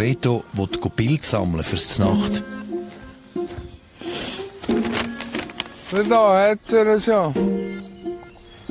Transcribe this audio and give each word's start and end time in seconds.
Reto 0.00 0.44
will 0.54 0.68
Bild 0.96 1.24
sammeln 1.24 1.62
fürs 1.62 1.98
Nacht. 1.98 2.42
Da 6.08 6.48
hat 6.48 6.60
sie 6.64 7.00
schon. 7.02 7.34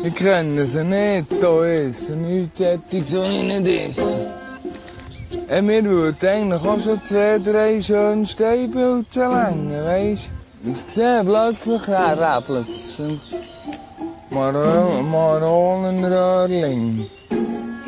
Ich 0.03 0.15
kenne 0.15 0.65
sie 0.65 0.83
nicht, 0.83 1.27
da 1.39 1.63
sie. 1.91 2.15
Nichts 2.15 2.61
hätte 2.61 3.03
so 3.03 3.21
ich 3.21 3.43
nicht 3.43 3.67
essen. 3.67 4.25
Äh, 5.47 5.61
mir 5.61 5.83
würde 5.83 6.31
eigentlich 6.31 6.63
auch 6.63 6.79
schon 6.79 7.03
zwei, 7.03 7.37
drei 7.37 7.79
schöne 7.79 8.25
Steinbilder 8.25 9.29
länger, 9.29 9.85
weisst 9.85 10.31
du? 10.63 10.71
Ich 10.71 10.77
sehe 10.77 11.23
plötzlich, 11.23 11.87
er. 11.87 12.17
Maro 14.31 15.03
Maronenröhrling. 15.03 17.05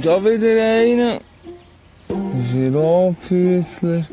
Da 0.04 0.23
wieder 0.23 0.64
einer. 0.64 1.30
Rotfüßler. 2.73 4.05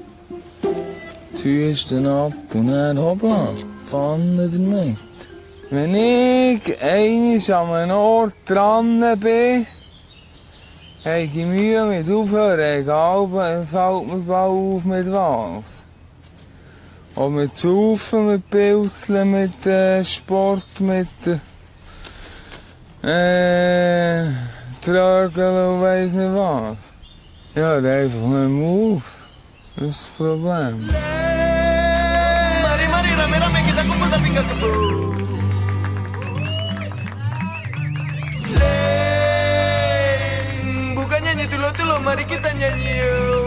Die 1.33 1.37
Füße 1.37 2.11
ab 2.11 2.33
und 2.55 2.69
dann 2.69 2.99
hoppla, 2.99 3.49
Pfanne 3.87 4.49
damit. 4.49 4.97
Wenn 5.71 5.95
ich 5.95 6.83
einmal 6.83 7.53
an 7.53 7.73
einem 7.75 7.97
Ort 7.97 8.35
dran 8.47 9.01
bin, 9.21 9.67
habe 11.05 11.21
ich 11.21 11.35
Mühe 11.35 11.85
mit 11.85 12.11
aufhören, 12.11 12.81
egal, 12.81 13.29
fällt 13.71 14.07
mir 14.07 14.25
bald 14.27 14.51
auf 14.51 14.85
mit 14.85 15.13
was. 15.13 15.85
Ob 17.15 17.31
mit 17.33 17.55
Saufen, 17.55 18.27
mit 18.27 18.51
Pilzeln, 18.51 19.31
mit 19.31 19.67
äh, 19.67 20.05
Sport, 20.05 20.81
mit 20.81 21.09
äh, 23.03 24.25
Trögeln 24.85 25.75
und 25.75 25.83
weiss 25.83 26.13
nicht 26.13 26.35
was. 26.35 26.98
Ja, 27.59 27.81
daarvan 27.81 28.23
er 28.23 28.29
mijn 28.29 28.53
moe. 28.53 29.01
Dat 29.75 29.89
is 29.89 29.97
het 29.97 30.11
probleem. 30.17 30.77
Mari, 32.63 32.87
mari 42.05 42.25
kita 42.25 42.53
nyanyi 42.53 42.91
yuk. 42.97 43.38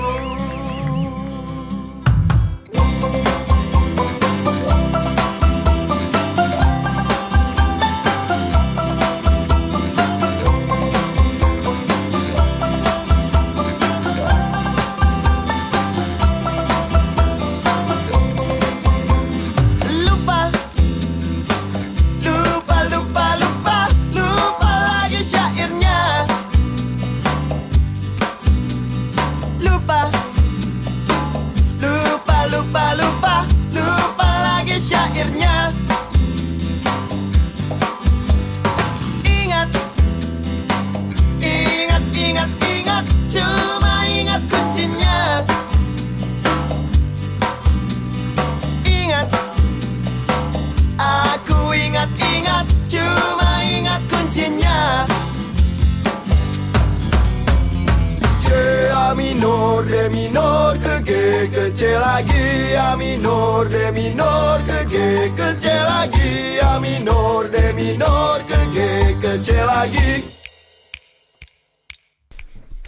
A 59.11 59.13
minor, 59.13 59.83
D 59.83 60.07
minor, 60.07 60.77
ke 60.79 61.03
G, 61.03 61.11
ke 61.51 61.75
C 61.75 61.99
lagi 61.99 62.75
A 62.79 62.95
minor, 62.95 63.67
D 63.67 63.91
minor, 63.91 64.63
ke 64.63 64.85
G, 64.87 64.95
ke 65.35 65.49
C 65.59 65.67
lagi 65.67 66.59
A 66.63 66.79
minor, 66.79 67.43
D 67.51 67.73
minor, 67.75 68.39
ke 68.47 68.59
G, 68.71 68.77
ke 69.19 69.33
C 69.37 69.51
lagi 69.67 70.23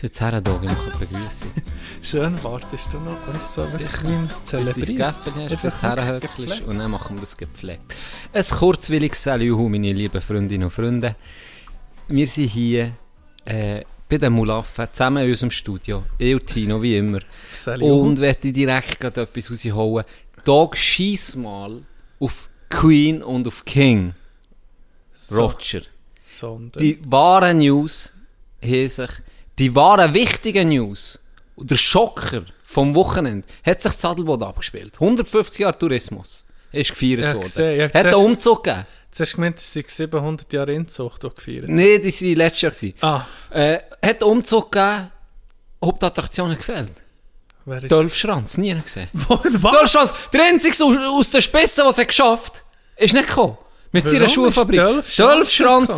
Jetzt 0.01 0.21
her, 0.21 0.39
Dogi, 0.39 0.67
noch 0.67 0.87
eine 0.87 0.95
Begrüßung. 0.97 1.51
Schön, 2.01 2.41
wartest 2.41 2.93
du 2.93 2.99
noch? 2.99 3.17
Weißt 3.27 3.57
du, 3.57 3.63
so 3.65 3.71
wirklich 3.73 3.91
Sicher. 3.91 4.03
wie 4.03 4.15
man 4.15 4.27
es 4.27 4.75
Bis 4.75 4.87
du. 4.87 4.95
Geffen 4.95 5.33
hast, 5.35 5.51
Ich 5.51 5.59
bis 5.59 5.77
du 5.77 5.81
herhöckelst 5.81 6.37
gepflegt. 6.37 6.67
und 6.67 6.77
dann 6.79 6.91
machen 6.91 7.17
wir 7.17 7.21
das 7.21 7.35
gepflegt. 7.35 7.83
Ein 8.31 8.45
kurzwilliges 8.45 9.21
Salut, 9.23 9.69
meine 9.69 9.91
lieben 9.91 10.21
Freundinnen 10.21 10.63
und 10.63 10.71
Freunde. 10.71 11.17
Wir 12.07 12.27
sind 12.27 12.47
hier 12.47 12.93
äh, 13.45 13.81
bei 14.13 14.27
den 14.27 14.33
Mulaffen, 14.33 14.87
zusammen 14.91 15.23
in 15.23 15.31
unserem 15.31 15.49
Studio. 15.49 16.03
Ich 16.19 16.33
und 16.35 16.45
Tino, 16.45 16.81
wie 16.81 16.97
immer. 16.97 17.19
Und 17.81 18.19
werde 18.19 18.51
direkt 18.51 18.99
gerade 18.99 19.21
etwas 19.21 19.49
rausholen. 19.49 20.05
Dog, 20.45 20.77
schieß 20.77 21.35
mal 21.37 21.83
auf 22.19 22.49
Queen 22.69 23.23
und 23.23 23.47
auf 23.47 23.65
King. 23.65 24.13
Roger. 25.31 25.81
Sondern. 26.27 26.81
Die 26.81 26.99
wahren 27.09 27.57
News 27.57 28.13
haben 28.61 28.89
sich, 28.89 29.09
die 29.57 29.73
wahren 29.73 30.13
wichtigen 30.13 30.69
News, 30.69 31.19
der 31.57 31.77
Schocker 31.77 32.45
vom 32.63 32.93
Wochenende, 32.93 33.47
hat 33.65 33.81
sich 33.81 33.93
Zadelboden 33.93 34.47
abgespielt. 34.47 34.93
150 34.95 35.59
Jahre 35.59 35.77
Tourismus 35.77 36.45
ist 36.71 36.91
gefeiert 36.91 37.35
worden. 37.35 37.41
gesehen, 37.41 37.91
hat 37.93 38.05
einen 38.05 38.15
Umzug 38.15 38.63
gegeben? 38.63 38.85
Zuerst 39.13 39.35
gemeint, 39.35 39.59
es 39.59 39.71
sei 39.71 39.83
700 39.87 40.51
Jahre 40.51 40.73
Inzucht 40.73 41.23
die 41.23 41.35
gefeiert. 41.35 41.69
Nein, 41.69 42.01
die 42.01 42.11
waren 42.11 42.35
letztes 42.35 42.81
Jahr. 42.81 42.93
Ah, 43.01 43.25
Äh, 43.51 43.79
hat 44.01 44.23
Umzug 44.23 44.71
gegeben, 44.71 45.11
Hauptattraktionen 45.85 46.57
gefällt. 46.57 46.91
wer 47.65 47.77
ist 47.83 47.91
Dolph-Schranz, 47.91 48.57
nie 48.57 48.73
gesehen. 48.81 49.09
Dolph-Schranz, 49.29 50.13
der 50.33 50.43
einzige 50.45 50.73
aus, 50.83 50.97
aus 50.97 51.29
der 51.31 51.41
Spitze, 51.41 51.83
was 51.85 51.97
er 51.99 52.05
geschafft 52.05 52.63
ist 52.97 53.13
nicht 53.13 53.27
gekommen. 53.27 53.57
Mit 53.91 54.05
Warum 54.05 54.17
seiner 54.17 54.27
Schuhfabrik. 54.29 54.79
Gekommen? 54.79 55.03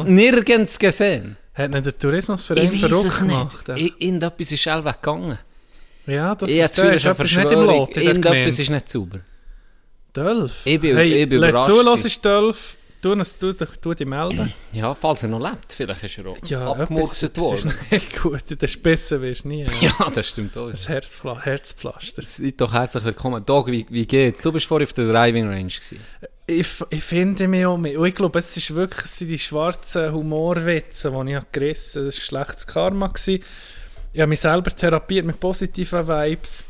nirgends 0.03 0.77
gesehen. 0.77 1.37
Hat 1.53 1.71
nicht 1.71 1.85
der 1.85 1.97
Tourismusverein 1.97 2.65
Ich 2.73 2.83
weiß 2.83 2.91
es 2.91 3.15
verrückt 3.15 3.19
gemacht? 3.19 3.67
ja? 3.69 3.75
Irgendetwas 3.77 4.51
ist 4.51 4.61
schnell 4.61 4.83
weggegangen. 4.83 5.37
Ja, 6.05 6.35
das 6.35 6.49
Ich 6.49 6.57
ist, 6.57 6.77
das 6.77 6.95
ist 6.95 7.05
etwas 7.05 7.31
nicht 7.31 7.51
im. 7.51 7.59
Lot 7.65 7.95
Irgendetwas 7.95 8.59
ist 8.59 8.69
nicht 8.69 8.89
sauber. 8.89 9.19
Dolph? 10.13 10.65
Ich 10.65 10.79
bin- 10.81 10.95
hey, 10.97 11.23
ich 11.23 11.29
bin 11.29 11.37
überrascht 11.37 11.67
zu, 11.69 11.77
gewesen. 11.77 12.77
Ist. 13.11 13.41
Du, 13.41 13.47
uns- 13.47 13.57
du, 13.57 13.65
du, 13.81 13.93
dich 13.93 14.07
melden. 14.07 14.51
Ja, 14.73 14.93
falls 14.93 15.23
er 15.23 15.29
noch 15.29 15.39
lebt, 15.39 15.71
vielleicht 15.73 16.03
ist 16.03 16.17
er 16.17 16.27
auch 16.27 16.37
Ja, 16.45 16.71
abgemurkst 16.71 17.23
etwas- 17.23 17.43
worden. 17.43 17.73
Das 17.89 18.01
ist 18.03 18.21
gut. 18.21 18.61
Der 18.61 18.67
Spissen 18.67 19.21
wirst 19.21 19.43
du 19.43 19.47
nie. 19.49 19.63
Ja. 19.81 19.91
Ja, 19.99 20.09
das 20.09 20.27
stimmt 20.29 20.57
auch. 20.57 20.69
Das 20.69 20.89
Herzpfla 20.89 21.39
Herzpflaster. 21.41 22.21
Seid 22.25 22.59
doch 22.61 22.73
herzlich 22.73 23.03
willkommen. 23.03 23.45
Dog, 23.45 23.67
wie, 23.67 23.85
wie 23.89 24.05
geht's? 24.05 24.41
Du 24.41 24.51
bist 24.51 24.65
vorhin 24.65 24.87
auf 24.87 24.93
der 24.93 25.11
Driving 25.11 25.47
Range 25.47 25.67
gewesen. 25.67 25.99
Ich, 26.47 26.67
ich 26.91 27.03
finde 27.03 27.47
mich 27.47 27.65
auch, 27.65 27.77
mit- 27.77 27.97
und 27.97 28.05
ich 28.05 28.13
glaube, 28.15 28.37
es 28.39 28.55
ist 28.55 28.75
wirklich 28.75 29.05
es 29.05 29.17
sind 29.17 29.29
die 29.29 29.39
schwarzen 29.39 30.11
Humorwitze, 30.11 31.11
die 31.11 31.33
ich 31.33 31.41
gerissen 31.51 31.99
habe. 32.01 32.05
Das 32.07 32.15
war 32.17 32.21
schlechtes 32.45 32.67
Karma. 32.67 33.07
Gewesen. 33.07 33.43
Ich 34.13 34.21
habe 34.21 34.29
mich 34.29 34.39
selber 34.39 34.71
therapiert 34.71 35.25
mit 35.25 35.39
positiven 35.39 36.07
Vibes. 36.07 36.63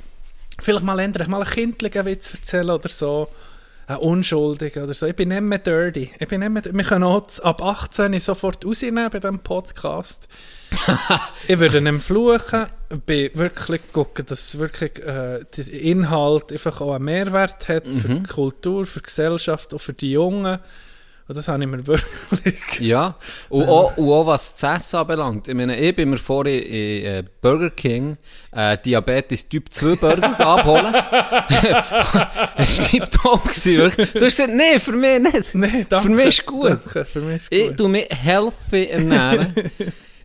Vielleicht 0.59 0.83
mal 0.85 0.97
ändern, 0.99 1.29
mal 1.29 1.41
einen 1.43 1.49
kindlichen 1.51 2.05
Witz 2.05 2.33
erzählen 2.33 2.69
oder 2.69 2.87
so. 2.89 3.27
Einen 3.87 3.99
unschuldigen 3.99 4.83
oder 4.83 4.93
so. 4.93 5.05
Ich 5.05 5.15
bin 5.15 5.29
nicht 5.29 5.41
mehr 5.41 5.59
dirty. 5.59 6.11
Ich 6.17 6.27
bin 6.27 6.39
nicht 6.39 6.49
mehr, 6.49 6.63
wir 6.65 6.83
können 6.83 7.03
auch 7.03 7.27
ab 7.43 7.63
18 7.63 8.19
sofort 8.19 8.65
rausnehmen 8.65 9.09
bei 9.11 9.19
diesem 9.19 9.39
Podcast. 9.39 10.27
ich 11.47 11.59
würde 11.59 11.81
nicht 11.81 12.03
fluchen, 12.03 12.67
bin 13.05 13.29
wirklich 13.33 13.81
gucken, 13.93 14.25
dass 14.25 14.57
wirklich 14.57 14.97
äh, 14.99 15.43
der 15.55 15.71
Inhalt 15.71 16.51
einfach 16.51 16.81
auch 16.81 16.95
einen 16.95 17.05
Mehrwert 17.05 17.67
hat 17.67 17.87
für 17.87 18.09
die 18.09 18.23
Kultur, 18.23 18.85
für 18.85 18.99
die 18.99 19.05
Gesellschaft, 19.05 19.73
auch 19.73 19.81
für 19.81 19.93
die 19.93 20.11
Jungen. 20.11 20.59
Und 21.27 21.35
das 21.35 21.47
habe 21.47 21.63
ich 21.63 21.69
mir 21.69 21.85
wirklich... 21.87 22.55
Ja, 22.79 23.15
und, 23.49 23.67
auch, 23.67 23.97
und 23.97 24.11
auch 24.11 24.27
was 24.27 24.53
das 24.53 24.83
Essen 24.85 24.97
anbelangt. 24.97 25.47
Ich 25.47 25.55
meine, 25.55 25.75
ich 25.79 25.95
bin 25.95 26.11
mir 26.11 26.17
vorhin 26.17 26.61
in 26.61 27.05
äh, 27.05 27.23
Burger 27.41 27.71
King 27.71 28.17
äh, 28.51 28.77
Diabetes 28.77 29.49
Typ 29.49 29.71
2 29.71 29.95
Burger 29.95 30.39
abholen. 30.39 30.93
Es 32.57 32.93
war 32.93 33.39
gewesen, 33.39 33.77
wirklich. 33.77 34.11
Du 34.11 34.25
hast 34.25 34.37
gesagt, 34.37 34.53
nee, 34.53 34.79
für 34.79 34.91
mich 34.91 35.19
nicht. 35.19 35.55
Nee, 35.55 35.85
danke. 35.89 36.07
Für 36.07 36.13
mich 36.13 36.27
ist 36.27 36.45
gut. 36.45 36.69
Danke, 36.69 37.05
für 37.05 37.21
mich 37.21 37.35
ist 37.35 37.49
gut. 37.49 37.59
Ich 37.59 37.75
tue 37.75 37.89
mich 37.89 38.07
healthy 38.09 38.85
ernähren. 38.85 39.53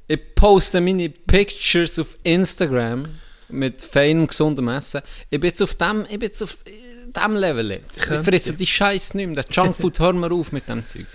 ich 0.06 0.34
poste 0.34 0.80
meine 0.80 1.08
Pictures 1.08 1.98
auf 1.98 2.16
Instagram 2.22 3.08
mit 3.48 3.82
feinem, 3.82 4.26
gesundem 4.26 4.68
Essen. 4.68 5.00
Ich 5.30 5.40
bin 5.40 5.48
jetzt 5.48 5.62
auf 5.62 5.74
dem, 5.74 6.02
ich 6.02 6.18
bin 6.18 6.28
jetzt 6.28 6.42
auf 6.42 6.58
äh, 6.66 6.89
dem 7.12 7.36
Level 7.36 7.70
jetzt. 7.70 7.98
Ich 7.98 8.04
fresse 8.04 8.52
die 8.54 8.66
Scheiße 8.66 9.16
nicht 9.16 9.26
mehr. 9.28 9.42
Der 9.42 9.44
Junkfood, 9.50 9.98
hör 10.00 10.12
mal 10.12 10.32
auf 10.32 10.52
mit 10.52 10.68
dem 10.68 10.84
Zeug. 10.84 11.06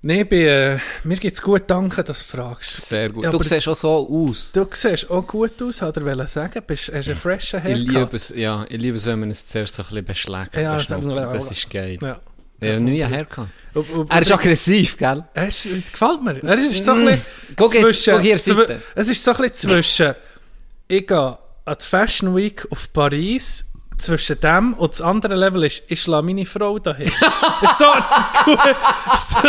Nee, 0.00 0.22
bei, 0.22 0.36
äh, 0.36 0.78
mir 1.02 1.16
geht's 1.16 1.42
gut, 1.42 1.62
danke, 1.66 2.04
dass 2.04 2.20
du 2.20 2.36
fragst. 2.36 2.86
Sehr 2.86 3.08
gut. 3.10 3.24
Ja, 3.24 3.30
du 3.30 3.36
aber- 3.36 3.44
siehst 3.44 3.66
auch 3.66 3.74
so 3.74 4.08
aus. 4.08 4.52
Du 4.52 4.64
siehst 4.72 5.10
auch 5.10 5.26
gut 5.26 5.60
aus, 5.60 5.82
hat 5.82 5.96
er 5.96 6.04
wollen 6.04 6.26
sagen. 6.28 6.62
Bist, 6.64 6.92
hast 6.94 7.06
du 7.08 7.12
einen 7.12 7.20
freshen 7.20 7.60
Ich 7.66 7.76
liebe 7.78 7.94
Haircut? 7.94 8.14
es, 8.14 8.28
ja, 8.36 8.64
ich 8.68 8.80
liebe 8.80 8.96
es, 8.96 9.06
wenn 9.06 9.18
man 9.18 9.30
es 9.32 9.44
zuerst 9.44 9.74
so 9.74 9.82
ein 9.82 9.88
bisschen 9.88 10.04
beschlägt. 10.04 10.56
Ja, 10.56 10.78
so- 10.78 11.00
das 11.32 11.50
ist 11.50 11.68
geil. 11.68 11.98
Ja. 12.00 12.20
Ja, 12.60 12.78
nie 12.80 13.04
hergekommen. 13.04 13.50
Und- 13.74 13.90
und- 13.90 14.10
Er 14.10 14.20
ist 14.22 14.30
aggressiv, 14.32 14.96
gell? 14.96 15.24
Es 15.34 15.66
ist- 15.66 15.92
gefällt 15.92 16.22
mir. 16.22 16.42
Er 16.44 16.58
ist 16.58 16.84
so 16.84 16.92
ein 16.92 17.04
bisschen 17.04 17.22
Guck 17.56 17.74
jetzt, 17.74 18.04
guck 18.06 18.20
hier 18.20 18.38
Seite. 18.38 18.82
Es 18.94 19.08
ist 19.08 19.22
so 19.24 19.30
ein 19.32 19.36
bisschen 19.36 19.54
zwischen, 19.70 20.14
ich 20.88 21.06
gehe 21.06 21.18
an 21.64 21.76
die 21.80 21.84
Fashion 21.84 22.34
Week 22.36 22.66
auf 22.70 22.92
Paris, 22.92 23.67
zwischen 23.98 24.40
dem 24.40 24.74
und 24.74 24.92
das 24.92 25.00
andere 25.00 25.34
Level 25.34 25.64
ist, 25.64 25.82
ich 25.88 26.02
schlage 26.02 26.26
meine 26.26 26.46
Frau 26.46 26.78
dahin. 26.78 27.06
so, 27.78 27.84
das 28.46 29.30
so, 29.30 29.48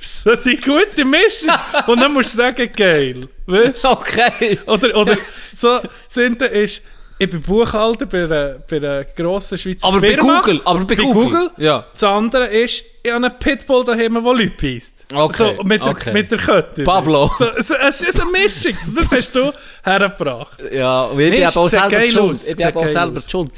so 0.00 0.36
die 0.36 0.56
gute 0.56 1.04
Mischung. 1.04 1.52
Und 1.86 2.00
dann 2.00 2.12
musst 2.12 2.34
du 2.34 2.38
sagen, 2.38 2.70
geil. 2.74 3.28
Weißt? 3.46 3.84
Okay. 3.84 4.58
Oder, 4.66 4.96
oder 4.96 5.16
so, 5.52 5.80
das 5.80 6.16
ist, 6.16 6.82
ich 7.18 7.30
bin 7.30 7.40
Buchhalter 7.42 8.06
bei 8.06 8.24
einer, 8.24 8.58
bei 8.70 8.76
einer 8.76 9.04
grossen 9.04 9.58
Schweizer 9.58 9.88
Aber 9.88 10.00
bei 10.00 10.14
Firma. 10.14 10.40
Google, 10.40 10.60
aber 10.64 10.78
bei 10.80 10.94
Bei 10.96 11.02
Google. 11.02 11.24
Google? 11.24 11.50
Ja. 11.58 11.86
Das 11.92 12.02
andere 12.04 12.46
ist, 12.46 12.84
ich 13.02 13.10
habe 13.12 13.26
einen 13.26 13.38
Pitbull 13.38 13.84
daheim, 13.84 14.14
der 14.14 14.22
Leute 14.22 14.50
beißt. 14.60 15.06
Okay, 15.14 15.36
So, 15.56 15.62
mit, 15.64 15.82
der, 15.82 15.90
okay. 15.90 16.12
mit 16.12 16.30
der 16.30 16.38
Kette. 16.38 16.84
Pablo. 16.84 17.30
So, 17.34 17.46
so, 17.58 17.74
es 17.74 18.02
ist 18.02 18.20
eine 18.20 18.30
Mischung. 18.30 18.72
Das 18.94 19.10
hast 19.12 19.34
du 19.34 19.52
hergebracht. 19.82 20.58
Ja, 20.72 21.04
und 21.04 21.18
ich 21.20 21.32
es 21.32 21.56
aber 21.56 21.66
auch 21.66 21.68
selber 21.70 21.98
die 22.00 22.10
schuld. 22.10 22.40
Ich 22.46 22.56
es 22.58 22.64
aber 22.64 22.80
auch 22.80 22.86
selber 22.86 23.20
die 23.20 23.30
schuld. 23.30 23.50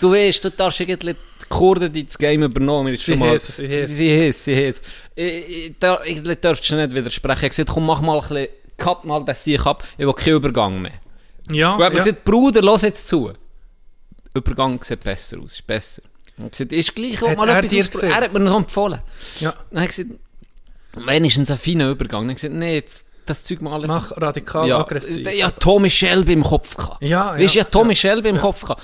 Du 0.00 0.12
weißt, 0.12 0.44
du 0.44 0.50
darfst 0.50 0.80
irgendwie 0.80 1.12
die 1.14 1.16
Kurden 1.48 1.90
die 1.92 2.04
das 2.04 2.18
Game 2.18 2.42
übernommen. 2.42 2.94
Sie 2.96 3.16
mal, 3.16 3.38
sie. 3.38 3.52
Sie 3.70 4.32
sie 4.32 4.54
heiss. 4.54 4.82
Ich, 5.14 5.74
ich, 5.74 5.74
ich 6.28 6.40
darfst 6.40 6.70
du 6.70 6.76
nicht 6.76 6.94
widersprechen. 6.94 7.36
Ich 7.36 7.42
habe 7.42 7.48
gesagt, 7.48 7.70
komm, 7.72 7.86
mach 7.86 8.00
mal 8.00 8.16
ein 8.16 8.20
bisschen, 8.28 8.48
cut 8.76 9.04
mal 9.04 9.24
das 9.24 9.42
Sieg 9.42 9.64
ab. 9.66 9.82
Ich 9.96 10.06
will 10.06 10.12
keinen 10.12 10.34
Übergang 10.36 10.80
mehr. 10.82 10.92
Ja, 11.52 11.72
Und 11.74 11.80
ich 11.80 11.84
habe 11.86 11.94
ja. 11.96 12.02
gesagt, 12.04 12.24
Bruder, 12.24 12.62
lass 12.62 12.82
jetzt 12.82 13.08
zu. 13.08 13.32
Übergang 14.34 14.82
sieht 14.82 15.02
besser 15.02 15.38
aus, 15.38 15.54
ist 15.54 15.66
besser. 15.66 16.02
Ich 16.36 16.42
habe 16.42 16.50
gesagt, 16.50 16.72
ist 16.72 16.94
gleich, 16.94 17.20
Hat 17.20 17.36
mal 17.36 17.48
er 17.48 17.58
etwas 17.58 17.90
gesehen? 17.90 18.10
Er 18.10 18.16
hat 18.16 18.32
mir 18.32 18.40
noch 18.40 18.56
empfohlen. 18.56 19.00
ja. 19.40 19.54
Dann 19.70 19.80
habe 19.80 19.90
ich 19.90 19.96
gesagt, 19.96 20.20
wenigstens 21.06 21.50
ein 21.50 21.58
feiner 21.58 21.90
Übergang. 21.90 22.22
Dann 22.22 22.28
habe 22.28 22.32
ich 22.32 22.36
gesagt, 22.42 22.54
nee, 22.54 22.74
jetzt, 22.74 23.08
das 23.26 23.44
Zeug 23.44 23.60
mal 23.60 23.72
alle 23.74 23.86
Mach 23.86 24.12
radikal 24.16 24.68
ja, 24.68 24.78
aggressiv. 24.80 25.26
Ja, 25.32 25.50
Tommy 25.50 25.90
Shelby 25.90 26.32
im 26.34 26.44
Kopf 26.44 26.76
gehabt. 26.76 27.02
Ja, 27.02 27.32
Weißt 27.32 27.54
du, 27.54 27.58
ja, 27.58 27.64
ja, 27.64 27.70
Tommy 27.70 27.96
Shelby 27.96 28.28
im 28.28 28.38
Kopf 28.38 28.62
gehabt. 28.62 28.82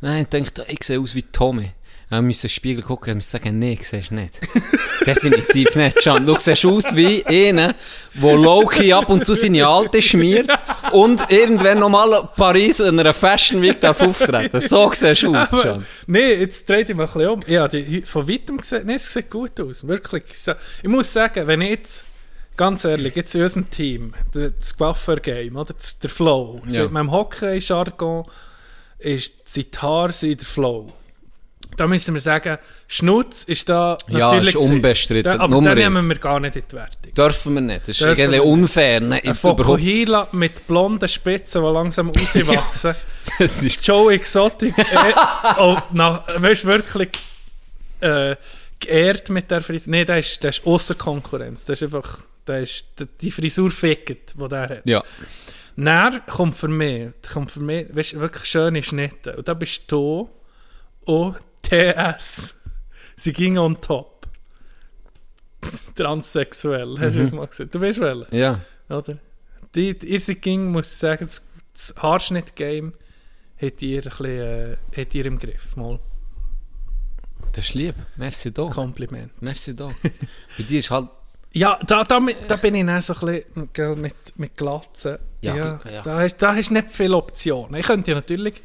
Nein, 0.00 0.22
ich 0.22 0.44
dachte, 0.44 0.66
ich 0.68 0.82
sehe 0.82 1.00
aus 1.00 1.14
wie 1.14 1.22
Tommy. 1.22 1.72
Wir 2.08 2.22
müssen 2.22 2.48
Spiegel 2.48 2.84
gucken 2.84 3.14
und 3.14 3.24
sagen, 3.24 3.58
nee, 3.58 3.72
ich 3.72 3.88
sehe 3.88 4.04
nicht. 4.10 4.34
Definitiv 5.06 5.74
nicht, 5.74 5.96
Can. 5.98 6.24
Du 6.24 6.36
siehst 6.38 6.64
aus 6.64 6.94
wie 6.94 7.26
einer, 7.26 7.74
der 8.14 8.36
Loki 8.36 8.92
ab 8.92 9.10
und 9.10 9.24
zu 9.24 9.34
seine 9.34 9.66
Alte 9.66 10.00
schmiert 10.00 10.48
und 10.92 11.20
irgendwann 11.32 11.80
nochmal 11.80 12.28
Paris 12.36 12.78
in 12.78 12.98
einer 13.00 13.12
Fashion 13.12 13.60
Week 13.60 13.80
darf 13.80 14.00
auftreten. 14.02 14.60
So 14.60 14.90
siehst 14.92 15.22
du 15.24 15.34
aus, 15.34 15.50
Can. 15.50 15.84
nee, 16.06 16.34
jetzt 16.34 16.68
dreh 16.68 16.84
dich 16.84 16.94
mal 16.94 17.06
ein 17.06 17.12
bisschen 17.12 17.28
um. 17.28 17.42
Ja, 17.48 17.66
die, 17.66 18.02
von 18.02 18.28
weitem 18.28 18.58
gesehen, 18.58 18.86
nee, 18.86 18.94
es 18.94 19.12
sieht 19.12 19.28
gut 19.28 19.60
aus. 19.60 19.86
Wirklich. 19.86 20.22
Ich 20.82 20.88
muss 20.88 21.12
sagen, 21.12 21.44
wenn 21.48 21.60
ich 21.60 21.70
jetzt, 21.70 22.06
ganz 22.56 22.84
ehrlich, 22.84 23.16
jetzt 23.16 23.34
in 23.34 23.42
unserem 23.42 23.68
Team, 23.68 24.14
das 24.32 24.76
Coiffeur-Game, 24.76 25.56
oder 25.56 25.74
das, 25.74 25.98
der 25.98 26.10
Flow, 26.10 26.62
Ja. 26.66 26.84
ja. 26.84 26.88
meinem 26.88 27.10
Hockey-Jargon 27.10 28.26
ist 29.00 29.48
sind 29.48 29.74
die 29.74 29.78
Haare 29.78 30.12
sind 30.12 30.40
der 30.40 30.46
Flow. 30.46 30.92
Da 31.76 31.86
müssen 31.86 32.14
wir 32.14 32.20
sagen, 32.20 32.58
Schnutz 32.88 33.42
ist 33.44 33.68
da 33.68 33.96
Ja, 34.08 34.18
natürlich 34.32 34.54
ist 34.54 34.70
unbestritten. 34.70 35.24
Da, 35.32 35.40
aber 35.44 35.48
Nummer 35.54 35.74
den 35.74 35.92
nehmen 35.92 36.08
wir 36.08 36.16
gar 36.18 36.40
nicht 36.40 36.56
in 36.56 36.62
die 36.70 36.74
Wertung. 36.76 37.12
Dürfen 37.12 37.54
wir 37.54 37.60
nicht. 37.60 37.82
Das 37.82 37.88
ist 37.88 38.00
Dürfen 38.00 38.18
irgendwie 38.18 38.40
unfair. 38.40 39.00
Ne? 39.00 39.22
Ein. 39.22 39.34
Fokuhila 39.34 40.28
mit 40.32 40.66
blonden 40.66 41.08
Spitzen, 41.08 41.62
die 41.62 41.68
langsam 41.68 42.08
rauswachsen. 42.16 42.94
Das 43.38 43.62
ist 43.62 43.86
Joe 43.86 44.14
Exotic, 44.14 44.76
äh, 44.78 44.84
oh, 45.58 45.76
na, 45.92 46.24
weißt 46.38 46.64
du, 46.64 46.68
wirklich 46.68 47.10
äh, 48.00 48.36
geehrt 48.80 49.30
mit 49.30 49.50
der 49.50 49.60
Frisur. 49.60 49.90
Nein, 49.90 50.06
der 50.06 50.18
ist, 50.18 50.42
der 50.42 50.50
ist 50.50 50.66
außer 50.66 50.94
Konkurrenz. 50.94 51.64
Der 51.66 51.74
ist 51.74 51.82
einfach, 51.82 52.20
der 52.46 52.60
ist, 52.62 52.84
die- 53.20 53.30
Frisur 53.30 53.70
fickt, 53.70 54.34
die 54.40 54.48
der 54.48 54.68
hat. 54.68 54.86
ja. 54.86 55.02
Dann 55.78 56.22
kommt 56.26 56.54
für 56.54 56.68
mich, 56.68 57.08
kommt 57.30 57.50
für 57.50 57.60
mich, 57.60 57.94
weißt 57.94 58.18
wirklich 58.18 58.46
schöne 58.46 58.82
Schnitte. 58.82 59.36
Und 59.36 59.46
da 59.46 59.52
bist 59.52 59.92
du 59.92 60.30
und 61.04 61.36
TS. 61.68 62.54
Sie 63.16 63.32
ging 63.32 63.58
on 63.58 63.80
top. 63.80 64.26
Transsexuell, 65.94 66.96
hast 67.00 67.16
du 67.16 67.22
es 67.22 67.32
mal 67.32 67.46
gesehen? 67.46 67.70
Du 67.70 67.80
weißt 67.80 67.98
wel, 68.00 68.26
Ja. 68.30 68.60
oder? 68.88 69.18
Die, 69.74 69.98
die, 69.98 70.06
ihr 70.08 70.20
seid 70.20 70.42
ging, 70.42 70.70
muss 70.70 70.92
ich 70.92 70.98
sagen, 70.98 71.24
das, 71.26 71.42
das 71.72 71.94
Haarschnitt-Game 72.00 72.92
hat 73.60 73.82
ihr, 73.82 73.98
ein 73.98 74.02
bisschen, 74.04 74.24
äh, 74.26 74.76
hat 74.96 75.14
ihr 75.14 75.26
im 75.26 75.38
Griff. 75.38 75.74
Mal 75.76 75.98
Das 77.52 77.64
ist 77.68 77.74
lieb. 77.74 77.94
Merci 78.16 78.52
doch. 78.52 78.70
Kompliment. 78.70 79.32
Merci 79.42 79.74
doch. 79.74 79.92
Bei 80.56 80.62
dir 80.62 80.78
ist 80.78 80.90
halt 80.90 81.08
Ja, 81.52 81.78
da, 81.86 82.04
da, 82.04 82.20
da 82.48 82.56
bin 82.56 82.74
ich 82.74 82.86
dann 82.86 83.00
so 83.00 83.14
ein 83.14 83.20
bisschen 83.20 83.70
gell, 83.72 83.96
mit, 83.96 84.14
mit 84.36 84.56
Glatzen. 84.56 85.18
Ja, 85.40 85.56
Ja, 85.56 85.80
ja. 85.90 86.02
Da, 86.02 86.18
hast, 86.20 86.36
da 86.38 86.54
hast 86.54 86.68
du 86.68 86.74
nicht 86.74 86.90
viele 86.90 87.16
Optionen. 87.16 87.74
Ich 87.80 87.86
könnte 87.86 88.10
ja 88.10 88.14
natürlich 88.16 88.62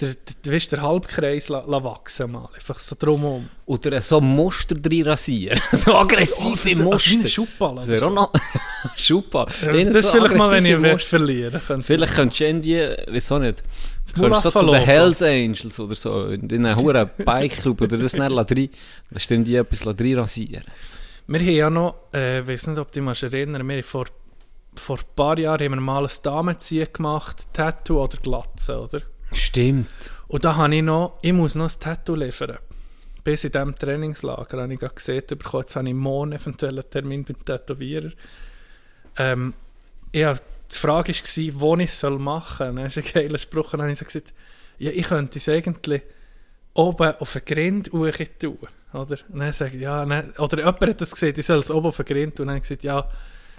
der, 0.00 0.08
der, 0.08 0.34
der, 0.44 0.52
weißt, 0.52 0.72
der 0.72 0.82
Halbkreis 0.82 1.48
la, 1.48 1.64
la 1.66 1.82
wachsen 1.82 2.32
mal. 2.32 2.48
Einfach 2.54 2.80
so 2.80 2.96
drumherum. 2.98 3.48
Oder 3.66 4.00
so 4.00 4.20
Muster 4.20 4.74
drin 4.74 5.06
rasieren. 5.06 5.60
so 5.72 5.94
aggressive 5.94 6.80
Oh, 6.80 6.90
Muster. 6.90 7.10
Wie 7.10 7.18
ein 7.18 7.28
Schubball. 7.28 7.76
Das 7.76 7.88
wäre 7.88 8.04
auch 8.04 8.08
so. 8.08 8.14
noch... 8.14 8.32
Schuppa. 8.96 9.46
Ja, 9.62 9.72
das 9.72 9.94
ist 9.94 10.08
vielleicht 10.08 10.34
mal, 10.34 10.50
wenn 10.50 10.66
ich 10.66 10.82
werde 10.82 10.98
verlieren 10.98 11.60
könnte. 11.64 11.86
Vielleicht 11.86 12.14
könntest 12.14 12.40
du 12.40 12.44
irgendwie, 12.44 12.88
wieso 13.08 13.38
nicht, 13.38 13.62
Das 14.04 14.14
könntest 14.14 14.44
du 14.44 14.50
so 14.50 14.60
zu 14.60 14.66
den. 14.66 14.82
Hells 14.82 15.22
Angels 15.22 15.80
oder 15.80 15.94
so, 15.94 16.26
in 16.26 16.50
einen 16.52 16.76
hohen 16.76 17.10
Bike-Club 17.24 17.80
oder 17.80 17.96
das 17.96 18.14
nicht 18.14 18.50
drin, 18.50 18.70
da 19.10 19.20
stehen 19.20 19.44
die 19.44 19.56
etwas 19.56 19.80
drin 19.96 20.18
rasieren. 20.18 20.64
Wir 21.26 21.40
haben 21.40 21.48
ja 21.48 21.70
noch, 21.70 21.94
äh, 22.12 22.40
ich 22.40 22.48
weiß 22.48 22.66
nicht, 22.68 22.78
ob 22.78 22.92
du 22.92 23.00
dich 23.00 23.22
erinnern 23.22 23.66
wir 23.66 23.76
haben 23.76 23.82
vor, 23.82 24.06
vor 24.74 24.98
ein 24.98 25.04
paar 25.16 25.38
Jahren 25.38 25.64
haben 25.64 25.74
wir 25.74 25.80
mal 25.80 26.04
ein 26.04 26.12
Damenziehen 26.22 26.88
gemacht, 26.92 27.46
Tattoo 27.52 28.02
oder 28.02 28.18
Glatze, 28.18 28.80
oder? 28.80 29.00
Stimmt. 29.34 30.10
Und 30.28 30.44
da 30.44 30.56
habe 30.56 30.74
ich 30.74 30.82
noch, 30.82 31.18
ich 31.22 31.32
muss 31.32 31.54
noch 31.54 31.70
ein 31.70 31.80
Tattoo 31.80 32.14
liefern. 32.14 32.58
Bis 33.22 33.44
in 33.44 33.52
diesem 33.52 33.74
Trainingslager 33.74 34.62
habe 34.62 34.74
ich 34.74 34.80
gesehen, 34.80 35.22
jetzt 35.28 35.76
habe 35.76 35.88
ich 35.88 35.94
morgen 35.94 36.32
eventuell 36.32 36.78
einen 36.78 36.90
Termin 36.90 37.24
beim 37.24 37.44
Tätowierer. 37.44 38.10
Ähm, 39.16 39.54
ja, 40.12 40.34
die 40.34 40.78
Frage 40.78 41.12
war, 41.12 41.60
wo 41.60 41.76
ich 41.76 41.90
es 41.90 42.02
machen 42.02 42.74
soll. 42.74 42.84
Das 42.84 42.96
ist 42.96 43.06
ein 43.06 43.22
geiler 43.22 43.38
Spruch. 43.38 43.72
Und 43.72 43.78
dann 43.78 43.82
habe 43.82 43.92
ich 43.92 43.98
gesagt, 43.98 44.34
ja, 44.78 44.90
ich 44.90 45.06
könnte 45.06 45.38
es 45.38 45.48
eigentlich 45.48 46.02
oben 46.74 47.14
auf 47.16 47.32
den 47.32 47.44
Grind 47.44 47.90
tun. 47.90 48.58
Oder? 48.92 49.18
Und 49.28 49.38
dann 49.38 49.52
sagt 49.52 49.74
ja, 49.74 50.04
nein. 50.04 50.32
oder 50.38 50.58
jemand 50.58 50.82
hat 50.82 51.00
das 51.00 51.12
gesehen, 51.12 51.34
ich 51.36 51.46
soll 51.46 51.58
es 51.58 51.70
oben 51.70 51.86
auf 51.86 51.96
den 51.96 52.06
Grind 52.06 52.36
tun. 52.36 52.42
Und 52.42 52.48
dann 52.48 52.56
habe 52.56 52.58
ich 52.58 52.68
gesagt, 52.68 52.84
ja, 52.84 53.08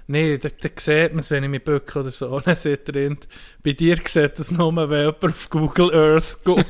Nein, 0.08 0.40
da, 0.40 0.50
da 0.50 0.70
sieht 0.76 1.12
man 1.14 1.20
es, 1.20 1.32
wenn 1.32 1.44
ich 1.44 1.50
mich 1.50 1.64
bücke 1.64 2.00
oder 2.00 2.12
so. 2.12 2.40
Dann 2.40 2.56
der 2.64 2.96
Rind, 2.96 3.28
bei 3.64 3.74
dir 3.74 3.98
sieht 4.06 4.38
das 4.38 4.52
nur, 4.52 4.76
wenn 4.76 5.00
jemand 5.00 5.24
auf 5.24 5.50
Google 5.50 5.94
Earth 5.94 6.38
guckt. 6.44 6.70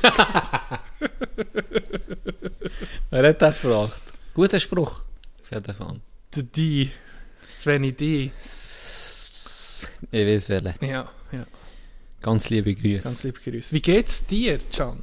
Wer 3.10 3.28
hat 3.28 3.42
das 3.42 3.60
gefragt? 3.60 4.00
Guter 4.34 4.60
Spruch. 4.60 5.02
Auf 5.42 5.50
jeden 5.50 5.74
Fall. 5.74 5.94
Der 6.34 6.42
Die. 6.42 6.90
Sveni 7.46 7.92
Die. 7.92 8.30
Ich 8.42 10.26
weiß 10.26 10.48
welchen. 10.48 10.74
Ja, 10.84 11.10
ja. 11.32 11.46
Ganz 12.22 12.50
liebe 12.50 12.74
Grüße. 12.74 13.04
Ganz 13.04 13.22
liebe 13.22 13.38
Grüße. 13.38 13.72
Wie 13.72 13.82
geht's 13.82 14.26
dir, 14.26 14.58
Can? 14.58 15.02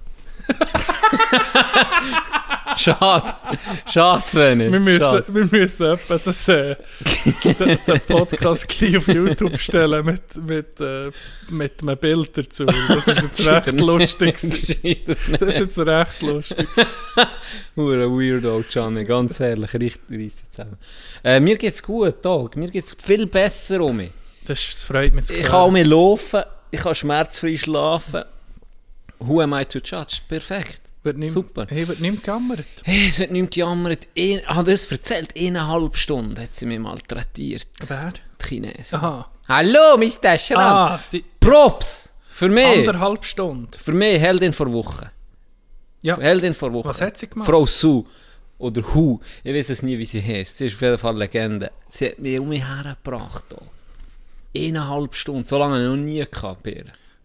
Schade. 2.77 3.33
Schade, 3.85 4.23
Sveni. 4.25 4.71
Wir 4.71 4.79
müssen, 4.79 5.01
Schade. 5.01 5.25
wir 5.27 5.45
müssen 5.45 5.91
etwa 5.91 6.17
das, 6.17 6.47
äh, 6.47 6.75
den, 7.43 7.79
den 7.88 8.00
Podcast 8.07 8.67
gleich 8.67 8.97
auf 8.97 9.07
YouTube 9.07 9.57
stellen 9.59 10.05
mit, 10.05 10.35
mit, 10.35 10.79
äh, 10.81 11.12
mit 11.50 11.81
einem 11.81 11.97
Bild 11.97 12.38
dazu. 12.38 12.65
Das 12.65 13.07
ist 13.07 13.21
jetzt 13.21 13.47
recht 13.47 13.79
lustig. 13.79 14.33
Das 14.33 14.43
ist 14.43 15.59
jetzt 15.59 15.79
recht 15.79 16.21
lustig. 16.21 16.67
Hure 17.75 18.09
Weirdo, 18.09 18.63
Gianni, 18.67 19.05
ganz 19.05 19.39
ehrlich, 19.39 19.73
richtig 19.73 20.01
reißt 20.09 20.51
zusammen. 20.53 20.77
Äh, 21.23 21.39
mir 21.39 21.57
geht's 21.57 21.81
gut, 21.83 22.21
Tag. 22.21 22.55
Mir 22.55 22.69
geht's 22.69 22.95
viel 23.01 23.27
besser 23.27 23.81
um 23.81 23.97
mich. 23.97 24.12
Das, 24.45 24.59
freut 24.59 25.13
mich 25.13 25.25
zu 25.25 25.33
Ich 25.33 25.43
kann 25.43 25.55
auch 25.55 25.71
mehr 25.71 25.85
laufen, 25.85 26.43
ich 26.71 26.79
kann 26.79 26.95
schmerzfrei 26.95 27.57
schlafen. 27.57 28.23
Who 29.20 29.41
am 29.41 29.53
I 29.53 29.65
to 29.65 29.79
judge? 29.79 30.20
Perfekt. 30.27 30.82
Wird 31.03 31.17
nicht, 31.17 31.32
Super. 31.32 31.65
Hey, 31.70 31.88
wird 31.88 32.00
nicht 32.00 32.24
gejammert. 32.24 32.67
Hey, 32.84 33.10
es 33.10 33.20
wird 33.20 33.32
nicht 33.32 33.51
gejammert. 33.51 34.08
Ich 34.13 34.46
habe 34.48 34.72
das 34.72 34.89
erzählt. 34.89 35.34
Eineinhalb 35.38 35.98
Stunden 35.98 36.39
hat 36.39 36.53
sie 36.53 36.65
mich 36.65 36.79
mal 36.79 36.98
traktiert. 37.00 37.67
Wer? 37.88 38.13
Die 38.41 38.46
Chinesin. 38.48 39.00
Aha. 39.00 39.29
Hallo, 39.50 39.98
Mr. 39.98 40.38
Schramm. 40.38 40.60
Ah, 40.62 41.00
die 41.12 41.24
Props! 41.39 42.13
Für 42.29 42.48
mich. 42.50 42.65
anderthalb 42.65 43.25
Stunden. 43.25 43.67
Für 43.77 43.91
mich 43.91 44.20
Heldin 44.20 44.53
vor 44.53 44.72
Woche. 44.72 45.12
Ja. 46.01 46.17
Heldin 46.17 46.53
vor 46.53 46.72
Woche. 46.74 46.89
Was 46.89 47.01
hat 47.01 47.17
sie 47.17 47.27
gemacht? 47.27 47.50
Frau 47.50 47.65
Su. 47.65 48.05
oder 48.58 48.82
Hu, 48.93 49.20
ich 49.43 49.53
weiß 49.53 49.70
es 49.70 49.84
nie, 49.84 49.98
wie 50.00 50.05
sie 50.05 50.22
heißt. 50.22 50.58
Sie 50.58 50.67
ist 50.67 50.75
auf 50.75 50.82
jeden 50.82 50.98
Fall 50.98 51.17
Legende. 51.17 51.72
Sie 51.89 52.08
hat 52.08 52.20
mich 52.20 52.39
um 52.39 52.50
mich 52.50 52.65
hergebracht. 52.65 53.43
hier. 54.53 54.67
Eineinhalb 54.67 55.15
Stunden, 55.15 55.43
so 55.43 55.58
lange 55.60 55.74
habe 55.75 55.84
ich 55.84 55.89
noch 55.89 55.96
nie 55.98 56.25
gehabt. 56.25 56.65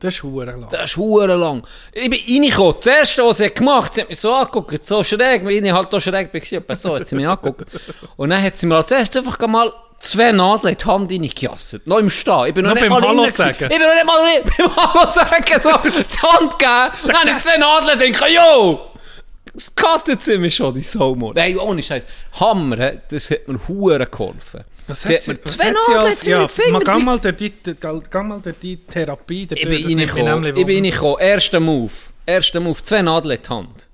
Das 0.01 0.15
ist 0.15 0.23
hure 0.23 0.45
lang. 0.45 0.67
Das 0.71 0.91
ist 0.91 0.97
hure 0.97 1.35
lang. 1.35 1.67
Ich 1.93 2.09
bin 2.09 2.21
reingekommen. 2.21 2.75
Das 2.77 2.87
erste, 2.87 3.25
was 3.25 3.39
sie 3.39 3.47
hat 3.47 3.57
gemacht, 3.57 3.95
sie 3.95 4.03
hat 4.03 4.09
mich 4.09 4.21
so 4.21 4.33
angeguckt, 4.33 4.87
so 4.87 5.03
schräg, 5.03 5.45
weil 5.45 5.65
ich 5.65 5.73
halt 5.73 5.93
auch 5.93 6.01
schräg 6.01 6.33
war, 6.33 6.77
so 6.77 6.95
hat 6.95 7.09
sie 7.09 7.17
mich 7.17 7.27
angeguckt. 7.27 7.69
Und 8.17 8.31
dann 8.31 8.43
hat 8.43 8.57
sie 8.57 8.67
mir 8.67 8.77
als 8.77 8.91
erstes 8.93 9.27
einfach 9.27 9.45
mal 9.49 9.73
zwei 9.99 10.31
Nadeln 10.31 10.75
in 10.75 10.79
die 10.79 10.85
Hand 10.85 11.11
reingejasset. 11.11 11.87
Noch 11.87 11.99
im 11.99 12.11
Stehen. 12.11 12.47
Ich 12.47 12.55
bin 12.55 12.65
noch, 12.65 12.75
Noch 12.75 12.81
nicht 12.81 12.91
mal 12.91 13.03
Hallo 13.03 13.29
sagen. 13.29 13.57
Ich 13.61 13.69
bin 13.69 13.81
noch 13.81 13.95
nicht 13.95 14.07
mal 14.07 14.21
rein, 14.21 14.43
beim 14.59 14.77
Hallo 14.77 15.11
sagen, 15.11 15.61
so 15.61 15.71
die 15.71 16.27
Hand 16.27 16.59
gegeben. 16.59 17.03
Und 17.03 17.09
dann 17.09 17.17
habe 17.17 17.31
ich 17.31 17.39
zwei 17.39 17.57
Nadeln 17.57 17.99
denke, 17.99 18.25
yo! 18.33 18.81
Das 19.53 19.75
cuttet 19.75 20.23
sie 20.23 20.39
mir 20.39 20.51
schon, 20.53 20.73
die 20.75 20.83
Somo. 20.83 21.33
Nein, 21.33 21.59
ohne 21.59 21.83
Scheiß. 21.83 22.05
Hammer, 22.39 22.93
das 23.11 23.31
hat 23.31 23.49
mir 23.49 23.59
hure 23.67 24.07
geholfen. 24.07 24.63
Was 24.89 25.03
sie 25.03 25.15
hat 25.17 25.23
zwei 25.49 25.71
Nadeln 25.71 26.01
hat 26.11 26.17
sie 26.17 26.31
in 26.33 26.39
den 26.39 26.49
Finger 26.49 26.81
Gang 26.81 27.05
mal 27.05 27.19
durch 27.19 27.37
die, 27.37 27.53
mal 28.13 28.41
durch 28.41 28.57
die 28.61 28.77
Therapie. 28.79 29.43
Ich 29.55 29.63
bin 29.63 29.73
reingekommen. 30.01 30.57
Ich 30.57 30.67
bin 30.67 30.77
reingekommen. 30.85 31.17
Erster 31.21 31.61
Move. 31.61 31.93
Erster 32.27 32.61
Move. 32.61 32.83
Zwei 32.83 33.03
Nadeln 33.03 33.37
in 33.37 33.43
die 33.43 33.49
Hand. 33.49 33.89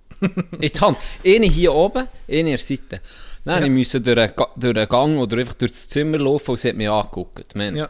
in 0.53 0.61
die 0.61 0.81
Hand. 0.81 0.97
Eine 1.25 1.47
hier 1.47 1.73
oben, 1.75 2.09
eine 2.29 2.39
an 2.41 2.47
der 2.47 2.59
Seite. 2.59 3.01
Dann 3.45 3.61
Ja. 3.61 3.67
ich 3.67 3.71
musste 3.73 4.01
durch 4.01 4.19
einen, 4.19 4.33
durch 4.57 4.77
einen 4.77 4.89
Gang 4.89 5.19
oder 5.19 5.37
einfach 5.39 5.55
durch 5.55 5.73
das 5.73 5.89
Zimmer 5.89 6.19
laufen 6.19 6.53
und 6.53 6.57
sie 6.57 6.69
hat 6.71 6.77
mich 6.77 6.89
angeguckt. 6.89 7.55
Man. 7.55 7.77
Ja. 7.77 7.89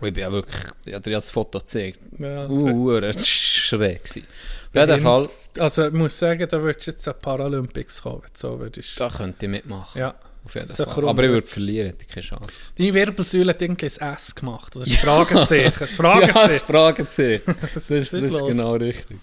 Und 0.00 0.06
ich 0.08 0.14
bin 0.14 0.22
ja 0.22 0.30
wirklich, 0.30 0.56
ich 0.86 0.92
habe 0.94 1.02
dir 1.02 1.10
ja 1.10 1.16
das 1.16 1.30
Foto 1.30 1.58
gezeigt. 1.58 1.98
Ja, 2.18 2.46
Uh, 2.48 2.54
so. 2.54 2.66
uh, 2.66 3.00
das 3.00 3.16
war 3.16 3.24
schräg. 3.24 4.04
gewesen. 4.04 4.26
Auf 4.74 4.88
jeden 4.88 5.00
Fall, 5.00 5.28
Also 5.58 5.86
ich 5.88 5.92
muss 5.92 6.16
sagen, 6.16 6.46
da 6.48 6.62
würdest 6.62 6.86
du 6.86 6.90
jetzt 6.92 7.08
an 7.08 7.14
Paralympics 7.20 8.02
kommen, 8.02 8.22
so 8.32 8.60
würdest. 8.60 9.00
da 9.00 9.08
könnte 9.08 9.46
ich 9.46 9.50
mitmachen. 9.50 9.98
Ja. 10.00 10.14
Auf 10.44 10.54
jeden 10.54 10.68
So 10.68 10.84
Fall. 10.86 11.08
Aber 11.08 11.24
ich 11.24 11.30
würde 11.30 11.46
verlieren, 11.46 11.88
hätte 11.88 12.04
ich 12.06 12.12
keine 12.14 12.24
Chance. 12.26 12.54
Deine 12.78 12.94
Wirbelsäule 12.94 13.50
hat 13.50 13.60
irgendwie 13.62 13.86
ein 14.00 14.14
S 14.14 14.34
gemacht. 14.34 14.74
Oder 14.76 14.84
ein 14.86 14.90
Fragezeichen. 14.92 15.66
Ein 15.66 15.72
Ja, 15.72 15.86
das 15.86 15.94
Fragezeichen. 15.96 16.66
Fragezeichen. 16.66 17.54
Das 17.74 17.90
ist, 17.90 18.12
das 18.12 18.22
ist 18.24 18.46
genau 18.46 18.72
richtig. 18.74 19.18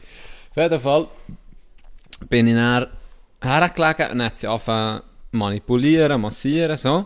Auf 0.52 0.58
jeden 0.58 0.80
Fall 0.80 1.08
bin 2.30 2.48
ich 2.48 2.54
dann 2.54 2.88
hergelegen 3.42 4.12
und 4.12 4.24
hat 4.24 4.36
sie 4.38 4.48
angefangen 4.48 5.02
manipulieren, 5.32 6.22
massieren, 6.22 6.78
so. 6.78 7.06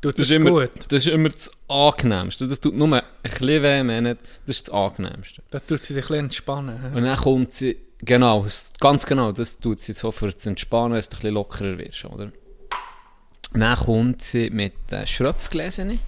Tut 0.00 0.18
Das 0.18 0.26
das, 0.28 0.30
ist, 0.30 0.36
immer, 0.36 0.50
gut? 0.50 0.70
das 0.88 1.06
ist 1.06 1.12
immer 1.12 1.28
das 1.30 1.50
Angenehmste. 1.68 2.46
Das 2.46 2.60
tut 2.60 2.76
nur 2.76 2.92
ein 2.92 3.02
bisschen 3.22 3.62
weh, 3.62 3.78
Ende. 3.96 4.16
das 4.46 4.56
ist 4.56 4.68
das 4.68 4.74
Angenehmste. 4.74 5.42
Da 5.50 5.58
tut 5.58 5.82
sie 5.82 5.94
dich 5.94 6.04
ein 6.04 6.08
bisschen 6.08 6.24
entspannen. 6.26 6.80
hä? 6.92 6.96
Und 6.96 7.02
dann 7.04 7.16
kommt 7.16 7.52
sie, 7.54 7.76
genau, 8.00 8.44
das- 8.44 8.72
ganz 8.78 9.06
genau, 9.06 9.32
das 9.32 9.58
tut 9.58 9.80
sie 9.80 9.94
so 9.94 10.12
für 10.12 10.34
zu 10.36 10.50
entspannen, 10.50 10.92
dass 10.94 11.08
du 11.08 11.16
ein 11.16 11.18
bisschen 11.20 11.34
lockerer 11.34 11.78
wirst, 11.78 12.04
oder? 12.04 12.30
Dann 13.58 13.76
kommt 13.76 14.22
sie 14.22 14.50
mit 14.50 14.74
äh, 14.90 15.06
Schröpfgläschen. 15.06 15.98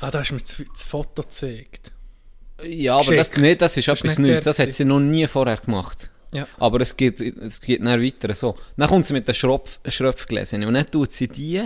Ah, 0.00 0.10
da 0.10 0.20
hast 0.20 0.30
du 0.30 0.34
mir 0.34 0.40
das, 0.40 0.62
das 0.72 0.84
Foto 0.84 1.22
gezeigt. 1.22 1.92
Ja, 2.64 2.98
aber 2.98 3.16
das, 3.16 3.36
nee, 3.36 3.54
das 3.56 3.76
ist 3.76 3.88
Das 3.88 3.98
ist 3.98 4.04
etwas 4.04 4.18
nicht 4.18 4.28
Neues. 4.30 4.44
Das 4.44 4.58
hat 4.58 4.72
sie 4.72 4.84
noch 4.84 5.00
nie 5.00 5.26
vorher 5.26 5.56
gemacht. 5.56 6.10
Ja. 6.32 6.46
Aber 6.58 6.80
es 6.80 6.96
geht, 6.96 7.20
es 7.20 7.60
geht 7.60 7.84
dann 7.84 8.02
weiter 8.02 8.34
so. 8.34 8.56
Dann 8.76 8.88
kommt 8.88 9.04
sie 9.04 9.12
mit 9.12 9.28
den 9.28 9.34
Schröpf, 9.34 9.80
Schröpfgläschen 9.86 10.64
und 10.64 10.74
dann 10.74 10.90
tut 10.90 11.12
sie 11.12 11.28
die 11.28 11.62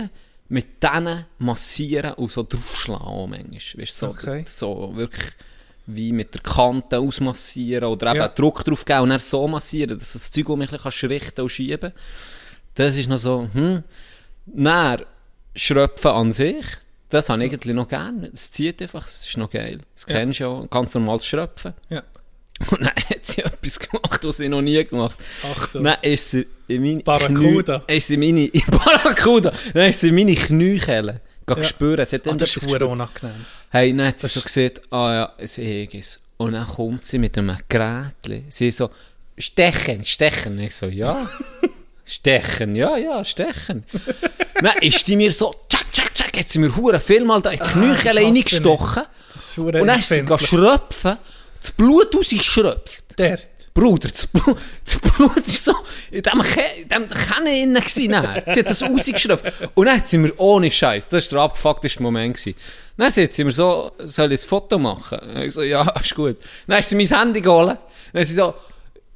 mit 0.49 0.81
denen 0.83 1.25
massieren 1.39 2.13
und 2.13 2.31
so 2.31 2.43
draufschlagen 2.43 3.29
manchmal. 3.29 3.81
Weißt, 3.83 4.01
du, 4.01 4.05
so, 4.05 4.07
Okay. 4.07 4.43
so 4.45 4.91
wirklich 4.95 5.25
wie 5.87 6.11
mit 6.11 6.33
der 6.33 6.41
Kante 6.41 6.99
ausmassieren 6.99 7.85
oder 7.85 8.07
eben 8.11 8.17
Ja. 8.17 8.27
Druck 8.27 8.63
drauf 8.63 8.83
geben 8.83 9.01
und 9.01 9.09
dann 9.09 9.19
so 9.19 9.47
massieren, 9.47 9.97
dass 9.97 10.13
das 10.13 10.29
Zeug 10.31 10.49
um 10.49 10.59
mich 10.59 10.71
ein 10.73 10.79
bisschen 10.81 11.09
richten 11.09 11.41
und 11.41 11.49
schieben 11.49 11.93
Das 12.75 12.97
ist 12.97 13.07
noch 13.07 13.17
so, 13.17 13.47
hm. 13.53 13.83
Dann 14.47 15.01
Schröpfen 15.55 16.11
an 16.11 16.31
sich, 16.31 16.65
das 17.09 17.29
habe 17.29 17.43
ich 17.45 17.51
eigentlich 17.51 17.75
noch 17.75 17.87
gerne. 17.87 18.29
Es 18.33 18.51
zieht 18.51 18.81
einfach, 18.81 19.05
es 19.07 19.25
ist 19.27 19.37
noch 19.37 19.49
geil. 19.49 19.79
Das 19.95 20.05
Ja. 20.07 20.15
kennst 20.19 20.39
du 20.39 20.43
ja, 20.43 20.65
ganz 20.69 20.93
normales 20.93 21.25
Schröpfen. 21.25 21.73
Ja. 21.89 22.03
Und 22.71 22.81
dann 22.81 22.87
hat 22.95 23.23
sie 23.25 23.43
etwas 23.43 23.79
gemacht, 23.79 24.23
was 24.23 24.37
sie 24.37 24.49
noch 24.49 24.61
nie 24.61 24.83
gemacht 24.83 25.17
hat. 25.43 25.51
Achtung. 25.57 25.83
Dann 25.83 25.97
ist 26.01 26.31
sie 26.31 26.47
in 26.67 26.81
meine 26.81 27.03
Barracuda. 27.03 27.79
Knie, 27.79 27.97
ist 27.97 28.07
sie 28.07 28.17
meine, 28.17 28.47
Barracuda. 28.71 29.53
Dann 29.73 29.89
ist 29.89 29.99
sie 29.99 30.09
in 30.09 30.15
meine 30.15 30.35
Kniekelle. 30.35 31.21
Ja. 31.49 31.63
spüren. 31.63 32.05
Sie 32.05 32.15
hat 32.17 32.25
dann 32.25 32.37
das 32.37 32.57
ist 32.57 32.65
unangenehm. 32.81 33.45
Hey, 33.69 33.95
dann 33.95 34.07
hat 34.07 34.17
sie 34.17 34.27
so 34.27 34.41
gesehen, 34.41 34.73
ah 34.89 35.13
ja, 35.13 35.33
es 35.37 35.57
ist 35.57 36.19
Und 36.37 36.53
dann 36.53 36.67
kommt 36.67 37.05
sie 37.05 37.17
mit 37.19 37.37
einem 37.37 37.57
Gerät. 37.69 38.15
Sie 38.49 38.69
so, 38.71 38.89
stechen, 39.37 40.03
stechen. 40.03 40.59
Ich 40.59 40.75
so, 40.75 40.87
ja. 40.87 41.29
stechen, 42.07 42.75
ja, 42.75 42.97
ja, 42.97 43.23
stechen. 43.25 43.83
dann 44.61 44.77
ist 44.81 45.07
die 45.07 45.15
mir 45.15 45.31
so, 45.33 45.53
tschak, 45.69 45.91
tschak, 45.91 46.13
tschak, 46.15 46.37
hat 46.37 46.49
sie 46.49 46.59
mir 46.59 46.75
hure 46.75 46.99
viel 46.99 47.23
mal 47.25 47.41
da 47.41 47.51
in 47.51 47.59
die 47.59 47.63
Ah, 47.63 47.93
ich 47.93 48.15
reingestochen. 48.15 49.03
Ist 49.35 49.57
Und 49.57 49.73
dann 49.73 49.99
ist 49.99 50.09
sie 50.09 50.25
schröpfen, 50.37 51.17
das 51.59 51.71
Blut 51.73 52.15
rausgeschröpft. 52.15 53.05
Dort. 53.17 53.49
Bruder, 53.73 54.07
das 54.09 54.25
Blut, 54.25 54.57
das 54.83 54.97
Blut 54.97 55.37
ist 55.45 55.63
so 55.63 55.75
in 56.09 56.23
dem, 56.23 56.41
Ke- 56.41 56.81
in 56.81 56.89
dem 56.89 57.07
Kenne 57.09 57.61
innen 57.61 57.75
gewesen. 57.75 57.93
Sie 58.53 58.59
hat 58.59 58.69
das 58.71 58.81
rausgeschröpft. 58.81 59.53
Und 59.75 59.85
dann 59.85 60.01
sie 60.03 60.17
mir 60.17 60.33
ohne 60.39 60.71
Scheiß, 60.71 61.09
das 61.09 61.25
war 61.31 61.37
der 61.37 61.43
abgefuckteste 61.45 62.01
Moment 62.01 62.37
gewesen. 62.37 62.57
Dann 62.97 63.11
sagt 63.11 63.33
sie 63.33 63.43
mir 63.43 63.51
so, 63.51 63.91
soll 63.99 64.31
ich 64.31 64.41
ein 64.43 64.47
Foto 64.47 64.79
machen? 64.79 65.19
Ich 65.43 65.53
so, 65.53 65.61
ja, 65.61 65.87
ist 65.99 66.15
gut. 66.15 66.37
Dann 66.65 66.77
hat 66.77 66.85
sie 66.85 66.95
mein 66.95 67.05
Handy 67.05 67.39
geholt. 67.41 67.77
Dann 68.13 68.21
hat 68.21 68.27
sie 68.27 68.33
so, 68.33 68.55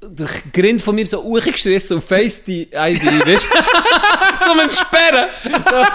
der 0.04 0.28
Grind 0.52 0.82
von 0.82 0.96
mir 0.96 1.06
so 1.06 1.22
hochgestrissen 1.22 1.98
und 1.98 2.04
Face 2.04 2.44
die 2.44 2.64
ID, 2.64 3.04
weißt 3.04 3.46
du? 3.46 4.46
Zum 4.48 4.60
Entsperren. 4.60 5.30
So, 5.44 5.86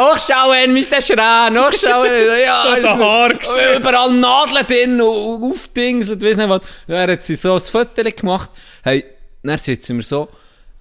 hochschauen, 0.00 0.72
Mr. 0.72 1.02
Schran, 1.02 1.58
hochschauen. 1.58 2.10
Ja, 2.42 2.62
So 2.74 2.80
der. 2.80 2.98
Haar 2.98 3.30
Und. 3.34 3.76
Überall 3.78 4.12
Nadeln 4.14 4.66
drin 4.66 5.00
und 5.00 5.42
aufdingselt, 5.42 6.22
weiss 6.22 6.38
nicht 6.38 6.48
was. 6.48 6.62
Dann 6.86 7.10
hat 7.10 7.22
sie 7.22 7.36
so 7.36 7.54
ein 7.54 7.60
Foto 7.60 8.02
gemacht. 8.02 8.50
Hey, 8.82 9.04
dann 9.42 9.58
sie 9.82 9.92
mir 9.92 10.02
so, 10.02 10.28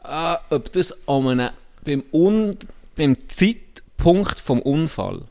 äh, 0.05 0.35
ob 0.49 0.71
das 0.71 0.97
an 1.07 1.27
einem, 1.27 1.49
beim, 1.83 2.03
Un, 2.13 2.55
beim 2.95 3.13
Zeitpunkt 3.27 4.39
vom 4.39 4.61
Unfall, 4.61 5.21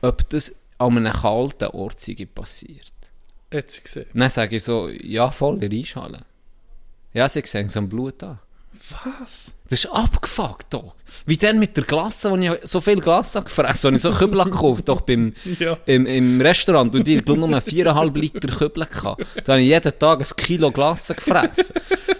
ob 0.00 0.28
das 0.30 0.54
an 0.78 0.96
einem 0.96 1.12
kalten 1.12 1.68
Ort 1.68 1.98
passiert. 2.34 2.92
Hat 3.52 3.70
sie 3.70 3.82
gesehen. 3.82 4.06
Dann 4.14 4.30
sage 4.30 4.56
ich 4.56 4.64
so, 4.64 4.88
ja, 4.88 5.30
voll 5.30 5.58
Eishalle. 5.72 6.20
Ja, 7.12 7.28
sie 7.28 7.42
sehen 7.44 7.68
so 7.68 7.80
am 7.80 7.88
Blut 7.88 8.22
an. 8.22 8.38
Was? 8.90 9.52
Das 9.68 9.84
ist 9.84 9.92
abgefuckt, 9.92 10.72
Dog. 10.74 10.94
Wie 11.26 11.36
denn 11.36 11.58
mit 11.60 11.76
der 11.76 11.84
Glasse, 11.84 12.30
wo 12.30 12.36
ich 12.36 12.50
so 12.64 12.80
viel 12.80 12.96
Glasse 12.98 13.42
gefressen 13.42 13.88
habe, 13.88 13.96
ich 13.96 14.02
so 14.02 14.10
Kübel 14.10 14.42
gekauft, 14.44 14.88
doch 14.88 15.02
beim, 15.02 15.32
Ja. 15.60 15.76
im, 15.86 16.06
im 16.06 16.40
Restaurant 16.40 16.92
und 16.94 17.06
ich 17.06 17.24
glaube 17.24 17.40
nur 17.40 17.48
4,5 17.50 18.18
Liter 18.18 18.48
Kübel 18.48 18.86
gehabt. 18.86 19.24
Da 19.44 19.52
habe 19.52 19.62
ich 19.62 19.68
jeden 19.68 19.98
Tag 19.98 20.20
ein 20.20 20.36
Kilo 20.36 20.72
Glasse 20.72 21.14
gefressen. 21.14 21.74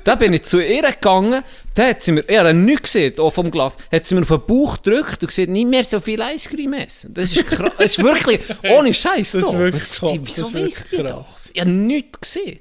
da 0.04 0.14
bin 0.14 0.32
ich 0.34 0.42
zu 0.42 0.60
ihr 0.60 0.82
gegangen, 0.82 1.42
da 1.74 1.88
hat 1.88 2.02
sie 2.02 2.12
mir, 2.12 2.24
ich 2.28 2.38
habe 2.38 2.54
nichts 2.54 2.82
gesehen, 2.92 3.18
auch 3.18 3.30
vom 3.32 3.50
Glas, 3.50 3.76
hat 3.90 4.06
sie 4.06 4.14
mir 4.14 4.22
auf 4.22 4.28
den 4.28 4.46
Bauch 4.46 4.80
gedrückt 4.82 5.22
und 5.22 5.28
gesagt, 5.28 5.48
nicht 5.48 5.66
mehr 5.68 5.82
so 5.82 5.98
viel 5.98 6.20
Eiscreme 6.22 6.74
essen. 6.74 7.14
Das 7.14 7.34
ist 7.34 7.46
krass, 7.46 7.72
das 7.78 7.90
ist 7.92 8.02
wirklich, 8.02 8.40
ohne 8.68 8.94
Scheiß, 8.94 9.32
das 9.32 9.44
Wieso 9.44 10.50
die 10.50 10.70
krass. 10.70 11.24
das? 11.24 11.50
Ich 11.54 11.60
habe 11.60 11.70
nichts 11.70 12.20
gesehen. 12.20 12.60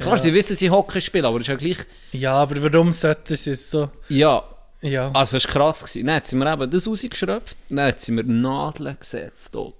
Klar, 0.00 0.14
Ja. 0.16 0.20
sie 0.20 0.34
wissen, 0.34 0.56
sie 0.56 0.70
Hockey 0.70 1.00
spielen, 1.00 1.24
aber 1.24 1.38
das 1.38 1.48
ist 1.48 1.52
ja 1.52 1.56
gleich, 1.56 1.78
Ja, 2.12 2.32
aber 2.34 2.62
warum 2.72 2.92
sollte 2.92 3.36
sie 3.36 3.50
es 3.52 3.70
so... 3.70 3.90
ja, 4.08 4.42
Ja. 4.82 5.10
also, 5.12 5.36
es 5.36 5.44
war 5.46 5.52
krass. 5.52 5.80
Gewesen. 5.84 6.06
Dann 6.06 6.22
sie 6.24 6.36
mir 6.36 6.52
eben 6.52 6.70
das 6.70 6.86
rausgeschröpft, 6.88 7.56
dann 7.68 7.94
sie 7.96 8.12
mir 8.12 8.24
Nadeln 8.24 8.96
gesetzt. 8.98 9.54
Hier. 9.54 9.72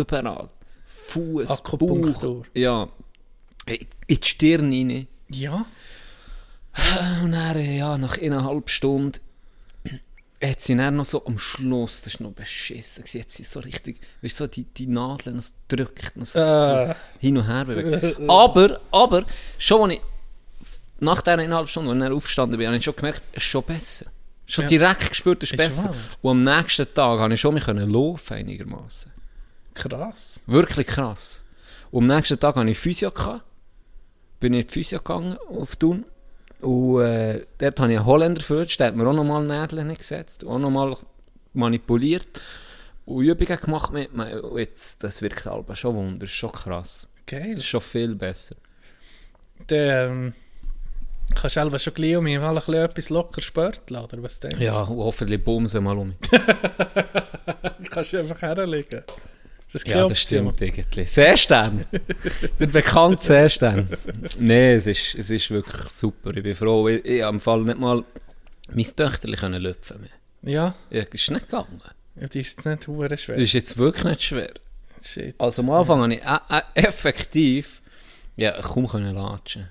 Überall. 0.00 0.48
Fuß, 0.86 1.48
Bauch. 1.48 1.58
Akupunktur. 1.58 2.44
Ja. 2.54 2.88
In 3.66 3.78
die 4.08 4.18
Stirn 4.22 4.72
rein. 4.72 5.06
Ja? 5.30 5.64
Und 7.22 7.32
dann, 7.32 7.60
ja, 7.60 7.98
nach 7.98 8.16
eineinhalb 8.18 8.70
Stunden 8.70 9.18
hat 10.42 10.60
sie 10.60 10.76
dann 10.76 10.96
noch 10.96 11.04
so 11.04 11.24
am 11.26 11.38
Schluss, 11.38 12.02
das 12.02 12.18
war 12.20 12.28
noch 12.28 12.34
beschissen, 12.34 13.04
gewesen, 13.04 13.20
hat 13.20 13.30
sie 13.30 13.44
so 13.44 13.60
richtig, 13.60 14.00
weißt 14.22 14.40
du, 14.40 14.44
so 14.44 14.50
die, 14.50 14.64
die 14.64 14.86
Nadeln 14.86 15.36
noch 15.36 15.42
so 15.42 15.52
drückt, 15.68 16.16
noch 16.16 16.24
so 16.26 16.38
Äh. 16.38 16.94
hin 17.18 17.36
und 17.36 17.46
her 17.46 17.64
bewegt. 17.66 18.18
aber, 18.28 18.80
aber, 18.90 19.24
schon 19.58 19.90
als 19.90 19.98
ich 19.98 20.00
nach 21.00 21.20
dieser 21.22 21.32
eineinhalb 21.34 21.68
Stunden, 21.68 21.90
als 22.02 22.10
ich 22.10 22.16
aufgestanden 22.16 22.58
bin, 22.58 22.66
habe 22.68 22.76
ich 22.78 22.84
schon 22.84 22.96
gemerkt, 22.96 23.22
es 23.32 23.42
ist 23.42 23.48
schon 23.50 23.62
besser. 23.64 24.06
Schon 24.46 24.64
Ja. 24.64 24.68
direkt 24.70 25.08
gespürt, 25.10 25.42
es 25.42 25.50
ist 25.50 25.52
Ist 25.52 25.56
besser. 25.58 25.84
wahr. 25.90 25.94
Und 26.22 26.48
am 26.48 26.56
nächsten 26.58 26.92
Tag 26.92 27.20
habe 27.20 27.34
ich 27.34 27.40
schon 27.40 27.54
mich 27.54 27.66
laufen 27.66 28.34
einigermaßen. 28.34 29.12
Krass. 29.74 30.42
Wirklich 30.46 30.86
krass. 30.86 31.44
Und 31.90 32.10
am 32.10 32.16
nächsten 32.16 32.38
Tag 32.40 32.56
hatte 32.56 32.68
ich 32.70 32.78
Physio. 32.78 33.10
Gehabt. 33.10 33.44
Bin 34.40 34.54
ich 34.54 34.62
in 34.62 34.66
die 34.66 34.72
Physio 34.72 34.98
gegangen, 34.98 35.36
auf 35.50 35.76
Thun. 35.76 36.04
Und 36.60 37.02
äh, 37.02 37.44
dort 37.58 37.80
habe 37.80 37.92
ich 37.92 37.98
einen 37.98 38.06
Holländer 38.06 38.38
geführt, 38.40 38.78
der 38.78 38.88
hat 38.88 38.96
mir 38.96 39.06
auch 39.06 39.12
nochmal 39.12 39.44
Nägel 39.44 39.94
gesetzt, 39.94 40.46
auch 40.46 40.58
nochmal 40.58 40.96
manipuliert. 41.52 42.42
Und 43.06 43.24
Übungen 43.24 43.58
gemacht 43.58 43.92
mit 43.92 44.14
mir. 44.14 44.44
Und 44.44 44.58
jetzt, 44.58 45.02
das 45.02 45.22
wirkt 45.22 45.46
aber 45.46 45.74
schon 45.74 45.96
Wunder, 45.96 46.26
schon 46.26 46.52
krass. 46.52 47.08
Geil. 47.26 47.54
Das 47.54 47.64
ist 47.64 47.66
schon 47.66 47.80
viel 47.80 48.14
besser. 48.14 48.56
Dann 49.66 49.78
ähm, 49.78 50.34
Kannst 51.34 51.56
du 51.56 51.78
schon 51.78 51.94
gleich 51.94 52.16
um 52.16 52.24
mich 52.24 52.38
mal 52.38 52.48
ein 52.48 52.54
bisschen 52.56 52.74
etwas 52.74 53.08
locker 53.08 53.40
spörteln, 53.40 54.02
oder 54.02 54.22
was 54.22 54.40
denkst 54.40 54.58
du? 54.58 54.64
Ja, 54.64 54.82
und 54.82 54.98
hoffentlich 54.98 55.42
bumsen 55.42 55.84
mal 55.84 55.96
um. 55.96 56.14
Kannst 57.90 58.12
du 58.12 58.18
einfach 58.18 58.42
herlegen. 58.42 59.02
Das 59.72 59.84
Ja, 59.84 60.06
das 60.06 60.20
stimmt 60.20 60.60
irgendwie. 60.60 61.04
Seestern. 61.04 61.86
Der 62.58 62.66
bekannte 62.66 63.22
Seestern. 63.24 63.88
Nein, 64.38 64.76
es 64.76 64.86
ist, 64.86 65.14
es 65.14 65.30
ist 65.30 65.50
wirklich 65.50 65.88
super. 65.92 66.36
Ich 66.36 66.42
bin 66.42 66.54
froh. 66.56 66.88
Ich, 66.88 67.04
ich 67.04 67.22
habe 67.22 67.36
im 67.36 67.40
Fall 67.40 67.60
nicht 67.62 67.78
mal 67.78 68.04
mein 68.72 68.84
Töchterchen 68.84 69.36
können 69.36 69.62
lüpfen 69.62 70.00
mehr. 70.00 70.10
Ja, 70.52 70.74
Ja, 70.90 71.04
das 71.04 71.20
ist 71.20 71.30
nicht 71.30 71.46
gegangen. 71.46 71.80
ja, 72.20 72.26
die 72.26 72.40
ist 72.40 72.56
jetzt 72.56 72.66
nicht 72.66 72.84
schwer. 72.84 73.36
Das 73.36 73.44
ist 73.44 73.52
jetzt 73.52 73.76
wirklich 73.78 74.04
nicht 74.04 74.22
schwer. 74.22 74.50
Shit. 75.02 75.34
Also 75.38 75.62
am 75.62 75.70
Anfang 75.70 76.00
habe 76.02 76.14
ich 76.14 76.22
äh, 76.22 76.38
äh, 76.48 76.86
effektiv 76.86 77.80
ja, 78.36 78.60
kaum 78.60 78.86
können 78.88 79.14
latschen. 79.14 79.68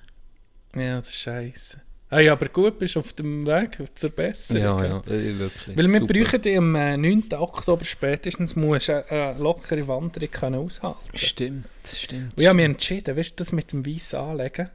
Ja, 0.74 0.98
das 0.98 1.08
ist 1.10 1.18
scheiße. 1.18 1.80
Ah, 2.12 2.18
ja, 2.18 2.32
aber 2.32 2.48
gut, 2.48 2.80
bist 2.80 2.96
du 2.96 3.00
auf 3.00 3.12
dem 3.12 3.46
Weg 3.46 3.78
zur 3.94 4.10
Besserung. 4.10 4.62
Ja, 4.62 4.84
ja, 4.84 4.96
äh, 5.06 5.38
wirklich. 5.38 5.78
Weil 5.78 5.92
wir 5.92 6.00
super. 6.00 6.14
brauchen 6.14 6.56
am 6.56 6.74
äh, 6.74 6.96
9. 6.96 7.24
Oktober 7.34 7.84
spätestens 7.84 8.56
musst 8.56 8.88
du 8.88 9.06
eine, 9.08 9.30
eine 9.30 9.38
lockere 9.38 9.86
Wanderung 9.86 10.30
können 10.32 10.56
aushalten 10.56 10.98
Stimmt, 11.14 11.68
stimmt. 11.86 12.32
Und 12.36 12.40
ich 12.40 12.46
habe 12.48 12.56
mich 12.56 12.64
entschieden, 12.64 13.16
weißt 13.16 13.30
du, 13.30 13.36
das 13.36 13.52
mit 13.52 13.70
dem 13.72 13.86
Weiss 13.86 14.12
anlegen. 14.12 14.70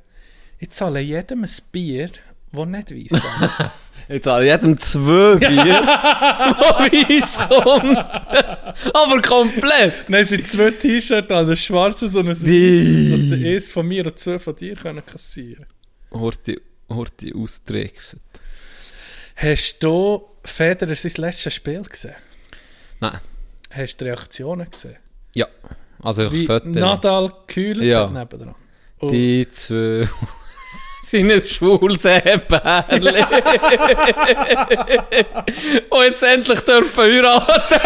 Ich 0.60 0.70
zahle 0.70 1.02
jedem 1.02 1.44
ein 1.44 1.52
Bier, 1.74 2.10
das 2.54 2.66
nicht 2.68 2.92
weiss 2.92 3.22
anlegt. 3.22 3.72
Jetzt 4.08 4.28
alle 4.30 4.46
jedem 4.46 4.78
zwei 4.78 5.36
Bier, 5.40 5.82
wo 5.82 6.70
weiss 6.80 7.38
kommt. 7.50 7.98
Aber 8.96 9.22
komplett. 9.22 10.10
Nein, 10.10 10.22
es 10.22 10.30
sind 10.30 10.48
zwei 10.48 10.72
T-Shirts 10.72 11.32
an, 11.32 11.50
ein 11.50 11.58
schwarzes 11.58 12.16
und 12.16 12.28
ein 12.28 12.30
weißes, 12.30 13.12
dass 13.12 13.40
sie 13.40 13.54
eins 13.54 13.70
von 13.70 13.86
mir 13.86 14.06
und 14.06 14.18
zwei 14.18 14.40
von 14.40 14.56
dir 14.56 14.76
können 14.76 15.06
kassieren 15.06 15.66
Horti, 16.12 16.62
Horti 16.90 17.34
austrickset. 17.36 18.20
Hast 19.36 19.84
du 19.84 20.24
Federer 20.44 20.96
sein 20.96 21.12
letztes 21.18 21.54
Spiel 21.54 21.82
gesehen? 21.84 22.16
Nein. 23.00 23.20
Hast 23.72 23.98
du 24.00 24.06
Reaktionen 24.06 24.70
gesehen? 24.70 24.98
Ja, 25.34 25.48
also 26.02 26.32
ich 26.32 26.48
Fotos. 26.48 26.74
Nadal 26.76 27.32
gekühlt 27.48 27.84
Ja. 27.84 28.04
hat 28.04 28.14
nebendran. 28.14 28.56
Und 29.00 29.12
Die 29.12 29.48
zwei 29.50 30.08
sind 31.04 31.32
ein 31.32 31.42
schwules 31.42 32.06
Ehepärchen. 32.06 33.04
Und 35.90 36.04
jetzt 36.04 36.24
endlich 36.24 36.62
dürfen 36.62 37.04
heiraten. 37.04 37.82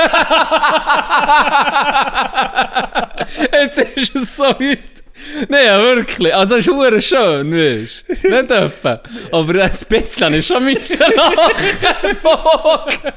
jetzt 3.52 3.78
ist 3.80 4.16
es 4.16 4.38
so 4.38 4.44
weit. 4.44 4.99
Nein, 5.48 5.82
wirklich. 5.82 6.34
Also, 6.34 6.56
es 6.58 6.68
ist 6.68 7.06
schön, 7.06 7.52
weißt 7.52 8.04
du? 8.08 8.30
Nicht 8.30 8.52
etwa. 8.52 9.02
Aber 9.32 9.64
ein 9.64 9.72
bisschen 9.90 10.34
ich 10.34 10.46
schon 10.48 10.64
müssen 10.64 11.00
lachen. 11.00 11.54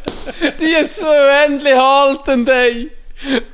Die 0.61 0.89
zwei 0.91 1.43
Händchen 1.43 1.79
halten, 1.79 2.47
ey. 2.49 2.91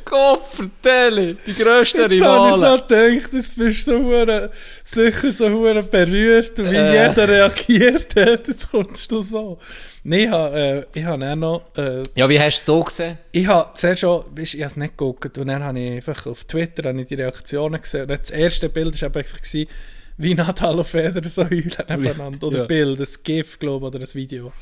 Gott, 0.04 0.42
vertelle. 0.50 1.34
Die 1.46 1.54
grössten 1.54 2.10
Jetzt 2.10 2.22
habe 2.22 2.48
ich 2.50 2.56
so 2.56 2.76
gedacht, 2.86 3.32
jetzt 3.32 3.56
bist 3.58 3.86
du 3.86 3.92
so 3.92 3.98
hure- 4.02 4.50
sicher 4.84 5.32
so 5.32 5.48
hure 5.50 5.82
berührt 5.82 6.58
und 6.58 6.70
wie 6.70 6.76
Äh. 6.76 7.08
jeder 7.08 7.28
reagiert 7.28 8.16
hat, 8.16 8.48
jetzt 8.48 8.70
kommst 8.70 9.10
du 9.10 9.20
so. 9.20 9.58
Nein, 10.04 10.20
ich 10.20 10.28
habe, 10.30 10.56
äh, 10.94 10.98
ich 10.98 11.04
habe 11.04 11.30
auch 11.30 11.36
noch, 11.36 11.62
äh, 11.76 12.02
Ja, 12.14 12.28
wie 12.28 12.40
hast 12.40 12.66
du 12.66 12.80
es 12.80 12.84
gesehen? 12.86 13.18
ich 13.32 13.46
habe 13.46 13.70
zuerst 13.74 14.00
schon, 14.00 14.24
weißt, 14.34 14.54
ich 14.54 14.60
habe 14.60 14.70
es 14.70 14.76
nicht 14.76 14.96
geguckt 14.96 15.36
und 15.36 15.46
dann 15.48 15.62
habe 15.62 15.78
ich 15.78 15.92
einfach 15.92 16.26
auf 16.26 16.44
Twitter 16.44 16.88
habe 16.88 17.00
ich 17.00 17.06
die 17.08 17.14
Reaktionen 17.16 17.80
gesehen 17.80 18.02
und 18.02 18.10
das 18.20 18.30
erste 18.30 18.68
Bild 18.70 19.00
war 19.02 19.14
einfach 19.14 19.36
gewesen, 19.42 19.68
wie 20.16 20.34
Nadal 20.34 20.78
und 20.78 20.86
Federer 20.86 21.28
so 21.28 21.44
heulen 21.44 21.70
nebeneinander. 21.88 22.46
Oder 22.46 22.56
Ja. 22.56 22.62
ein 22.62 22.68
Bild, 22.68 23.00
ein 23.00 23.06
GIF, 23.22 23.58
glaube 23.58 23.86
ich, 23.88 23.94
oder 23.94 24.04
ein 24.04 24.14
Video. 24.14 24.52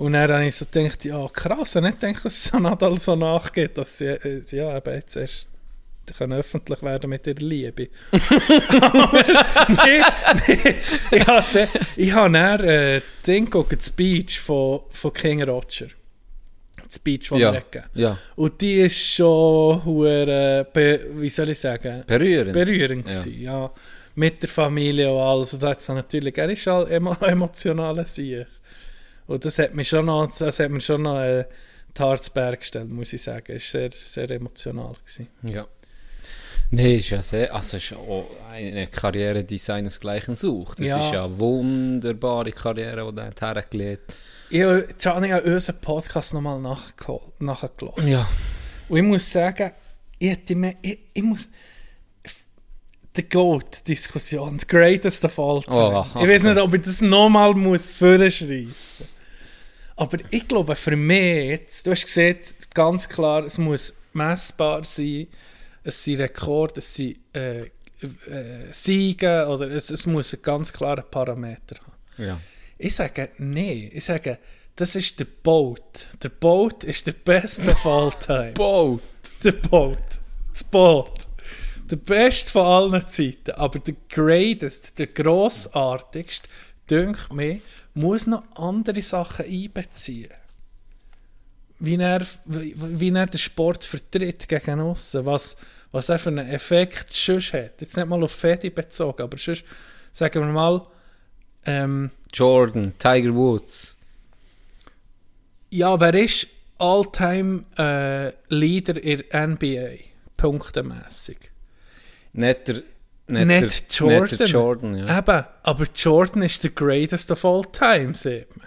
Und 0.00 0.14
dann 0.14 0.30
habe 0.32 0.46
ich 0.46 0.56
so 0.56 0.64
gedacht, 0.70 1.04
ja 1.04 1.28
krass, 1.28 1.70
ich 1.70 1.76
habe 1.76 1.86
nicht 1.88 2.00
gedacht, 2.00 2.24
dass 2.24 2.38
es 2.46 2.52
an 2.54 2.62
Nadal 2.62 2.98
so 2.98 3.16
nachgeht, 3.16 3.76
dass 3.76 3.98
sie 3.98 4.06
äh, 4.06 4.40
ja, 4.50 4.76
eben 4.76 4.94
jetzt 4.94 5.16
erst 5.16 5.48
die 6.08 6.14
können 6.14 6.32
öffentlich 6.38 6.82
werden 6.82 7.10
mit 7.10 7.26
ihrer 7.26 7.38
Liebe. 7.40 7.88
nee, 8.12 8.18
nee, 10.48 10.74
ich 11.16 11.26
habe 11.26 11.68
ich 11.96 12.12
habe 12.12 12.32
dann 12.32 12.60
äh, 12.64 13.00
das 13.22 13.28
Speech 13.82 14.40
von, 14.40 14.80
von 14.90 15.12
King 15.12 15.42
Roger. 15.42 15.86
Das 16.84 16.94
Speech, 16.96 17.28
das 17.28 17.38
Ja. 17.38 17.50
gegeben. 17.52 17.84
Ja. 17.94 18.18
Und 18.36 18.60
die 18.60 18.80
ist 18.80 18.96
schon 18.98 19.82
be, 20.72 21.00
wie 21.14 21.28
soll 21.28 21.50
ich 21.50 21.58
sagen, 21.60 22.02
Berührend. 22.06 22.52
berührend 22.54 23.06
Ja. 23.06 23.12
gewesen, 23.22 23.40
ja. 23.40 23.70
Mit 24.14 24.42
der 24.42 24.48
Familie 24.48 25.12
und 25.12 25.20
alles. 25.20 25.54
Und 25.54 25.62
da 25.62 25.68
hat's 25.68 25.86
dann 25.86 25.96
natürlich, 25.96 26.36
er 26.36 26.50
ist 26.50 26.66
halt 26.66 26.90
emo, 26.90 27.14
emotionaler 27.20 28.06
Sieg. 28.06 28.46
Und 29.30 29.44
das 29.44 29.60
hat 29.60 29.74
mich 29.74 29.88
schon 29.88 30.06
noch, 30.06 30.28
das 30.36 30.58
hat 30.58 30.70
mir 30.72 30.80
schon 30.80 31.02
noch 31.02 31.20
äh, 31.20 31.44
die 31.96 32.02
Harzberg 32.02 32.58
gestellt, 32.58 32.88
muss 32.90 33.12
ich 33.12 33.22
sagen. 33.22 33.52
Es 33.54 33.72
war 33.72 33.80
sehr, 33.80 33.90
sehr 33.92 34.30
emotional. 34.32 34.94
Gewesen. 35.04 35.28
Ja. 35.44 35.66
Nee, 36.72 36.96
ist 36.96 37.10
ja 37.10 37.22
sehr, 37.22 37.54
also 37.54 37.76
ist 37.76 37.92
auch 37.94 38.26
eine 38.50 38.88
Karriere, 38.88 39.44
die 39.44 39.58
seinesgleichen 39.58 40.34
sucht. 40.34 40.80
Das 40.80 40.88
Ja. 40.88 40.98
ist 41.06 41.12
ja 41.12 41.24
eine 41.26 41.38
wunderbare 41.38 42.50
Karriere, 42.50 43.12
die 43.12 43.20
er 43.20 43.26
hat 43.26 43.40
hergelegt 43.40 44.14
Ich 44.50 44.62
habe 44.62 44.88
Gianni 44.98 45.28
hat 45.28 45.44
unseren 45.44 45.80
Podcast 45.80 46.34
nochmal 46.34 46.60
nachgelassen. 46.60 48.08
Ja. 48.08 48.28
Und 48.88 48.96
ich 48.98 49.04
muss 49.04 49.30
sagen, 49.30 49.70
ich 50.18 50.30
hätte 50.30 50.56
mir, 50.56 50.74
ich, 50.82 50.98
ich 51.14 51.22
muss, 51.22 51.48
die 53.16 53.28
GOAT-Diskussion, 53.28 54.58
the 54.58 54.66
greatest 54.66 55.24
of 55.24 55.38
all 55.38 55.62
time. 55.62 56.04
Oh, 56.14 56.20
ich 56.20 56.28
weiß 56.28 56.42
nicht, 56.44 56.58
ob 56.58 56.74
ich 56.74 56.82
das 56.82 57.00
nochmal 57.00 57.54
muss 57.54 57.90
vorschreissen. 57.92 59.06
Aber 60.00 60.16
ich 60.30 60.48
glaube, 60.48 60.74
für 60.76 60.96
mich 60.96 61.48
jetzt, 61.50 61.86
du 61.86 61.90
hast 61.90 62.06
gesehen, 62.06 62.38
ganz 62.72 63.06
klar, 63.06 63.44
es 63.44 63.58
muss 63.58 63.94
messbar 64.14 64.82
sein, 64.82 65.26
es 65.84 66.02
sind 66.02 66.20
Rekorde, 66.20 66.78
es 66.78 66.94
sind 66.94 67.18
äh, 67.34 67.64
äh, 67.64 67.68
Siege, 68.70 69.46
oder 69.46 69.70
es, 69.70 69.90
es 69.90 70.06
muss 70.06 70.32
einen 70.32 70.42
ganz 70.42 70.72
klaren 70.72 71.04
Parameter 71.10 71.76
haben. 71.76 72.24
ja. 72.24 72.40
Ich 72.78 72.94
sage, 72.94 73.28
nee, 73.36 73.90
ich 73.92 74.06
sage, 74.06 74.38
das 74.74 74.96
ist 74.96 75.20
der 75.20 75.26
Boat. 75.42 76.08
Der 76.22 76.30
Boat 76.30 76.84
ist 76.84 77.06
der 77.06 77.12
beste 77.12 77.70
of 77.70 77.84
all 77.84 78.10
time. 78.20 78.52
Boat. 78.52 79.02
Der 79.44 79.52
Boat. 79.52 79.98
Das 80.50 80.64
Boot. 80.64 81.28
Der 81.90 81.96
beste 81.96 82.50
von 82.52 82.62
allen 82.62 83.06
Zeiten. 83.06 83.50
Aber 83.50 83.78
der 83.80 83.96
greatest, 84.08 84.98
der 84.98 85.08
grossartigste, 85.08 86.48
denke 86.88 87.34
mir, 87.34 87.60
muss 87.94 88.26
noch 88.26 88.44
andere 88.54 89.02
Sachen 89.02 89.46
einbeziehen. 89.46 90.30
Wie 91.78 91.96
er, 91.96 92.26
wie, 92.44 92.74
wie 92.76 93.10
er 93.10 93.26
den 93.26 93.38
Sport 93.38 93.84
vertritt 93.84 94.48
gegen 94.48 94.80
aussen. 94.80 95.24
Was, 95.24 95.56
was 95.92 96.08
er 96.08 96.18
für 96.18 96.28
einen 96.28 96.48
Effekt 96.48 97.12
sonst 97.12 97.52
hat. 97.52 97.80
Jetzt 97.80 97.96
nicht 97.96 98.08
mal 98.08 98.22
auf 98.22 98.32
Fedi 98.32 98.70
bezogen, 98.70 99.22
aber 99.22 99.38
sonst, 99.38 99.64
sagen 100.12 100.40
wir 100.40 100.52
mal, 100.52 100.86
ähm, 101.64 102.10
Jordan, 102.32 102.92
Tiger 102.98 103.34
Woods. 103.34 103.96
Ja, 105.70 105.98
wer 106.00 106.14
ist 106.14 106.46
All-Time 106.78 107.64
äh, 107.76 108.32
Leader 108.48 109.02
in 109.02 109.24
der 109.30 109.46
NBA? 109.46 110.04
Punktemässig. 110.36 111.50
Nicht 112.32 112.68
der, 112.68 112.82
Nicht, 113.30 114.00
der, 114.00 114.06
Jordan. 114.06 114.22
Nicht 114.22 114.40
der 114.40 114.46
Jordan, 114.46 114.94
ja. 114.96 115.18
Eben, 115.18 115.44
aber 115.62 115.86
Jordan 115.94 116.42
ist 116.42 116.64
der 116.64 116.70
greatest 116.70 117.30
of 117.30 117.44
all 117.44 117.62
time, 117.72 118.14
sieht 118.14 118.56
man. 118.56 118.66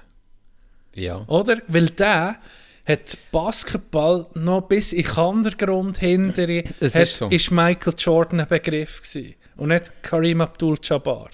ja. 0.93 1.23
Oder? 1.27 1.61
Weil 1.67 1.87
der 1.87 2.37
hat 2.85 3.17
Basketball 3.31 4.27
noch 4.33 4.61
bis 4.61 4.91
in 4.93 5.05
den 5.05 5.17
Untergrund 5.17 5.99
hinter. 5.99 6.49
Es 6.79 6.95
hat, 6.95 7.03
ist 7.03 7.17
so. 7.17 7.27
ist 7.29 7.51
Michael 7.51 7.93
Jordan 7.97 8.41
ein 8.41 8.47
Begriff 8.47 9.01
gewesen. 9.01 9.35
Und 9.55 9.69
nicht 9.69 9.91
Kareem 10.01 10.41
Abdul-Jabbar. 10.41 11.29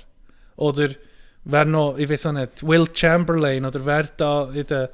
Oder 0.58 0.90
wer 1.46 1.66
noch, 1.66 1.98
ich 1.98 2.10
weiß 2.10 2.28
auch 2.28 2.32
nicht, 2.34 2.68
Will 2.68 2.86
Chamberlain 2.94 3.66
oder 3.66 3.86
wer 3.86 4.04
da 4.18 4.50
in 4.54 4.68
den 4.68 4.90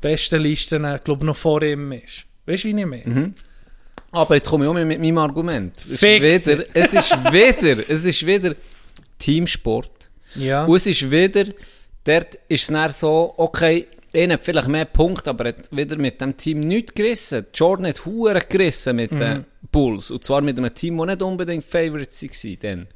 besten 0.00 0.42
Listen, 0.42 0.86
glaube 1.04 1.24
noch 1.24 1.36
vor 1.36 1.62
ihm 1.62 1.92
ist. 1.92 2.24
Weißt 2.46 2.64
du, 2.64 2.68
wie 2.68 2.80
ich 2.80 2.86
meine? 2.86 3.02
Mhm. 3.06 3.34
Aber 4.10 4.34
jetzt 4.34 4.48
komme 4.48 4.64
ich 4.64 4.70
auch 4.70 4.74
mit 4.74 5.00
meinem 5.00 5.18
Argument. 5.18 5.76
Es 5.76 5.86
ist 5.86 6.00
Fick 6.00 6.22
wieder, 6.22 6.64
es 6.74 6.94
ist 6.94 7.10
wieder, 7.32 7.90
es 7.90 8.04
ist 8.04 8.26
wieder 8.26 8.54
Teamsport. 9.18 10.08
Ja. 10.34 10.64
Und 10.64 10.76
es 10.76 10.86
ist 10.86 11.10
wieder, 11.10 11.44
dort 12.04 12.38
ist 12.48 12.62
es 12.62 12.66
dann 12.68 12.92
so, 12.92 13.34
okay, 13.36 13.86
er 14.12 14.32
hat 14.32 14.40
vielleicht 14.42 14.68
mehr 14.68 14.86
Punkte, 14.86 15.30
aber 15.30 15.46
er 15.46 15.56
hat 15.56 15.76
wieder 15.76 15.96
mit 15.96 16.20
dem 16.20 16.36
Team 16.36 16.60
nichts 16.60 16.94
gerissen. 16.94 17.46
Jordan 17.52 17.86
hat 17.86 18.04
Huren 18.06 18.42
gerissen 18.48 18.96
mit 18.96 19.10
den 19.10 19.44
Bulls. 19.70 20.10
Und 20.10 20.24
zwar 20.24 20.40
mit 20.40 20.56
einem 20.56 20.74
Team, 20.74 20.96
das 20.96 21.06
nicht 21.06 21.22
unbedingt 21.22 21.64
Favorites 21.64 22.22
war. 22.22 22.56
Dann. 22.62 22.88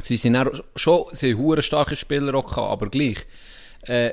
Sie 0.00 0.16
sind 0.16 0.32
dann 0.32 0.50
schon, 0.74 1.04
sie 1.12 1.34
Huren 1.34 1.62
starke 1.62 1.94
Spieler 1.94 2.34
auch 2.34 2.48
gehabt, 2.48 2.72
aber 2.72 2.90
gleich. 2.90 3.18
Äh, 3.82 4.12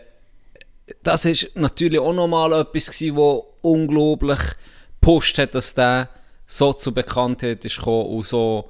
das 1.01 1.25
ist 1.25 1.55
natürlich 1.55 1.99
auch 1.99 2.13
nochmal 2.13 2.53
etwas 2.53 2.91
gewesen, 2.91 3.15
wo 3.15 3.55
unglaublich 3.61 4.39
gepusht 5.01 5.37
hat, 5.37 5.55
dass 5.55 5.73
der 5.73 6.09
so 6.45 6.73
zur 6.73 6.93
Bekanntheit 6.93 7.65
ist 7.65 7.77
gekommen 7.77 8.07
und 8.07 8.25
so 8.25 8.69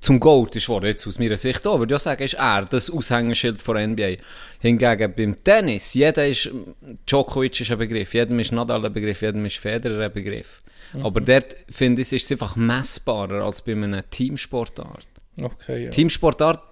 zum 0.00 0.20
Gold 0.20 0.54
ist 0.54 0.68
worden, 0.68 0.86
jetzt 0.86 1.06
aus 1.08 1.18
meiner 1.18 1.36
Sicht 1.36 1.66
auch, 1.66 1.80
würde 1.80 1.94
ich 1.96 2.00
sagen, 2.00 2.22
ist 2.22 2.34
er 2.34 2.66
das 2.66 2.88
Aushängeschild 2.88 3.60
von 3.60 3.76
NBA. 3.76 4.16
Hingegen 4.60 5.12
beim 5.16 5.42
Tennis, 5.42 5.94
jeder 5.94 6.26
ist, 6.26 6.50
Djokovic 7.08 7.60
ist 7.60 7.72
ein 7.72 7.78
Begriff, 7.78 8.14
jedem 8.14 8.38
ist 8.38 8.52
Nadal 8.52 8.86
ein 8.86 8.92
Begriff, 8.92 9.22
jedem 9.22 9.44
ist 9.46 9.58
Federer 9.58 10.04
ein 10.04 10.12
Begriff. 10.12 10.62
Aber 11.02 11.20
dort, 11.20 11.56
finde 11.68 12.02
ich, 12.02 12.12
ist 12.12 12.24
es 12.24 12.32
einfach 12.32 12.54
messbarer 12.54 13.44
als 13.44 13.60
bei 13.62 13.72
einer 13.72 14.08
Teamsportart. 14.08 15.06
Okay, 15.40 15.84
ja. 15.84 15.90
Teamsportart, 15.90 16.62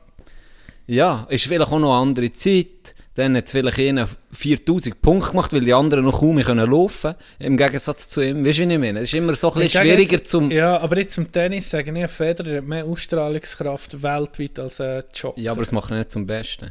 ja, 0.87 1.27
ist 1.29 1.47
vielleicht 1.47 1.73
auch 1.73 1.79
noch 1.79 1.93
eine 1.93 2.09
andere 2.11 2.33
Zeit. 2.33 2.95
Dann 3.16 3.37
hat 3.37 3.50
vielleicht 3.50 3.79
einer 3.81 4.09
4000 4.31 5.00
Punkte 5.02 5.31
gemacht, 5.31 5.52
weil 5.52 5.62
die 5.62 5.72
anderen 5.74 6.05
noch 6.05 6.20
kaum 6.20 6.37
mehr 6.37 6.44
können 6.44 6.70
laufen 6.70 7.14
Im 7.38 7.57
Gegensatz 7.57 8.11
zu 8.11 8.20
ihm. 8.20 8.44
Weißt 8.44 8.59
du, 8.59 8.68
wie 8.68 8.72
ich 8.74 8.79
meine? 8.79 9.00
Es 9.00 9.05
ist 9.09 9.14
immer 9.14 9.35
so 9.35 9.52
ein 9.52 9.61
bisschen 9.62 9.81
schwieriger 9.83 10.12
jetzt- 10.12 10.31
zum... 10.31 10.50
Ja, 10.50 10.79
aber 10.79 10.98
jetzt 10.98 11.14
zum 11.14 11.33
Tennis 11.33 11.68
sage 11.70 11.98
ich, 11.98 12.11
Federer 12.11 12.59
hat 12.59 12.64
mehr 12.66 12.85
Ausstrahlungskraft 12.85 14.02
weltweit 14.02 14.59
als 14.59 14.81
ein 14.81 15.02
Joker. 15.14 15.40
Ja, 15.40 15.52
aber 15.52 15.62
das 15.62 15.72
macht 15.72 15.90
ihn 15.90 15.98
nicht 15.98 16.12
zum 16.12 16.26
Besten. 16.26 16.70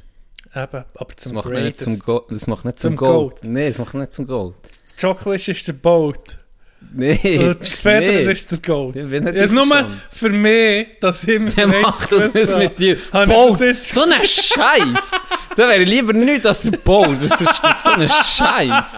Eben, 0.56 0.84
aber 0.96 1.14
Das 1.14 1.16
zum 1.24 1.34
macht 1.34 1.50
ihn 1.50 1.64
nicht 1.64 1.78
zum. 1.80 2.00
Go 2.00 2.26
das 2.30 2.48
macht 2.48 2.64
nicht 2.66 2.80
zum, 2.80 2.92
Zum 2.92 2.98
Gold. 2.98 3.42
Gold. 3.42 3.44
Nein, 3.44 3.68
das 3.68 3.78
macht 3.80 3.94
nicht 3.96 4.14
zum 4.14 4.28
Gold. 4.28 4.56
Djokovic 4.98 5.48
ist 5.48 5.68
der 5.68 5.74
Boat. 5.74 6.38
Nein. 6.94 7.50
Und 7.50 7.68
Federer 7.68 8.24
nee. 8.24 8.32
ist 8.32 8.52
der 8.52 8.60
Gold. 8.60 8.96
Ich 8.96 9.10
bin 9.10 9.24
nicht 9.24 9.38
Jetzt 9.38 9.54
nur 9.54 9.66
für 10.12 10.30
mich, 10.30 10.88
dass 11.02 11.24
ich 11.28 11.40
mir 11.40 11.56
Wer 11.56 11.68
macht 11.68 12.12
das 12.12 12.58
mit 12.58 12.80
dir? 12.80 12.98
Bolt! 13.12 13.84
So 13.84 14.04
ein 14.04 14.24
Scheiß! 14.24 15.12
Da 15.56 15.70
wäre 15.70 15.84
lieber 15.84 16.14
nicht 16.14 16.46
als 16.46 16.62
der 16.62 16.78
Bolt. 16.78 17.22
Was 17.22 17.42
ist 17.42 17.62
das 17.64 17.84
so 17.84 17.92
ein 17.92 18.10
Scheiß? 18.10 18.98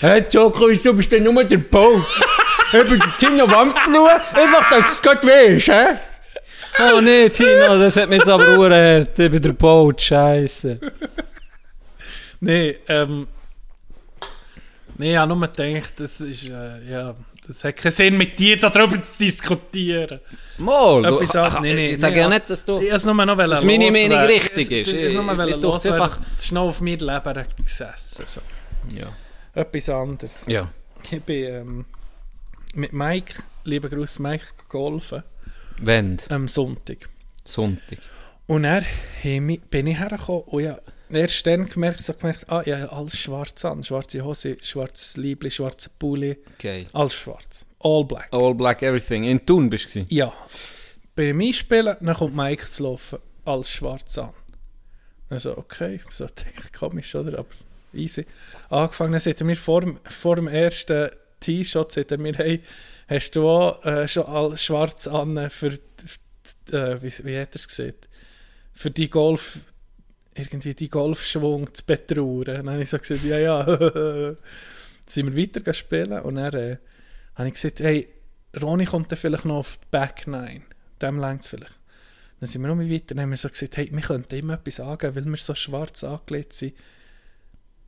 Hey, 0.00 0.22
Djokovic, 0.22 0.82
du 0.82 0.94
bist 0.94 1.12
ja 1.12 1.20
nur 1.20 1.44
der 1.44 1.58
Boot. 1.58 2.06
Über 2.72 2.96
die 2.96 3.00
Tina 3.18 3.50
Wandflur, 3.50 4.10
einfach, 4.10 4.70
dass 4.70 4.84
du 4.96 5.02
gerade 5.02 5.26
weißt, 5.26 5.68
hä? 5.68 5.98
Oh 6.78 7.00
nee, 7.00 7.28
Tino, 7.30 7.78
das 7.78 7.96
hat 7.96 8.08
mich 8.08 8.18
jetzt 8.18 8.28
aber 8.28 8.58
urhört. 8.58 9.18
Ich 9.18 9.30
bin 9.30 9.40
der 9.40 9.52
Bolt, 9.52 10.02
Scheiße. 10.02 10.78
Nee, 12.40 12.76
ähm. 12.88 13.28
Nee, 14.98 15.12
ich 15.12 15.16
habe 15.18 15.34
nur 15.36 15.46
gedacht, 15.48 15.92
das 15.98 16.20
ist, 16.20 16.48
äh, 16.48 16.90
ja, 16.90 17.14
das 17.46 17.64
hat 17.64 17.76
keinen 17.76 17.92
Sinn, 17.92 18.16
mit 18.16 18.38
dir 18.38 18.56
darüber 18.56 19.02
zu 19.02 19.18
diskutieren. 19.18 20.20
Mal, 20.58 21.02
du, 21.02 21.18
Etwas 21.20 21.36
anderes. 21.36 21.60
Nee, 21.62 21.74
nee, 21.74 21.88
ich 21.92 21.98
sage 21.98 22.14
nee, 22.14 22.20
ja 22.22 22.28
nicht, 22.28 22.48
dass 22.50 22.64
du... 22.64 22.78
Ich 22.80 23.04
nur 23.04 23.14
noch 23.14 23.36
Dass 23.36 23.62
meine. 23.64 23.90
Meinung 23.92 24.18
richtig 24.26 24.70
Ich- 24.70 24.78
ist. 24.80 24.88
Ich, 24.88 24.94
ich, 24.94 25.14
Ich- 25.14 25.14
ich 25.56 25.62
loswerden. 25.62 26.02
einfach- 26.02 26.18
noch 26.52 26.62
auf 26.68 26.80
mir 26.80 26.96
Leben 26.98 27.44
gesessen. 27.64 28.24
So. 28.26 28.40
Ja. 28.96 29.08
Etwas 29.54 29.88
anderes. 29.90 30.44
Ja. 30.48 30.70
Ich 31.10 31.22
bin 31.22 31.44
ähm, 31.44 31.84
mit 32.74 32.92
Mike, 32.92 33.34
lieber 33.64 33.88
Gruß 33.88 34.18
Mike, 34.18 34.44
golfen 34.68 35.22
Wenn, 35.78 36.18
am 36.30 36.48
Sonntag. 36.48 37.08
Sonntag. 37.44 37.98
Und 38.46 38.64
er 38.64 38.82
bin 39.70 39.86
ich 39.86 39.98
hergekommen 39.98 40.42
und 40.46 40.62
ja, 40.64 40.78
erst 41.10 41.46
dann 41.46 41.68
gemerkt, 41.68 42.02
so 42.02 42.12
gemerkt, 42.14 42.50
ah, 42.50 42.62
ja, 42.64 42.86
alles 42.86 43.16
schwarz 43.18 43.64
an. 43.64 43.84
Schwarze 43.84 44.22
Hose, 44.24 44.56
schwarzes 44.60 45.16
Liebli, 45.16 45.50
schwarzer 45.50 45.90
Pulli, 45.98 46.36
Geil. 46.58 46.86
alles 46.92 47.14
schwarz. 47.14 47.64
All 47.80 48.04
black. 48.04 48.28
All 48.32 48.54
Black 48.54 48.82
Everything. 48.82 49.24
In 49.24 49.44
Thun 49.44 49.68
bist 49.70 49.94
du. 49.94 50.04
Ja. 50.08 50.32
Bei 51.14 51.32
mir 51.32 51.52
spielen, 51.52 51.96
dann 52.00 52.14
kommt 52.14 52.34
Mike 52.36 52.66
zu 52.66 52.82
laufen, 52.84 53.18
alles 53.44 53.70
schwarz 53.70 54.18
an. 54.18 54.30
Also, 55.28 55.56
okay, 55.56 56.00
so 56.10 56.26
denke 56.26 56.60
ich, 56.64 56.72
komisch, 56.72 57.14
oder? 57.14 57.38
Aber 57.38 57.48
easy. 57.92 58.26
Angefangen, 58.70 59.12
dann 59.12 59.20
sagt 59.20 59.40
er 59.40 59.46
mir 59.46 59.56
vor, 59.56 59.80
dem- 59.82 59.98
vor 60.04 60.36
dem 60.36 60.48
ersten 60.48 61.10
T-Shot, 61.40 61.92
sagt 61.92 62.12
er 62.12 62.18
mir, 62.18 62.34
hey, 62.34 62.62
hast 63.08 63.36
du 63.36 63.48
auch 63.48 63.84
äh, 63.84 64.06
schon 64.08 64.24
alles 64.26 64.62
schwarz 64.64 65.06
an 65.06 65.50
für, 65.50 65.70
die- 65.70 65.78
für 66.06 66.18
die, 66.70 66.76
äh, 66.76 67.02
wie, 67.02 67.24
wie 67.24 67.38
hat 67.40 67.52
er 67.54 67.56
es 67.56 67.68
gesagt? 67.68 68.08
Für 68.72 68.90
die 68.90 69.08
Golf, 69.08 69.60
irgendwie 70.38 70.74
die 70.74 70.88
Golfschwung 70.90 71.72
zu 71.74 71.84
betrauern. 71.84 72.44
Dann 72.44 72.70
habe 72.70 72.82
ich 72.82 72.90
so 72.90 72.98
gesagt, 72.98 73.24
ja, 73.24 73.38
ja, 73.38 73.62
Dann 73.64 74.36
sind 75.06 75.34
wir 75.34 75.42
weiter 75.42 75.72
spielen 75.72 76.20
und 76.20 76.36
dann 76.36 76.54
äh, 76.54 76.76
habe 77.34 77.48
ich 77.48 77.54
gesagt, 77.54 77.80
hey, 77.80 78.08
Ronny 78.60 78.84
kommt 78.86 79.10
dann 79.10 79.18
vielleicht 79.18 79.44
noch 79.44 79.56
auf 79.56 79.78
die 79.78 79.86
Back 79.90 80.26
9. 80.26 80.62
Dem 81.02 81.18
längt 81.18 81.42
es 81.42 81.48
vielleicht. 81.48 81.78
Dann 82.40 82.48
sind 82.48 82.62
wir 82.62 82.68
noch 82.68 82.76
mal 82.76 82.90
weiter. 82.90 83.14
Dann 83.14 83.20
haben 83.22 83.30
wir 83.30 83.36
so 83.36 83.48
gesagt, 83.48 83.76
hey, 83.76 83.88
wir 83.92 84.00
könnten 84.02 84.34
immer 84.34 84.54
etwas 84.54 84.80
angeben, 84.80 85.14
weil 85.16 85.24
wir 85.24 85.36
so 85.36 85.54
schwarz 85.54 86.04
angelegt 86.04 86.52
sind, 86.52 86.74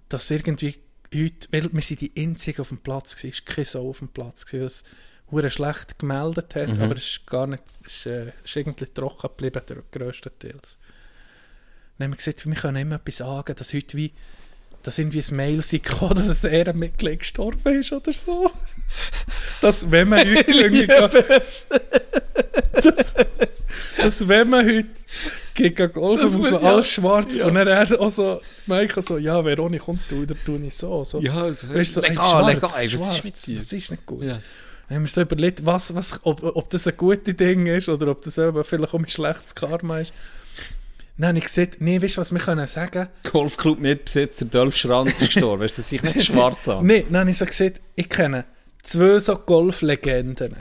dass 0.09 0.31
irgendwie 0.31 0.75
heute, 1.15 1.49
weil 1.51 1.73
wir 1.73 1.83
sind 1.83 2.01
die 2.01 2.13
Einzigen 2.17 2.61
auf 2.61 2.69
dem 2.69 2.79
Platz 2.79 3.17
gewesen, 3.17 3.35
es 3.35 3.47
war 3.47 3.55
keine 3.55 3.65
Sau 3.67 3.91
auf 3.91 3.99
dem 3.99 4.09
Platz 4.09 4.47
gewesen, 4.47 4.65
was 4.65 4.85
hure 5.31 5.51
schlecht 5.51 5.99
gemeldet 5.99 6.55
hat, 6.55 6.69
Mhm. 6.69 6.81
aber 6.81 6.97
es 6.97 7.05
ist 7.07 7.27
gar 7.27 7.47
nicht, 7.47 7.63
es 7.67 7.93
ist, 7.95 8.07
äh, 8.07 8.29
es 8.43 8.47
ist 8.51 8.57
irgendwie 8.57 8.87
trocken 8.87 9.29
geblieben, 9.29 9.61
der 9.69 9.83
grösstenteils. 9.91 10.79
Dann 11.99 12.07
haben 12.07 12.13
wir 12.13 12.17
gesagt, 12.17 12.47
wir 12.47 12.55
können 12.55 12.77
immer 12.77 12.97
etwas 12.97 13.21
angeben, 13.21 13.59
dass 13.59 13.75
heute 13.75 13.97
wie, 13.97 14.13
dass 14.83 14.99
irgendwie 14.99 15.23
ein 15.23 15.37
Mail 15.37 15.61
gekommen, 15.61 16.15
dass 16.27 16.45
ein 16.45 16.53
Ehrenmitglied 16.53 17.19
gestorben 17.21 17.81
ist 17.81 17.93
oder 17.93 18.13
so. 18.13 18.51
dass 19.61 19.91
wenn 19.91 20.09
man 20.09 20.21
heute 20.21 20.51
irgendwie 20.53 20.87
dass, 20.87 21.67
dass 23.97 24.29
wenn 24.29 24.49
man 24.49 24.65
heute 24.65 24.89
gegen 25.55 25.93
Golfen 25.93 26.25
Das 26.25 26.37
muss 26.37 26.51
man 26.51 26.63
ja. 26.63 26.73
alles 26.73 26.89
schwarz 26.89 27.35
Ja. 27.35 27.47
und 27.47 27.55
dann 27.55 27.67
er 27.67 28.01
auch 28.01 28.09
so, 28.09 28.37
das 28.37 28.67
Michael 28.67 29.03
so, 29.03 29.19
ja, 29.19 29.45
Veronik 29.45 29.83
kommt 29.83 30.01
du, 30.09 30.23
oder 30.23 30.37
tu 30.45 30.57
ich 30.63 30.75
so. 30.75 31.05
so. 31.05 31.19
Ja, 31.19 31.43
also, 31.43 31.69
Weißt 31.69 31.95
so, 31.95 32.03
ey, 32.03 32.11
legal, 32.11 32.29
schwarz, 32.29 32.47
legal. 32.55 32.71
Ey, 32.79 32.91
schwarz, 32.91 33.15
ist 33.17 33.25
mit 33.25 33.47
dir? 33.47 33.57
Das 33.57 33.73
ist 33.73 33.91
nicht 33.91 34.07
gut. 34.07 34.23
Ja. 34.23 34.41
Dann 34.89 34.97
haben 34.97 35.03
wir 35.03 35.09
so 35.09 35.21
überlegt, 35.21 35.67
was, 35.67 35.95
was, 35.95 36.21
ob, 36.25 36.43
ob 36.43 36.71
das 36.71 36.87
ein 36.87 36.97
gutes 36.97 37.37
Ding 37.37 37.67
ist 37.67 37.89
oder 37.89 38.09
ob 38.09 38.23
das 38.23 38.39
eben 38.39 38.63
vielleicht 38.65 38.95
auch 38.95 38.99
ein 38.99 39.09
schlechtes 39.09 39.55
Karma 39.55 39.99
ist. 40.01 40.13
Dann 41.19 41.29
habe 41.31 41.39
ich 41.39 41.45
gesagt, 41.45 41.81
nee, 41.81 42.01
weißt 42.01 42.17
du, 42.17 42.21
was 42.21 42.33
wir 42.33 42.39
können 42.39 42.67
sagen? 42.69 43.09
Golfclub-Mitbesitzer 43.31 44.45
Dolph 44.47 44.77
Schranz 44.77 45.21
ist 45.21 45.35
gestorben. 45.35 45.63
Weißt 45.65 45.79
du, 45.79 45.83
sich 45.83 46.03
nicht 46.03 46.25
schwarz 46.25 46.69
an. 46.69 46.87
Nee, 46.87 47.05
dann 47.11 47.21
habe 47.21 47.31
ich 47.31 47.39
so 47.39 47.45
gesagt, 47.45 47.81
ich 47.97 48.09
kenne 48.09 48.45
zwei 48.85 49.19
so 49.19 49.35
Golflegenden. 49.37 50.57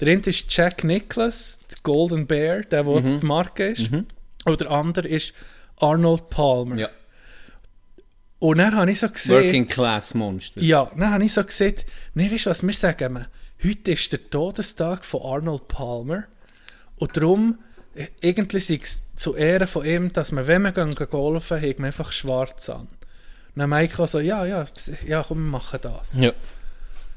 Der 0.00 0.08
eine 0.08 0.20
ist 0.22 0.54
Jack 0.56 0.82
Nicklaus, 0.82 1.60
der 1.70 1.78
Golden 1.84 2.26
Bear, 2.26 2.62
der, 2.62 2.82
der 2.82 3.00
Mhm. 3.00 3.20
die 3.20 3.26
Marke 3.26 3.68
ist. 3.68 3.90
Und 4.44 4.60
der 4.60 4.70
andere 4.72 5.06
ist 5.06 5.34
Arnold 5.78 6.28
Palmer. 6.30 6.76
Ja. 6.76 6.88
Und 8.40 8.58
dann 8.58 8.74
habe 8.74 8.90
ich 8.90 8.98
so 8.98 9.08
gesehen... 9.08 9.44
Working 9.44 9.66
Class 9.68 10.14
Monster. 10.14 10.60
Ja, 10.60 10.90
dann 10.96 11.12
habe 11.12 11.24
ich 11.24 11.32
so 11.32 11.44
gesagt, 11.44 11.86
nee, 12.14 12.28
weißt 12.28 12.46
du 12.46 12.50
was, 12.50 12.62
wir 12.66 12.72
sagen 12.74 13.26
heute 13.62 13.92
ist 13.92 14.10
der 14.12 14.28
Todestag 14.30 15.04
von 15.04 15.22
Arnold 15.22 15.68
Palmer 15.68 16.24
und 16.96 17.16
darum, 17.16 17.58
irgendwie 18.20 18.60
sei 18.60 18.80
es 18.82 19.04
zu 19.16 19.34
Ehren 19.36 19.66
von 19.66 19.84
ihm, 19.84 20.12
dass 20.12 20.32
wir, 20.32 20.46
wenn 20.46 20.62
wir 20.62 20.72
gehen 20.72 20.94
golfen, 20.94 21.58
haben 21.58 21.78
wir 21.78 21.86
einfach 21.86 22.12
schwarz 22.12 22.68
an. 22.68 22.80
Und 22.82 22.88
dann 23.56 23.70
Michael 23.70 24.06
so, 24.06 24.18
ja, 24.20 24.46
ja, 24.46 24.64
ja, 25.06 25.24
komm, 25.26 25.44
wir 25.44 25.50
machen 25.50 25.78
das. 25.82 26.14
Ja. 26.14 26.32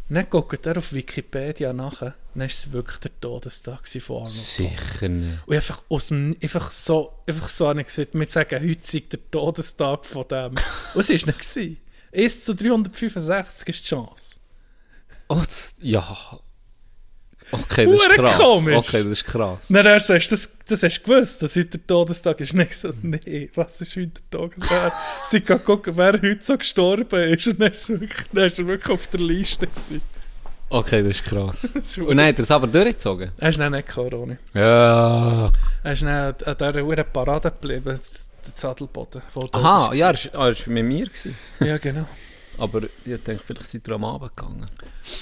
Dann 0.07 0.29
guckt 0.29 0.65
er 0.67 0.77
auf 0.77 0.93
Wikipedia 0.93 1.73
nachher, 1.73 2.13
dann 2.35 2.45
ist 2.45 2.59
es 2.67 2.71
wirklich 2.71 2.99
der 2.99 3.19
Todestag 3.19 3.87
von 3.87 4.17
Arnold 4.17 4.31
Sicher 4.31 5.09
nicht. 5.09 5.47
und 5.47 5.55
einfach, 5.55 5.83
aus 5.89 6.07
dem, 6.07 6.37
einfach 6.43 6.69
so, 6.69 7.11
einfach 7.25 7.47
so 7.47 7.69
habe 7.69 7.81
ich 7.81 7.87
gesagt, 7.87 8.13
wir 8.13 8.27
sagen, 8.27 8.69
heute 8.69 8.85
sei 8.85 9.03
der 9.11 9.31
Todestag 9.31 10.05
von 10.05 10.27
dem. 10.27 10.53
Und 10.93 11.01
es 11.01 11.09
war 11.09 11.15
nicht. 11.15 11.25
gewesen. 11.25 11.77
1 12.13 12.45
zu 12.45 12.53
365 12.53 13.67
ist 13.67 13.83
die 13.83 13.89
Chance. 13.89 14.35
Oh, 15.27 15.41
das, 15.43 15.75
ja. 15.81 16.39
Okay, 17.51 17.85
das 17.85 18.01
ist 18.01 18.09
krass. 18.09 18.37
komisch. 18.37 18.75
Okay, 18.75 19.03
das 19.03 19.11
ist 19.11 19.25
krass. 19.25 19.67
Dann 19.69 19.87
hast 19.87 20.09
du 20.09 20.13
das, 20.13 20.57
das 20.67 20.83
hast 20.83 20.99
du 20.99 21.03
gewusst, 21.03 21.41
dass 21.41 21.55
heute 21.55 21.77
der 21.77 21.87
Todestag 21.87 22.39
ist. 22.39 22.53
Nicht 22.53 22.75
so, 22.75 22.91
nee, 23.01 23.49
was 23.55 23.81
ist 23.81 23.95
heute 23.95 24.21
der 24.31 24.39
Todestag? 24.39 24.93
Sie 25.25 25.41
kann 25.41 25.63
gucken, 25.63 25.95
wer 25.95 26.13
heute 26.13 26.39
so 26.41 26.57
gestorben 26.57 27.33
ist. 27.33 27.47
Und 27.47 27.61
dann 27.61 27.71
ist 27.71 27.89
er 27.89 28.01
wirklich, 28.01 28.27
dann 28.31 28.45
ist 28.45 28.59
er 28.59 28.67
wirklich 28.67 28.93
auf 28.93 29.07
der 29.07 29.19
Liste. 29.19 29.67
Gewesen. 29.67 30.01
Okay, 30.69 31.03
das 31.03 31.21
ist 31.21 31.25
krass. 31.25 31.61
Das 31.73 31.75
ist 31.75 31.97
Und 31.99 32.17
dann 32.17 32.27
hat 32.27 32.37
er 32.37 32.43
es 32.43 32.51
aber 32.51 32.67
durchgezogen. 32.67 33.31
Er 33.37 33.49
ist 33.49 33.59
dann 33.59 33.71
nicht 33.71 33.97
Ronny. 33.97 34.37
Ja. 34.53 35.51
Er 35.83 35.93
ist 35.93 36.01
dann 36.01 36.35
an 36.43 36.55
dieser 36.57 36.83
Uhr 36.83 36.95
Parade 36.95 37.51
geblieben, 37.51 37.99
der 38.45 38.55
Zadelboden. 38.55 39.21
Aha, 39.51 39.91
ja, 39.93 40.11
er 40.11 40.33
war 40.33 40.53
mit 40.65 40.85
mir. 40.85 41.05
Gewesen. 41.05 41.35
Ja, 41.59 41.77
genau. 41.81 42.07
Aber 42.57 42.83
ich 42.83 43.23
denke, 43.23 43.43
vielleicht 43.43 43.67
seid 43.67 43.87
ihr 43.87 43.95
am 43.95 44.05
Abend 44.05 44.35
gegangen. 44.35 44.65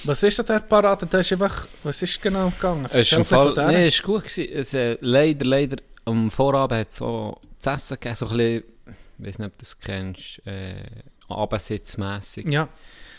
Was 0.03 0.23
ist 0.23 0.39
an 0.39 0.45
der 0.45 0.59
Parade? 0.59 1.05
Da 1.05 1.19
ist 1.19 1.31
einfach, 1.31 1.67
was 1.83 2.01
ist 2.01 2.21
genau 2.21 2.49
gegangen? 2.49 2.87
Es 2.91 3.11
ist 3.11 3.27
Fall, 3.27 3.53
nee, 3.67 3.87
es 3.87 3.99
war 4.01 4.05
gut. 4.05 4.23
Gewesen. 4.23 4.53
Es, 4.53 4.73
äh, 4.73 4.97
leider, 5.01 5.45
leider, 5.45 5.77
am 6.05 6.29
Vorabend 6.29 6.79
hat 6.79 6.91
es 6.91 6.97
so 6.97 7.39
zu 7.59 7.69
essen 7.69 7.95
gegeben, 7.95 8.15
so 8.15 8.25
ein 8.27 8.37
bisschen, 8.37 8.63
ich 9.19 9.25
weiß 9.27 9.39
nicht, 9.39 9.47
ob 9.47 9.53
du 9.53 9.59
das 9.59 9.79
kennst, 9.79 10.47
äh, 10.47 10.83
abendsitzmässig. 11.29 12.45
Ja, 12.47 12.67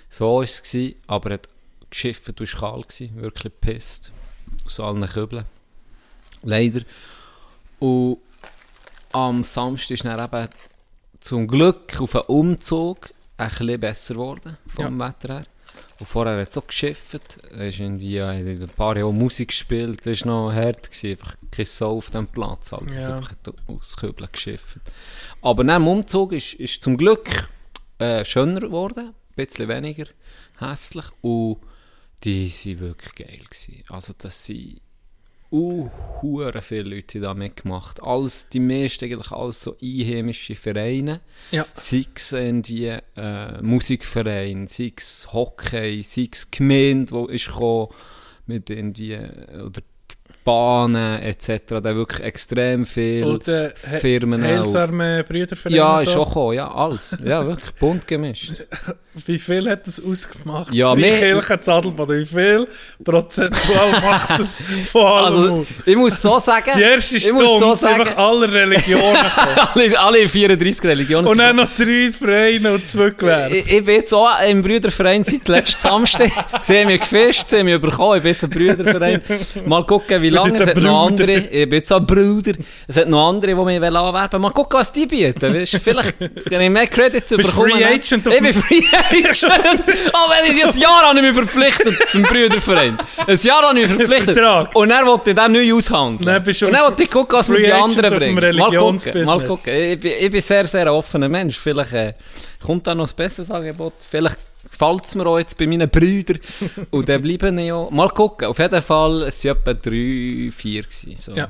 So 0.09 0.37
war 0.37 0.43
es, 0.43 0.63
gewesen, 0.63 0.97
aber 1.07 1.35
hat 1.35 1.49
geschifft 1.91 2.29
und 2.29 2.41
es 2.41 2.61
war 2.61 2.73
kalt, 2.73 2.89
gewesen, 2.89 3.23
wirklich 3.23 3.53
gepisst. 3.61 4.13
Aus 4.65 4.81
allen 4.81 5.07
Kübeln. 5.07 5.45
Leider. 6.43 6.83
Und 7.79 8.19
am 9.13 9.43
Samstag 9.43 9.91
ist 9.93 10.05
dann 10.05 10.23
eben 10.23 10.49
zum 11.21 11.49
Glück 11.49 12.01
auf 12.01 12.15
einen 12.15 12.25
Umzug 12.27 13.14
ein 13.37 13.49
bisschen 13.49 13.81
besser 13.81 14.15
geworden, 14.15 14.57
vom 14.67 14.99
Wetter 15.01 15.35
her. 15.35 15.47
Und 15.99 16.07
vorher 16.07 16.41
hat 16.41 16.51
es 16.51 16.59
auch 16.59 16.67
geschifft. 16.67 17.39
Er 17.51 17.69
ist 17.69 17.79
irgendwie 17.81 18.15
ja, 18.15 18.29
hat 18.29 18.37
ein 18.37 18.69
paar 18.77 18.97
Jahre 18.97 19.13
Musik 19.13 19.49
gespielt. 19.49 20.05
Das 20.07 20.25
war 20.25 20.49
noch 20.49 20.53
hart. 20.53 20.91
Gewesen. 20.91 21.11
Einfach 21.11 21.37
kein 21.51 21.67
Sau 21.67 21.97
auf 21.97 22.11
dem 22.11 22.27
Platz. 22.27 22.73
Halt. 22.73 22.91
Ja. 22.91 23.01
Ja. 23.01 23.17
Einfach 23.17 23.35
aus 23.67 23.97
Kübeln 23.97 24.29
geschifft. 24.31 24.79
Aber 25.43 25.65
nach 25.65 25.77
dem 25.77 25.89
Umzug 25.89 26.33
ist, 26.33 26.55
ist 26.55 26.83
zum 26.83 26.97
Glück 26.97 27.49
äh, 27.99 28.25
schöner 28.25 28.61
geworden. 28.61 29.15
Ein 29.37 29.47
bisschen 29.47 29.69
weniger 29.69 30.07
hässlich. 30.59 31.07
Und 31.23 31.59
die 32.23 32.49
waren 32.49 32.81
wirklich 32.81 33.15
geil. 33.15 33.41
Gewesen. 33.45 33.83
Also 33.89 34.15
das 34.17 34.45
sind 34.45 34.81
uh, 35.55 35.91
viele 36.61 36.83
Leute 36.97 37.21
da 37.21 37.35
mitgemacht. 37.35 38.03
Alles, 38.03 38.49
die 38.49 38.61
meisten 38.61 39.05
eigentlich 39.05 39.31
alles 39.31 39.63
so 39.63 39.77
einheimische 39.83 40.55
Vereine. 40.55 41.21
Ja. 41.51 41.67
Sei 41.75 42.05
es 42.15 42.33
irgendwie 42.33 42.97
äh, 43.17 43.63
Musikverein, 43.63 44.67
sei 44.69 44.93
es 44.97 45.33
Hockey, 45.33 46.03
sei 46.03 46.29
es 46.33 46.51
Gemeinde, 46.51 47.13
wo 47.13 47.27
ist 47.27 47.47
gekommen, 47.47 47.89
mit 48.47 48.69
irgendwie, 48.71 49.13
äh, 49.13 49.61
oder 49.65 49.81
Bahnen 50.45 51.23
etc. 51.23 51.63
Da 51.83 51.95
wirklich 51.95 52.21
extrem 52.21 52.85
viele 52.85 53.27
Oder 53.35 53.69
He- 53.91 53.99
Firmen 54.01 54.43
auch. 54.45 54.49
Heilsarmee, 54.49 55.23
Brüderverein. 55.23 55.75
Ja, 55.77 56.01
ist 56.01 56.13
so. 56.13 56.21
auch 56.21 56.29
gekommen, 56.29 56.55
ja, 56.55 56.71
alles. 56.71 57.17
Ja, 57.25 57.47
wirklich 57.47 57.75
bunt 57.77 58.07
gemischt. 58.07 58.53
Wie 59.27 59.39
viel 59.39 59.71
hat 59.71 59.87
das 59.87 60.03
ausgemacht? 60.05 60.75
Ja, 60.75 60.97
Wie 60.97 61.03
mehr- 61.03 61.19
Kirche 61.19 61.61
Zadelboden, 61.61 62.21
wie 62.21 62.27
viel 62.27 62.67
prozentual 63.05 63.93
macht 64.03 64.41
das 64.41 64.61
von 64.91 65.03
allem 65.07 65.25
Also, 65.27 65.55
aus? 65.61 65.67
ich 65.87 65.97
muss 65.97 66.21
so 66.21 66.39
sagen, 66.41 66.73
Die 66.77 66.83
erste 66.83 67.17
ich 67.19 67.25
Stunde 67.25 67.45
muss 67.45 67.61
so 67.61 67.75
sind 67.75 67.91
einfach 67.93 68.07
sagen, 68.09 68.19
alle 68.19 68.53
Religionen 68.53 69.17
alle, 69.75 69.99
alle 70.01 70.29
34 70.29 70.83
Religionen 70.85 71.27
Und 71.29 71.35
sind 71.37 71.47
dann 71.47 71.57
noch 71.57 71.69
drei 71.77 72.11
Vereine 72.11 72.73
und 72.73 72.89
zwei 72.89 73.11
Gewerbe. 73.11 73.55
Ich, 73.57 73.71
ich 73.73 73.85
bin 73.85 73.95
jetzt 73.95 74.13
auch 74.13 74.31
im 74.49 74.63
Brüderverein 74.63 75.23
seit 75.23 75.47
letzten 75.49 75.81
Samstag. 75.81 76.31
Sie 76.61 76.77
haben 76.79 76.87
mich 76.89 77.01
gefischt, 77.01 77.47
sie 77.47 77.59
haben 77.59 77.67
mich 77.67 77.81
bekommen. 77.81 78.17
Ich 78.17 78.23
bin 78.25 78.33
jetzt 78.33 78.43
ein 78.45 78.51
Brüderverein. 78.51 79.21
Mal 79.67 79.85
gucken, 79.87 80.23
wie 80.23 80.31
lange. 80.31 80.55
Es 80.55 80.67
hat 80.67 80.77
noch 80.77 81.07
andere. 81.07 81.33
Ich 81.37 81.69
bin 81.69 81.79
jetzt 81.79 81.93
auch 81.93 81.99
ein 82.01 82.07
Bruder. 82.07 82.53
Es 82.89 82.97
hat 82.97 83.09
noch 83.09 83.29
andere, 83.29 83.55
die 83.55 83.61
mich 83.65 83.77
anwerben 83.77 84.13
wollen. 84.33 84.43
Mal 84.43 84.51
gucken, 84.51 84.79
was 84.81 84.93
die 84.93 85.07
bieten. 85.07 85.67
Vielleicht 85.67 86.19
kann 86.19 86.61
ich 86.61 86.71
mehr 86.71 86.87
Credits 86.89 87.31
bekommen. 87.31 87.73
Auf 87.73 87.79
Ich 88.27 88.41
bin 88.41 88.53
Free 88.55 88.77
Agent. 88.79 89.04
Aber 89.11 90.35
wenn 90.35 90.57
ich 90.57 90.65
ein 90.65 90.79
Jahr 90.79 91.15
ich 91.15 91.23
mich 91.23 91.35
verpflichtet 91.35 91.99
im 92.15 92.23
Brüderverein. 92.23 92.99
Ein 93.27 93.37
Jahr 93.37 93.77
ich 93.77 93.89
mich 93.89 93.97
verpflichtet. 93.97 94.39
Und 94.75 94.89
dann 94.89 95.07
wollte 95.07 95.31
ich 95.31 95.37
den 95.37 95.53
neu 95.53 95.75
aushandeln. 95.75 96.35
Dann 96.35 96.43
bist 96.43 96.63
du 96.63 96.67
Und 96.67 96.73
dann 96.73 96.85
wollte 96.85 97.03
ich 97.03 97.11
gucken, 97.11 97.39
was 97.39 97.47
Free 97.47 97.65
die 97.65 97.73
anderen 97.73 98.19
bringen. 98.19 98.57
Mal 98.57 98.71
gucken. 98.77 99.25
Mal 99.25 99.47
gucken. 99.47 99.75
Ich 99.75 100.01
bin, 100.01 100.13
ich 100.19 100.31
bin 100.31 100.41
sehr, 100.41 100.67
sehr 100.67 100.93
offener 100.93 101.29
Mensch. 101.29 101.59
Vielleicht 101.59 101.93
äh, 101.93 102.15
kommt 102.65 102.87
da 102.87 102.95
noch 102.95 103.09
ein 103.09 103.17
besseres 103.17 103.51
Angebot. 103.51 103.95
Vielleicht 104.09 104.39
gefällt 104.71 105.05
es 105.05 105.15
mir 105.15 105.27
auch 105.27 105.39
jetzt 105.39 105.57
bei 105.59 105.67
meinen 105.67 105.89
Brüdern. 105.89 106.39
Und 106.91 107.09
dann 107.09 107.23
bleiben 107.23 107.59
ich 107.59 107.67
ja. 107.67 107.89
Mal 107.91 108.09
gucken. 108.11 108.49
Auf 108.49 108.59
jeden 108.59 108.83
Fall, 108.83 109.23
es 109.23 109.45
waren 109.45 109.57
etwa 109.57 109.75
drei, 109.75 110.51
vier. 110.55 110.83
Gewesen, 110.83 111.17
so. 111.17 111.33
Ja. 111.33 111.49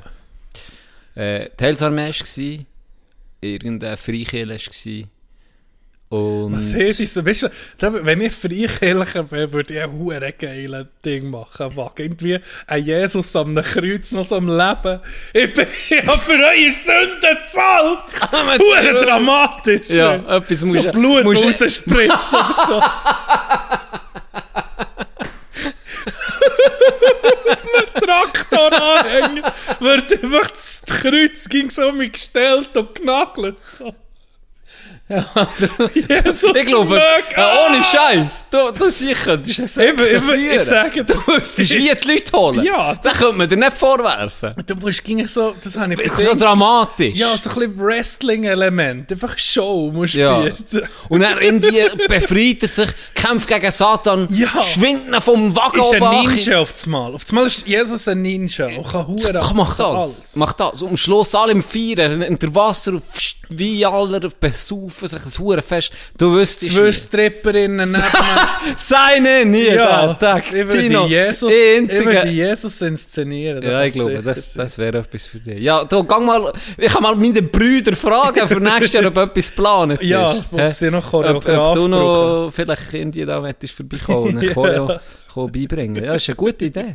Äh, 1.15 1.51
die 1.59 1.65
Heilsarmee 1.65 2.11
war, 2.11 2.67
irgendein 3.41 3.97
Freikirche 3.97 4.49
war. 4.49 5.09
Und 6.15 6.57
Was 6.59 6.73
hätte 6.75 7.03
ich 7.03 7.13
so, 7.13 7.27
weißt 7.27 7.43
du, 7.43 7.49
da, 7.79 7.93
wenn 8.05 8.21
ich 8.21 8.33
Freikirche 8.33 9.31
wäre, 9.33 9.53
würde 9.53 9.75
ich 9.75 9.81
ein 9.83 9.93
hure 9.93 10.33
geiles 10.33 10.87
Ding 11.05 11.29
machen. 11.31 11.77
Wag. 11.77 11.99
Irgendwie 11.99 12.39
ein 12.69 12.85
Jesus 12.85 13.35
am 13.35 13.57
Kreuz 13.57 14.13
noch 14.13 14.25
so 14.25 14.37
am 14.37 14.47
Leben. 14.49 15.01
Ich 15.33 15.53
bin 15.55 15.67
hab 16.07 16.21
für 16.21 16.33
eure 16.33 16.71
Sünden 16.71 17.37
gezahlt. 17.43 18.61
Hure 18.61 19.05
dramatisch. 19.05 19.89
Ja, 19.91 20.15
ey. 20.15 20.37
etwas 20.37 20.61
so 20.61 20.67
musst 20.67 20.85
du- 20.85 20.91
Blut 20.93 21.25
musst 21.25 21.43
du- 21.43 21.65
rausspritzt 21.65 22.33
oder 22.33 22.55
so. 22.69 22.83
Einem 27.75 28.07
Traktor 28.07 28.73
anhängen, 28.73 29.43
wird 29.81 30.23
einfach 30.25 30.51
das 30.51 30.83
Kreuz 30.87 31.49
ging 31.49 31.71
so 31.71 31.91
mit 31.93 32.13
gestellt 32.15 32.77
und 32.77 32.95
genagelt. 32.95 33.57
Jesus 35.95 36.45
ich 36.57 36.67
glaube, 36.67 36.95
möge- 36.95 37.37
äh, 37.37 37.67
ohne 37.69 37.83
Scheiß, 37.85 38.47
du, 38.51 38.71
du 38.73 38.91
sicher, 38.91 39.37
das 39.37 39.59
ist 39.59 39.79
ein 39.79 39.95
Ich, 39.99 40.61
sage, 40.63 41.05
das 41.05 41.25
Du 41.27 41.33
wie 41.63 41.65
die 41.65 42.09
Leute 42.13 42.33
holen. 42.37 42.63
Ja, 42.65 42.95
das 42.95 43.19
könnte 43.19 43.37
man 43.37 43.49
dir 43.49 43.57
nicht 43.57 43.73
vorwerfen. 43.77 44.53
Du 44.67 44.75
musst 44.77 45.05
ging 45.05 45.27
so, 45.27 45.55
das 45.63 45.77
habe 45.77 45.95
ich 45.95 46.13
So 46.13 46.35
dramatisch. 46.35 47.17
Ja, 47.17 47.37
so 47.37 47.51
ein 47.51 47.55
bisschen 47.57 47.79
Wrestling-Element. 47.81 49.13
Einfach 49.13 49.37
Show 49.39 49.91
musst 49.93 50.15
du 50.15 50.19
Ja. 50.21 50.45
Und 51.09 51.21
dann 51.21 51.39
irgendwie 51.41 51.83
befreit 52.09 52.63
er 52.63 52.69
sich, 52.69 52.91
kämpft 53.15 53.49
gegen 53.49 53.71
Satan, 53.71 54.27
Ja. 54.31 54.49
schwingt 54.63 55.09
ihn 55.09 55.21
vom 55.21 55.55
Wagen 55.57 55.81
Ist 55.81 55.95
ein. 55.95 56.27
Ninja 56.27 56.59
auf 56.61 56.73
das 56.73 56.87
Mal. 56.87 57.15
Auf 57.15 57.23
das 57.23 57.33
Mal 57.33 57.47
ist 57.47 57.67
Jesus 57.67 58.09
ein 58.09 58.23
Ninja. 58.23 58.67
Und 58.67 58.87
kann 58.91 59.07
Huren 59.07 59.37
Ach, 59.37 59.53
mach 59.53 59.77
das. 59.77 60.37
Mach 60.37 60.53
das. 60.53 60.83
Und 60.83 60.91
am 60.91 60.97
Schluss 60.97 61.35
alle 61.35 61.53
im 61.53 61.63
Feiern, 61.63 62.23
unter 62.23 62.55
Wasser, 62.55 62.93
und 62.93 63.03
pfst, 63.05 63.37
wie 63.51 63.85
alle 63.85 64.21
besaufen 64.21 65.09
sich 65.09 65.25
ein 65.25 65.39
Hurenfest. 65.39 65.93
Du 66.19 66.33
wüsstest 66.33 66.75
Zwei. 66.75 66.93
Stripperinnen 66.93 67.91
neben 67.93 68.05
Seine 68.77 69.45
nie, 69.45 69.67
Ja, 69.75 70.15
Tag. 70.15 70.45
ich 70.49 70.53
würde 70.55 70.79
Tino, 70.79 71.07
Jesus, 71.07 71.53
einzige- 71.53 72.05
würde 72.07 72.29
Jesus 72.29 72.81
inszenieren. 72.81 73.63
Ja, 73.63 73.83
ich 73.85 73.95
glaube, 73.95 74.23
das, 74.23 74.55
das 74.55 74.79
wäre 74.79 74.99
etwas 74.99 75.25
für 75.27 75.39
dich. 75.39 75.63
Ja, 75.63 75.85
du, 75.85 76.05
gang 76.05 76.25
mal, 76.27 76.53
ich 76.77 76.93
kann 76.93 77.03
mal 77.03 77.17
meine 77.17 77.43
Brüder 77.43 77.95
fragen 77.97 78.47
für 78.49 78.61
nächstes 78.61 78.93
Jahr, 78.93 79.07
ob 79.07 79.17
etwas 79.29 79.51
geplant 79.51 79.93
ist. 79.95 80.03
Ja, 80.03 80.35
ob 80.53 80.75
sie 80.75 80.91
noch 80.91 81.05
ob, 81.07 81.11
Choreograf 81.11 81.69
ob 81.69 81.75
du 81.75 81.89
noch 81.89 82.51
vielleicht 82.53 82.95
irgendwie 82.95 83.25
da 83.25 83.43
vorbeikommen 83.75 84.39
und. 84.39 84.55
Choreo, 84.55 84.99
Choreo 85.33 85.49
beibringen. 85.49 86.05
Ja, 86.05 86.15
ist 86.15 86.29
eine 86.29 86.37
gute 86.37 86.67
Idee. 86.67 86.95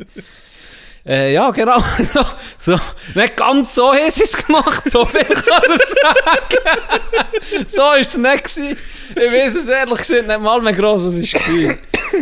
Äh, 1.05 1.33
ja, 1.33 1.49
genau. 1.51 1.79
So, 1.79 2.21
so, 2.57 2.79
nicht 3.15 3.38
ganz 3.38 3.73
so 3.73 3.93
haben 3.93 4.12
sie 4.12 4.23
es 4.23 4.45
gemacht, 4.45 4.89
so 4.89 5.05
viel 5.05 5.23
kann 5.23 5.79
ich 5.79 5.89
sagen. 5.89 7.67
so 7.67 7.81
war 7.81 7.97
es 7.99 8.17
nicht. 8.17 8.43
Gewesen. 8.43 8.77
Ich 9.12 9.15
weiß 9.31 9.55
es 9.55 9.67
ehrlich 9.67 9.97
gesagt 9.97 10.27
nicht 10.27 10.39
mal 10.39 10.62
mehr 10.62 10.73
gross, 10.73 11.03
was 11.05 11.15
es 11.15 11.33
war. 11.33 11.77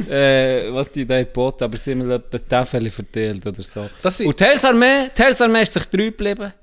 äh, 0.09 0.73
was 0.73 0.91
die 0.91 1.05
da 1.05 1.19
geboten 1.19 1.63
aber 1.63 1.77
sie 1.77 1.91
haben 1.91 2.07
mir 2.07 2.15
etwa 2.15 2.37
Tafel 2.39 2.89
verteilt 2.91 3.45
oder 3.45 3.61
so. 3.63 3.89
Das 4.01 4.19
Und 4.21 4.39
die 4.39 4.43
Heilsarmee, 4.43 5.09
die 5.17 5.23
Heilsarmee 5.23 5.61
ist 5.63 5.73
sich 5.73 5.85
treu 5.85 6.05
geblieben. 6.05 6.53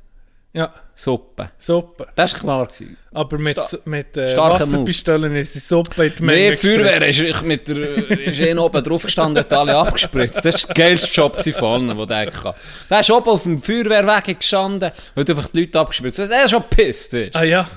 Ja, 0.53 0.71
Suppe. 0.97 1.51
Suppe. 1.59 2.07
Das 2.15 2.33
war 2.35 2.41
klar. 2.41 2.67
Gewesen. 2.67 2.97
Aber 3.13 3.39
mit, 3.39 3.59
Sta- 3.65 3.79
mit 3.85 4.17
äh, 4.17 4.37
Wasserpistolen 4.37 5.35
ist 5.37 5.55
die 5.55 5.59
Suppe 5.59 6.07
in 6.07 6.13
die 6.17 6.23
Menge 6.23 6.51
Nee, 6.51 6.57
Feuerwehr 6.57 7.09
ist, 7.09 7.43
mit 7.43 7.67
der, 7.69 7.79
ist 8.21 8.41
eh 8.41 8.55
oben 8.57 8.83
drauf 8.83 9.03
gestanden, 9.03 9.41
hat 9.41 9.53
alle 9.53 9.77
abgespritzt. 9.77 10.45
Das 10.45 10.69
war 10.69 10.75
der 10.75 10.85
geilste 10.85 11.09
Job 11.09 11.41
von 11.43 11.89
allen, 11.91 12.09
den 12.09 12.29
ich 12.29 12.35
kann. 12.35 12.55
Der 12.91 13.01
ist 13.01 13.11
oben 13.11 13.29
auf 13.29 13.43
dem 13.43 13.61
Feuerwehrweg 13.61 14.39
gestanden 14.39 14.91
und 15.17 15.29
einfach 15.31 15.49
die 15.51 15.61
Leute 15.61 15.81
abgespritzt. 15.81 16.19
Er 16.21 16.45
ist 16.45 16.51
schon 16.51 16.63
pisst, 16.71 17.13
weißt. 17.13 17.35
Ah 17.37 17.43
ja. 17.45 17.69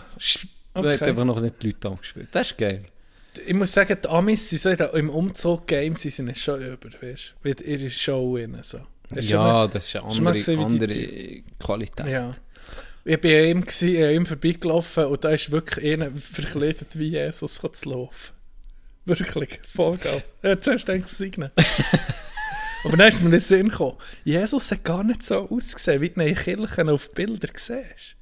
Er 0.74 0.82
hat 0.84 0.86
Okay. 1.02 1.06
einfach 1.06 1.26
noch 1.26 1.40
nicht 1.40 1.56
die 1.64 1.68
Leute 1.68 1.88
abgespritzt. 1.90 2.36
Das 2.36 2.52
ist 2.52 2.58
geil. 2.58 2.84
Ich 3.46 3.54
muss 3.54 3.72
sagen, 3.74 3.98
die 4.04 4.08
Amis 4.10 4.50
sind 4.50 4.78
so 4.80 4.86
im 4.86 5.10
Umzug-Game 5.10 5.96
sie 5.96 6.10
sind 6.10 6.36
schon 6.38 6.60
über, 6.62 6.90
weißt 7.02 7.34
du? 7.44 7.48
Mit 7.50 7.62
ihrer 7.62 7.90
Show 7.90 8.36
rein, 8.36 8.58
so. 8.62 8.78
Schon 8.78 9.40
mal- 9.40 9.48
Ja, 9.64 9.68
das 9.68 9.86
ist 9.88 9.96
eine 9.96 10.06
andere, 10.06 10.34
gesehen, 10.34 10.60
andere 10.60 11.42
Qualität. 11.60 12.08
Ja. 12.08 12.32
Ich 13.08 13.22
bin 13.22 13.46
ihm, 13.46 13.66
gsi, 13.66 14.04
an 14.04 14.12
ihm 14.12 14.26
vorbeigelaufen 14.26 15.06
und 15.06 15.24
da 15.24 15.30
ist 15.30 15.50
wirklich 15.50 15.94
einer 15.94 16.12
verkleidet 16.12 17.00
wie 17.00 17.12
Jesus 17.12 17.56
zu 17.56 17.90
laufen. 17.90 18.34
Wirklich, 19.06 19.62
Vollgas. 19.64 20.36
Jetzt 20.44 20.68
hast 20.68 20.90
du 20.90 20.94
gedacht, 20.94 21.10
segnen. 21.10 21.52
Aber 22.84 22.98
dann 22.98 23.08
ist 23.08 23.22
mir 23.22 23.28
in 23.28 23.32
den 23.32 23.40
Sinn 23.40 23.70
gekommen, 23.70 23.96
Jesus 24.26 24.70
hat 24.72 24.84
gar 24.84 25.06
nicht 25.06 25.24
so 25.24 25.50
ausgesehen, 25.50 26.02
wie 26.02 26.10
du 26.10 26.20
in 26.20 26.28
den 26.28 26.36
Kirchen 26.36 26.90
auf 26.90 27.10
Bildern 27.12 27.52
siehst. 27.56 28.18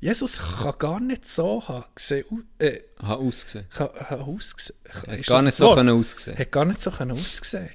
Jesus 0.00 0.38
kann 0.38 0.78
gar 0.78 1.00
nicht 1.00 1.26
so 1.26 1.66
haben 1.68 1.84
gesehen, 1.94 2.48
äh, 2.58 2.80
Hat 3.02 3.18
ausgesehen. 3.18 3.66
kann, 3.68 3.88
ausgesehen. 4.20 4.78
Hat 5.06 5.26
gar 5.26 5.42
nicht 5.42 5.56
so 5.56 5.74
können 5.74 5.98
aussehen. 5.98 6.38
Hat 6.38 6.50
gar 6.52 6.64
nicht 6.64 6.80
so 6.80 6.90
können 6.90 7.12
aussehen. 7.12 7.70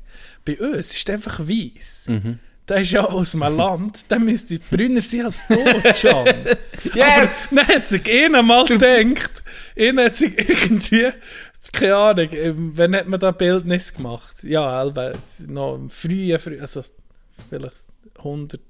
Bei 0.45 0.59
uns 0.59 0.93
ist 0.93 1.07
er 1.09 1.15
einfach 1.15 1.39
weiss. 1.39 2.07
Mhm. 2.07 2.39
Der 2.69 2.77
ist 2.77 2.91
ja 2.91 3.03
aus 3.03 3.33
einem 3.33 3.57
Land, 3.57 4.09
der 4.11 4.19
müsste 4.19 4.59
brüner 4.59 5.01
sein 5.01 5.25
als 5.25 5.43
schon. 5.99 6.25
Yes! 6.93 7.49
Aber 7.51 7.61
dann 7.61 7.67
hat 7.67 7.87
sich 7.87 8.25
einer 8.25 8.43
mal 8.43 8.63
gedacht, 8.65 9.43
einer 9.77 10.05
hat 10.05 10.15
sich 10.15 10.37
irgendwie, 10.37 11.09
keine 11.73 11.95
Ahnung, 11.95 12.29
ähm, 12.31 12.71
wann 12.75 12.95
hat 12.95 13.07
man 13.07 13.19
da 13.19 13.31
Bildnis 13.31 13.93
gemacht? 13.93 14.43
Ja, 14.43 14.81
Elbe, 14.81 15.13
noch 15.47 15.75
im 15.75 15.89
frühen, 15.89 16.37
früh, 16.37 16.59
also 16.59 16.83
vielleicht 17.49 17.85
100. 18.19 18.61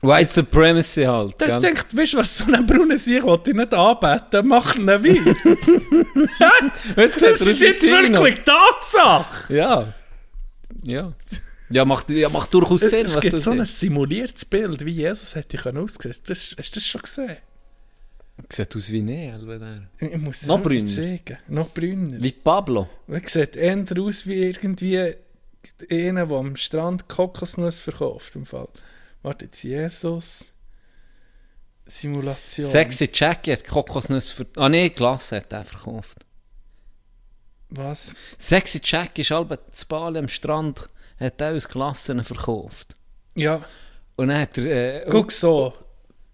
White 0.00 0.30
Supremacy 0.30 1.04
halt. 1.04 1.40
Der 1.40 1.48
gell? 1.48 1.60
denkt, 1.60 1.96
weißt 1.96 2.12
du 2.12 2.18
was, 2.18 2.38
so 2.38 2.44
einen 2.44 2.66
braunen 2.66 2.98
Sieg 2.98 3.24
wollte 3.24 3.50
ich 3.50 3.56
nicht 3.56 3.74
anbeten, 3.74 4.46
mach 4.46 4.76
ihn 4.76 4.86
weiss. 4.86 5.58
Das 6.94 7.40
ist 7.40 7.62
jetzt 7.62 7.82
wirklich 7.82 8.40
Tatsache. 8.44 9.54
Ja. 9.54 9.92
Ja. 10.84 11.12
Ja, 11.70 11.84
macht, 11.84 12.10
ja, 12.10 12.28
macht 12.28 12.52
durchaus 12.54 12.80
Sinn, 12.80 13.06
es 13.06 13.14
was 13.14 13.22
gibt 13.22 13.34
du 13.34 13.38
so 13.38 13.50
ein 13.50 13.64
simuliertes 13.64 14.44
Bild, 14.44 14.84
wie 14.84 14.92
Jesus 14.92 15.34
hätte 15.34 15.58
können 15.58 15.78
aussehen. 15.78 16.14
Das, 16.26 16.54
hast 16.56 16.70
du 16.70 16.74
das 16.74 16.86
schon 16.86 17.02
gesehen? 17.02 17.36
Sieht 18.48 18.74
aus 18.76 18.90
wie 18.90 19.02
Neil, 19.02 19.46
wenn 19.46 19.62
er... 19.62 19.90
Ich 19.98 20.16
muss 20.16 20.42
es 20.42 20.46
Noch 20.46 20.62
brünner. 20.62 20.86
zeigen. 20.86 21.38
Noch 21.48 21.68
brünner. 21.70 22.22
Wie 22.22 22.32
Pablo. 22.32 22.88
Er 23.08 23.20
sieht 23.20 23.56
eher 23.56 23.84
aus 23.98 24.26
wie 24.26 24.44
irgendwie 24.44 25.14
einer, 25.90 26.26
der 26.26 26.36
am 26.36 26.56
Strand 26.56 27.08
Kokosnuss 27.08 27.78
verkauft. 27.80 28.36
Im 28.36 28.46
Fall. 28.46 28.68
Warte, 29.22 29.46
jetzt 29.46 29.62
Jesus. 29.62 30.52
Simulation. 31.84 32.66
Sexy 32.66 33.10
Jackie 33.12 33.52
hat 33.52 33.64
Kokosnuss 33.66 34.30
ver... 34.30 34.46
Ah 34.56 34.68
nee, 34.68 34.88
Glas 34.90 35.32
hat 35.32 35.52
er 35.52 35.64
verkauft. 35.64 36.24
Was? 37.70 38.14
Sexy 38.38 38.80
Jackie 38.82 39.22
ist 39.22 39.30
halb 39.30 39.58
zu 39.70 39.86
Bali 39.86 40.18
am 40.18 40.28
Strand, 40.28 40.88
hat 41.20 41.40
er 41.40 41.54
aus 41.54 41.68
Glassen 41.68 42.22
verkauft. 42.24 42.96
Ja, 43.34 43.60
Und 44.16 44.28
dann 44.28 44.40
hat 44.40 44.58
er... 44.58 45.06
Äh, 45.06 45.10
guck 45.10 45.32
so. 45.32 45.74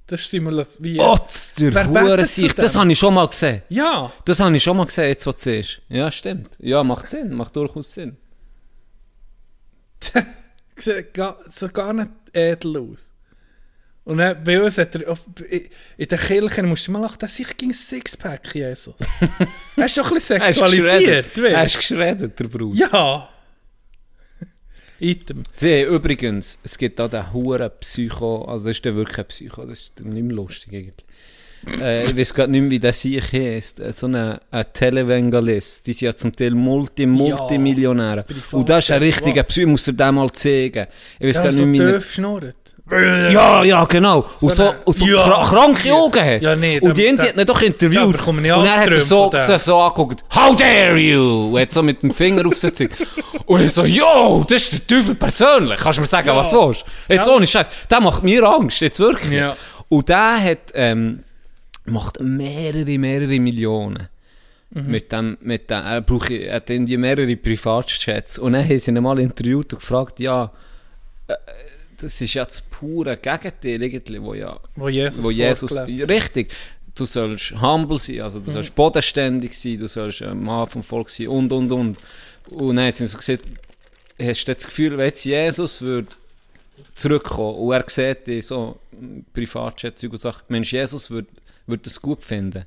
Das 0.06 0.20
ist 0.20 0.30
Simulation. 0.30 0.84
Wie? 0.84 1.00
Oh, 1.00 1.16
das 1.16 1.54
der 1.54 1.74
Wer 1.74 1.88
Hure 1.88 2.16
betet 2.16 2.26
zu 2.28 2.40
sich. 2.42 2.54
Das 2.54 2.76
habe 2.76 2.92
ich 2.92 2.98
schon 2.98 3.14
mal 3.14 3.26
gesehen. 3.26 3.62
Ja. 3.70 4.12
Das 4.26 4.40
habe 4.40 4.54
ich 4.54 4.62
schon 4.62 4.76
mal 4.76 4.84
gesehen, 4.84 5.08
jetzt 5.08 5.26
was 5.26 5.36
du 5.36 5.42
siehst. 5.42 5.80
Ja, 5.88 6.10
stimmt. 6.10 6.50
Ja, 6.60 6.84
macht 6.84 7.08
Sinn. 7.08 7.32
Macht 7.32 7.56
durchaus 7.56 7.94
Sinn. 7.94 8.16
Sieht 10.76 11.14
gar, 11.14 11.38
so 11.48 11.68
gar 11.68 11.92
nicht 11.94 12.10
edel 12.32 12.76
aus. 12.78 13.12
Und 14.04 14.18
dann, 14.18 14.44
bei 14.44 14.60
uns 14.62 14.76
hat 14.76 14.94
er, 14.96 15.10
auf, 15.10 15.22
in 15.96 16.08
der 16.08 16.18
Kirche, 16.18 16.62
musst 16.62 16.86
du 16.86 16.92
mal 16.92 17.00
lachen, 17.00 17.18
dass 17.20 17.38
ich 17.40 17.48
ein 17.62 17.72
Sixpack, 17.72 18.54
Jesus. 18.54 18.94
er 19.76 19.86
ist 19.86 19.94
schon 19.94 20.04
ein 20.04 20.14
bisschen 20.14 20.40
Er 20.42 20.52
sexualisiert. 20.52 21.38
Er 21.38 21.64
ist 21.64 21.76
geschreddert, 21.76 22.38
der 22.38 22.48
Bruder. 22.48 22.76
Ja. 22.76 23.28
Item. 25.00 25.42
Sie, 25.50 25.83
übrigens, 25.83 26.61
es 26.62 26.78
gibt 26.78 26.98
da 26.98 27.09
den 27.09 27.33
Huren 27.33 27.70
Psycho, 27.80 28.44
also 28.44 28.68
das 28.68 28.76
ist 28.78 28.85
der 28.85 28.94
wirklich 28.94 29.18
ein 29.18 29.24
Psycho, 29.26 29.64
das 29.66 29.80
ist 29.83 30.00
nicht 30.04 30.22
mehr 30.24 30.37
lustig 30.37 30.72
eigentlich. 30.74 31.80
äh, 31.80 32.04
ich 32.04 32.16
weiß 32.16 32.35
gerade 32.35 32.52
nicht 32.52 32.61
mehr, 32.62 32.70
wie 32.70 32.78
der 32.78 32.92
sich 32.92 33.33
heißt. 33.33 33.80
Äh, 33.80 33.92
So 33.92 34.07
ein, 34.07 34.38
Televangelist. 34.72 35.87
Die 35.87 35.92
sind 35.92 36.07
ja 36.07 36.14
zum 36.14 36.30
Teil 36.35 36.50
Multi, 36.52 37.07
Multimillionäre. 37.07 38.22
Privat- 38.24 38.52
Und 38.52 38.68
das 38.68 38.85
ist 38.85 38.90
ein 38.90 39.02
richtiger 39.02 39.42
Psycho, 39.44 39.68
muss 39.68 39.85
dir 39.85 39.92
den 39.94 40.14
mal 40.14 40.30
zeigen. 40.33 40.87
Ich 41.18 41.26
weiß 41.28 41.37
Ja, 41.37 41.42
gar 41.44 41.52
nicht 41.52 41.66
mehr. 41.66 42.00
Ja, 42.90 43.64
ja, 43.64 43.84
genau. 43.86 44.26
Und 44.42 44.54
so, 44.54 44.62
eine- 44.68 44.78
und 44.84 44.94
so 44.94 45.06
Ja, 45.06 45.22
kra 45.24 45.42
kranke 45.44 45.88
ja. 45.88 45.94
Augen 45.94 46.20
hat. 46.22 46.42
Ja, 46.42 46.54
nee, 46.54 46.78
und 46.80 46.94
die 46.94 47.06
Indie 47.06 47.28
hat 47.28 47.36
ihn 47.36 47.46
doch 47.46 47.62
interviewt. 47.62 48.28
und 48.28 48.44
er 48.44 48.56
hat 48.56 48.66
er 48.66 48.78
Albträume 48.78 49.00
so, 49.00 49.30
so, 49.46 49.58
so 49.58 49.78
angeguckt, 49.80 50.22
How 50.34 50.54
dare 50.54 50.98
you? 50.98 51.54
Und 51.54 51.60
hat 51.62 51.72
so 51.72 51.82
mit 51.82 52.02
dem 52.02 52.12
Finger 52.12 52.46
auf 52.46 52.60
gezeigt. 52.60 52.96
Und 53.46 53.60
ich 53.62 53.72
so, 53.72 53.84
yo, 53.84 54.44
das 54.48 54.62
ist 54.72 54.72
der 54.90 54.98
Teufel 54.98 55.14
persönlich. 55.14 55.78
Kannst 55.80 55.96
du 55.98 56.00
mir 56.02 56.06
sagen, 56.06 56.28
was 56.34 56.50
du 56.50 56.66
willst? 56.66 56.84
Jetzt 57.08 57.26
Ja. 57.26 57.32
ohne 57.34 57.46
Scheiß. 57.46 57.66
Der 57.90 58.00
macht 58.00 58.22
mir 58.22 58.42
Angst, 58.42 58.80
jetzt 58.80 58.98
wirklich. 59.00 59.32
Ja. 59.32 59.54
Und 59.88 60.08
der 60.08 60.42
hat, 60.42 60.58
ähm, 60.74 61.24
macht 61.86 62.20
mehrere, 62.20 62.96
mehrere 62.98 63.38
Millionen. 63.38 64.08
Mhm. 64.70 64.90
Mit 64.90 65.12
dem, 65.12 65.36
mit 65.40 65.68
dem, 65.70 65.84
er 65.84 66.00
braucht, 66.00 66.30
er 66.30 66.56
hat 66.56 66.70
irgendwie 66.70 66.96
mehrere 66.96 67.36
Privatjets. 67.36 68.38
Und 68.38 68.52
dann 68.54 68.64
haben 68.64 68.78
sie 68.78 68.90
ihn 68.90 69.02
mal 69.02 69.18
interviewt 69.18 69.72
und 69.74 69.78
gefragt, 69.80 70.20
ja, 70.20 70.50
äh, 71.28 71.34
das 72.00 72.20
ist 72.20 72.35
ja 72.35 72.44
das 72.44 72.61
pure 72.61 73.16
Gegenteil, 73.16 73.83
irgendwie, 73.83 74.22
wo 74.22 74.35
ja, 74.35 74.59
Wo 74.74 74.88
Jesus, 74.88 75.24
wo 75.24 75.30
Jesus, 75.30 75.72
richtig, 75.72 76.52
du 76.94 77.07
sollst 77.07 77.61
humble 77.61 77.98
sein, 77.98 78.20
also 78.22 78.40
du 78.40 78.50
sollst 78.50 78.74
bodenständig 78.74 79.59
sein, 79.59 79.78
du 79.78 79.88
sollst 79.88 80.22
ein 80.22 80.42
Mann 80.42 80.66
vom 80.66 80.83
Volk 80.83 81.11
sein 81.11 81.28
und, 81.28 81.52
und, 81.52 81.72
und. 81.72 81.98
Und 82.50 82.76
dann 82.76 82.85
haben 82.85 82.92
sie 82.92 83.07
so 83.07 83.18
gesagt, 83.18 83.44
hast 84.20 84.44
du 84.44 84.54
das 84.54 84.66
Gefühl, 84.66 84.96
wenn 84.98 85.07
jetzt 85.07 85.24
Jesus 85.24 85.80
würde 85.83 86.09
zurückkommen 86.94 87.57
und 87.57 87.72
er 87.72 87.85
sieht 87.88 88.28
in 88.28 88.42
so 88.42 88.78
Privatjet 89.33 90.02
und 90.04 90.18
sagt, 90.18 90.50
Mensch, 90.50 90.72
Jesus 90.72 91.11
würde 91.11 91.28
würd 91.66 91.87
das 91.87 92.00
gut 92.00 92.22
finden. 92.22 92.66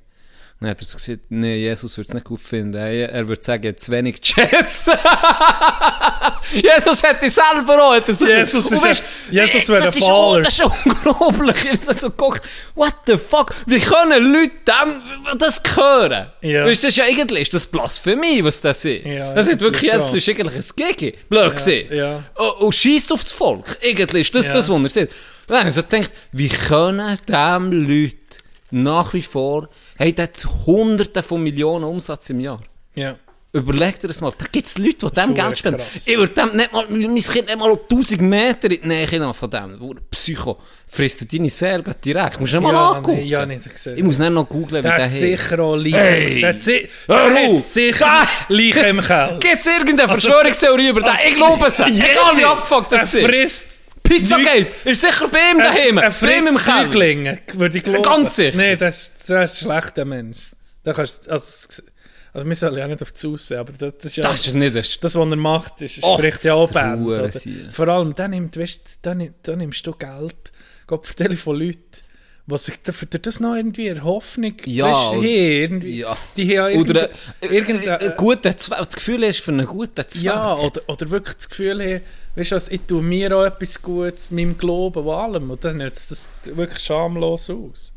Dann 0.59 0.69
hat 0.71 0.81
er 0.81 0.85
so 0.85 0.97
gesagt, 0.97 1.29
nee, 1.29 1.57
Jesus 1.57 1.95
würde 1.97 2.07
es 2.07 2.13
nicht 2.13 2.25
gut 2.25 2.41
finden. 2.41 2.73
Er, 2.73 3.11
er 3.11 3.27
würde 3.27 3.43
sagen, 3.43 3.77
zu 3.77 3.91
wenig 3.91 4.19
Jets. 4.23 4.87
Jesus 6.51 7.03
hätte 7.03 7.29
selber 7.29 7.83
auch. 7.83 7.93
Hat 7.95 8.05
so 8.07 8.25
Jesus 8.25 8.69
gesagt. 8.69 8.71
Und 8.71 8.77
ist 8.77 8.83
weisst, 8.83 9.03
ein- 9.29 9.33
Jesus 9.35 9.69
wäre 9.69 9.87
ein 9.87 9.99
Baller. 9.99 10.41
Das 10.41 10.59
ist 10.59 10.85
unglaublich. 10.85 11.55
Ich 11.65 11.81
habe 11.81 11.93
so 11.93 12.09
geguckt, 12.09 12.41
what 12.75 12.93
the 13.05 13.17
fuck, 13.17 13.53
wie 13.65 13.79
können 13.79 14.33
Leute 14.33 14.51
dem, 14.67 15.37
das 15.39 15.61
hören? 15.75 16.31
Ja. 16.41 16.65
Weißt, 16.65 16.83
das 16.83 16.89
ist 16.89 16.97
ja 16.97 17.05
eigentlich 17.05 17.41
ist 17.43 17.53
das 17.53 17.65
Blasphemie, 17.65 18.43
was 18.43 18.61
das 18.61 18.83
ist. 18.85 19.05
Ja, 19.05 19.33
das 19.33 19.47
ist 19.47 19.59
wirklich. 19.59 19.91
Jesus 19.91 20.15
ist 20.15 20.29
eigentlich 20.29 20.55
ein 20.55 20.85
Gigi. 20.95 21.15
Blöd 21.29 21.55
gesehen. 21.55 21.93
ja. 21.95 22.23
Und, 22.35 22.61
und 22.61 22.75
schießt 22.75 23.11
auf 23.11 23.23
das 23.23 23.31
Volk. 23.31 23.77
Irgendwie 23.81 24.21
ist 24.21 24.33
das 24.35 24.47
Ja. 24.47 24.53
das, 24.53 24.69
was 24.69 24.81
er 24.83 24.89
sieht. 24.89 25.09
Und 25.09 25.15
dann 25.49 25.59
habe 25.59 25.69
ich 25.69 25.75
so 25.75 25.81
gedacht, 25.83 26.11
wie 26.33 26.49
können 26.49 27.17
dem 27.27 27.71
Leute 27.71 28.15
nach 28.71 29.13
wie 29.13 29.21
vor, 29.21 29.69
hey, 29.97 30.11
der 30.11 30.25
hat 30.25 30.45
hunderte 30.65 31.23
von 31.23 31.41
Millionen 31.41 31.85
Umsatz 31.85 32.29
im 32.31 32.41
Jahr. 32.41 32.61
Ja. 32.95 33.15
Überleg 33.57 33.99
dir 33.99 34.07
das 34.07 34.21
mal. 34.21 34.31
Da 34.37 34.45
gibt 34.51 34.67
es 34.67 34.77
Leute, 34.77 35.07
die 35.07 35.15
dem 35.21 35.33
Geld 35.33 35.57
spenden. 35.57 35.81
Ich 36.05 36.17
würde 36.17 36.33
dem 36.33 36.55
nicht 36.55 36.71
mal, 36.71 36.85
mein 36.89 36.99
Kind 37.15 37.47
nicht 37.47 37.57
mal 37.57 37.71
1000 37.71 38.21
Meter 38.21 38.71
in 38.71 38.81
die 38.81 38.87
Nähe 38.87 39.33
von 39.33 39.49
dem. 39.49 39.99
Psycho. 40.11 40.57
Frisst 40.89 41.21
du 41.21 41.25
deine 41.25 41.49
Seele 41.49 41.83
direkt. 42.03 42.39
Musst 42.39 42.53
du 42.53 42.57
nicht 42.57 42.63
mal 42.63 42.73
Ja, 42.73 42.91
angucken. 42.91 43.17
nee, 43.17 43.23
ja, 43.25 43.45
nicht 43.45 43.69
gesehen. 43.69 43.97
Ich 43.97 44.03
muss 44.03 44.19
nicht 44.19 44.29
noch 44.31 44.47
googlen, 44.47 44.83
wie 44.83 44.87
Der 44.87 44.93
heißt. 45.03 45.19
sicher 45.19 45.59
auch 45.59 45.75
Leichen. 45.75 45.93
Hey! 45.99 46.39
Der 46.41 46.49
hat, 46.53 46.61
si 46.61 46.87
Hör 47.07 47.29
der 47.29 47.43
hat 47.43 47.49
auf! 47.49 47.61
sicher 47.63 48.27
Leichen 48.49 48.85
im 48.85 49.01
Keller. 49.05 49.37
Gibt 49.39 49.59
es 49.59 49.65
irgendeine 49.67 50.07
Verschwörungstheorie 50.09 50.89
über 50.89 51.01
den? 51.01 51.13
Ich 51.27 51.35
glaube 51.35 51.67
es. 51.67 51.79
Egal 51.79 52.37
wie 52.37 52.45
abgefuckt 52.45 52.91
das 52.93 53.13
Er 53.15 53.19
ist. 53.21 53.25
frisst 53.27 53.67
Pizzagate 54.03 54.67
ist 54.85 55.01
sicher 55.01 55.27
bei 55.27 55.39
ihm 55.51 55.57
daheim. 55.57 55.97
Er 55.97 56.11
frisst 56.11 56.47
Keller. 56.47 56.59
Säuglinge, 56.59 57.39
würde 57.53 57.77
ich 57.77 57.83
glauben. 57.83 58.03
Ganz 58.03 58.35
sicher. 58.37 58.55
Nein, 58.57 58.77
das 58.79 58.97
ist, 59.01 59.29
das 59.29 59.51
ist 59.51 59.67
ein 59.67 59.71
schlechter 59.71 60.05
Mensch. 60.05 60.37
Da 60.83 60.93
kannst, 60.93 61.27
also, 61.27 61.45
also 62.33 62.47
wir 62.47 62.55
sollen 62.55 62.77
ja 62.77 62.87
nicht 62.87 63.01
auf 63.01 63.11
die 63.11 63.27
aussehen, 63.27 63.59
aber 63.59 63.73
das 63.73 64.05
ist 64.05 64.17
ja... 64.17 64.23
Das 64.23 64.45
ist 64.47 64.53
nicht 64.53 64.75
das. 64.75 64.99
das, 64.99 65.15
was 65.15 65.29
er 65.29 65.35
macht, 65.35 65.81
ist, 65.81 65.95
spricht 65.95 66.43
ja 66.43 66.53
auch 66.53 66.69
das 66.69 66.73
Band. 66.73 67.73
Vor 67.73 67.87
allem, 67.87 68.13
dann, 68.15 68.31
nimmt, 68.31 68.57
weißt, 68.57 68.99
dann, 69.01 69.33
dann 69.43 69.57
nimmst 69.59 69.85
du 69.87 69.93
Geld, 69.93 70.51
Gott 70.85 71.05
vertelle 71.05 71.37
von 71.37 71.57
Leuten, 71.59 71.81
was 72.49 72.65
sich 72.65 72.75
für 72.81 73.05
das 73.05 73.41
noch 73.41 73.55
irgendwie 73.55 73.89
eine 73.89 74.03
Hoffnung 74.05 74.55
Ja, 74.63 74.85
weißt, 74.85 75.07
haben, 75.07 75.23
irgendwie, 75.23 75.99
ja. 75.99 76.17
Die 76.37 76.57
haben 76.57 76.79
Oder 76.79 77.09
irgendein- 77.41 78.57
Zweck. 78.57 78.77
Das 78.77 78.95
Gefühl 78.95 79.23
ist 79.23 79.41
für 79.41 79.51
einen 79.51 79.65
guten 79.67 80.07
Zweck. 80.07 80.23
Ja, 80.23 80.55
oder, 80.55 80.81
oder 80.87 81.11
wirklich 81.11 81.35
das 81.35 81.49
Gefühl 81.49 81.81
haben, 81.83 82.01
weißt 82.35 82.51
du 82.51 82.73
ich 82.73 82.81
tue 82.87 83.03
mir 83.03 83.37
auch 83.37 83.43
etwas 83.43 83.81
Gutes, 83.81 84.31
meinem 84.31 84.57
Glauben 84.57 85.03
und 85.05 85.13
allem. 85.13 85.51
Und 85.51 85.63
dann 85.65 85.77
nützt 85.77 86.09
das 86.11 86.29
wirklich 86.45 86.81
schamlos 86.81 87.49
aus. 87.49 87.91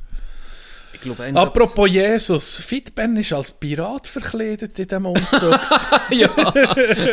Ich 0.93 1.01
glaube, 1.03 1.25
Apropos 1.35 1.89
Jesus, 1.89 2.57
Fitben 2.57 3.17
ist 3.17 3.33
als 3.33 3.53
Pirat 3.53 4.07
verkleidet 4.07 4.79
in 4.79 4.87
diesem 4.89 5.07
Umzug. 5.07 5.61
ja. 6.11 6.29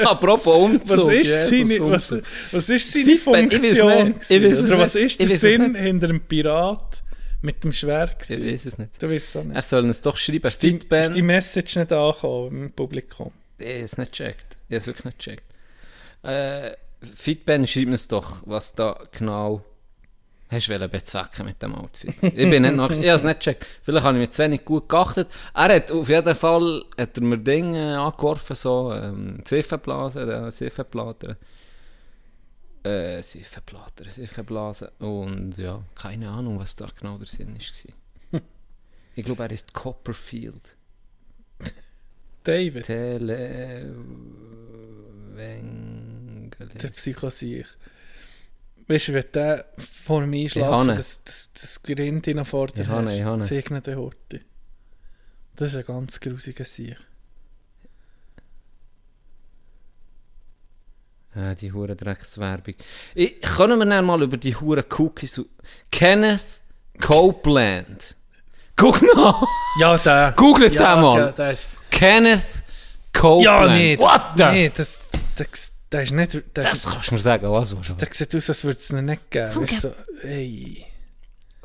Apropos 0.05 0.55
Umzug. 0.55 0.97
was, 0.97 1.07
ist 1.07 1.27
Jesus, 1.27 1.49
seine, 1.49 1.83
Umzug. 1.83 2.21
was, 2.23 2.53
was 2.53 2.69
ist 2.69 2.91
seine 2.91 3.05
Fitben, 3.17 3.35
ich 3.35 3.51
weiß 3.51 3.79
Funktion? 3.79 4.07
nicht. 4.09 4.17
Ich 4.17 4.29
weiß 4.29 4.29
es 4.31 4.39
gewesen? 4.39 4.67
Oder 4.67 4.79
was 4.79 4.95
nicht. 4.95 5.03
ist 5.05 5.19
der 5.19 5.27
es 5.29 5.41
Sinn 5.41 5.71
nicht. 5.71 5.81
hinter 5.81 6.09
einem 6.09 6.21
Pirat 6.21 7.03
mit 7.41 7.63
dem 7.63 7.71
Schwert? 7.71 8.29
Ich 8.29 8.43
weiß 8.43 8.65
es 8.65 8.77
nicht. 8.77 9.01
Du 9.01 9.09
wirst 9.09 9.27
es 9.29 9.35
auch 9.35 9.43
nicht. 9.43 9.55
Er 9.55 9.61
soll 9.61 9.83
uns 9.85 10.01
doch 10.01 10.17
schreiben. 10.17 10.47
Ist 10.47 10.63
die, 10.63 10.71
Fitben. 10.71 10.99
ist 11.01 11.15
die 11.15 11.21
Message 11.21 11.75
nicht 11.77 11.93
angekommen 11.93 12.63
im 12.63 12.71
Publikum? 12.71 13.31
Ich 13.59 13.65
habe 13.67 13.79
es 13.79 13.97
nicht 13.97 14.11
gecheckt. 14.11 14.57
Ich 14.69 14.73
habe 14.73 14.77
es 14.77 14.87
wirklich 14.87 15.05
nicht 15.05 15.19
gecheckt. 15.19 15.43
Äh, 16.23 16.71
Fitben 17.15 17.67
schreibt 17.67 17.87
uns 17.87 18.07
doch, 18.07 18.37
was 18.45 18.73
da 18.73 18.99
genau 19.17 19.63
hast 20.49 20.67
du 20.67 20.89
bezwecken 20.89 21.45
mit 21.45 21.62
dem 21.62 21.75
Outfit. 21.75 22.15
Ich 22.21 22.33
bin 22.33 22.62
nicht 22.62 22.75
nach, 22.75 22.89
ich 22.89 22.97
habe 22.97 23.07
es 23.07 23.23
nicht 23.23 23.39
gecheckt. 23.39 23.67
Vielleicht 23.83 24.05
habe 24.05 24.17
ich 24.17 24.21
mir 24.21 24.29
zu 24.29 24.43
wenig 24.43 24.63
gut 24.65 24.88
geachtet. 24.88 25.27
Er 25.53 25.75
hat 25.75 25.91
auf 25.91 26.07
jeden 26.07 26.36
Fall, 26.36 26.86
hat 26.97 27.17
er 27.17 27.23
mir 27.23 27.38
Dinge 27.38 27.99
angeworfen, 27.99 28.55
so, 28.55 28.93
ähm, 28.93 29.43
Seifenblasen, 29.45 30.29
äh, 30.29 30.51
Seifenblasen. 30.51 31.36
Äh, 32.83 33.21
Seifenblasen, 33.21 34.10
Seifenblasen. 34.10 34.88
Und 34.99 35.57
ja, 35.57 35.83
keine 35.95 36.29
Ahnung, 36.29 36.60
was 36.60 36.75
da 36.75 36.88
genau 36.97 37.17
der 37.17 37.27
Sinn 37.27 37.53
war. 37.53 38.41
Ich 39.15 39.25
glaube, 39.25 39.43
er 39.43 39.51
ist 39.51 39.73
Copperfield. 39.73 40.75
David, 42.43 42.86
Tele... 42.86 43.95
der 46.81 46.89
Psychosiech. 46.89 47.67
Weißt 48.88 49.10
du, 49.10 49.13
wenn 49.13 49.26
der 49.34 49.65
vor 49.78 50.23
Ich 50.23 50.43
Einschlafen 50.43 50.88
das, 50.88 51.23
das, 51.23 51.52
das 51.54 51.84
Grind 51.84 52.28
noch 52.28 52.47
vor 52.47 52.67
dir 52.67 52.84
Ich 52.84 52.88
habe, 52.88 53.08
hast, 53.08 53.52
ich 53.52 53.65
habe. 53.65 53.82
den 53.82 53.97
Horti. 53.97 54.41
Das 55.56 55.69
ist 55.69 55.76
ein 55.76 55.86
ganz 55.86 56.19
grusiger 56.19 56.65
Sieg. 56.65 56.97
Ja, 61.36 61.54
die 61.54 61.71
hure 61.71 61.95
Dreckswerbung. 61.95 62.75
Ich, 63.13 63.42
können 63.42 63.77
wir 63.77 63.85
dann 63.85 64.06
mal 64.06 64.21
über 64.21 64.38
die 64.38 64.56
hure 64.56 64.85
Cookies... 64.98 65.42
Kenneth 65.92 66.62
Copeland. 67.00 68.15
Guck 68.75 69.02
mal! 69.15 69.46
Ja, 69.79 69.98
der. 69.98 70.33
Googelt 70.35 70.73
ja, 70.73 70.96
den 70.96 71.02
mal. 71.02 71.19
Ja, 71.19 71.31
der 71.31 71.52
ist, 71.52 71.69
Kenneth 71.92 72.63
ja 73.13 73.21
Copeland. 73.21 73.77
nee, 73.77 73.98
What 74.00 74.13
das, 74.13 74.27
the... 74.38 74.44
nee, 74.46 74.71
das, 74.75 75.00
das, 75.12 75.19
das 75.35 75.77
ist 76.02 76.12
nicht... 76.12 76.42
Das, 76.54 76.65
das 76.65 76.85
kannst 76.92 77.10
du 77.10 77.15
mir 77.15 77.21
sagen, 77.21 77.50
war 77.50 77.65
schon. 77.83 77.98
das 77.98 78.10
sieht 78.17 78.35
aus, 78.35 78.50
als 78.50 78.63
würde 78.63 78.79
es 78.79 78.90
ihn 78.90 79.06
nicht 79.06 79.31
geben. 79.31 79.65
Du, 79.65 79.75
so, 79.75 79.94
ey. 80.23 80.85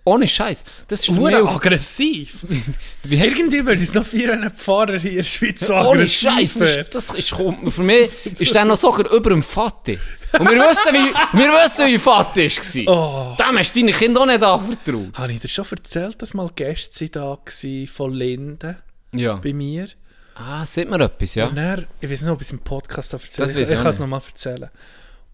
Ohne 0.04 0.26
Scheiß. 0.26 0.64
Das 0.88 1.00
ist 1.00 1.10
auf- 1.44 1.56
aggressiv. 1.56 2.44
wie 3.04 3.16
Irgendwie 3.18 3.64
würde 3.64 3.80
es 3.80 3.94
noch 3.94 4.04
vier 4.04 4.32
einen 4.32 4.50
Pfarrer 4.50 4.98
hier 4.98 5.10
in 5.10 5.16
der 5.18 5.22
Schweiz 5.22 5.60
so 5.60 5.74
Ohne 5.74 6.06
Scheiß, 6.08 6.54
das, 6.54 6.76
ist- 6.76 6.94
das 6.94 7.14
ist, 7.14 7.28
für 7.28 7.82
mich 7.82 8.26
ist 8.40 8.52
der 8.54 8.64
noch 8.64 8.76
sogar 8.76 9.10
über 9.12 9.30
dem 9.30 9.42
Vati. 9.44 9.98
Und 10.38 10.50
wir 10.50 10.56
wissen, 10.58 10.92
wie, 10.92 11.38
wir 11.38 11.48
wissen, 11.52 11.86
wie 11.86 11.98
Vati 11.98 12.46
war. 12.86 12.88
Oh. 12.88 13.36
Dem 13.38 13.58
hast 13.58 13.76
du 13.76 13.80
deine 13.80 13.92
Kinder 13.92 14.22
auch 14.22 14.26
nicht 14.26 14.42
anvertraut. 14.42 15.14
Habe 15.14 15.32
ich 15.32 15.40
dir 15.40 15.48
schon 15.48 15.66
erzählt, 15.70 16.20
dass 16.20 16.34
mal 16.34 16.50
Gäste 16.54 17.08
da 17.08 17.38
waren 17.44 17.86
von 17.86 18.12
Linden 18.12 18.76
Ja. 19.14 19.34
bei 19.36 19.52
mir? 19.52 19.86
Ah, 20.34 20.64
sieht 20.64 20.88
man 20.88 21.00
etwas, 21.00 21.34
ja? 21.34 21.46
Und 21.46 21.56
dann, 21.56 21.86
ich 22.00 22.10
weiß 22.10 22.22
nicht, 22.22 22.30
ob 22.30 22.40
ich 22.40 22.48
es 22.48 22.52
im 22.52 22.60
Podcast 22.60 23.12
erzählt 23.12 23.38
Das 23.38 23.50
habe. 23.50 23.62
Ich, 23.62 23.70
ich 23.70 23.76
kann 23.76 23.88
es 23.88 23.98
nochmal 23.98 24.22
erzählen. 24.26 24.70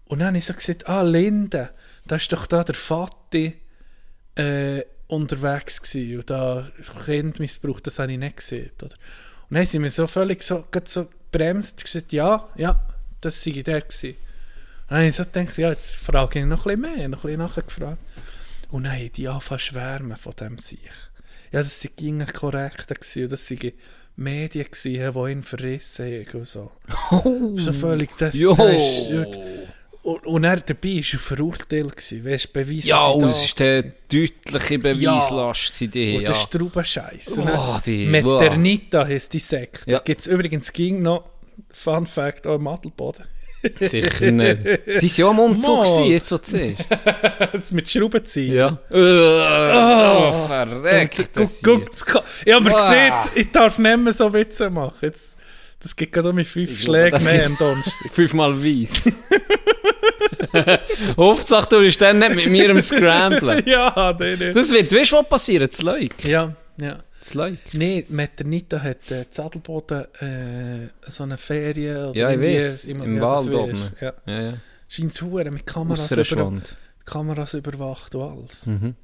Und 0.05 0.19
dann 0.19 0.29
habe 0.29 0.37
ich 0.37 0.45
so 0.45 0.53
gesagt, 0.53 0.87
ah, 0.87 1.01
Linde, 1.01 1.69
da 2.05 2.15
ist 2.15 2.31
doch 2.33 2.47
da 2.47 2.63
der 2.63 2.75
Vati 2.75 3.59
äh, 4.35 4.83
unterwegs 5.07 5.81
gewesen 5.81 6.19
und 6.19 6.29
da 6.29 6.69
Kindmissbrauch, 7.05 7.79
das 7.79 7.99
habe 7.99 8.11
ich 8.11 8.17
nicht 8.17 8.37
gesehen. 8.37 8.71
Oder? 8.81 8.95
Und 9.49 9.55
dann 9.55 9.65
sind 9.65 9.83
wir 9.83 9.89
so 9.89 10.07
völlig 10.07 10.43
so, 10.43 10.65
so 10.85 11.09
bremst 11.31 11.79
und 11.79 11.85
gesagt, 11.85 12.11
ja, 12.11 12.47
ja, 12.55 12.79
das 13.21 13.43
sei 13.43 13.51
der 13.63 13.81
gewesen. 13.81 14.15
Und 14.15 14.15
dann 14.89 14.97
habe 14.99 15.07
ich 15.07 15.15
so 15.15 15.23
gedacht, 15.23 15.57
ja, 15.57 15.69
jetzt 15.69 15.95
frage 15.95 16.39
ich 16.39 16.45
noch 16.45 16.65
ein 16.65 16.81
bisschen 16.81 16.95
mehr, 16.97 17.09
noch 17.09 17.23
ein 17.23 17.37
bisschen 17.37 17.39
nachgefragt. 17.39 17.99
Und 18.69 18.83
dann 18.83 18.93
haben 18.93 19.11
die 19.11 19.27
angefangen 19.27 19.59
schwärmen 19.59 20.17
von 20.17 20.33
dem 20.39 20.57
sich. 20.57 20.79
Ja, 21.51 21.59
das 21.59 21.81
sei 21.81 21.89
korrekt 22.33 22.87
gewesen 22.87 23.29
das 23.29 23.47
sei 23.47 23.73
Medien 24.19 24.65
gewesen, 24.65 25.13
die 25.25 25.31
ihn 25.31 25.43
verrissen 25.43 26.05
haben 26.05 26.39
und 26.39 26.47
so. 26.47 26.71
so 27.55 27.73
völlig, 27.73 28.09
das, 28.17 28.35
Jo. 28.35 28.53
das 28.53 28.69
ist 28.81 29.09
wirklich- 29.09 29.39
und, 30.01 30.25
und 30.25 30.43
er 30.45 30.57
dabei 30.61 30.95
war 30.95 31.13
er 31.13 31.19
verurteilt 31.19 31.95
gewesen, 31.97 32.25
weißt 32.25 32.45
du, 32.45 32.49
Beweise 32.53 32.87
Ja, 32.87 33.05
und 33.07 33.25
es 33.25 33.43
ist 33.45 33.59
der 33.59 33.83
deutliche 33.83 34.79
Beweislast 34.79 35.81
ja. 35.81 35.87
die, 35.87 36.15
und 36.15 36.21
ja. 36.21 36.27
das 36.29 36.39
ist 36.41 36.51
Traubenscheiss. 36.51 37.37
Oh, 37.37 37.77
die- 37.85 38.05
heisst 39.07 39.33
die 39.33 39.39
Sekte. 39.39 39.91
Ja. 39.91 39.99
Gibt 39.99 40.21
es 40.21 40.27
übrigens 40.27 40.71
ging 40.71 41.01
noch, 41.01 41.25
Fun 41.71 42.05
Fact, 42.05 42.47
auch 42.47 42.55
im 42.55 42.67
Adelboden. 42.67 43.25
Sicher 43.81 44.31
nicht. 44.31 44.59
Die 45.01 45.07
sind 45.07 45.17
ja 45.17 45.27
am 45.29 45.39
Umzug, 45.39 45.83
gewesen, 45.85 46.03
jetzt 46.05 46.29
zu 46.29 46.37
sehen. 46.41 46.77
Das 47.51 47.71
mit 47.71 47.89
Schrauben 47.89 48.23
ziehen. 48.23 48.53
Ja. 48.55 48.77
Oh, 48.91 50.47
verreckt. 50.47 51.29
Guck, 51.35 51.49
guck, 51.63 52.05
kann- 52.05 52.23
ich 52.45 52.53
habe 52.53 52.69
Wow. 52.69 52.75
gesehen, 52.89 53.13
ich 53.35 53.51
darf 53.51 53.77
nicht 53.79 53.97
mehr 53.97 54.13
so 54.13 54.31
Witze 54.31 54.69
machen. 54.69 54.95
Jetzt, 55.01 55.37
das 55.81 55.95
gibt 55.95 56.13
gerade 56.13 56.31
mit 56.33 56.47
fünf 56.47 56.71
Ich 56.71 56.83
Schlägen 56.83 57.17
glaube, 57.19 57.25
mehr 57.37 57.45
am 57.45 57.57
Donnerstag. 57.57 58.11
Fünfmal 58.13 58.63
weiss. 58.63 59.17
Hauptsache, 61.17 61.67
du 61.69 61.79
bist 61.81 62.01
dann 62.01 62.19
nicht 62.19 62.35
mit 62.35 62.47
mir 62.47 62.69
am 62.69 62.81
Scramblen. 62.81 63.63
ja, 63.67 64.15
nee, 64.19 64.35
nee. 64.39 64.51
Das 64.51 64.71
wird, 64.71 64.91
weißt 64.93 65.11
du, 65.11 65.17
was 65.17 65.29
passiert? 65.29 65.71
Das 65.71 65.81
Leuk. 65.81 66.23
Ja, 66.23 66.53
ja. 66.79 66.97
Das 67.29 67.35
Leuk. 67.35 67.57
Nee, 67.73 68.05
Meternita 68.09 68.81
hat 68.81 69.11
äh, 69.11 69.29
Zadelboden 69.29 70.05
äh, 70.19 70.87
so 71.07 71.23
eine 71.23 71.37
Ferien. 71.37 72.05
Oder 72.07 72.17
Ja, 72.19 72.31
ich 72.31 72.39
weiß. 72.41 72.85
immer- 72.85 73.05
Im 73.05 73.17
ja, 73.17 73.21
Wald 73.21 73.53
oben. 73.53 73.91
Ja. 74.01 74.13
Ja, 74.25 74.41
ja. 74.41 74.53
Scheint 74.87 75.11
es 75.11 75.21
mit 75.51 75.65
Kameras, 75.67 76.09
über. 76.11 76.61
Kameras 77.05 77.53
überwacht 77.53 78.15
und 78.15 78.21
alles. 78.23 78.65
Mhm. 78.65 78.95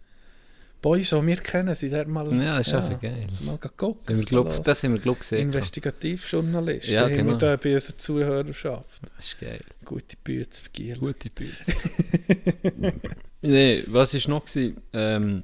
Boys, 0.81 1.09
die 1.11 1.27
wir 1.27 1.37
kennen, 1.37 1.73
sind 1.75 1.93
dort 1.93 2.07
mal, 2.07 2.31
Ja, 2.33 2.57
das 2.57 2.67
ist 2.67 2.73
einfach 2.73 2.99
geil. 2.99 3.27
mal 3.41 3.57
geguckt. 3.57 4.09
Haben 4.09 4.17
wir, 4.17 4.25
glaub, 4.25 4.51
so 4.51 4.61
das 4.63 4.83
haben 4.83 4.93
wir, 4.93 4.99
ich, 4.99 5.19
gesehen. 5.19 5.37
gehabt. 5.51 5.55
Investigativjournalisten 5.55 6.93
Ja, 6.93 7.01
haben 7.01 7.09
wir 7.11 7.17
genau. 7.17 7.37
da 7.37 7.55
bei 7.57 7.73
unserer 7.75 7.97
Zuhörerschaft. 7.97 9.01
Das 9.17 9.25
ist 9.25 9.39
geil. 9.39 9.61
Gute 9.83 10.17
zu 10.49 10.63
begielen. 10.63 10.99
Gute 10.99 11.29
Pizza. 11.29 11.73
nee, 13.41 13.83
was 13.87 14.13
war 14.13 14.27
noch? 14.27 14.45
Gewesen? 14.45 14.77
Ähm, 14.93 15.43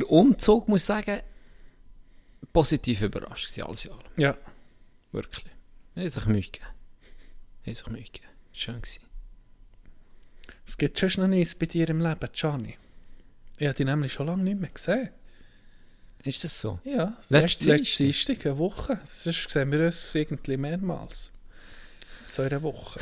der 0.00 0.10
Umzug, 0.10 0.68
muss 0.68 0.82
ich 0.82 0.86
sagen, 0.86 1.20
positiv 2.52 3.02
überrascht 3.02 3.48
gewesen, 3.48 3.66
alles 3.66 3.82
Jahr. 3.84 3.98
Ja. 4.16 4.36
Wirklich. 5.12 5.44
Hat 5.96 6.10
sich 6.10 6.26
Mühe 6.26 6.40
gegeben. 6.40 6.66
Hat 7.66 7.76
sich 7.76 7.86
Mühe 7.86 8.02
gegeben. 8.02 8.28
Schön 8.52 8.76
gewesen. 8.76 9.02
Es 10.66 10.76
gibt 10.76 10.98
schon 10.98 11.10
noch 11.22 11.28
nichts 11.28 11.54
bei 11.54 11.66
dir 11.66 11.88
im 11.88 12.00
Leben, 12.00 12.28
Gianni. 12.32 12.76
Ich 13.58 13.66
habe 13.66 13.76
dich 13.76 13.86
nämlich 13.86 14.12
schon 14.12 14.26
lange 14.26 14.42
nicht 14.42 14.60
mehr 14.60 14.70
gesehen. 14.70 15.10
Ist 16.24 16.42
das 16.42 16.60
so? 16.60 16.80
Ja, 16.84 17.16
letzte 17.28 17.76
Dienstag? 17.76 17.96
Dienstag, 17.98 18.46
eine 18.46 18.58
Woche. 18.58 18.98
Sonst 19.04 19.48
sehen 19.50 19.70
wir 19.70 19.80
uns 19.84 20.14
irgendwie 20.14 20.56
mehrmals. 20.56 21.30
So 22.26 22.42
in 22.42 22.48
einer 22.48 22.62
Woche. 22.62 22.98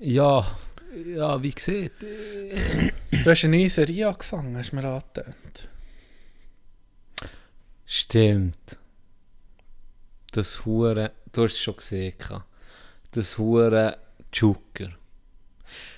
Ja, 0.00 0.58
ja, 1.06 1.42
wie 1.42 1.50
gesagt. 1.50 2.02
Du 2.02 3.30
hast 3.30 3.44
eine 3.44 3.56
neue 3.56 3.70
Serie 3.70 4.08
angefangen, 4.08 4.56
hast 4.58 4.72
du 4.72 4.76
mir 4.76 4.84
angetönt. 4.84 5.68
Stimmt. 7.86 8.78
Das 10.32 10.64
Hure, 10.64 11.12
du 11.32 11.44
hast 11.44 11.52
es 11.52 11.60
schon 11.60 11.76
gesehen. 11.76 12.14
Das 13.12 13.38
Hure 13.38 13.98
Joker. 14.32 14.88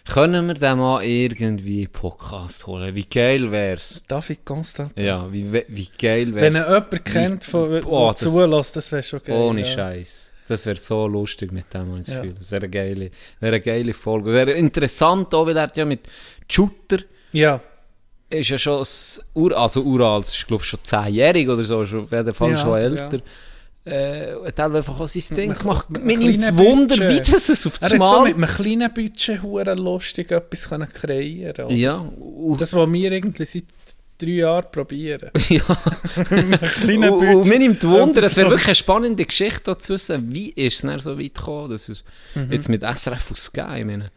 Können 0.09 0.47
wir 0.47 0.55
den 0.55 0.79
mal 0.79 1.03
irgendwie 1.05 1.83
in 1.83 1.87
den 1.87 1.93
Podcast 1.93 2.67
holen? 2.67 2.95
Wie 2.95 3.05
geil 3.05 3.51
wär's? 3.51 4.05
David 4.07 4.45
Konstantin. 4.45 5.05
Ja, 5.05 5.31
wie, 5.33 5.53
wie 5.53 5.89
geil 5.99 6.33
Wenn 6.35 6.55
wär's? 6.55 6.65
er 6.65 6.75
jemanden 6.75 7.05
kennt, 7.05 7.45
von, 7.45 7.71
der 7.71 7.81
das- 7.83 8.21
zulässt, 8.21 8.77
das 8.77 8.93
wäre 8.93 9.03
schon 9.03 9.23
geil. 9.23 9.37
Ohne 9.37 9.63
ja. 9.63 9.67
Scheiß. 9.67 10.33
Das 10.49 10.65
wäre 10.65 10.77
so 10.77 11.09
lustig 11.09 11.51
mit 11.51 11.75
dem, 11.75 11.89
habe 11.89 11.99
ich 12.01 12.07
das 12.07 12.15
Ja. 12.15 12.21
Gefühl. 12.21 12.35
Das 12.35 12.51
wäre 12.53 12.63
eine 12.65 12.71
geile, 12.71 13.11
wäre 13.41 13.55
eine 13.57 13.61
geile 13.61 13.93
Folge. 13.93 14.33
Wäre 14.33 14.53
interessant 14.53 15.35
auch, 15.35 15.45
weil 15.47 15.57
er 15.57 15.73
ja 15.75 15.85
mit 15.85 16.07
Shooter 16.49 16.99
Ja, 17.33 17.61
ist 18.31 18.49
ja 18.49 18.59
schon 18.59 18.79
das 18.81 19.21
Ur, 19.35 19.57
also 19.57 19.83
uralt, 19.83 20.27
ist 20.27 20.47
glaube 20.47 20.65
schon 20.65 20.81
zehnjährig 20.83 21.49
oder 21.49 21.63
so, 21.63 21.83
ist 21.83 21.95
auf 21.95 22.11
jeden 22.11 22.35
Fall 22.35 22.51
Ja, 22.51 22.57
schon 22.57 22.77
älter. 22.79 23.21
Äh, 23.85 24.35
hat 24.47 24.59
er 24.59 24.75
einfach 24.75 24.99
auch 24.99 25.07
sein 25.07 25.37
Ding 25.37 25.55
gemacht. 25.55 25.89
Mir 25.91 26.19
nimmt 26.19 26.39
es 26.39 26.57
Wunder, 26.57 26.97
Budget. 26.97 27.29
wie 27.29 27.33
das 27.33 27.49
es 27.49 27.67
auf 27.69 27.75
er 27.81 27.91
das 27.91 27.99
hat 28.01 28.09
so 28.09 28.23
mit 28.25 28.35
einem 28.35 28.47
kleinen 28.49 28.93
Budget 28.93 29.43
hure 29.43 29.75
lustig 29.75 30.33
etwas 30.33 30.69
können 30.69 30.89
kreieren 30.93 31.67
oder? 31.67 31.75
ja, 31.75 31.95
und, 31.95 32.61
Das, 32.61 32.75
was 32.75 32.93
wir 32.93 33.13
irgendwie 33.13 33.45
seit 33.45 33.65
drei 34.19 34.29
Jahren 34.31 34.67
probieren. 34.73 35.31
ja. 35.49 35.63
Mit 36.17 36.33
einem 36.33 36.61
kleinen 36.61 37.11
und, 37.11 37.29
und 37.37 37.47
mir 37.49 37.59
nimmt 37.61 37.85
Wunder, 37.85 38.25
es 38.25 38.37
wäre 38.37 38.51
wirklich 38.51 38.67
eine 38.67 38.75
spannende 38.75 39.25
Geschichte 39.25 39.79
zu 39.79 39.95
wissen, 39.95 40.35
wie 40.35 40.51
ist 40.51 40.83
es 40.83 41.05
so 41.05 41.17
weit 41.17 41.35
gekommen, 41.35 41.71
dass 41.71 41.89
es 41.89 42.03
Mhm. 42.35 42.51
jetzt 42.53 42.69
mit 42.69 42.83
SRF 42.83 43.31
und 43.31 43.39
Sky, 43.39 43.79
ich 43.79 43.85
meine, 43.85 44.11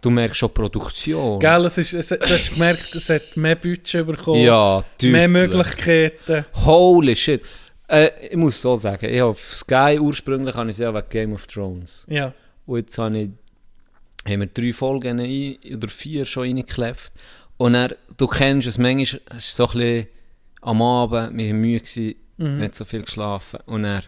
du 0.00 0.10
merkst 0.10 0.38
schon 0.38 0.52
Produktion. 0.52 1.38
Gell, 1.40 1.64
es 1.64 1.78
ist, 1.78 1.92
es, 1.94 2.08
du 2.08 2.18
hast 2.20 2.52
gemerkt, 2.54 2.94
es 2.94 3.08
hat 3.10 3.36
mehr 3.36 3.56
Budget 3.56 4.06
bekommen, 4.06 4.42
Ja, 4.42 4.84
mehr 5.02 5.28
deutlich. 5.28 5.28
Möglichkeiten. 5.28 6.44
Holy 6.54 7.16
shit. 7.16 7.42
Äh, 7.88 8.10
ich 8.30 8.36
muss 8.36 8.60
so 8.60 8.76
sagen, 8.76 9.06
ich 9.06 9.18
habe 9.20 9.30
auf 9.30 9.40
Sky 9.40 9.98
ursprünglich 10.00 10.54
habe 10.54 10.68
ich 10.70 10.76
es 10.76 10.78
ja 10.80 10.92
wegen 10.94 11.08
Game 11.08 11.32
of 11.32 11.46
Thrones. 11.46 12.04
Ja, 12.08 12.32
Und 12.66 12.78
jetzt 12.80 12.98
habe 12.98 13.18
ich, 13.18 13.28
haben 14.26 14.40
wir 14.40 14.46
drei 14.46 14.72
Folgen 14.72 15.20
oder 15.74 15.88
vier 15.88 16.26
schon 16.26 16.42
reingeklebt. 16.44 17.12
Und 17.56 17.74
er, 17.74 17.96
du 18.16 18.26
kennst 18.26 18.68
es 18.68 18.78
manchmal, 18.78 19.20
es 19.36 19.46
ist 19.48 19.56
so 19.56 19.66
ein 19.68 19.72
bisschen 19.72 20.06
am 20.60 20.82
Abend, 20.82 21.36
wir 21.36 21.46
waren 21.48 21.60
müde, 21.60 21.80
gewesen, 21.80 22.14
Mhm. 22.40 22.58
nicht 22.58 22.76
so 22.76 22.84
viel 22.84 23.02
geschlafen. 23.02 23.58
Und 23.66 23.84
er 23.84 24.02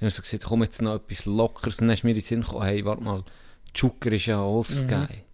haben 0.00 0.10
so 0.10 0.22
gesagt, 0.22 0.44
komm 0.44 0.62
jetzt 0.62 0.80
noch 0.82 0.94
etwas 0.96 1.24
Lockeres. 1.26 1.80
Und 1.80 1.88
dann 1.88 1.94
ist 1.94 2.04
mir 2.04 2.10
in 2.10 2.16
den 2.16 2.20
Sinn 2.22 2.42
gekommen, 2.42 2.64
hey, 2.64 2.84
warte 2.84 3.02
mal, 3.02 3.24
Zucker 3.74 4.12
ist 4.12 4.26
ja 4.26 4.38
auf 4.38 4.68
Sky. 4.72 5.24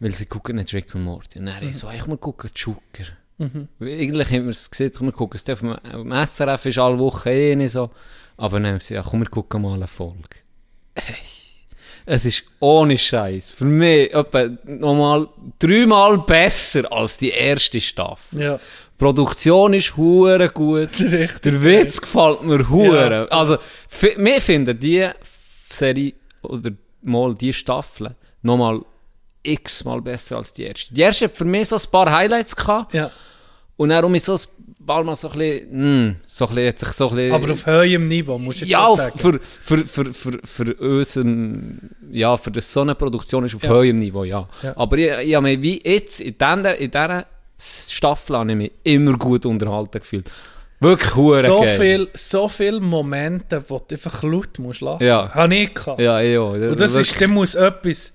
Weil 0.00 0.14
sie 0.14 0.26
gucken 0.26 0.56
nicht 0.56 0.72
Rick 0.72 0.94
und 0.94 1.04
Morty. 1.04 1.38
Und 1.38 1.46
dann 1.46 1.62
mhm. 1.62 1.70
ich 1.70 1.76
so, 1.76 1.88
komm, 1.98 2.10
wir 2.10 2.16
gucken 2.16 2.50
Zucker. 2.54 3.04
Mhm. 3.38 3.68
Eigentlich 3.80 4.28
haben 4.28 4.44
wir 4.44 4.50
es 4.50 4.70
gesehen, 4.70 4.92
komm, 4.96 5.06
wir 5.08 5.12
gucken 5.12 5.40
es 5.42 5.48
auf 5.48 5.60
dem, 5.60 6.26
SRF 6.26 6.66
ist 6.66 6.78
alle 6.78 6.98
Woche 6.98 7.30
eh 7.30 7.56
nicht 7.56 7.72
so. 7.72 7.90
Aber 8.36 8.58
dann 8.58 8.66
haben 8.66 8.74
wir 8.74 8.78
gesagt, 8.78 9.04
ja, 9.04 9.08
komm, 9.08 9.20
wir 9.20 9.28
gucken 9.28 9.62
mal 9.62 9.74
eine 9.74 9.86
Folge. 9.86 10.36
Hey, 10.94 11.14
es 12.06 12.24
ist 12.24 12.44
ohne 12.60 12.98
Scheiß 12.98 13.50
für 13.50 13.66
mich 13.66 14.12
etwa 14.12 14.48
nochmal 14.64 15.28
dreimal 15.58 16.18
besser 16.18 16.90
als 16.90 17.18
die 17.18 17.30
erste 17.30 17.80
Staffel. 17.80 18.42
ja, 18.42 18.60
Produktion 18.98 19.72
ist 19.72 19.96
hure 19.96 20.50
gut. 20.50 20.90
richtig. 21.00 21.42
Der 21.42 21.64
Witz 21.64 22.00
gefällt 22.00 22.42
mir 22.42 22.68
hure. 22.68 23.10
Ja. 23.10 23.24
Also, 23.26 23.56
wir 24.16 24.40
finden 24.40 24.78
die 24.78 25.08
Serie 25.70 26.12
oder 26.42 26.70
mal 27.02 27.34
die 27.34 27.52
Staffel 27.52 28.14
nochmal 28.42 28.82
x-mal 29.42 30.00
besser 30.02 30.36
als 30.36 30.52
die 30.52 30.64
erste. 30.64 30.92
Die 30.94 31.00
erste 31.00 31.26
hat 31.26 31.36
für 31.36 31.44
mich 31.44 31.68
so 31.68 31.76
ein 31.76 31.82
paar 31.90 32.10
Highlights 32.10 32.54
gehabt. 32.56 32.94
Ja, 32.94 33.10
Und 33.76 33.88
darum 33.90 34.14
ist 34.14 34.26
so 34.26 34.34
ein 34.34 34.86
paar 34.86 35.02
Mal 35.04 35.16
so 35.16 35.30
ein 35.30 35.38
bisschen, 35.38 36.06
mh, 36.08 36.14
so 36.26 36.46
ein 36.46 36.54
bisschen, 36.54 36.68
hat 36.68 36.78
sich 36.78 36.88
so 36.90 37.08
ein 37.10 37.16
bisschen... 37.16 37.34
aber 37.34 37.52
auf 37.52 37.66
höherem 37.66 38.08
Niveau, 38.08 38.38
musst 38.38 38.60
du 38.60 38.64
jetzt 38.64 38.72
ja, 38.72 38.86
auch 38.86 38.96
sagen. 38.96 39.18
für, 39.18 39.40
für, 39.40 39.84
für, 39.84 40.12
für, 40.12 40.38
für 40.44 40.74
unseren, 40.74 41.90
ja, 42.10 42.36
für 42.36 42.50
das 42.50 42.72
so 42.72 42.80
eine 42.82 42.94
Produktion 42.94 43.44
ist 43.44 43.54
auf 43.54 43.62
Ja. 43.62 43.70
höherem 43.70 43.96
Niveau, 43.96 44.24
ja. 44.24 44.48
Ja. 44.62 44.76
Aber 44.76 44.98
ich, 44.98 45.28
ich 45.28 45.34
habe 45.34 45.44
mich 45.44 45.62
wie 45.62 45.80
jetzt, 45.84 46.20
in 46.20 46.34
dieser, 46.36 46.76
in 46.76 46.90
dieser 46.90 47.26
Staffel 47.58 48.36
habe 48.38 48.50
ich 48.52 48.56
mich 48.56 48.72
immer 48.84 49.16
gut 49.18 49.44
unterhalten 49.46 49.98
gefühlt. 50.00 50.30
Wirklich 50.82 51.14
hure 51.14 51.42
so 51.42 51.60
geil. 51.60 51.78
viel, 51.78 52.08
so 52.14 52.48
viele 52.48 52.80
Momente, 52.80 53.62
wo 53.68 53.78
du 53.78 53.94
einfach 53.94 54.22
laut 54.22 54.58
musst 54.58 54.80
lachen. 54.80 55.06
Ja. 55.06 55.28
Habe 55.34 55.54
ich 55.54 55.74
gehabt. 55.74 56.00
Ja, 56.00 56.20
ja. 56.20 56.40
Und 56.40 56.80
das 56.80 56.94
ist, 56.94 57.20
dann 57.20 57.30
muss 57.30 57.54
etwas 57.54 58.14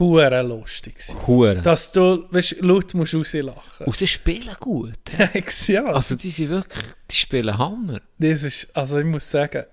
hure 0.00 0.42
lustig. 0.42 0.96
Hure. 1.26 1.62
Dass 1.62 1.92
du, 1.92 2.24
weißt, 2.30 2.56
laut 2.62 2.92
musst 2.94 3.14
rauslachen. 3.14 3.84
Und 3.86 3.96
sie 3.96 4.06
spielen 4.08 4.56
gut. 4.58 4.94
ja, 5.68 5.84
Also 5.84 6.16
die 6.16 6.30
sind 6.30 6.48
wirklich, 6.48 6.82
die 7.10 7.16
spielen 7.16 7.56
Hammer. 7.56 8.00
das 8.18 8.42
ist, 8.42 8.68
also 8.74 8.98
ich 8.98 9.04
muss 9.06 9.30
sagen, 9.30 9.64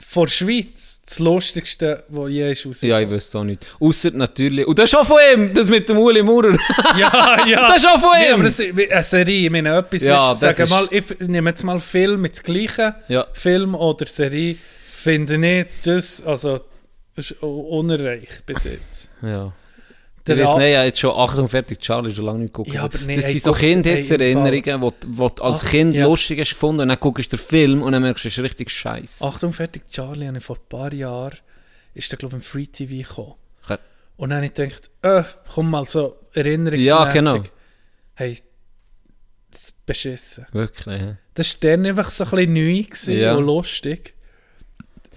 vor 0.00 0.26
der 0.26 0.32
Schweiz 0.32 1.02
das 1.04 1.18
Lustigste, 1.18 2.04
was 2.08 2.30
je 2.30 2.52
ist 2.52 2.64
rausgekommen. 2.66 2.90
Ja, 2.90 3.00
ich 3.00 3.10
wüsste 3.10 3.38
auch 3.38 3.44
nicht. 3.44 3.66
Ausser 3.80 4.10
natürlich, 4.12 4.64
und 4.66 4.78
das 4.78 4.90
ist 4.92 4.94
auch 4.98 5.04
von 5.06 5.18
ihm, 5.34 5.52
das 5.54 5.68
mit 5.68 5.88
dem 5.88 5.98
Uli 5.98 6.22
Maurer. 6.22 6.56
Ja, 6.98 7.44
ja. 7.46 7.68
Das 7.68 7.78
ist 7.78 7.86
auch 7.88 7.98
von 8.00 8.10
Ja, 8.14 8.28
ihm. 8.28 8.34
aber 8.34 8.44
das 8.44 8.60
ist 8.60 8.78
eine 8.92 9.02
Serie, 9.04 9.46
ich 9.46 9.50
meine, 9.50 9.76
etwas 9.76 10.02
Ja, 10.04 10.32
ist, 10.32 10.40
sagen 10.40 10.62
ist- 10.62 10.70
mal, 10.70 10.86
ich 10.90 11.04
nehme 11.20 11.50
jetzt 11.50 11.64
mal 11.64 11.80
Film 11.80 12.20
mit 12.20 12.32
das 12.32 12.42
Gleiche, 12.44 12.94
Ja. 13.08 13.26
Film 13.32 13.74
oder 13.74 14.06
Serie, 14.06 14.56
finde 14.88 15.60
ich 15.60 15.66
das, 15.84 16.22
also, 16.24 16.60
das 17.16 17.32
ist 17.32 17.42
unerreicht 17.42 18.46
bis 18.46 18.64
jetzt. 18.64 19.10
Ja. 19.22 19.52
Der 20.36 20.48
A- 20.48 20.56
nicht, 20.58 20.66
ich 20.68 20.76
habe 20.76 20.86
jetzt 20.86 21.00
schon 21.00 21.10
Achtung, 21.16 21.48
fertig, 21.48 21.78
Charlie 21.80 22.12
schon 22.12 22.24
lange 22.26 22.40
nicht 22.40 22.52
geguckt. 22.54 22.72
Ja, 22.72 22.82
aber 22.82 22.98
nee, 22.98 23.16
das 23.16 23.26
sind 23.26 23.42
so 23.42 23.52
Kindheitserinnerungen, 23.52 24.82
wo 24.82 25.28
du 25.28 25.42
als 25.42 25.64
Ach, 25.64 25.70
Kind 25.70 25.94
ja. 25.94 26.06
lustig 26.06 26.40
hast 26.40 26.50
gefunden 26.50 26.82
und 26.82 26.88
dann 26.88 26.98
guckst 27.00 27.32
du 27.32 27.36
den 27.36 27.42
Film 27.44 27.82
und 27.82 27.92
dann 27.92 28.02
merkst 28.02 28.24
du, 28.24 28.28
es 28.28 28.38
ist 28.38 28.44
richtig 28.44 28.70
scheiße. 28.70 29.24
Achtung, 29.24 29.52
fertig, 29.52 29.86
Charlie, 29.90 30.26
habe 30.26 30.38
ich 30.38 30.44
vor 30.44 30.56
ein 30.56 30.68
paar 30.68 30.92
Jahren, 30.92 31.36
ist 31.94 32.10
der, 32.12 32.18
glaube 32.18 32.36
ich, 32.36 32.42
im 32.42 32.42
Free 32.42 32.66
TV 32.66 33.08
gekommen. 33.08 33.34
Okay. 33.64 33.78
Und 34.16 34.30
dann 34.30 34.36
habe 34.38 34.46
ich 34.46 34.54
gedacht, 34.54 34.90
äh, 35.02 35.22
komm 35.54 35.70
mal 35.70 35.86
so 35.86 36.16
erinnerungsmäßig. 36.32 36.86
Ja, 36.86 37.10
genau. 37.12 37.42
Hey, 38.14 38.32
ist 38.32 38.44
beschissen. 39.86 40.46
Wirklich, 40.52 41.00
ja. 41.00 41.16
Das 41.34 41.54
war 41.62 41.70
dann 41.70 41.86
einfach 41.86 42.10
so 42.10 42.24
ein 42.24 42.30
bisschen 42.30 42.52
neu 42.52 42.82
gewesen 42.82 43.16
Ja. 43.16 43.34
und 43.36 43.46
lustig. 43.46 44.14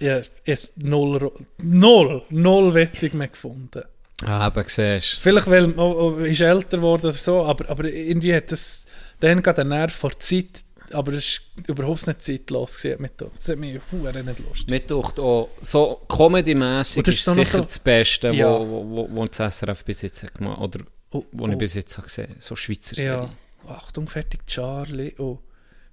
Ja, 0.00 0.20
es 0.44 0.72
null, 0.78 1.30
null, 1.62 2.22
null 2.30 2.74
witzig 2.74 3.14
mehr 3.14 3.28
gefunden. 3.28 3.82
Ah, 4.24 4.46
eben, 4.48 4.64
siehst 4.68 5.18
Vielleicht, 5.20 5.46
weil 5.48 5.72
oh, 5.78 6.14
oh, 6.18 6.24
ist 6.24 6.40
älter 6.40 6.76
geworden 6.78 7.06
oder 7.06 7.12
so, 7.12 7.44
aber, 7.44 7.68
aber 7.68 7.84
irgendwie 7.86 8.34
hat 8.34 8.50
das 8.52 8.86
dann 9.20 9.42
gerade 9.42 9.62
einen 9.62 9.70
Nerv 9.70 9.92
vor 9.94 10.12
Zeit, 10.18 10.62
aber 10.92 11.12
es 11.14 11.40
war 11.56 11.68
überhaupt 11.68 12.06
nicht 12.06 12.22
zeitlos 12.22 12.76
gewesen, 12.82 13.02
mit. 13.02 13.12
Das 13.20 13.48
hat 13.48 13.58
mich 13.58 13.80
verdammt 13.88 14.26
nicht 14.26 14.38
lustig. 14.40 14.70
Mir 14.70 14.86
taucht 14.86 15.18
auch, 15.18 15.48
so 15.60 16.02
comedy-mässig 16.08 17.06
ist 17.08 17.26
ist 17.26 17.34
sicher 17.34 17.46
so- 17.58 17.60
das 17.62 17.78
Beste, 17.78 18.28
Ja. 18.30 18.48
wo, 18.50 18.68
wo, 18.68 18.90
wo, 18.90 19.08
wo 19.16 19.24
das 19.24 19.38
SRF 19.58 19.84
bis 19.84 20.02
jetzt 20.02 20.22
hat 20.22 20.34
gemacht 20.34 20.60
oder 20.60 20.84
Oh, 21.14 21.24
wo 21.32 21.46
ich 21.46 21.54
oh. 21.54 21.58
bis 21.58 21.74
jetzt 21.74 21.96
habe 21.98 22.06
gesehen 22.06 22.36
so 22.38 22.56
Schweizer 22.56 22.96
Ja, 22.96 23.02
Serie. 23.02 23.28
Achtung, 23.68 24.08
fertig, 24.08 24.46
Charlie. 24.46 25.14
Oh, 25.18 25.38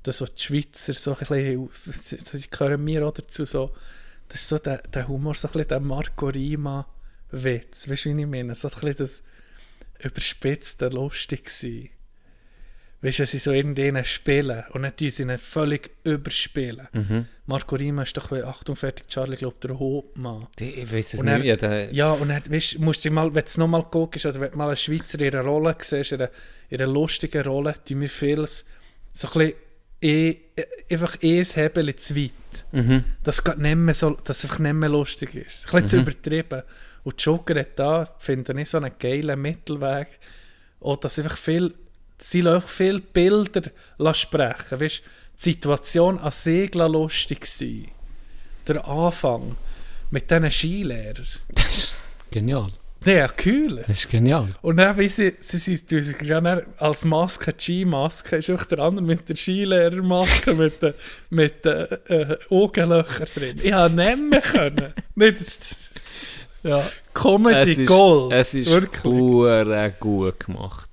das, 0.01 0.21
was 0.21 0.33
die 0.33 0.43
Schweizer 0.43 0.93
so 0.93 1.11
ein 1.11 1.17
bisschen, 1.27 1.69
das 2.31 2.49
gehören 2.49 2.81
mir 2.83 3.05
auch 3.05 3.11
dazu, 3.11 3.43
so, 3.43 3.71
das 4.29 4.39
ist 4.41 4.47
so 4.47 4.57
der, 4.59 4.77
der 4.93 5.07
Humor, 5.09 5.35
so 5.35 5.47
ein 5.49 5.51
bisschen 5.51 5.67
der 5.67 5.79
Marco 5.81 6.29
Rima-Witz, 7.31 7.89
weißt 7.89 8.05
du, 8.05 8.15
wie 8.17 8.21
ich 8.21 8.27
meine? 8.27 8.55
So 8.55 8.67
ein 8.67 8.73
bisschen 8.73 8.95
das 8.97 9.23
überspitzte, 10.03 10.89
lustig 10.89 11.49
sein. 11.49 11.89
Weißt 13.01 13.19
du, 13.19 13.25
sie 13.25 13.37
so 13.37 13.53
irgendeinen 13.53 14.03
spielen 14.03 14.63
und 14.73 14.81
dann 14.81 14.93
tun 14.93 15.09
sie 15.09 15.23
ihn 15.23 15.37
völlig 15.37 15.89
überspielen. 16.03 16.85
Mhm. 16.91 17.25
Marco 17.45 17.75
Rima 17.77 18.03
ist 18.03 18.17
doch 18.17 18.27
bei 18.27 18.43
Achtung, 18.43 18.75
fertig, 18.75 19.07
Charlie, 19.07 19.37
glaube 19.37 19.55
der 19.65 19.79
Hauptmann. 19.79 20.47
Ich 20.59 20.91
weiß 20.91 21.13
es 21.13 21.19
Und 21.21 21.27
nicht, 21.27 21.39
er- 21.39 21.45
ja, 21.45 21.55
der, 21.55 21.93
Ja, 21.93 22.11
und 22.11 22.27
dann, 22.27 22.43
weißt, 22.51 22.79
musst 22.79 23.05
du 23.05 23.11
mal, 23.11 23.27
wenn 23.33 23.41
du 23.41 23.45
es 23.45 23.57
nochmal 23.57 23.83
guckst, 23.89 24.25
oder 24.25 24.41
wenn 24.41 24.51
du 24.51 24.57
mal 24.57 24.67
einen 24.67 24.75
Schweizer 24.75 25.19
in 25.21 25.33
einer 25.33 25.43
Rolle 25.45 25.77
siehst, 25.79 26.11
in 26.11 26.21
einer, 26.21 26.29
in 26.69 26.81
einer 26.81 26.91
lustigen 26.91 27.41
Rolle, 27.43 27.75
die 27.87 27.95
mir 27.95 28.09
vieles 28.09 28.65
so 29.13 29.27
ein 29.29 29.33
bisschen 29.33 29.53
eh, 30.01 30.29
eh, 30.57 30.65
einfach 30.91 31.15
eh 31.23 31.39
ein 31.39 31.45
Hebel 31.45 31.95
zu 31.95 32.15
weit. 32.17 32.31
mhm. 32.73 33.05
Dass 33.23 33.39
es 33.39 33.57
nicht 33.57 33.75
mehr 33.77 33.93
so, 33.93 34.09
dass 34.25 34.39
es 34.39 34.43
einfach 34.45 34.59
nicht 34.59 34.73
mehr 34.73 34.89
lustig 34.89 35.35
ist. 35.35 35.67
Ein 35.67 35.71
bisschen 35.83 35.87
zu 35.87 35.97
übertrieben. 35.99 36.63
Und 37.03 37.21
Joker 37.21 37.59
hat 37.59 37.77
da, 37.77 38.05
finde 38.19 38.59
ich, 38.61 38.69
so 38.69 38.77
einen 38.77 38.91
geilen 38.99 39.41
Mittelweg. 39.41 40.19
Auch, 40.81 40.97
dass 40.97 41.19
einfach 41.19 41.37
viel, 41.37 41.73
sie 42.17 42.47
einfach 42.47 42.67
viele 42.67 42.99
Bilder 42.99 43.63
sprechen. 44.13 44.79
Weißt, 44.79 45.03
die 45.39 45.51
Situation 45.51 46.19
an 46.19 46.31
sich 46.31 46.73
lassen 46.73 46.93
lustig 46.93 47.45
sein. 47.45 47.87
Der 48.67 48.85
Anfang 48.87 49.55
mit 50.11 50.29
diesen 50.29 50.51
Skilehrern. 50.51 51.27
das 51.49 51.77
ist 51.77 52.07
genial. 52.31 52.71
Ja, 53.05 53.29
kühl. 53.29 53.77
Das 53.87 53.99
ist 53.99 54.09
genial. 54.09 54.51
Und 54.61 54.77
dann, 54.77 54.97
wie 54.97 55.07
sie, 55.07 55.33
sie, 55.39 55.57
sie, 55.57 56.01
sich 56.01 56.21
ja 56.21 56.41
dann 56.41 56.63
als 56.77 57.05
Maske, 57.05 57.53
Skimaske, 57.57 58.37
ist 58.37 58.49
auch 58.49 58.65
der 58.65 58.79
andere 58.79 59.05
mit 59.05 59.29
der 59.29 59.37
Skilehrermaske, 59.37 60.53
mit 60.53 60.83
den, 60.83 60.93
mit 61.29 61.63
den 61.63 61.87
äh, 62.07 62.37
Augenlöchern 62.49 63.27
drin. 63.33 63.59
Ich 63.63 63.71
habe 63.71 63.95
mehr 63.95 64.41
können. 64.41 64.93
Nicht, 65.15 65.39
das 65.39 65.47
ist, 65.47 65.93
ja, 66.63 66.83
Comedy 67.13 67.71
Es 67.71 67.77
ist, 67.77 67.87
Gold. 67.87 68.33
es 68.33 68.53
ist 68.53 68.71
wirklich. 68.71 69.03
gut 69.99 70.39
gemacht. 70.39 70.89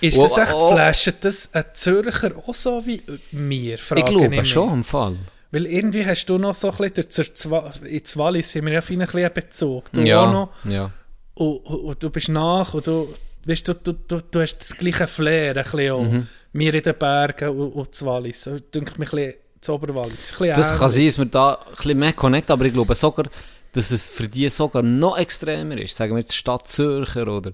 Ist 0.00 0.18
Oh, 0.18 0.22
das 0.24 0.38
echt, 0.38 0.54
oh. 0.54 0.72
flasht 0.72 1.12
das 1.20 1.54
ein 1.54 1.64
Zürcher 1.74 2.32
auch 2.46 2.54
so 2.54 2.84
wie 2.84 3.00
mir? 3.30 3.78
Frage 3.78 4.00
Ich 4.00 4.06
glaube 4.06 4.28
mich. 4.28 4.50
schon 4.50 4.72
im 4.72 4.84
Fall. 4.84 5.16
Weil 5.52 5.66
irgendwie 5.66 6.04
hast 6.04 6.26
du 6.26 6.38
noch 6.38 6.54
so 6.54 6.70
ein 6.70 6.76
bisschen, 6.76 6.94
der 6.94 7.08
zur 7.10 7.34
Zwa 7.34 7.72
in 7.84 8.02
Wallis 8.14 8.50
sind 8.50 8.64
wir 8.66 8.72
ja 8.72 8.80
ihn 8.88 9.00
ein 9.02 9.06
bisschen 9.06 9.32
Bezug. 9.34 9.92
Du 9.92 10.00
Ja, 10.00 10.30
noch. 10.30 10.48
ja. 10.64 10.90
und, 11.34 11.56
und, 11.58 11.80
und 11.80 12.02
du 12.02 12.10
bist 12.10 12.28
nach 12.30 12.74
und 12.74 12.86
du, 12.86 13.12
weißt, 13.44 13.68
du, 13.68 13.74
du, 13.74 13.92
du, 13.92 14.20
du 14.30 14.40
hast 14.40 14.58
das 14.58 14.76
gleiche 14.76 15.06
Flair, 15.06 15.56
ein 15.56 15.62
bisschen 15.62 15.92
auch. 15.92 16.02
Mhm. 16.02 16.26
Wir 16.54 16.74
in 16.74 16.82
den 16.82 16.98
Bergen 16.98 17.48
und, 17.50 17.72
und 17.72 17.88
das 17.92 18.04
Wallis. 18.04 18.42
So, 18.42 18.58
denke 18.58 18.98
mich 18.98 19.12
ein 19.12 19.16
bisschen 19.16 19.34
zu 19.60 19.72
Oberwallis. 19.74 20.32
Ein 20.32 20.38
bisschen 20.38 20.56
Das 20.56 20.78
kann 20.78 20.90
ähnlich. 20.90 20.94
sein, 20.94 21.06
dass 21.06 21.18
wir 21.18 21.24
da 21.26 21.54
ein 21.54 21.74
bisschen 21.76 21.98
mehr 21.98 22.12
connect, 22.14 22.50
aber 22.50 22.64
ich 22.64 22.72
glaube 22.72 22.94
sogar, 22.94 23.26
dass 23.72 23.90
es 23.90 24.08
für 24.08 24.28
die 24.28 24.48
sogar 24.48 24.82
noch 24.82 25.16
extremer 25.18 25.78
ist. 25.78 25.96
Sagen 25.96 26.12
wir 26.14 26.20
jetzt 26.20 26.36
Stadt 26.36 26.66
Zürcher 26.66 27.26
oder, 27.28 27.52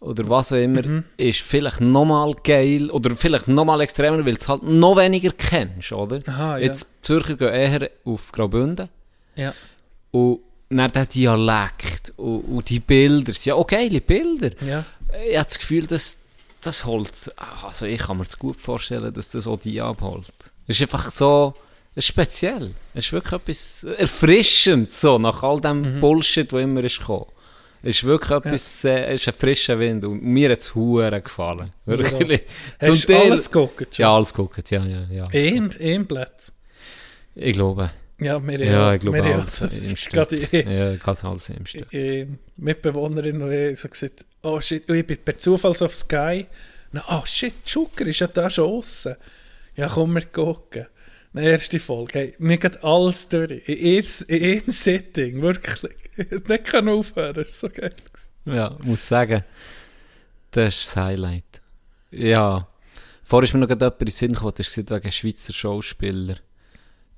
oder 0.00 0.28
was 0.28 0.52
auch 0.52 0.56
immer, 0.56 0.82
Mhm. 0.82 1.04
ist 1.16 1.40
vielleicht 1.40 1.80
nochmal 1.80 2.34
geil 2.44 2.90
oder 2.90 3.16
vielleicht 3.16 3.48
nochmal 3.48 3.80
extremer, 3.80 4.18
weil 4.18 4.34
du 4.34 4.40
es 4.40 4.48
halt 4.48 4.62
noch 4.62 4.96
weniger 4.96 5.30
kennst, 5.32 5.92
oder? 5.92 6.20
Aha, 6.26 6.58
ja. 6.58 6.64
Jetzt 6.66 7.04
Zürcher 7.06 7.36
gehen 7.36 7.52
eher 7.52 7.90
auf 8.04 8.30
Graubünden 8.32 8.88
Ja. 9.36 9.54
und 10.10 10.40
dann 10.68 10.90
der 10.92 11.06
Dialekt 11.06 12.12
und, 12.16 12.40
und 12.42 12.68
die 12.68 12.80
Bilder, 12.80 13.30
es 13.30 13.42
sind 13.42 13.50
ja 13.50 13.54
auch 13.54 13.66
geile 13.66 14.00
Bilder. 14.00 14.50
Ja. 14.66 14.84
Ich 15.28 15.36
habe 15.36 15.44
das 15.44 15.58
Gefühl, 15.58 15.86
dass 15.86 16.18
das 16.60 16.84
holt, 16.84 17.32
also 17.62 17.84
ich 17.86 18.00
kann 18.00 18.16
mir 18.16 18.24
das 18.24 18.38
gut 18.38 18.60
vorstellen, 18.60 19.12
dass 19.14 19.30
das 19.30 19.46
auch 19.46 19.58
die 19.58 19.80
abholt. 19.80 20.24
Es 20.66 20.80
ist 20.80 20.82
einfach 20.82 21.10
so, 21.10 21.54
ist 21.96 22.06
speziell. 22.06 22.74
Es 22.94 23.06
ist 23.06 23.12
wirklich 23.12 23.32
etwas 23.40 23.84
erfrischend, 23.84 24.90
so, 24.90 25.18
nach 25.18 25.42
all 25.42 25.60
dem 25.60 25.96
Mhm. 25.96 26.00
Bullshit, 26.00 26.50
der 26.50 26.60
immer 26.60 26.82
ist 26.84 26.98
gekommen. 26.98 27.26
Es 27.82 27.96
ist 27.96 28.04
wirklich 28.04 28.30
etwas, 28.30 28.82
sehr, 28.82 29.08
es 29.10 29.20
ist 29.20 29.28
ein 29.28 29.34
frischer 29.34 29.78
Wind 29.78 30.04
und 30.06 30.22
mir 30.22 30.50
hat 30.50 30.58
es 30.60 30.74
hure 30.74 31.20
gefallen. 31.20 31.70
Wirklich. 31.84 32.42
Hast 32.80 33.08
du 33.08 33.16
alles 33.18 33.50
geguckt? 33.50 33.98
Ja, 33.98 34.14
alles 34.14 34.32
geguckt, 34.32 34.70
ja, 34.70 34.84
ja, 34.86 35.02
ja. 35.10 35.24
Ein, 35.32 35.70
ein 35.78 36.06
Platz. 36.06 36.52
Ich 37.34 37.52
glaube. 37.52 37.90
Ja, 38.20 38.40
wir 38.46 38.60
Ja, 38.64 38.94
ich 38.94 39.00
glaube, 39.02 39.18
wir 39.22 39.34
alles 39.34 39.60
im 39.60 39.96
Stück. 39.96 40.12
gerade 40.14 40.36
ich- 40.36 40.52
Ja, 40.52 40.96
ganz 40.96 41.24
alles 41.24 41.48
im 41.50 41.66
Stück. 41.66 41.92
äh, 41.92 42.26
Mitbewohnerin, 42.56 43.40
die 43.50 43.74
so 43.74 43.88
gesagt 43.88 44.24
oh 44.42 44.60
shit, 44.60 44.88
und 44.88 44.96
ich 44.96 45.06
bin 45.06 45.18
per 45.18 45.36
Zufall 45.36 45.74
so 45.74 45.84
auf 45.86 45.94
Sky. 45.94 46.46
Na, 46.92 47.02
oh 47.10 47.22
shit, 47.26 47.54
Zucker 47.64 48.06
ist 48.06 48.20
ja 48.20 48.28
da 48.28 48.48
schon 48.48 48.70
aussen. 48.70 49.16
Ja, 49.76 49.88
komm, 49.92 50.14
wir 50.14 50.22
gucken. 50.26 50.86
Erste 51.34 51.80
Folge, 51.80 52.18
hey, 52.18 52.34
mir 52.38 52.58
geht 52.58 52.84
alles 52.84 53.28
durch. 53.28 53.50
In, 53.68 54.04
einem 54.28 54.62
Setting, 54.70 55.42
wirklich. 55.42 55.96
Ich 56.16 56.30
nicht 56.48 56.64
kann 56.64 56.88
aufhören, 56.88 57.34
das 57.34 57.48
ist 57.48 57.60
so 57.60 57.68
geil. 57.68 57.94
Ja, 58.44 58.76
ich 58.78 58.86
muss 58.86 59.08
sagen, 59.08 59.42
das 60.52 60.76
ist 60.76 60.86
das 60.86 60.96
Highlight. 60.96 61.60
Ja, 62.12 62.68
vorher 63.22 63.48
ist 63.48 63.54
mir 63.54 63.60
noch 63.60 63.66
gerade 63.66 63.86
jemand 63.86 64.00
in 64.00 64.06
den 64.06 64.12
Sinn 64.12 64.32
gekommen, 64.34 64.52
das 64.56 64.72
gesagt 64.72 64.90
wegen 64.90 65.12
Schweizer 65.12 65.52
Schauspieler. 65.52 66.36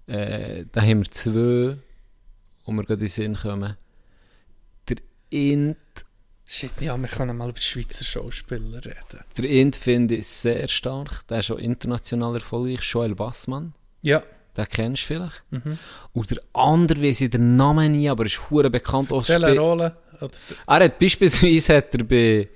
Äh, 0.07 0.65
da 0.73 0.81
haben 0.81 1.03
wir 1.03 1.11
zwei, 1.11 1.77
wo 2.65 2.73
wir 2.73 2.85
gerade 2.85 2.95
in 2.95 2.99
den 3.01 3.09
Sinn 3.09 3.37
kommen. 3.37 3.77
Der 4.89 4.97
Int, 5.29 5.77
Shit, 6.49 6.81
ja, 6.81 6.97
wir 6.97 7.09
können 7.09 7.37
mal 7.37 7.51
über 7.51 7.59
Schweizer 7.59 8.05
Schauspieler 8.05 8.83
reden. 8.85 9.25
der 9.37 9.45
Int 9.45 9.75
finde 9.75 10.15
ich 10.15 10.29
sehr 10.29 10.69
stark. 10.69 11.27
Der 11.27 11.41
ist 11.41 11.47
schon 11.47 11.59
international 11.59 12.35
erfolgreich. 12.35 12.81
Joel 12.83 13.17
Bassmann, 13.17 13.75
Ja. 14.03 14.23
den 14.57 14.67
kennst 14.69 15.03
du 15.03 15.07
vielleicht. 15.15 15.43
Mhm. 15.51 15.79
Und 16.13 16.31
der 16.31 16.39
andere 16.55 17.03
weiss 17.03 17.21
ich 17.21 17.31
den 17.31 17.57
Namen 17.57 17.93
nie, 17.93 18.09
aber 18.09 18.25
ist 18.27 18.51
hure 18.51 18.71
bekannt. 18.71 19.13
aus 19.13 19.27
Spiel- 19.27 19.59
Rolle. 19.59 19.97
Er 20.67 20.81
hat 20.85 20.99
beispielsweise 20.99 21.77
hat 21.77 21.95
er 21.95 22.05
bei 22.05 22.49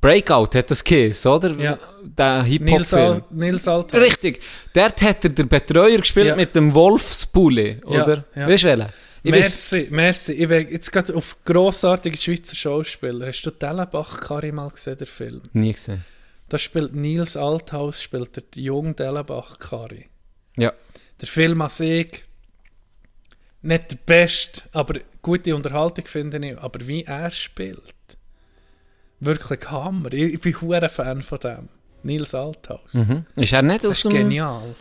Breakout 0.00 0.54
hat 0.56 0.70
das 0.70 0.82
geheißen, 0.82 1.30
oder? 1.30 1.50
Ja. 1.54 1.78
Der 2.02 2.42
Nils, 2.42 2.52
Hip-Hop-Film. 2.90 3.00
Al 3.12 3.24
Nils. 3.30 3.66
Richtig. 3.94 4.40
Dort 4.74 5.00
hat 5.02 5.24
er 5.24 5.30
den 5.30 5.48
Betreuer 5.48 5.98
gespielt 5.98 6.26
Ja. 6.26 6.36
mit 6.36 6.54
dem 6.56 6.74
Wolfspulli, 6.74 7.80
Ja, 7.88 8.02
oder? 8.02 8.24
ja. 8.34 8.48
Weißt 8.48 8.64
du 8.64 8.68
welchen? 8.68 8.88
Ich 9.24 9.32
weiss- 9.32 9.70
Merci, 9.72 9.88
merci. 9.90 10.32
Ich 10.32 10.48
will 10.48 10.68
jetzt 10.70 10.90
gerade 10.90 11.14
auf 11.14 11.36
grossartige 11.44 12.16
Schweizer 12.16 12.56
Schauspieler. 12.56 13.28
Hast 13.28 13.42
du 13.42 13.50
Dellenbach 13.52 14.20
Kari 14.20 14.50
mal 14.50 14.70
gesehen, 14.70 14.98
der 14.98 15.06
Film? 15.06 15.42
Nie 15.52 15.72
gesehen. 15.72 16.04
Da 16.48 16.58
spielt 16.58 16.94
Nils 16.96 17.36
Althaus, 17.36 18.02
spielt 18.02 18.36
der 18.36 18.42
junge 18.56 18.94
Dellenbach 18.94 19.58
Kari. 19.60 20.06
Ja. 20.56 20.72
Der 21.20 21.28
Film 21.28 21.60
an 21.62 21.68
sich 21.68 22.24
nicht 23.62 23.90
der 23.90 23.96
beste, 24.04 24.62
aber 24.72 25.00
gute 25.20 25.54
Unterhaltung 25.54 26.06
finde 26.06 26.46
ich. 26.46 26.58
Aber 26.58 26.86
wie 26.86 27.04
er 27.04 27.30
spielt, 27.30 27.94
Wirklich 29.24 29.70
Hammer. 29.70 30.12
Ich, 30.12 30.34
ich 30.34 30.40
bin 30.40 30.60
hure 30.60 30.88
Fan 30.88 31.22
von 31.22 31.38
dem. 31.38 31.68
Nils 32.02 32.34
Althaus. 32.34 32.94
Mhm. 32.94 33.24
Ist 33.36 33.52
er 33.52 33.62
nicht 33.62 33.86
aus, 33.86 33.98
ist 33.98 34.04
dem, 34.06 34.10
genial. 34.10 34.74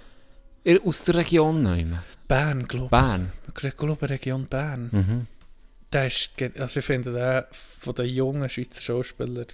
aus 0.84 1.03
der 1.03 1.15
Region 1.15 1.61
nehmen? 1.61 1.99
Bern, 2.28 2.67
glaube 2.67 2.89
Bern. 2.89 3.32
ich. 3.55 3.63
Ich 3.63 3.78
glaube, 3.78 4.09
Region 4.09 4.47
Bern. 4.47 4.89
Mhm. 4.91 5.28
Der 5.93 6.07
ist, 6.07 6.32
also 6.57 6.80
ich 6.80 6.86
finde, 6.86 7.13
der 7.13 7.47
von 7.51 7.93
den 7.93 8.07
jungen 8.07 8.49
Schweizer 8.49 8.82
Schauspielern 8.82 9.45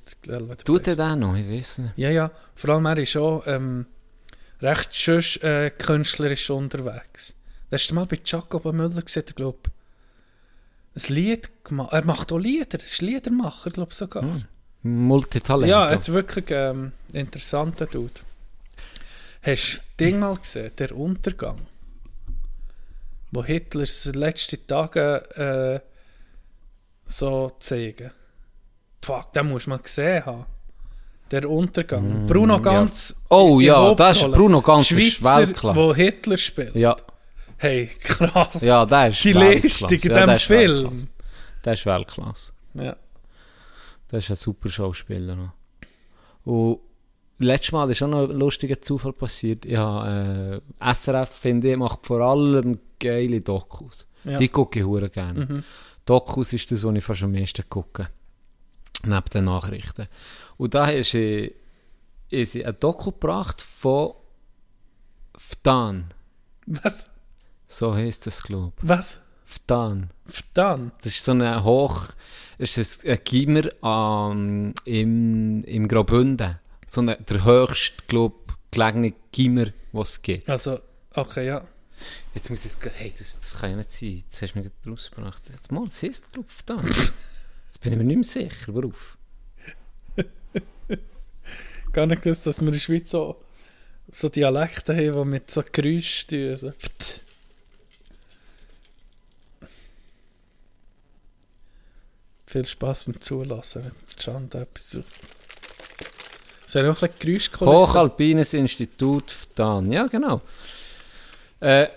Tut 0.64 0.88
er 0.88 0.96
den 0.96 1.20
noch? 1.20 1.36
Ich 1.36 1.50
weiß 1.50 1.80
nicht. 1.80 1.98
Ja, 1.98 2.10
ja. 2.10 2.32
Vor 2.56 2.70
allem 2.70 2.86
er 2.86 3.00
ist 3.00 3.18
auch 3.18 3.46
ähm, 3.46 3.88
recht 4.62 4.96
schön 4.96 5.24
äh, 5.42 5.70
künstlerisch 5.72 6.50
unterwegs. 6.50 7.36
Das 7.70 7.88
du 7.88 7.96
mal 7.96 8.06
bei 8.06 8.20
Jacob 8.24 8.66
Müller 8.66 9.02
gesehen, 9.02 9.26
glaube 9.36 9.60
ich. 9.66 11.10
Ein 11.10 11.16
Lied 11.16 11.50
gemacht. 11.64 11.94
Er 11.94 12.06
macht 12.06 12.32
auch 12.32 12.38
Lieder. 12.38 12.80
Er 12.80 12.86
ist 12.86 13.02
Liedermacher, 13.02 13.70
glaube 13.70 13.92
ich 13.92 13.98
sogar. 13.98 14.24
Hm. 14.24 14.46
Multitalent. 14.84 15.70
Ja, 15.70 15.92
jetzt 15.92 16.12
wirklich 16.12 16.46
ähm, 16.50 16.94
interessanter 17.12 17.86
Dude. 17.86 18.22
Hast 19.42 19.76
du 19.76 20.04
Ding 20.06 20.20
mal 20.20 20.36
gesehen? 20.38 20.72
Der 20.78 20.96
Untergang. 20.96 21.68
Wo 23.32 23.44
Hitlers 23.44 24.06
letzte 24.06 24.66
Tage 24.66 25.84
äh, 25.84 25.88
so 27.06 27.50
zeigen. 27.60 28.12
Fuck, 29.04 29.34
den 29.34 29.50
musst 29.50 29.68
du 29.68 29.72
mal 29.72 29.80
gesehen 29.80 30.26
haben. 30.26 30.46
Der 31.32 31.50
Untergang. 31.50 32.26
Bruno 32.26 32.60
Ganz. 32.62 33.16
Oh 33.30 33.60
in 33.60 33.66
ja, 33.68 33.94
das 33.96 34.18
ist. 34.22 34.32
Bruno 34.32 34.62
Ganz 34.62 34.90
ist 34.92 35.16
Schweizer, 35.18 35.38
Weltklasse. 35.40 35.80
wo 35.80 35.94
Hitler 35.96 36.38
spielt. 36.38 36.76
Ja, 36.76 36.96
Hey, 37.58 37.88
krass. 37.88 38.62
ja, 38.62 38.86
der 38.86 39.10
ist 39.10 39.24
Die. 39.24 39.34
Leistung 39.34 39.90
in 39.92 40.00
Ja, 40.12 40.20
diesem 40.20 40.30
ist 40.36 40.44
Film. 40.44 41.08
Der 41.66 41.74
ist 41.74 41.86
Weltklasse. 41.86 42.52
Ja. 42.76 42.96
Das 44.10 44.24
ist 44.24 44.30
ein 44.30 44.36
super 44.36 44.70
Schauspieler. 44.70 45.54
Und 46.46 46.80
letztes 47.40 47.72
Mal 47.74 47.90
ist 47.92 48.02
auch 48.04 48.08
noch 48.08 48.30
ein 48.30 48.38
lustiger 48.38 48.80
Zufall 48.80 49.12
passiert. 49.14 49.66
Ja, 49.66 50.54
äh, 50.56 50.62
SRF, 50.94 51.30
finde 51.30 51.72
ich, 51.72 51.78
macht 51.78 52.06
vor 52.06 52.22
allem 52.22 52.80
geile 53.00 53.42
Dokus. 53.42 54.08
Ja. 54.24 54.38
Die 54.38 54.48
gucke 54.50 54.80
ich 54.80 54.86
hure 54.86 55.10
gerne. 55.10 55.46
Mhm. 55.46 55.64
Dokus 56.06 56.54
ist 56.54 56.72
das, 56.72 56.84
was 56.84 56.96
ich 56.96 57.04
fast 57.04 57.24
am 57.24 57.32
meisten 57.34 57.68
gucke. 57.68 58.08
Neben 59.04 59.26
den 59.34 59.46
Nachrichten. 59.46 60.08
Und 60.58 60.74
da 60.74 60.90
ist 60.90 61.12
sie, 61.12 61.54
ist 62.30 62.54
sie 62.54 62.66
ein 62.66 62.76
Doku 62.80 63.12
gebracht 63.12 63.62
von 63.62 64.14
Ftan. 65.38 66.06
Was? 66.66 67.06
So 67.68 67.94
heisst 67.94 68.28
das, 68.28 68.44
glaube 68.44 68.74
ich. 68.82 68.90
Was? 68.90 69.22
Ftan. 69.46 70.10
Dann. 70.54 70.92
Das 70.98 71.08
ist 71.08 71.24
so 71.24 71.32
ein 71.32 71.64
Hoch... 71.64 72.08
Das 72.60 72.76
ist 72.78 73.06
ein 73.06 73.20
Gimmer 73.24 73.70
ähm, 73.84 74.74
im, 74.84 75.64
im 75.64 75.88
Graubünden. 75.88 76.58
So 76.88 77.02
eine, 77.02 77.16
der 77.18 77.44
höchste, 77.44 78.04
glaube 78.08 78.36
gelegene 78.72 79.14
Gimmer, 79.32 79.68
was 79.92 80.14
es 80.14 80.22
gibt. 80.24 80.50
Also, 80.50 80.80
okay, 81.14 81.46
ja. 81.46 81.64
Jetzt 82.34 82.50
muss 82.50 82.66
ich 82.66 82.72
es... 82.72 82.78
Hey, 82.96 83.14
das, 83.18 83.40
das 83.40 83.60
kann 83.60 83.72
ja 83.72 83.78
nicht 83.78 83.92
sein. 83.92 84.10
Jetzt 84.10 84.42
hast 84.42 84.56
du 84.56 84.60
mich 84.60 84.72
gerade 84.72 84.90
rausgebracht. 84.90 85.50
Jetzt 85.50 85.72
mal, 85.72 85.84
das 85.84 86.02
heisst, 86.02 86.32
glaube 86.34 86.48
ich, 86.50 86.56
Ftan. 86.56 86.86
Jetzt 87.68 87.82
bin 87.82 87.92
ich 87.92 87.98
mir 87.98 88.04
nicht 88.04 88.16
mehr 88.16 88.50
sicher. 88.50 88.74
Worauf? 88.74 89.17
Gar 91.98 92.06
nicht 92.06 92.22
gewusst, 92.22 92.46
dass 92.46 92.62
wir 92.62 92.68
in 92.68 92.74
der 92.74 92.80
Schweiz 92.80 93.10
so, 93.10 93.38
so 94.12 94.30
Dialekte 94.30 94.94
haben, 94.96 95.14
die 95.14 95.30
mit 95.32 95.50
so 95.50 95.64
Geräuschen 95.72 96.28
tun. 96.30 96.56
So. 96.56 96.72
Pft. 96.72 97.22
Viel 102.46 102.66
Spass 102.68 103.06
beim 103.06 103.20
Zulassen, 103.20 103.86
wenn 103.86 103.94
Can 104.16 104.48
da 104.48 104.62
etwas 104.62 104.92
sucht. 104.92 105.08
Soll 106.68 106.84
ich 106.84 106.88
noch 106.88 107.02
ein 107.02 107.10
bisschen 107.10 107.52
Geräusch 107.52 107.90
Hochalpines 107.90 108.54
Institut 108.54 109.32
Ftan. 109.32 109.92
Ja, 109.92 110.06
genau. 110.06 110.42
Äh, 111.62 111.88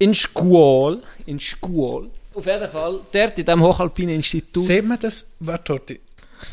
in 0.00 0.12
Schuol, 0.12 1.04
in 1.24 1.38
Schuol, 1.38 2.10
auf 2.34 2.46
jeden 2.46 2.68
Fall, 2.68 2.98
dort 3.12 3.38
in 3.38 3.44
diesem 3.44 3.62
Hochalpinen 3.62 4.16
Institut. 4.16 4.66
Sieht 4.66 4.84
man 4.84 4.98
das, 4.98 5.28
warte, 5.38 6.00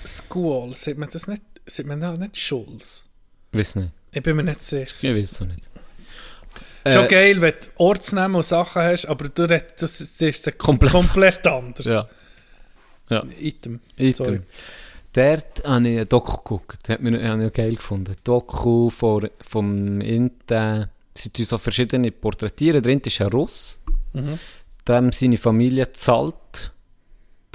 School, 0.05 0.75
sieht 0.75 0.99
man 0.99 1.09
das 1.09 1.27
nicht, 1.27 1.41
sieht 1.65 1.85
man 1.87 1.99
da 2.01 2.15
nicht 2.17 2.37
Schulz? 2.37 3.05
Weiß 3.51 3.75
nicht. 3.75 3.91
Ich 4.11 4.23
bin 4.23 4.35
mir 4.35 4.43
nicht 4.43 4.63
sicher. 4.63 4.93
Ich 5.01 5.15
weiß 5.15 5.31
es 5.31 5.41
auch 5.41 5.45
nicht. 5.47 5.61
Schon 6.87 7.05
Äh, 7.05 7.07
geil, 7.07 7.41
wenn 7.41 7.53
du 7.53 7.67
Ortsnamen 7.77 8.35
und 8.37 8.45
Sachen 8.45 8.81
hast, 8.83 9.05
aber 9.07 9.27
du 9.29 9.43
redest, 9.49 9.81
es 10.21 10.57
Komplett- 10.57 10.91
komplett, 10.91 11.47
anders. 11.47 11.85
Ja. 11.87 12.07
Ja. 13.09 13.23
Item. 13.39 13.79
Item. 13.97 14.25
Sorry. 14.25 14.41
Dort 15.13 15.63
habe 15.65 15.89
ich 15.89 15.99
ein 15.99 16.09
Doku 16.09 16.37
geguckt. 16.37 16.77
Das 16.87 16.97
hat 16.97 17.01
habe 17.03 17.45
ich 17.47 17.53
geil 17.53 17.75
gefunden. 17.75 18.15
Doku 18.23 18.89
von, 18.89 19.29
vom 19.41 20.01
Inten. 20.01 20.89
Sie 21.13 21.29
tun 21.29 21.45
so 21.45 21.57
verschiedene 21.57 22.11
porträtieren. 22.11 22.83
Drin 22.83 22.99
ist 23.05 23.21
ein 23.21 23.27
Russ. 23.27 23.79
Mhm. 24.13 24.37
Dem 24.87 25.11
seine 25.11 25.37
Familie 25.37 25.91
zahlt 25.93 26.71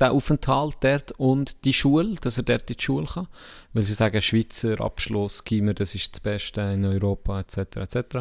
den 0.00 0.08
Aufenthalt 0.08 0.76
dort 0.80 1.12
und 1.12 1.64
die 1.64 1.72
Schule, 1.72 2.14
dass 2.20 2.38
er 2.38 2.44
dort 2.44 2.70
in 2.70 2.76
die 2.76 2.82
Schule 2.82 3.06
kann. 3.06 3.28
Weil 3.72 3.82
sie 3.82 3.92
sagen, 3.92 4.20
Schweizer 4.20 4.80
Abschluss, 4.80 5.44
Gimmer, 5.44 5.74
das 5.74 5.94
ist 5.94 6.12
das 6.14 6.20
Beste 6.20 6.60
in 6.62 6.84
Europa, 6.84 7.40
etc. 7.40 7.76
etc. 7.76 8.18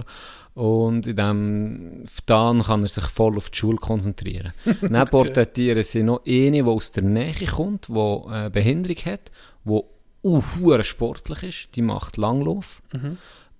Und 0.53 1.07
in 1.07 1.15
dem 1.15 2.03
Ftan 2.05 2.61
kann 2.63 2.83
er 2.83 2.89
sich 2.89 3.05
voll 3.05 3.37
auf 3.37 3.49
die 3.49 3.57
Schule 3.57 3.77
konzentrieren. 3.77 4.53
Dann 4.81 5.07
porträtieren 5.07 5.83
sie 5.83 6.03
noch 6.03 6.25
eine, 6.25 6.51
die 6.51 6.63
aus 6.63 6.91
der 6.91 7.03
Nähe 7.03 7.47
kommt, 7.47 7.87
die 7.87 8.23
eine 8.27 8.49
Behinderung 8.49 8.97
hat, 9.05 9.31
die 9.65 9.81
uh, 10.23 10.83
sportlich 10.83 11.43
ist, 11.43 11.75
die 11.75 11.81
macht 11.81 12.17
Langlauf. 12.17 12.81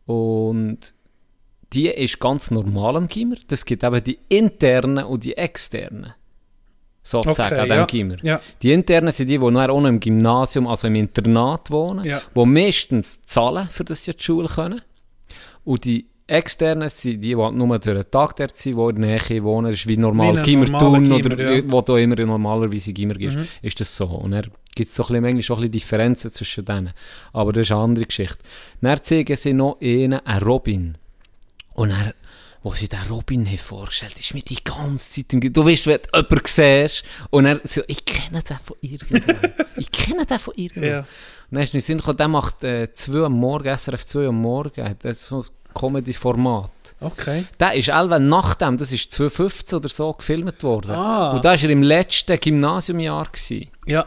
Und 0.06 0.94
die 1.74 1.88
ist 1.88 2.20
ganz 2.20 2.52
normal 2.52 2.98
am 2.98 3.08
Gimmer. 3.08 3.36
Das 3.48 3.66
gibt 3.66 3.84
eben 3.84 4.04
die 4.04 4.20
internen 4.30 5.06
und 5.06 5.24
die 5.24 5.38
externen. 5.38 6.14
Sozusagen 7.04 7.54
Okay, 7.54 7.62
an 7.62 7.68
dem 7.70 7.78
ja. 7.78 7.86
Gimmer. 7.86 8.16
Ja. 8.24 8.42
Die 8.62 8.72
internen 8.72 9.12
sind 9.12 9.30
die, 9.30 9.38
die 9.38 9.52
nachher 9.52 9.72
auch 9.72 9.84
im 9.86 10.00
Gymnasium, 10.00 10.68
also 10.68 10.88
im 10.88 10.96
Internat 10.96 11.72
wohnen, 11.72 12.06
Ja. 12.06 12.22
die 12.36 12.46
meistens 12.46 13.22
zahlen, 13.24 13.68
für 13.72 13.84
das 13.84 14.04
sie 14.06 14.12
in 14.12 14.18
die 14.18 14.24
Schule 14.24 14.48
können. 14.48 14.82
Und 15.64 15.86
die 15.86 16.06
externen 16.28 16.90
sind 16.90 17.24
die, 17.24 17.30
die 17.30 17.36
halt 17.36 17.56
nur 17.56 17.80
durch 17.80 17.82
den 17.98 18.12
Tag 18.12 18.36
dort 18.36 18.56
sind, 18.56 18.78
die 18.78 18.82
in 18.82 19.02
der 19.02 19.20
Nähe 19.30 19.44
wohnen. 19.44 19.72
Das 19.72 19.80
ist 19.80 19.88
wie 19.88 19.98
normal 19.98 20.38
Wie 20.38 20.42
Gimmer 20.44 20.78
tun 20.78 21.12
oder 21.12 21.56
ja. 21.56 21.62
Mhm. 21.62 21.72
wo 21.72 21.82
du 21.82 21.96
immer 21.96 22.16
normalerweise 22.16 22.94
Gimmer 22.94 23.16
gehst, 23.16 23.38
ist 23.62 23.80
das 23.80 23.96
so. 23.96 24.06
Und 24.06 24.32
dann 24.32 24.48
gibt 24.76 24.90
es 24.90 24.96
so 24.96 25.06
ein 25.08 25.22
bisschen, 25.22 25.44
schon 25.44 25.64
ein 25.64 25.72
Differenzen 25.72 26.32
zwischen 26.32 26.66
denen. 26.66 26.92
Aber 27.34 27.52
das 27.54 27.64
ist 27.64 27.72
eine 27.72 27.82
andere 27.82 28.06
Geschichte. 28.06 28.38
Dann 28.82 29.02
zeigen 29.02 29.36
sie 29.36 29.54
noch 29.54 29.78
einen, 29.82 30.20
einen 30.26 30.44
Robin. 30.44 30.98
Und 31.74 31.92
er, 31.92 32.14
wo 32.64 32.74
sie 32.74 32.88
den 32.90 33.00
Robin 33.10 33.46
haben 33.48 33.58
vorgestellt 33.58 34.20
ist 34.20 34.34
mir 34.34 34.42
die 34.42 34.64
ganze 34.64 35.12
Zeit 35.22 35.34
im 35.34 35.40
Ge- 35.40 35.50
Du 35.50 35.66
weißt, 35.66 35.88
wenn 35.88 36.00
du 36.02 36.10
jemanden 36.20 36.42
siehst 36.46 37.04
und 37.30 37.46
er 37.46 37.62
so, 37.64 37.82
ich 37.88 38.04
kenne 38.06 38.42
den 38.44 38.58
von 38.58 38.76
irgendwo. 38.82 39.16
ich 39.78 39.92
kenne 39.92 40.26
den 40.26 40.40
von 40.40 40.54
irgendwo. 40.56 40.86
Ja. 40.86 41.00
Und 41.00 41.06
dann 41.52 41.64
ist 41.64 41.74
mir 41.74 41.82
Sinn 41.82 41.98
gekommen, 42.00 42.18
der 42.18 42.28
macht 42.28 42.64
äh, 42.64 42.92
2 42.92 43.26
am 43.26 43.34
Morgen, 43.34 43.76
SRF 43.78 44.06
2 44.06 44.28
am 44.28 44.36
Morgen, 44.42 44.96
das 45.02 45.22
so 45.28 45.40
ein 45.42 45.46
Comedy-Format. 45.74 46.72
Okay. 47.00 47.46
Der 47.60 47.74
ist 47.76 47.90
allweil 47.90 48.20
nach 48.20 48.56
dem, 48.56 48.78
das 48.78 48.92
ist 48.92 49.12
2015 49.12 49.78
oder 49.78 49.90
so, 49.90 50.14
gefilmt 50.14 50.62
worden. 50.64 50.92
Ah. 50.92 51.32
Und 51.32 51.46
da 51.46 51.52
war 51.52 51.62
er 51.64 51.70
im 51.70 51.84
letzten 51.84 52.40
Gymnasiumjahr. 52.40 53.26
Gewesen. 53.32 53.70
Ja. 53.86 54.06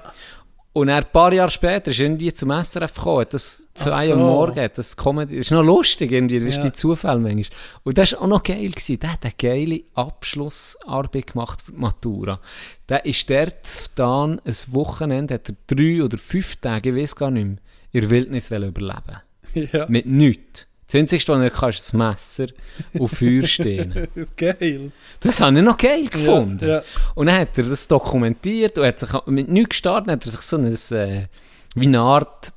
Und 0.75 0.87
dann, 0.87 1.05
ein 1.05 1.13
paar 1.13 1.33
Jahre 1.35 1.51
später 1.51 1.91
ist 1.91 1.99
er 2.01 2.07
irgendwie 2.07 2.33
zum 2.33 2.51
SRF 2.51 2.95
gekommen, 2.95 3.21
hat 3.21 3.35
das 3.35 3.69
zwei 3.75 4.07
so. 4.07 4.15
am 4.15 4.21
Morgen, 4.21 4.69
das 4.75 4.97
Comedy, 4.97 5.37
das 5.37 5.47
ist 5.47 5.51
noch 5.51 5.63
lustig 5.63 6.11
irgendwie, 6.13 6.39
das 6.39 6.49
ist 6.49 6.57
Ja. 6.57 6.63
die 6.71 6.73
Zufall 6.73 7.19
manchmal. 7.19 7.59
Und 7.85 7.99
das 7.99 8.13
war 8.13 8.23
auch 8.23 8.27
noch 8.27 8.43
geil 8.43 8.71
gewesen, 8.71 8.99
der 8.99 9.13
hat 9.13 9.25
eine 9.25 9.35
geile 9.37 9.83
Abschlussarbeit 9.95 11.27
gemacht 11.33 11.61
für 11.63 11.73
die 11.73 11.79
Matura. 11.79 12.41
Der 12.89 13.05
ist 13.05 13.29
dort 13.29 13.99
dann, 13.99 14.41
ein 14.45 14.55
Wochenende, 14.69 15.35
hat 15.35 15.49
er 15.51 15.57
drei 15.67 16.03
oder 16.03 16.17
fünf 16.17 16.57
Tage, 16.57 16.91
ich 16.91 16.97
weiß 16.97 17.17
gar 17.17 17.31
nicht 17.31 17.45
mehr, 17.47 17.57
in 17.93 18.01
der 18.01 18.11
Wildnis 18.11 18.51
überleben. 18.51 18.93
Ja. 19.55 19.85
Mit 19.87 20.07
nichts. 20.07 20.67
Das 20.93 20.99
Einzige, 20.99 21.27
was 21.27 21.41
er 21.41 21.51
kann, 21.51 21.71
ist 21.71 21.79
das 21.79 21.93
Messer 21.95 22.47
und 22.93 23.09
Feuer 23.09 23.45
stehen. 23.45 24.09
Geil. 24.37 24.93
Das 25.21 25.41
habe 25.41 25.57
ich 25.57 25.65
noch 25.65 25.79
geil 25.79 26.05
gefunden. 26.05 26.69
ja. 26.69 26.83
Und 27.15 27.27
dann 27.27 27.37
hat 27.37 27.57
er 27.57 27.65
das 27.65 27.89
dokumentiert 27.89 28.77
und 28.77 28.85
hat 28.85 29.01
sich 29.01 29.09
mit 29.25 29.49
nichts 29.49 29.71
gestartet, 29.71 30.13
hat 30.13 30.27
er 30.27 30.31
sich 30.31 30.43
so 30.43 30.59
ein, 30.59 30.67
äh, 30.67 31.29
wie 31.77 31.87
eine 31.87 32.01
Art 32.01 32.53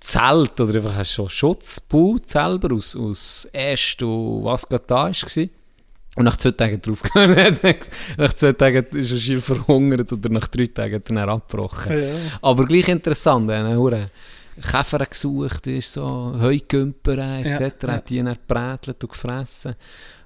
Zelt 0.00 0.60
oder 0.60 0.74
einfach 0.74 1.04
so 1.04 1.28
Schutz 1.28 1.80
gebaut 1.88 2.28
selber 2.28 2.74
aus, 2.74 2.96
aus 2.96 3.46
Ästen 3.52 4.08
und 4.08 4.44
was 4.46 4.68
gerade 4.68 4.84
da 4.88 5.04
war. 5.04 5.46
Und 6.16 6.24
nach 6.24 6.36
zwei 6.38 6.50
Tagen 6.50 6.82
draufgegangen. 6.82 7.56
nach 8.16 8.32
zwei 8.32 8.52
Tagen 8.52 8.84
ist 8.98 9.12
er 9.12 9.16
schier 9.16 9.40
verhungert 9.40 10.12
oder 10.12 10.28
nach 10.28 10.48
drei 10.48 10.66
Tagen 10.66 10.94
er 10.94 11.00
dann 11.00 11.18
abgebrochen. 11.18 12.02
Ja. 12.02 12.14
Aber 12.42 12.66
gleich 12.66 12.88
interessant, 12.88 13.48
er 13.48 13.64
einen 13.64 13.78
Käfer 14.62 15.06
gesucht, 15.06 15.66
ist 15.66 15.92
so 15.92 16.34
Heugümper 16.38 17.18
etc. 17.40 17.82
Ja, 17.82 17.92
hat 17.92 18.10
die 18.10 18.22
dann 18.22 18.34
gebrätelt 18.34 19.02
und 19.02 19.10
gefressen. 19.10 19.74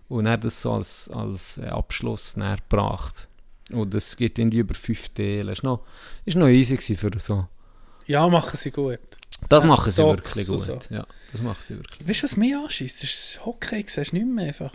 Und 0.09 0.26
er 0.26 0.39
das 0.39 0.61
so 0.62 0.72
als, 0.72 1.09
als 1.11 1.59
Abschluss 1.59 2.35
gebracht. 2.35 3.28
Und 3.72 3.95
das 3.95 4.16
geht 4.16 4.39
irgendwie 4.39 4.59
über 4.59 4.74
fünf 4.74 5.09
Teile. 5.11 5.53
Ist 5.53 5.62
noch, 5.62 5.85
ist 6.24 6.37
noch 6.37 6.49
easy 6.49 6.76
für 6.97 7.11
so 7.18 7.47
Ja, 8.07 8.28
machen 8.28 8.57
sie 8.57 8.70
gut. 8.70 8.99
Das 9.49 9.64
machen 9.64 9.91
sie 9.91 10.03
Docs 10.03 10.22
wirklich 10.37 10.47
gut. 10.47 10.61
so. 10.61 10.78
Ja, 10.91 11.07
das 11.32 11.43
machen 11.43 11.61
sie 11.61 11.76
wirklich. 11.76 12.09
Weißt 12.09 12.20
du, 12.20 12.24
was 12.24 12.37
mich 12.37 12.55
anschießt? 12.55 13.03
Das 13.03 13.11
ist 13.11 13.37
das 13.37 13.47
Hockey, 13.47 13.85
siehst 13.87 14.12
du 14.12 14.16
nicht 14.16 14.26
mehr 14.26 14.47
einfach. 14.47 14.72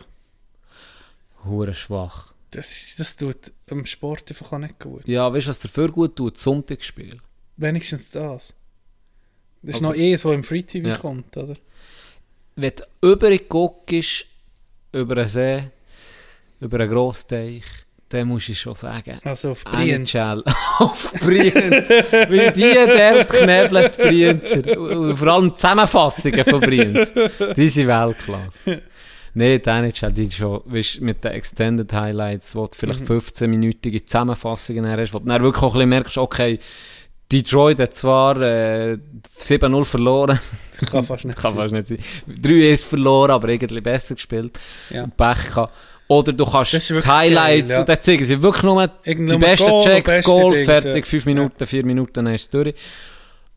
Hure 1.46 1.74
schwach. 1.74 2.34
Das, 2.52 2.72
ist, 2.72 3.00
das 3.00 3.16
tut 3.16 3.52
im 3.68 3.86
Sport 3.86 4.30
einfach 4.30 4.52
auch 4.52 4.58
nicht 4.58 4.80
gut. 4.80 5.08
Ja, 5.08 5.32
weißt 5.34 5.48
du, 5.48 5.50
was 5.50 5.60
dafür 5.60 5.90
gut 5.92 6.16
tut? 6.16 6.38
Sonntagsspiel. 6.38 7.20
Wenigstens 7.58 8.12
das. 8.12 8.54
Das 9.62 9.76
ist 9.76 9.82
Aber- 9.84 9.90
noch 9.94 9.96
eh 9.96 10.16
so 10.16 10.32
im 10.32 10.44
Free 10.44 10.64
TV 10.64 10.88
Ja. 10.90 10.98
kommt, 10.98 11.36
oder? 11.38 11.54
Wenn 12.56 12.72
du 13.02 13.10
überguckst 13.12 14.26
über 14.92 15.18
einen 15.18 15.30
See, 15.30 15.64
über 16.62 16.80
einen 16.80 16.90
grossen 16.90 17.28
Teich, 17.30 17.64
dann 18.10 18.28
musst 18.28 18.50
du 18.50 18.56
schon 18.56 18.74
sagen. 18.76 19.20
Also 19.24 19.52
auf 19.52 19.64
Brienz. 19.64 20.16
Auf 20.80 21.14
Brienz. 21.22 21.88
Weil 22.12 22.52
die 22.54 22.62
der 22.62 23.26
knebelt 23.26 23.98
Brienzer. 23.98 24.80
Und 24.80 25.16
Vor 25.16 25.28
allem 25.28 25.50
die 25.50 25.54
Zusammenfassungen 25.54 26.44
von 26.44 26.60
Brienz. 26.60 27.14
Die 27.56 27.68
sind 27.70 27.88
Weltklasse. 27.88 28.82
Nein, 29.36 29.62
die 29.64 29.70
NHL, 29.70 30.12
die 30.12 30.32
schon, 30.32 30.62
weißt, 30.66 31.02
mit 31.02 31.24
den 31.24 31.34
Extended 31.34 31.94
Highlights, 31.94 32.56
wo 32.56 32.66
du 32.66 32.76
vielleicht 32.76 33.02
15-minütige 33.02 34.04
Zusammenfassungen 34.04 34.90
hast, 34.90 35.14
wo 35.14 35.20
du 35.20 35.28
dann 35.28 35.42
wirklich 35.42 35.62
auch 35.64 35.68
ein 35.76 35.78
bisschen 35.78 35.90
merkst, 35.90 36.18
okay, 36.18 36.60
Detroit 37.32 37.80
hat 37.80 37.94
zwar 37.94 38.42
äh, 38.42 38.98
7-0 39.40 39.86
verloren, 39.86 40.40
Das 40.80 40.90
kann 40.92 41.04
fast 41.06 41.26
nicht 41.26 41.38
kann 41.38 41.54
sein. 41.56 41.70
fast 41.70 41.74
nicht 41.74 41.88
sein. 41.88 41.98
3-1 42.44 42.86
verloren, 42.86 43.32
aber 43.32 43.50
irgendwie 43.50 43.82
besser 43.82 44.16
gespielt. 44.16 44.60
Ja. 44.90 45.04
Und 45.04 45.16
Pech 45.16 45.48
gehabt. 45.48 45.74
Oder 46.08 46.34
du 46.34 46.44
kannst 46.44 46.74
die 46.74 46.94
Highlights 47.08 47.70
geil, 47.70 47.76
ja. 47.76 47.80
und 47.82 47.90
dann 47.90 48.02
zeigen 48.02 48.26
sie 48.26 48.42
wirklich 48.42 48.64
nur 48.64 48.90
Irgendwie 49.06 49.34
die 49.34 49.38
besten 49.38 49.68
Goal, 49.70 49.84
Checks, 49.84 50.12
beste 50.12 50.24
Goals, 50.32 50.54
Dings, 50.58 50.66
fertig, 50.66 51.06
ja. 51.06 51.10
5 51.10 51.26
Minuten, 51.28 51.68
4 51.68 51.86
Minuten, 51.86 52.14
dann 52.14 52.34
ist 52.34 52.42
es 52.42 52.50
durch. 52.50 52.74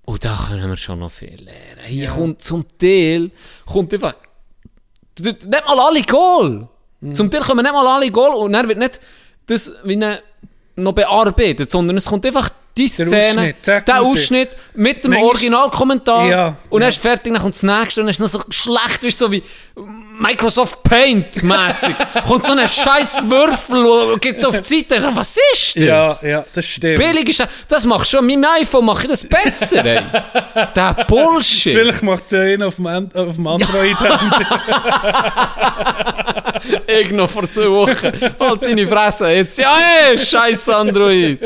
Und 0.04 0.22
da 0.24 0.36
können 0.48 0.68
wir 0.68 0.76
schon 0.76 0.98
noch 0.98 1.10
viel 1.10 1.30
lernen. 1.42 1.80
Hier 1.86 2.04
Ja. 2.04 2.10
kommt 2.10 2.42
zum 2.42 2.66
Teil, 2.76 3.30
kommt 3.64 3.94
einfach, 3.94 4.14
nicht 5.20 5.46
mal 5.46 5.80
alle 5.80 6.02
Goal. 6.02 6.68
Mhm. 7.00 7.14
Zum 7.14 7.30
Teil 7.30 7.40
kommen 7.40 7.62
nicht 7.64 7.72
mal 7.72 7.86
alle 7.86 8.10
Goal 8.10 8.34
und 8.34 8.52
dann 8.52 8.68
wird 8.68 8.78
nicht 8.78 9.00
das 9.46 9.72
wie 9.84 9.94
eine, 9.94 10.20
noch 10.76 10.92
bearbeitet, 10.92 11.70
sondern 11.70 11.96
es 11.96 12.04
kommt 12.04 12.26
einfach 12.26 12.50
die 12.76 12.88
Der 12.88 13.06
Szene, 13.06 13.28
Ausschnitt, 13.28 13.56
zack, 13.62 13.86
der. 13.86 14.02
Ausschnitt 14.02 14.48
mit 14.74 15.04
dem 15.04 15.10
Manchmal- 15.10 15.28
Originalkommentar 15.28 16.28
Ja, 16.30 16.46
und 16.70 16.80
dann 16.80 16.82
ja. 16.82 16.88
ist 16.88 16.98
fertig, 17.02 17.32
dann 17.32 17.42
kommt 17.42 17.54
das 17.54 17.62
nächste 17.62 18.00
und 18.00 18.06
dann 18.06 18.10
ist 18.10 18.20
noch 18.20 18.28
so 18.28 18.40
schlecht, 18.50 19.04
weißt, 19.04 19.18
so 19.18 19.30
wie 19.30 19.42
Microsoft 20.18 20.82
Paint 20.82 21.42
mäßig. 21.42 21.94
kommt 22.26 22.46
so 22.46 22.52
ein 22.52 22.68
scheiß 22.68 23.22
Würfel 23.28 23.84
und 24.12 24.20
geht 24.20 24.44
auf 24.44 24.58
die 24.60 24.64
Seite. 24.80 24.96
Ich 24.96 25.02
so, 25.02 25.16
Was 25.16 25.36
ist 25.54 25.76
das? 25.76 26.22
Ja, 26.22 26.28
ja, 26.28 26.44
das 26.52 26.64
stimmt. 26.64 26.98
Billig 26.98 27.28
ist 27.30 27.40
das. 27.40 27.48
Das 27.68 27.84
machst 27.84 28.12
du 28.12 28.18
schon. 28.18 28.26
Meinem 28.26 28.44
iPhone 28.60 28.84
mache 28.84 29.04
ich 29.04 29.10
das 29.10 29.24
besser, 29.24 29.84
ey. 29.84 30.00
Der 30.76 31.04
Bullshit. 31.08 31.72
Vielleicht 31.74 32.02
macht 32.02 32.24
es 32.26 32.32
ja 32.32 32.40
einer 32.40 32.68
auf 32.68 32.76
dem, 32.76 32.86
An- 32.86 33.10
auf 33.14 33.36
dem. 33.36 33.46
Ich 36.86 37.10
noch 37.10 37.28
vor 37.28 37.50
zwei 37.50 37.68
Wochen. 37.70 38.12
Halt 38.38 38.62
deine 38.62 38.86
Fresse. 38.86 39.28
Jetzt, 39.30 39.58
ja, 39.58 39.74
ey, 40.08 40.18
scheiß 40.18 40.68
Android. 40.68 41.40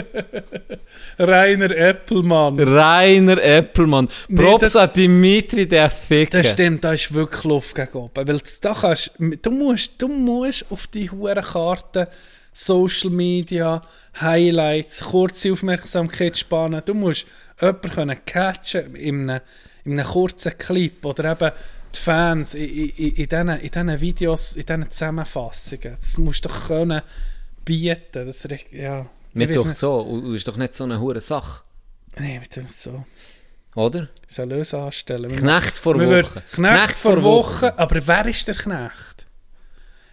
Reiner 1.18 1.70
Applemann. 1.70 2.58
Reiner 2.60 3.42
Applemann. 3.42 4.08
Nee, 4.28 4.42
Props 4.42 4.72
das- 4.72 4.76
an 4.76 4.90
Dimitri, 4.94 5.66
der 5.66 5.90
Ficker. 5.90 6.42
Das 6.42 6.52
stimmt, 6.52 6.84
da 6.84 6.92
ist 6.92 7.12
wirklich 7.12 7.44
Luft 7.44 7.74
gegen 7.74 7.92
oben. 7.96 8.26
Weil 8.28 8.40
da 8.60 8.74
kannst, 8.74 9.12
du, 9.18 9.50
musst, 9.50 9.92
du 9.98 10.08
musst 10.08 10.66
auf 10.70 10.86
die 10.88 11.10
hohen 11.10 11.40
Karten 11.42 12.06
Social 12.52 13.10
Media, 13.10 13.82
Highlights, 14.20 15.04
kurze 15.04 15.52
Aufmerksamkeit 15.52 16.36
spannen. 16.38 16.82
Du 16.84 16.94
musst 16.94 17.26
jemanden 17.60 17.90
können 17.90 18.24
catchen 18.24 18.94
in 18.94 19.30
einem, 19.30 19.40
in 19.84 20.00
einem 20.00 20.08
kurzen 20.08 20.56
Clip 20.56 21.04
oder 21.04 21.32
eben 21.32 21.52
die 21.94 21.98
Fans 21.98 22.54
in, 22.54 22.68
in, 22.68 22.88
in, 22.88 23.28
diesen, 23.28 23.48
in 23.48 23.70
diesen 23.70 24.00
Videos, 24.00 24.56
in 24.56 24.64
diesen 24.66 24.90
Zusammenfassungen. 24.90 25.96
Das 26.00 26.16
musst 26.18 26.44
du 26.44 26.48
doch 26.48 26.68
können 26.68 27.02
bieten. 27.64 28.26
Das 28.26 28.46
ja. 28.70 29.06
Mir 29.36 29.52
doch 29.54 29.74
so. 29.74 30.00
Und 30.00 30.34
ist 30.34 30.46
doch 30.48 30.56
nicht 30.56 30.74
so 30.74 30.84
eine 30.84 31.00
hure 31.00 31.20
Sache. 31.20 31.62
Wir 32.16 32.40
tun 32.42 32.66
es 32.68 32.82
so. 32.82 33.04
Oder? 33.74 34.08
Soll 34.26 34.48
Löse 34.48 34.78
anstellen. 34.78 35.30
Wir- 35.30 35.38
Knecht 35.38 35.76
vor 35.78 35.98
wir 36.00 36.06
Woche. 36.06 36.34
würden- 36.34 36.42
Knecht, 36.52 36.92
vor 36.96 37.22
Woche. 37.22 37.78
Aber 37.78 38.06
wer 38.06 38.26
ist 38.26 38.48
der 38.48 38.54
Knecht? 38.54 39.26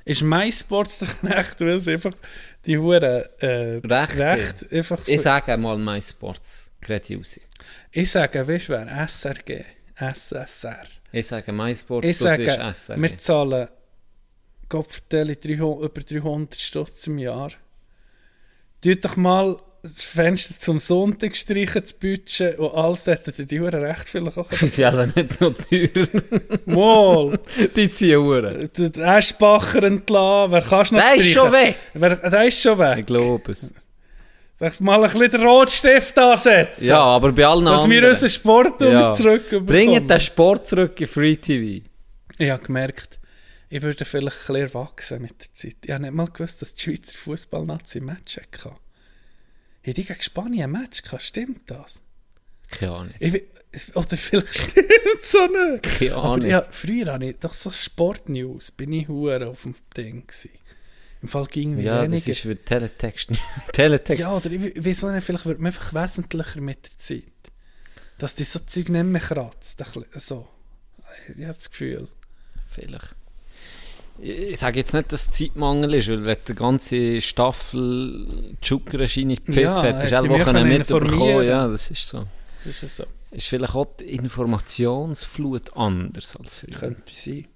Ist 0.06 0.22
MySports 0.22 1.00
der 1.00 1.08
Knecht, 1.08 1.62
weil 1.62 1.78
es 1.78 1.88
einfach 1.88 2.12
die 2.66 2.78
Huren 2.78 3.24
äh, 3.40 3.80
Recht 3.86 4.18
Recht 4.20 4.74
einfach. 4.74 5.00
Ich 5.08 5.22
sage 5.22 5.56
mal 5.58 5.78
MySports. 5.78 6.74
Gerade 6.82 7.16
raus. 7.18 7.40
ich 7.92 8.12
sage, 8.12 8.46
weißt 8.46 8.68
du 8.68 8.74
wer? 8.74 9.08
SRG. 9.08 9.64
SSR. 9.96 10.84
Ich 11.14 11.28
sage 11.28 11.54
MySports, 11.54 12.06
Ich 12.08 12.18
sage, 12.18 12.44
ist 12.44 12.58
SRG. 12.58 13.02
wir 13.02 13.18
zahlen 13.18 13.68
300, 14.68 15.46
über 15.46 16.02
300 16.02 16.60
Stutz 16.60 17.08
im 17.08 17.20
Jahr. 17.20 17.52
Tut 18.84 19.06
doch 19.06 19.16
mal 19.16 19.58
das 19.82 20.04
Fenster 20.04 20.58
zum 20.58 20.80
Sonntag 20.80 21.36
streichen, 21.36 21.82
das 21.82 21.92
Budget 21.94 22.58
und 22.58 22.74
alles, 22.74 23.04
da 23.04 23.12
hätten 23.14 23.46
die 23.48 23.60
Huren 23.60 23.84
recht 23.84 24.08
vielleicht 24.08 24.38
auch. 24.38 24.50
Die 24.62 24.68
sind 24.68 24.86
aber 24.86 25.08
nicht 25.08 25.34
so 25.34 25.50
teuer. 25.52 25.90
Mal! 26.66 27.40
Die 27.76 27.90
ziehen 27.90 28.18
Uhren. 28.20 28.70
Der 28.78 29.18
Eschbacher 29.18 29.84
entlassen, 29.84 30.52
wer 30.54 30.62
kannst 30.62 30.92
noch 30.94 31.02
Der 31.02 31.16
ist 31.16 31.32
schon 31.32 31.52
weg. 31.52 31.76
Wer, 31.94 32.16
der 32.16 32.46
ist 32.48 32.62
schon 32.62 32.74
Ich 32.74 32.80
weg. 32.80 33.08
glaube 33.08 33.52
es. 33.52 33.74
Mal 34.80 35.04
ein 35.04 35.12
bisschen 35.12 35.32
den 35.32 35.42
Rotstift 35.42 36.18
ansetzen? 36.18 36.86
Ja, 36.88 37.02
aber 37.02 37.34
bei 37.34 37.46
allen 37.46 37.66
Dass 37.66 37.82
wir 37.90 37.98
anderen. 37.98 38.10
unseren 38.12 38.30
Sport 38.30 38.82
Ja. 38.82 38.88
ja. 38.90 39.12
zurück 39.12 39.66
Bringen 39.66 40.08
den 40.08 40.20
Sport 40.22 40.66
zurück 40.68 41.02
in 41.02 41.08
Free 41.08 41.36
TV. 41.36 41.84
Ich 42.38 42.50
habe 42.50 42.64
gemerkt, 42.64 43.20
ich 43.76 43.82
würde 43.82 44.06
vielleicht 44.06 44.36
ein 44.38 44.40
bisschen 44.40 44.56
erwachsen 44.56 45.22
mit 45.22 45.42
der 45.42 45.54
Zeit. 45.54 45.78
Ich 45.84 45.92
habe 45.92 46.04
nicht 46.04 46.14
mal 46.14 46.28
gewusst, 46.30 46.62
dass 46.62 46.76
die 46.76 46.84
Schweizer 46.84 47.18
Fußballnazi 47.18 48.00
ein 48.00 48.06
Match 48.06 48.38
hatte. 48.38 48.76
Ich 49.82 49.96
gegen 49.96 50.22
Spanien 50.22 50.64
ein 50.76 50.82
Match 50.82 51.02
gehabt? 51.02 51.24
Stimmt 51.24 51.70
das? 51.72 52.02
Keine 52.70 52.92
Ahnung. 52.94 53.14
Ich, 53.20 53.44
oder 53.96 54.16
vielleicht 54.16 54.56
stimmt 54.56 54.92
es 55.20 55.32
so 55.32 55.48
nicht. 55.48 55.84
Keine 56.00 56.16
Aber 56.16 56.34
Ahnung. 56.34 56.46
ja, 56.50 56.62
früher 56.70 57.14
habe 57.14 57.26
ich 57.26 57.38
doch 57.40 57.54
so 57.54 57.72
Sportnews, 57.72 58.70
bin 58.72 58.94
ich 58.94 59.08
hure 59.08 59.48
auf 59.48 59.64
dem 59.64 59.74
Ding 59.98 60.28
gewesen. 60.28 60.52
Im 61.24 61.28
Fall 61.30 61.48
ging 61.48 61.80
Ja, 61.80 62.04
weniger. 62.04 62.18
das 62.18 62.28
ist 62.28 62.40
für 62.42 62.56
Teletext. 62.56 63.32
Teletext. 63.74 64.20
Ja, 64.22 64.36
oder 64.36 64.52
ich 64.52 65.04
auch 65.04 65.12
nicht, 65.12 65.24
vielleicht 65.26 65.46
wird 65.48 65.60
man 65.60 65.68
einfach 65.74 65.94
wesentlicher 65.94 66.62
mit 66.62 66.86
der 66.92 66.98
Zeit. 67.00 67.24
Dass 68.20 68.36
die 68.36 68.44
so 68.44 68.60
Zeug 68.60 68.90
nicht 68.90 69.04
mehr 69.06 69.22
kratzt. 69.22 69.84
So. 70.18 70.48
Ich 71.36 71.44
habe 71.44 71.56
das 71.56 71.72
Gefühl. 71.72 72.08
Vielleicht. 72.70 73.16
Ich 74.20 74.60
sage 74.60 74.80
jetzt 74.80 74.94
nicht, 74.94 75.12
dass 75.12 75.28
es 75.28 75.32
Zeitmangel 75.32 75.96
ist, 75.96 76.08
weil 76.08 76.24
wenn 76.26 76.38
die 76.48 76.56
ganze 76.56 77.22
Staffel 77.22 78.56
Joker 78.62 79.08
scheine 79.08 79.36
Pfiff 79.36 79.58
Ja, 79.58 79.82
hat, 79.82 80.06
ich 80.06 80.30
mich 80.30 80.46
Wochen 80.46 80.68
mitbekommen. 80.68 81.46
Ja, 81.46 81.68
das 81.68 81.90
ist 81.90 82.08
so. 82.08 82.26
Das 82.64 82.84
ist 82.84 82.96
so. 82.96 83.06
Ist 83.32 83.48
vielleicht 83.48 83.76
auch 83.76 83.88
die 84.00 84.06
Informationsflut 84.14 85.76
anders 85.76 86.36
als 86.36 86.60
früher. 86.60 86.78
Könnte 86.78 87.14
sein. 87.14 87.48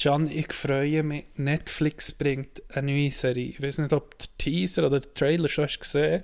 Can, 0.00 0.28
ich 0.28 0.52
freue 0.52 1.02
mich. 1.02 1.26
Netflix 1.36 2.12
bringt 2.12 2.62
eine 2.70 2.90
neue 2.90 3.10
Serie. 3.10 3.46
Ich 3.46 3.62
weiß 3.62 3.78
nicht, 3.78 3.92
ob 3.92 4.18
der 4.18 4.28
Teaser 4.38 4.86
oder 4.86 5.00
der 5.00 5.14
Trailer 5.14 5.48
schon 5.48 5.64
hast 5.64 5.78
gesehen 5.78 6.22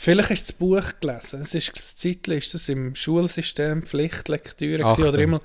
Vielleicht 0.00 0.30
hast 0.30 0.42
du 0.48 0.52
das 0.52 0.52
Buch 0.52 1.00
gelesen. 1.00 1.40
Es 1.40 1.54
ist, 1.54 1.72
das 1.74 1.94
Titel 1.96 2.32
ist 2.32 2.54
das 2.54 2.68
im 2.68 2.94
Schulsystem 2.94 3.82
Pflichtlektüre 3.82 4.84
gewesen, 4.84 5.04
oder 5.04 5.18
immer, 5.18 5.40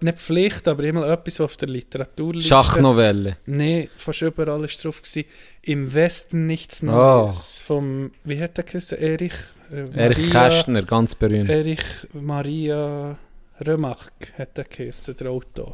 nicht 0.00 0.18
Pflicht, 0.18 0.66
aber 0.66 0.82
immer 0.82 1.06
etwas, 1.08 1.38
was 1.38 1.44
auf 1.44 1.56
der 1.56 1.68
Literaturliste 1.68 2.48
Schachnovelle. 2.48 3.36
Nee, 3.46 3.88
fast 3.96 4.22
überall 4.22 4.60
war 4.60 4.66
drauf. 4.66 5.00
Gewesen. 5.00 5.24
Im 5.62 5.94
Westen 5.94 6.46
nichts 6.46 6.82
Oh. 6.82 6.86
Neues. 6.86 7.60
Vom, 7.64 8.10
wie 8.24 8.40
hat 8.40 8.56
der 8.56 8.64
geheißen? 8.64 8.98
Erich? 8.98 9.32
äh, 9.70 9.84
Erich 9.96 10.32
Maria- 10.34 10.48
Kästner, 10.48 10.82
ganz 10.82 11.14
berühmt. 11.14 11.48
Erich 11.48 11.80
Maria 12.12 13.16
Römach 13.64 14.10
hat 14.36 14.56
der 14.56 14.64
geheißen, 14.64 15.16
der 15.16 15.30
Autor. 15.30 15.72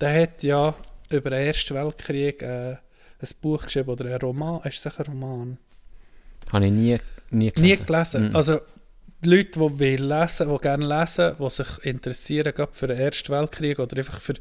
Der 0.00 0.22
hat 0.22 0.42
ja 0.44 0.72
über 1.10 1.30
den 1.30 1.46
Ersten 1.46 1.74
Weltkrieg 1.74 2.42
äh, 2.42 2.76
ein 2.76 3.28
Buch 3.42 3.64
geschrieben 3.64 3.90
oder 3.90 4.04
ein 4.06 4.20
Roman. 4.20 4.60
Ist 4.62 4.86
es 4.86 4.98
ein 4.98 5.04
Roman? 5.06 5.58
Habe 6.52 6.66
ich 6.66 6.72
nie, 6.72 6.98
nie 7.30 7.50
gelesen. 7.50 7.80
Nie 7.80 7.86
gelesen. 7.86 8.28
Mhm. 8.28 8.36
Also 8.36 8.60
die 9.22 9.28
Leute, 9.28 9.58
die 9.60 9.78
will 9.78 10.04
lesen, 10.04 10.48
die 10.48 10.58
gerne 10.58 10.86
lesen, 10.86 11.36
die 11.38 11.50
sich 11.50 11.84
interessieren 11.84 12.54
gerade 12.54 12.72
für 12.72 12.86
den 12.86 12.98
Ersten 12.98 13.32
Weltkrieg 13.32 13.78
oder 13.78 13.96
einfach 13.96 14.20
für 14.20 14.34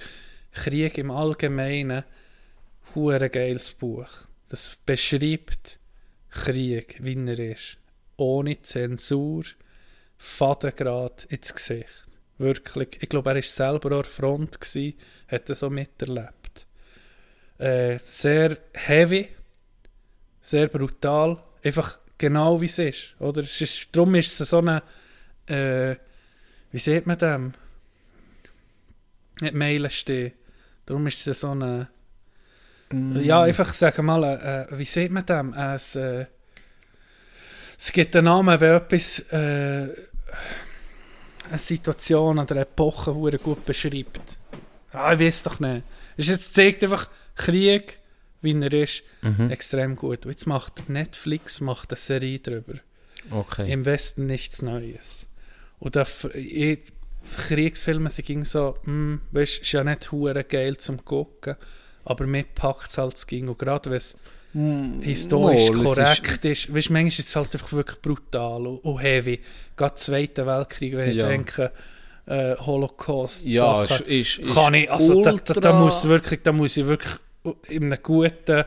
Krieg 0.52 0.98
im 0.98 1.12
Allgemeinen, 1.12 2.04
hure 2.96 3.30
geiles 3.30 3.74
Buch. 3.74 4.10
Das 4.50 4.78
beschreibt 4.86 5.80
Krieg, 6.30 6.98
wie 7.02 7.16
er 7.28 7.40
ist. 7.40 7.78
Ohne 8.18 8.62
Zensur, 8.62 9.44
Fadengrad 10.18 11.26
ins 11.26 11.54
Gesicht. 11.54 12.10
Wirklich. 12.38 12.98
Ich 13.02 13.10
glaube, 13.10 13.30
er 13.32 13.36
war 13.36 13.42
selber 13.42 13.92
an 13.92 14.02
der 14.02 14.04
Front, 14.06 14.60
gewesen, 14.60 14.94
hat 15.28 15.50
das 15.50 15.60
so 15.60 15.70
miterlebt. 15.70 16.68
Äh, 17.58 18.00
sehr 18.04 18.58
heavy, 18.74 19.28
sehr 20.40 20.68
brutal, 20.68 21.44
einfach 21.64 22.00
genau 22.20 22.62
wie 22.62 22.68
es 22.68 22.78
ist. 22.78 23.16
Oder? 23.18 23.42
Es 23.42 23.60
ist 23.60 23.88
darum 23.92 24.14
ist 24.14 24.40
es 24.40 24.50
so 24.50 24.60
eine 24.60 24.84
äh, 25.48 25.96
wie 26.72 26.78
sieht 26.78 27.08
man 27.08 27.18
dem? 27.18 27.54
Nicht 29.42 29.54
Meilen 29.54 29.90
stehen. 29.90 30.34
Darum 30.86 31.08
ist 31.08 31.26
es 31.26 31.40
so 31.40 31.52
eine, 31.52 31.90
ja, 32.92 33.44
einfach 33.44 33.74
sagen 33.74 34.06
mal, 34.06 34.24
äh, 34.70 34.78
wie 34.78 34.86
sieht 34.86 35.12
man 35.12 35.26
dem? 35.26 35.54
Äh, 35.54 35.76
es, 35.76 35.96
äh, 35.96 36.26
es 37.78 37.92
gibt 37.92 38.16
einen 38.16 38.26
Namen, 38.26 38.60
wenn 38.60 38.76
etwas 38.76 39.20
äh, 39.32 39.88
eine 41.50 41.58
Situation 41.58 42.38
oder 42.38 42.52
eine 42.52 42.62
Epoche 42.62 43.14
gut 43.38 43.66
beschreibt. 43.66 44.38
Ah, 44.92 45.14
ich 45.14 45.20
weiß 45.20 45.44
doch 45.44 45.60
nicht. 45.60 45.84
Es 46.18 46.26
ist 46.26 46.32
jetzt 46.32 46.54
zeigt 46.54 46.84
einfach 46.84 47.10
Krieg, 47.36 48.00
wie 48.42 48.60
er 48.62 48.74
ist, 48.74 49.04
Mhm. 49.22 49.50
extrem 49.52 49.96
gut. 49.96 50.26
Und 50.26 50.32
jetzt 50.32 50.46
macht 50.48 50.90
Netflix 50.90 51.60
macht 51.62 51.92
eine 51.92 51.98
Serie 51.98 52.40
drüber. 52.40 52.76
Okay. 53.32 53.72
Im 53.72 53.86
Westen 53.86 54.26
nichts 54.28 54.62
Neues. 54.62 55.28
Und 55.80 55.96
da 55.96 56.06
ich, 56.34 56.80
Kriegsfilme 57.48 58.10
sind 58.10 58.26
ging 58.26 58.46
so, 58.46 58.78
hm, 58.86 59.22
weißt, 59.32 59.62
ist 59.62 59.72
ja 59.72 59.84
nicht 59.84 60.12
hure 60.12 60.44
geil 60.44 60.78
zum 60.78 61.04
gucken, 61.06 61.56
aber 62.06 62.26
mir 62.28 62.44
packt 62.56 62.90
es 62.90 62.98
halt 62.98 63.14
das 63.14 63.28
ging. 63.28 63.48
Und 63.50 63.60
gerade 63.60 63.90
wenn 63.90 63.98
es 63.98 64.18
historisch 65.02 65.70
Mal, 65.72 65.78
es 65.80 65.96
korrekt 65.96 66.46
ist, 66.46 66.74
weißt, 66.74 66.90
manchmal 66.90 67.08
ist 67.08 67.20
es 67.20 67.36
halt 67.36 67.54
einfach 67.54 67.72
wirklich 67.74 68.02
brutal 68.02 68.66
und, 68.68 68.78
und 68.80 69.00
heavy. 69.00 69.40
Gerade 69.76 69.96
Zweiter 69.96 70.46
Weltkrieg, 70.48 70.96
wenn 70.96 71.16
Ja. 71.16 71.24
ich 71.26 71.30
denke, 71.30 71.72
äh, 72.26 72.56
Holocaust, 72.58 73.46
Ja, 73.46 73.86
Sachen, 73.86 74.06
ist, 74.08 74.38
ist, 74.40 74.48
ist 74.48 74.54
kann 74.54 74.74
ich, 74.74 74.90
also 74.92 75.22
da, 75.22 75.34
da, 75.34 75.54
da, 75.56 75.80
muss 75.80 76.08
wirklich, 76.08 76.42
da 76.44 76.52
muss 76.52 76.78
ich 76.78 76.86
wirklich 76.88 77.14
in 77.68 77.86
einem 77.86 78.00
guten, 78.04 78.64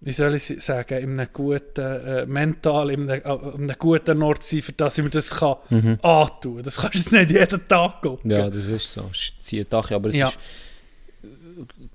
wie 0.00 0.12
soll 0.12 0.34
ich 0.34 0.44
sagen, 0.62 0.98
in 0.98 1.18
einem 1.18 1.28
guten, 1.32 1.80
äh, 1.80 2.26
mental, 2.26 2.90
in 2.90 3.08
einem, 3.10 3.22
äh, 3.24 3.32
in 3.56 3.62
einem 3.70 3.76
guten 3.78 4.22
Ort 4.22 4.42
sein, 4.42 4.60
für 4.62 4.72
das 4.72 4.98
ich 4.98 5.04
mir 5.04 5.10
das 5.10 5.30
kann 5.30 5.56
Mhm. 5.70 5.98
antun. 6.02 6.62
Das 6.62 6.76
kannst 6.76 7.12
du 7.12 7.16
nicht 7.16 7.30
jeden 7.30 7.64
Tag 7.66 8.02
gucken. 8.02 8.30
Ja, 8.30 8.50
das 8.50 8.66
ist 8.66 8.92
so. 8.92 9.08
Es 9.12 9.32
zieht 9.38 9.72
Dach, 9.72 9.90
aber 9.90 10.10
es 10.10 10.16
Ja. 10.16 10.28
ist 10.28 10.38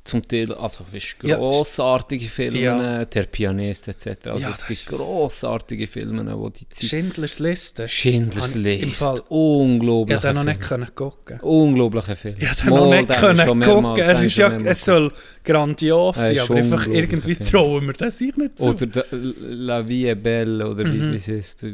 zum 0.04 0.28
Teil, 0.28 0.54
also 0.54 0.86
weißt, 0.92 1.18
Ja. 1.24 1.38
grossartige 1.38 2.26
Filme, 2.28 2.60
Ja. 2.60 3.06
der 3.06 3.24
Pianist 3.24 3.88
etc. 3.88 4.28
Also 4.28 4.46
Ja, 4.48 4.52
es 4.52 4.66
gibt 4.66 4.86
grossartige 4.88 5.88
Filme, 5.88 6.38
wo 6.40 6.50
die 6.50 6.68
Zeit... 6.70 6.90
Schindlers 6.90 7.40
Liste. 7.40 7.88
Schindlers 7.88 8.56
Habe 8.56 8.70
ich 8.70 8.82
im. 8.84 8.92
Fall- 8.94 9.16
Ich 9.20 9.24
Unglaublich. 9.30 10.18
hätte 10.18 10.28
den 10.28 10.36
noch 10.36 10.44
nicht 10.44 10.60
können 10.62 10.96
gucken. 10.96 11.40
Unglaublicher 11.42 12.16
Film. 12.16 12.36
Ich 12.40 12.50
den 12.56 12.70
noch 12.70 12.90
nicht 12.90 13.10
können 13.10 13.62
gucken. 13.62 13.98
Es, 14.04 14.22
ist 14.22 14.38
ja, 14.38 14.52
es 14.56 14.86
soll 14.86 15.12
grandios 15.44 16.16
sein, 16.18 16.40
aber 16.40 16.56
einfach 16.56 16.88
irgendwie 16.88 17.36
Film. 17.36 17.50
trauen 17.50 17.86
wir 17.88 17.94
das 17.94 18.18
sich 18.18 18.36
nicht 18.38 18.58
zu. 18.60 18.70
Oder 18.70 18.86
der- 18.86 19.06
La 19.12 19.88
Vie 19.88 20.08
est 20.08 20.22
Belle, 20.24 20.68
oder 20.70 20.86
wie 20.86 20.98
Mhm. 21.00 21.12
wie 21.14 21.18
es 21.18 21.28
ist. 21.28 21.66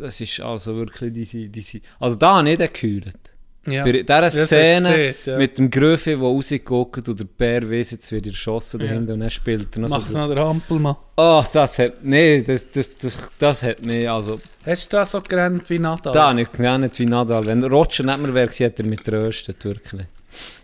Das 0.00 0.20
ist 0.20 0.40
also 0.40 0.74
wirklich 0.76 1.12
diese... 1.12 1.48
diese 1.48 1.80
also 2.00 2.16
da 2.16 2.36
habe 2.38 2.50
ich 2.50 2.72
gehört. 2.72 3.35
Ja. 3.66 3.84
Bei 3.84 3.92
dieser 3.92 4.30
Szene 4.46 4.76
gesehen, 4.88 5.14
ja. 5.24 5.38
mit 5.38 5.58
dem 5.58 5.70
Gröfe, 5.70 6.10
der 6.10 6.18
rausgeguckt 6.20 7.08
und 7.08 7.18
der 7.18 7.24
Bär 7.24 7.70
weiss, 7.70 7.90
jetzt 7.90 8.10
wird 8.12 8.26
er 8.26 8.32
erschossen 8.32 8.80
Ja. 8.80 8.86
dahinter 8.86 9.14
und 9.14 9.22
er 9.22 9.30
spielt 9.30 9.74
er 9.76 9.80
noch 9.80 9.88
Mach 9.90 10.06
so... 10.06 10.12
noch 10.16 10.28
den 10.28 10.38
Hampelmann. 10.38 10.96
Oh, 11.16 11.42
das 11.52 11.78
hat... 11.78 12.04
Nee, 12.04 12.42
das, 12.42 12.70
das, 12.70 12.94
das, 12.96 13.28
das 13.38 13.62
hat 13.62 13.84
mich... 13.84 14.08
Also, 14.08 14.40
Hast 14.64 14.92
du 14.92 14.96
das 14.96 15.12
so 15.12 15.20
gerannt 15.20 15.68
wie 15.70 15.78
Nadal? 15.78 16.12
da 16.12 16.30
habe 16.30 16.42
ich 16.42 16.52
genannt 16.52 16.98
wie 16.98 17.06
Nadal. 17.06 17.46
Wenn 17.46 17.62
Roger 17.64 18.04
nicht 18.04 18.18
mehr 18.20 18.34
wäre, 18.34 18.50
hätte 18.50 18.82
er 18.82 18.88
mit 18.88 19.04
tröstet, 19.04 19.64
wirklich. 19.64 20.06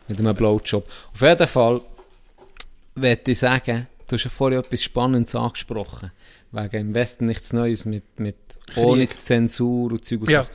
Mit 0.08 0.18
einem 0.18 0.34
Blowjob. 0.34 0.86
Auf 1.14 1.20
jeden 1.20 1.46
Fall 1.46 1.80
möchte 2.94 3.30
ich 3.30 3.38
sagen, 3.38 3.86
du 4.08 4.16
hast 4.16 4.24
ja 4.24 4.30
vorher 4.30 4.58
etwas 4.60 4.82
Spannendes 4.82 5.34
angesprochen. 5.34 6.10
Wegen 6.50 6.76
im 6.88 6.94
Westen 6.94 7.26
nichts 7.26 7.52
Neues 7.52 7.84
mit, 7.86 8.20
mit 8.20 8.36
ohne 8.76 9.08
Zensur 9.08 9.92
und 9.92 10.04
Zeug 10.04 10.20
und 10.22 10.30
Ja. 10.30 10.42
Sachen. 10.44 10.54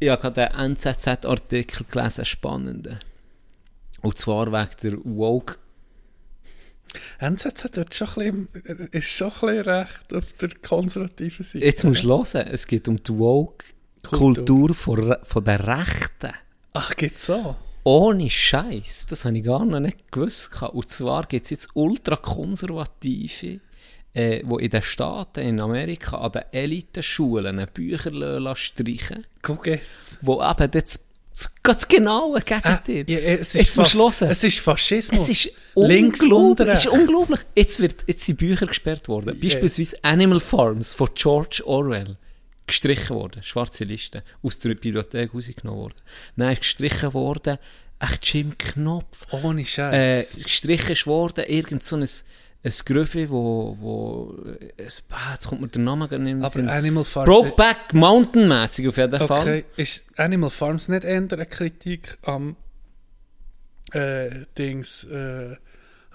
Ich 0.00 0.08
habe 0.08 0.22
gerade 0.22 0.54
einen 0.54 0.76
NZZ-Artikel 0.76 1.84
gelesen, 1.84 2.24
spannenden. 2.24 2.98
Und 4.00 4.18
zwar 4.18 4.46
wegen 4.46 4.70
der 4.82 5.04
Woke 5.04 5.56
NZZ 7.18 7.76
wird 7.76 7.94
schon 7.94 8.08
ein 8.16 8.46
bisschen, 8.46 8.88
ist 8.92 9.08
schon 9.08 9.28
ein 9.28 9.40
bisschen 9.40 9.60
recht 9.60 10.14
auf 10.14 10.32
der 10.34 10.48
konservativen 10.62 11.44
Seite. 11.44 11.64
Jetzt 11.64 11.84
musst 11.84 12.04
du 12.04 12.08
hören, 12.08 12.48
es 12.48 12.66
geht 12.66 12.88
um 12.88 13.02
die 13.02 13.16
Woke-Kultur 13.16 14.74
von, 14.74 15.16
von 15.22 15.44
der 15.44 15.66
Rechten. 15.66 16.32
Ach, 16.72 16.96
geht's 16.96 17.26
so? 17.26 17.56
Ohne 17.84 18.28
Scheiß, 18.28 19.06
das 19.06 19.24
habe 19.24 19.38
ich 19.38 19.44
gar 19.44 19.64
noch 19.64 19.80
nicht 19.80 20.10
gewusst. 20.10 20.62
Und 20.62 20.88
zwar 20.88 21.26
gibt 21.26 21.44
es 21.44 21.50
jetzt 21.50 21.68
ultrakonservative, 21.74 23.60
äh, 24.14 24.42
die 24.44 24.64
in 24.64 24.70
den 24.70 24.82
Staaten, 24.82 25.40
in 25.40 25.60
Amerika, 25.60 26.18
an 26.18 26.32
den 26.32 26.42
Elitenschulen 26.52 27.66
Bücher 27.72 28.56
streichen 28.56 29.26
Guck 29.42 29.66
jetzt. 29.66 30.18
wo 30.22 30.42
eben 30.42 30.70
das, 30.70 31.04
das 31.30 31.52
ganz 31.62 31.86
genaue 31.88 32.40
Gegenteil. 32.40 33.04
Ja, 33.08 33.18
es, 33.18 33.52
Jetzt 33.52 33.68
ist 33.70 33.76
musst 33.78 33.94
du 33.94 33.98
fas- 33.98 34.20
hören. 34.20 34.30
es 34.32 34.44
ist 34.44 34.58
Faschismus. 34.58 35.20
Es 35.20 35.28
ist 35.28 35.54
links 35.76 36.20
unglaublich. 36.22 36.68
Es 36.68 36.84
ist 36.86 36.92
unglaublich. 36.92 37.40
Jetzt, 37.54 37.80
wird, 37.80 38.04
jetzt 38.06 38.24
sind 38.24 38.38
Bücher 38.38 38.66
gesperrt 38.66 39.06
worden. 39.08 39.34
Ja. 39.36 39.42
Beispielsweise 39.48 39.96
Animal 40.02 40.40
Farms 40.40 40.92
von 40.92 41.08
George 41.14 41.62
Orwell. 41.64 42.16
Gestrichen 42.66 43.16
worden. 43.16 43.42
Schwarze 43.42 43.84
Liste. 43.84 44.22
Aus 44.42 44.58
der 44.60 44.70
Bibliothek 44.70 45.34
rausgenommen 45.34 45.80
worden. 45.80 46.50
Ist 46.52 46.60
gestrichen 46.60 47.14
worden. 47.14 47.58
Echt 47.98 48.32
Jim 48.32 48.56
Knopf. 48.58 49.26
Ohne 49.32 49.62
Äh, 49.62 49.64
Scheiß. 49.64 50.40
gestrichen 50.42 50.92
ist 50.92 51.06
worden. 51.06 51.44
Irgend 51.46 51.82
so 51.82 51.96
ein, 51.96 52.08
ein 52.62 52.72
Grüffe, 52.84 53.30
wo, 53.30 53.76
wo 53.80 54.34
es, 54.76 55.02
ah, 55.10 55.32
jetzt 55.32 55.48
kommt 55.48 55.62
mir 55.62 55.68
der 55.68 55.80
Name 55.80 56.08
gar 56.08 56.18
nicht 56.18 56.34
mehr 56.34 56.44
Aber 56.44 56.52
Sinn. 56.52 56.68
Animal 56.68 57.04
Farms. 57.04 57.28
Brokeback 57.28 57.94
Mountain 57.94 58.48
mäßig 58.48 58.88
auf 58.88 58.96
jeden 58.98 59.18
Fall. 59.18 59.40
Okay, 59.40 59.64
ist 59.76 60.04
Animal 60.18 60.50
Farms 60.50 60.88
nicht 60.88 61.04
eher 61.04 61.16
eine 61.16 61.46
Kritik 61.46 62.18
am 62.22 62.56
äh, 63.92 64.30
Dings 64.58 65.04
äh, 65.04 65.56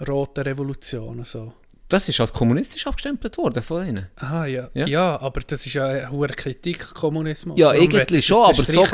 Rote 0.06 0.46
Revolution? 0.46 1.24
So. 1.24 1.52
Das 1.88 2.08
ist 2.08 2.18
als 2.20 2.32
kommunistisch 2.32 2.84
abgestempelt 2.86 3.38
worden 3.38 3.62
von 3.62 3.86
ihnen. 3.86 4.06
Aha, 4.16 4.46
ja. 4.46 4.68
Ja. 4.74 4.86
ja. 4.86 5.20
aber 5.20 5.40
das 5.46 5.64
ist 5.66 5.74
ja 5.74 5.86
eine 5.86 6.10
hohe 6.10 6.26
Kritik 6.28 6.92
Kommunismus. 6.94 7.58
Ja, 7.58 7.68
Warum 7.68 7.88
das 7.90 8.24
schon, 8.24 8.44
aber 8.44 8.64
so, 8.64 8.84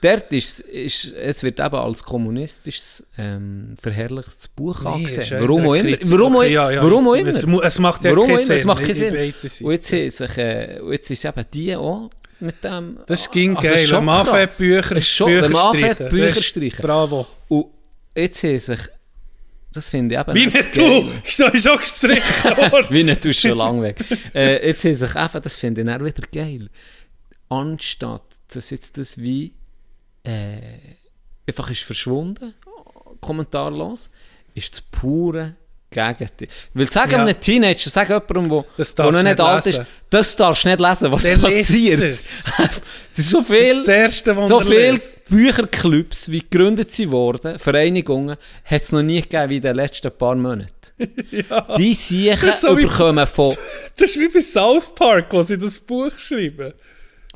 dort 0.00 0.32
ist, 0.32 0.58
ist, 0.60 1.12
es 1.12 1.42
wird 1.44 1.60
eben 1.60 1.74
als 1.76 2.02
kommunistisches 2.02 3.06
ähm, 3.16 3.74
verherrlichtes 3.80 4.48
Buch 4.48 4.82
Nee, 4.96 5.04
ist 5.04 5.18
angesehen. 5.18 5.40
Warum 5.40 5.66
auch 5.68 5.74
immer. 5.74 5.96
Warum, 6.02 6.36
auch, 6.36 6.42
ja, 6.42 6.70
ja. 6.72 6.82
warum 6.82 7.08
auch 7.08 7.14
immer. 7.14 7.28
Es, 7.28 7.44
es 7.44 7.78
macht 7.78 8.04
ja 8.04 8.10
Warum 8.10 8.26
keinen 8.26 8.38
Sinn. 8.38 8.56
es 8.56 8.64
macht 8.64 8.82
keinen 8.82 8.90
in- 9.02 9.14
in 9.14 9.34
Sinn. 9.48 9.66
Und 9.66 9.72
jetzt, 9.72 9.92
haben 9.92 10.10
sich, 10.10 10.38
äh, 10.38 10.80
jetzt 10.90 11.10
ist 11.12 11.24
eben 11.24 11.44
die 11.54 11.76
auch 11.76 12.10
mit 12.40 12.64
dem... 12.64 12.98
Das 13.06 13.30
ging 13.30 13.56
Also, 13.56 13.68
geil. 13.68 13.78
ist 13.84 13.88
schon 13.88 14.04
krass. 14.06 14.56
Bücher, 14.58 14.96
Ist 14.96 15.16
Bücher 15.18 15.44
streichen. 15.48 16.08
Bücher 16.08 16.28
ist- 16.28 16.44
streichen. 16.44 16.82
Bravo. 16.82 17.26
Und 17.46 17.66
jetzt 18.16 18.42
haben 18.42 18.58
sich... 18.58 18.80
Das 19.72 19.88
finde 19.88 20.14
ich 20.14 20.20
eben 20.20 20.34
Wie 20.34 20.46
nicht 20.46 20.76
du! 20.76 21.08
So 21.26 21.46
ist 21.52 21.68
auch 21.68 21.80
gestrichen 21.80 22.56
worden. 22.56 22.86
Wie 22.90 23.04
nicht, 23.04 23.24
du 23.24 23.28
bist 23.28 23.40
schon 23.40 23.56
lang 23.56 23.80
weg. 23.82 24.04
äh, 24.34 24.66
jetzt 24.66 24.84
haben 24.84 24.94
sich 24.94 25.16
eben, 25.16 25.42
das 25.42 25.54
finde 25.54 25.80
ich 25.80 25.86
dann 25.86 26.04
wieder 26.04 26.26
geil, 26.32 26.68
anstatt, 27.48 28.22
dass 28.48 28.70
jetzt 28.70 28.98
das 28.98 29.18
wie 29.18 29.54
äh, 30.24 30.58
einfach 31.46 31.70
ist 31.70 31.82
verschwunden, 31.82 32.54
kommentarlos, 33.20 34.10
ist 34.54 34.72
das 34.74 34.80
pure 34.82 35.56
Gegenteil. 35.92 36.48
Weil 36.74 36.90
sagen 36.90 37.12
Ja. 37.12 37.22
einem 37.22 37.40
Teenager, 37.40 37.88
sag 37.90 38.08
jemandem, 38.08 38.50
wo, 38.50 38.64
wo 38.76 39.10
noch 39.10 39.22
nicht 39.22 39.40
alt 39.40 39.64
lesen. 39.66 39.82
ist, 39.82 39.88
das 40.10 40.36
darfst 40.36 40.64
du 40.64 40.68
nicht 40.70 40.80
lesen, 40.80 41.12
was 41.12 41.22
Der 41.22 41.36
passiert. 41.38 42.02
es. 42.02 42.44
das 42.58 43.18
ist 43.24 43.30
so 43.30 43.38
Das 43.38 43.46
viel... 43.48 43.74
das 43.74 43.88
Erste, 43.88 44.36
was 44.36 44.48
So 44.48 44.60
viele. 44.60 44.98
Bücherclubs, 45.28 46.30
wie 46.30 46.40
gegründet 46.40 46.90
sie 46.90 47.10
wurden, 47.10 47.58
Vereinigungen, 47.58 48.36
hat 48.64 48.82
es 48.82 48.92
noch 48.92 49.02
nie 49.02 49.22
gegeben 49.22 49.50
wie 49.50 49.56
in 49.56 49.62
den 49.62 49.76
letzten 49.76 50.10
paar 50.10 50.34
Monaten. 50.34 50.68
Die 51.78 51.94
Siechen 51.94 52.52
so 52.52 52.76
überkommen 52.76 53.26
von... 53.26 53.54
Das 53.96 54.10
ist 54.10 54.18
wie 54.18 54.28
bei 54.28 54.40
South 54.40 54.94
Park, 54.94 55.26
wo 55.30 55.42
sie 55.42 55.58
das 55.58 55.78
Buch 55.78 56.12
schreiben. 56.18 56.72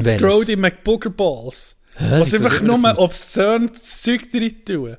Scrody 0.03 0.57
McBoogerballs. 0.57 1.77
Was 1.99 2.35
einfach 2.35 2.61
nur 2.61 2.99
obszön 2.99 3.71
Zeug 3.75 4.31
drin 4.31 4.55
tun. 4.65 4.97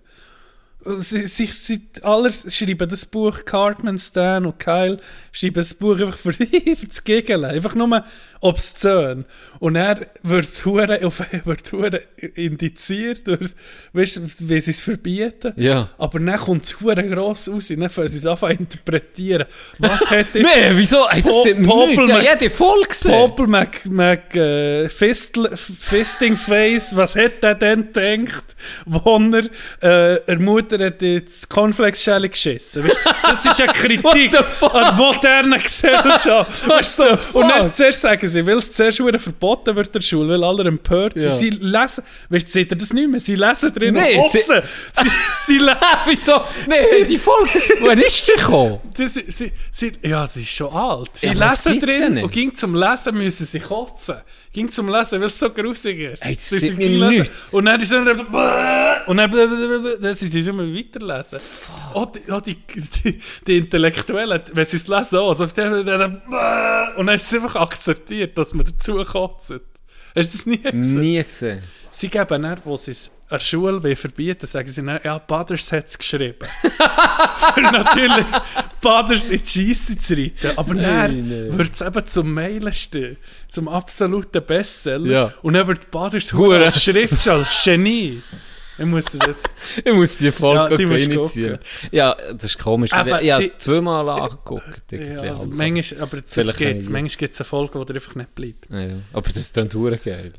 Und 0.87 1.01
Sie, 1.03 1.27
sie, 1.27 1.45
sie 1.47 1.81
alle 2.01 2.31
schreiben 2.31 2.87
das 2.89 3.05
Buch, 3.05 3.43
Cartman, 3.45 3.97
Stan 3.99 4.45
und 4.45 4.57
Kyle, 4.59 4.97
schreiben 5.31 5.55
das 5.55 5.73
Buch 5.73 5.99
einfach 5.99 6.17
für, 6.17 6.33
für 6.77 6.87
das 6.87 7.03
Gegenteil. 7.03 7.45
Einfach 7.45 7.75
nur 7.75 8.03
obszön. 8.39 9.25
Und 9.59 9.75
er 9.75 10.07
wird 10.23 10.45
es 10.45 10.63
hure- 10.65 12.01
indiziert, 12.35 13.27
durch, 13.27 13.49
weißt 13.93 14.49
wie 14.49 14.61
sie 14.61 14.71
es 14.71 14.81
verbieten. 14.81 15.53
Ja. 15.57 15.89
Aber 15.97 16.19
dann 16.19 16.37
kommt 16.39 16.63
es 16.63 16.79
hure 16.79 17.03
gross 17.07 17.49
raus, 17.49 17.67
dann 17.75 17.89
fangen 17.89 18.07
sie 18.07 18.17
es 18.19 18.25
an 18.25 18.37
zu 18.37 18.45
interpretieren. 18.45 19.45
Was 19.79 20.01
hat 20.09 20.17
jetzt 20.33 20.35
Nee, 20.35 20.71
wieso? 20.73 21.05
Ey, 21.09 21.21
das 21.21 21.31
Po- 21.35 21.43
sind 21.43 21.65
Popel. 21.65 22.09
Ja, 22.09 22.33
jede 22.33 22.49
Folge 22.49 22.87
gesehen. 22.89 23.11
Popel 23.11 23.47
Mac, 23.47 23.85
Mac 23.87 24.35
äh, 24.35 24.87
Fistel, 24.89 25.55
Fisting 25.57 26.35
Face, 26.37 26.95
was 26.95 27.15
hat 27.15 27.41
er 27.43 27.55
denn 27.55 27.91
gedacht, 27.91 28.55
wo 28.85 29.17
er 29.17 29.49
äh, 29.81 30.21
er 30.27 30.39
Mutter 30.39 30.76
Vater 30.77 30.85
hat 30.85 31.01
ins 31.01 31.47
Cornflakes-Schelle 31.49 32.29
geschissen. 32.29 32.83
Weißt, 32.85 32.97
das 33.23 33.45
ist 33.45 33.61
eine 33.61 33.71
Kritik 33.73 34.37
an 34.61 34.71
der 34.73 34.91
modernen 34.93 35.59
Gesellschaft. 35.61 36.67
Weißt, 36.67 36.99
du, 36.99 37.19
und 37.33 37.49
dann 37.49 37.73
zuerst 37.73 38.01
sagen 38.01 38.27
sie, 38.27 38.45
weil 38.45 38.57
es 38.57 38.71
zuerst 38.73 39.05
wieder 39.05 39.19
verboten 39.19 39.75
wird 39.75 39.87
in 39.87 39.93
der 39.93 40.01
Schule, 40.01 40.29
weil 40.33 40.43
alle 40.43 40.63
empört 40.67 41.13
sind. 41.19 41.31
Ja. 41.31 41.37
Sie 41.37 41.49
lesen, 41.49 42.03
weißt 42.29 42.47
du, 42.47 42.51
seht 42.51 42.71
ihr 42.71 42.77
das 42.77 42.93
nicht 42.93 43.09
mehr? 43.09 43.19
Sie 43.19 43.35
lesen 43.35 43.73
drin 43.73 43.93
Nee, 43.93 44.17
und 44.17 44.31
sie- 44.31 44.39
kotzen. 44.39 44.61
Sie, 44.93 45.09
sie 45.45 45.57
lesen. 45.59 45.77
Wieso? 46.05 46.41
Nee, 46.67 47.05
die 47.05 47.17
Folge. 47.17 47.59
Wann 47.81 47.99
ist 47.99 48.27
die 48.27 48.31
gekommen? 48.39 48.79
Das, 48.97 49.13
sie, 49.13 49.51
sie, 49.71 49.91
ja, 50.03 50.25
das 50.25 50.37
ist 50.37 50.49
schon 50.49 50.71
alt. 50.73 51.09
Sie 51.13 51.27
Ja, 51.27 51.33
lesen 51.49 51.73
ja 51.79 51.85
drin 51.85 52.13
nicht. 52.15 52.23
und 52.23 52.31
ging 52.31 52.55
zum 52.55 52.75
Lesen 52.75 53.15
müssen 53.15 53.45
sie 53.45 53.59
kotzen. 53.59 54.15
Ging 54.57 54.71
zum 54.71 54.89
Lesen, 54.89 55.19
weil 55.19 55.27
es 55.27 55.37
so 55.37 55.51
grusig 55.51 55.99
ist. 55.99 56.25
Ey, 56.25 56.33
das 56.33 56.49
Sie 56.49 56.57
sagt 56.57 56.81
sind 56.81 56.99
mir 56.99 57.09
nichts. 57.09 57.53
Und 57.53 57.65
dann 57.65 57.79
ist 57.79 57.91
dann 57.91 58.07
und 59.05 59.17
dann 59.17 59.31
dann 60.01 60.13
sind 60.15 60.31
sie 60.31 60.39
immer 60.39 60.63
weiterlesen. 60.63 61.39
Auch 61.93 62.11
die, 62.11 62.31
auch 62.31 62.41
die, 62.41 62.55
die, 62.55 63.19
die 63.45 63.57
Intellektuellen, 63.57 64.41
wenn 64.53 64.65
sie 64.65 64.77
es 64.77 64.87
lesen, 64.87 65.19
also 65.19 65.43
auf 65.43 65.53
dem, 65.53 65.73
und 65.75 65.85
dann 65.85 67.15
ist 67.15 67.27
es 67.27 67.35
einfach 67.35 67.55
akzeptiert, 67.57 68.35
dass 68.35 68.55
man 68.55 68.65
dazu 68.65 68.95
kotzt. 69.03 69.61
Hast 70.17 70.33
du 70.33 70.37
das 70.37 70.45
nie 70.45 70.61
gesehen? 70.61 70.99
Nie 70.99 71.23
gesehen. 71.23 71.63
Sie 71.91 72.09
geben 72.09 72.43
dann, 72.43 72.59
wo 72.63 72.77
sie 72.77 72.91
es 72.91 73.11
an 73.29 73.39
der 73.39 73.39
Schule 73.39 73.95
verbieten 73.95 74.45
sagen 74.47 74.69
sie 74.69 74.85
dann, 74.85 74.99
ja, 75.03 75.17
Baders 75.17 75.71
hat 75.71 75.87
es 75.87 75.97
geschrieben. 75.97 76.47
Für 76.61 77.61
natürlich 77.61 78.25
Baders 78.81 79.29
in 79.29 79.41
die 79.41 79.45
Scheisse 79.45 79.97
zu 79.97 80.13
reiten. 80.13 80.57
Aber 80.57 80.75
dann 80.75 81.57
wird 81.57 81.73
es 81.73 81.81
eben 81.81 82.05
zum 82.05 82.33
Mailen 82.33 82.71
stehen. 82.71 83.17
Zum 83.49 83.67
absoluten 83.67 84.45
Bestseller. 84.45 85.05
Ja. 85.05 85.33
Und 85.41 85.55
dann 85.55 85.67
wird 85.67 85.91
Baders 85.91 86.31
Hure. 86.31 86.55
Hure 86.55 86.65
als 86.65 86.81
Schriftsteller, 86.81 87.37
als 87.37 87.63
Genie. 87.63 88.21
Ich 88.77 88.85
muss 88.85 89.05
das... 89.05 89.35
Ich 89.83 89.93
muss 89.93 90.17
die 90.17 90.31
Folge 90.31 90.71
Ja, 90.71 90.77
die 90.77 91.03
initiieren. 91.03 91.59
Ja, 91.91 92.15
das 92.33 92.43
ist 92.43 92.59
komisch. 92.59 92.93
Aber 92.93 93.21
ich 93.21 93.31
habe 93.31 93.51
zweimal 93.57 94.07
angeguckt. 94.09 94.91
Ja, 94.91 95.19
also. 95.19 95.47
manchmal, 95.53 96.01
aber 96.01 96.17
das 96.21 96.59
nicht. 96.59 96.89
Manchmal 96.89 97.17
gibt 97.17 97.33
es 97.33 97.41
eine 97.41 97.45
Folge, 97.45 97.85
der 97.85 97.95
einfach 97.95 98.15
nicht 98.15 98.35
bleibt. 98.35 98.69
Ja. 98.69 98.97
Aber 99.13 99.27
das 99.27 99.37
ist 99.37 99.57
dann 99.57 99.69
geil. 99.69 100.31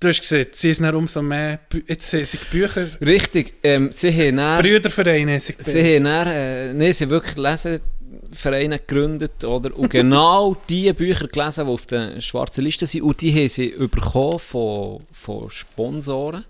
Du 0.00 0.08
hast 0.08 0.20
gesehen, 0.20 0.46
sie 0.52 0.74
sind 0.74 0.84
dann 0.84 0.94
umso 0.96 1.22
mehr... 1.22 1.60
Jetzt 1.86 2.10
sind 2.10 2.26
sie 2.26 2.38
Bücher... 2.50 2.88
Richtig, 3.00 3.54
ähm, 3.62 3.90
sie 3.90 4.12
haben 4.12 4.36
dann... 4.36 4.60
Brüdervereine 4.60 5.32
haben 5.32 5.40
sie 5.40 5.54
Sie 5.58 5.96
haben 5.96 6.04
dann, 6.04 6.26
äh, 6.26 6.74
nee, 6.74 6.92
sie 6.92 7.08
wirklich 7.08 7.36
Lesevereine 7.36 8.80
gegründet, 8.80 9.44
oder? 9.44 9.74
Und 9.74 9.90
genau 9.90 10.56
die 10.68 10.92
Bücher 10.92 11.28
gelesen, 11.28 11.64
die 11.64 11.72
auf 11.72 11.86
der 11.86 12.20
schwarzen 12.20 12.64
Liste 12.64 12.86
sind, 12.86 13.02
und 13.02 13.20
die 13.20 13.32
haben 13.32 13.48
sie 13.48 13.68
bekommen 13.70 14.40
von, 14.40 15.04
von 15.10 15.48
Sponsoren. 15.48 16.44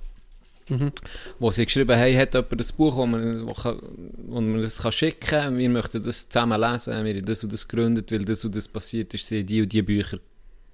Wo 1.39 1.51
sie 1.51 1.67
geschrieben 1.67 1.97
haben, 1.99 2.17
hat 2.17 2.35
jemand 2.35 2.53
ein 2.53 2.77
Buch, 2.77 2.97
wo 2.97 3.07
man, 3.07 3.47
wo 3.47 3.53
kann, 3.53 3.79
wo 4.27 4.41
man 4.41 4.63
das 4.63 4.79
kann 4.79 4.93
schicken 4.93 5.21
kann, 5.21 5.59
wir 5.59 5.69
möchten 5.69 6.03
das 6.03 6.29
zusammen 6.29 6.61
lesen, 6.61 7.05
wir 7.05 7.15
haben 7.15 7.25
das 7.25 7.45
und 7.45 7.53
das 7.53 7.69
gegründet, 7.69 8.11
weil 8.13 8.25
das 8.25 8.45
und 8.45 8.57
das 8.57 8.69
passiert 8.69 9.13
ist, 9.15 9.27
sie 9.27 9.41
haben 9.41 9.47
die 9.47 9.63
und 9.63 9.73
die 9.73 9.83
Bücher 9.83 10.19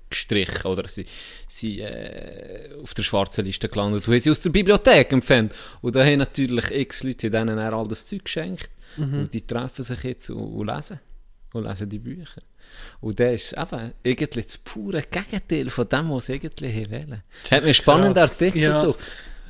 gestrichen 0.08 0.66
oder 0.66 0.88
sie, 0.88 1.06
sie 1.46 1.80
äh, 1.80 2.74
auf 2.82 2.94
der 2.94 3.02
schwarzen 3.04 3.44
Liste 3.44 3.68
gelandet 3.68 4.06
und 4.06 4.12
haben 4.12 4.20
sie 4.20 4.30
aus 4.30 4.40
der 4.40 4.50
Bibliothek 4.50 5.12
empfangen. 5.12 5.50
Und 5.82 5.94
da 5.94 6.04
haben 6.04 6.18
natürlich 6.18 6.70
x 6.70 7.04
Leute 7.04 7.30
denen 7.30 7.58
all 7.58 7.86
das 7.86 8.06
Zeug 8.06 8.24
geschenkt 8.24 8.70
und 8.96 9.32
die 9.32 9.46
treffen 9.46 9.82
sich 9.82 10.02
jetzt 10.02 10.30
und, 10.30 10.42
und 10.42 10.66
lesen. 10.66 10.98
Und 11.52 11.64
lesen 11.64 11.88
die 11.88 11.98
Bücher. 11.98 12.40
Und 13.00 13.18
das 13.18 13.34
ist 13.34 13.58
eben 13.58 13.92
irgendwie 14.02 14.42
das 14.42 14.58
pure 14.58 15.02
Gegenteil 15.02 15.68
von 15.68 15.88
dem, 15.88 16.10
was 16.10 16.26
sie 16.26 16.34
eigentlich 16.34 16.90
wollen. 16.90 17.22
Hat 17.50 17.50
mir 17.50 17.66
einen 17.66 17.74
spannenden. 17.74 18.22
Artikel 18.22 18.62
Ja. 18.62 18.82
durch. 18.82 18.96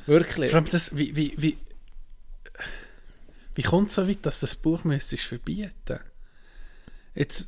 Wirklich. 0.07 0.51
Vor 0.51 0.59
allem 0.61 0.69
das, 0.69 0.95
wie, 0.97 1.15
wie, 1.15 1.33
wie, 1.37 1.57
wie 3.55 3.61
kommt 3.63 3.89
es 3.89 3.95
so 3.95 4.07
weit, 4.07 4.25
dass 4.25 4.39
das 4.39 4.55
Buch 4.55 4.83
müsstest 4.83 5.23
verbieten? 5.23 5.99
Jetzt, 7.13 7.47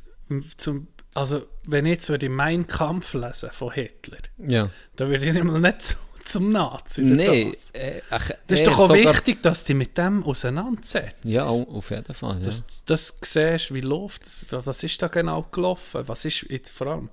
zum, 0.56 0.88
also, 1.14 1.46
wenn 1.66 1.86
ich 1.86 1.92
jetzt 1.92 2.08
würde 2.10 2.28
Mein 2.28 2.66
Kampf 2.66 3.14
lesen 3.14 3.50
von 3.52 3.72
Hitler, 3.72 4.18
Ja. 4.38 4.70
dann 4.96 5.08
würde 5.08 5.26
ich 5.26 5.32
nicht 5.32 5.44
mal 5.44 5.60
nicht 5.60 5.82
zu, 5.82 5.96
zum 6.24 6.52
Nazi. 6.52 7.02
Nein. 7.02 7.50
Das, 7.52 7.70
Äh, 7.72 8.02
ach, 8.10 8.30
das 8.46 8.60
ist 8.60 8.66
eher 8.66 8.70
doch 8.72 8.78
auch 8.90 8.92
wichtig, 8.94 9.42
dass 9.42 9.64
du 9.64 9.74
mit 9.74 9.96
dem 9.98 10.22
auseinandersetzt. 10.24 11.16
Ja, 11.24 11.46
au- 11.46 11.62
auf 11.68 11.90
jeden 11.90 12.14
Fall. 12.14 12.38
Ja. 12.38 12.44
Dass 12.44 12.84
du 12.84 12.96
siehst, 13.22 13.72
wie 13.74 13.80
läuft 13.80 14.26
das, 14.26 14.46
wa- 14.50 14.62
was 14.64 14.82
ist 14.82 15.00
da 15.02 15.08
genau 15.08 15.42
gelaufen, 15.50 16.06
was 16.08 16.24
ist, 16.24 16.46
vor 16.70 16.86
allem, 16.88 17.10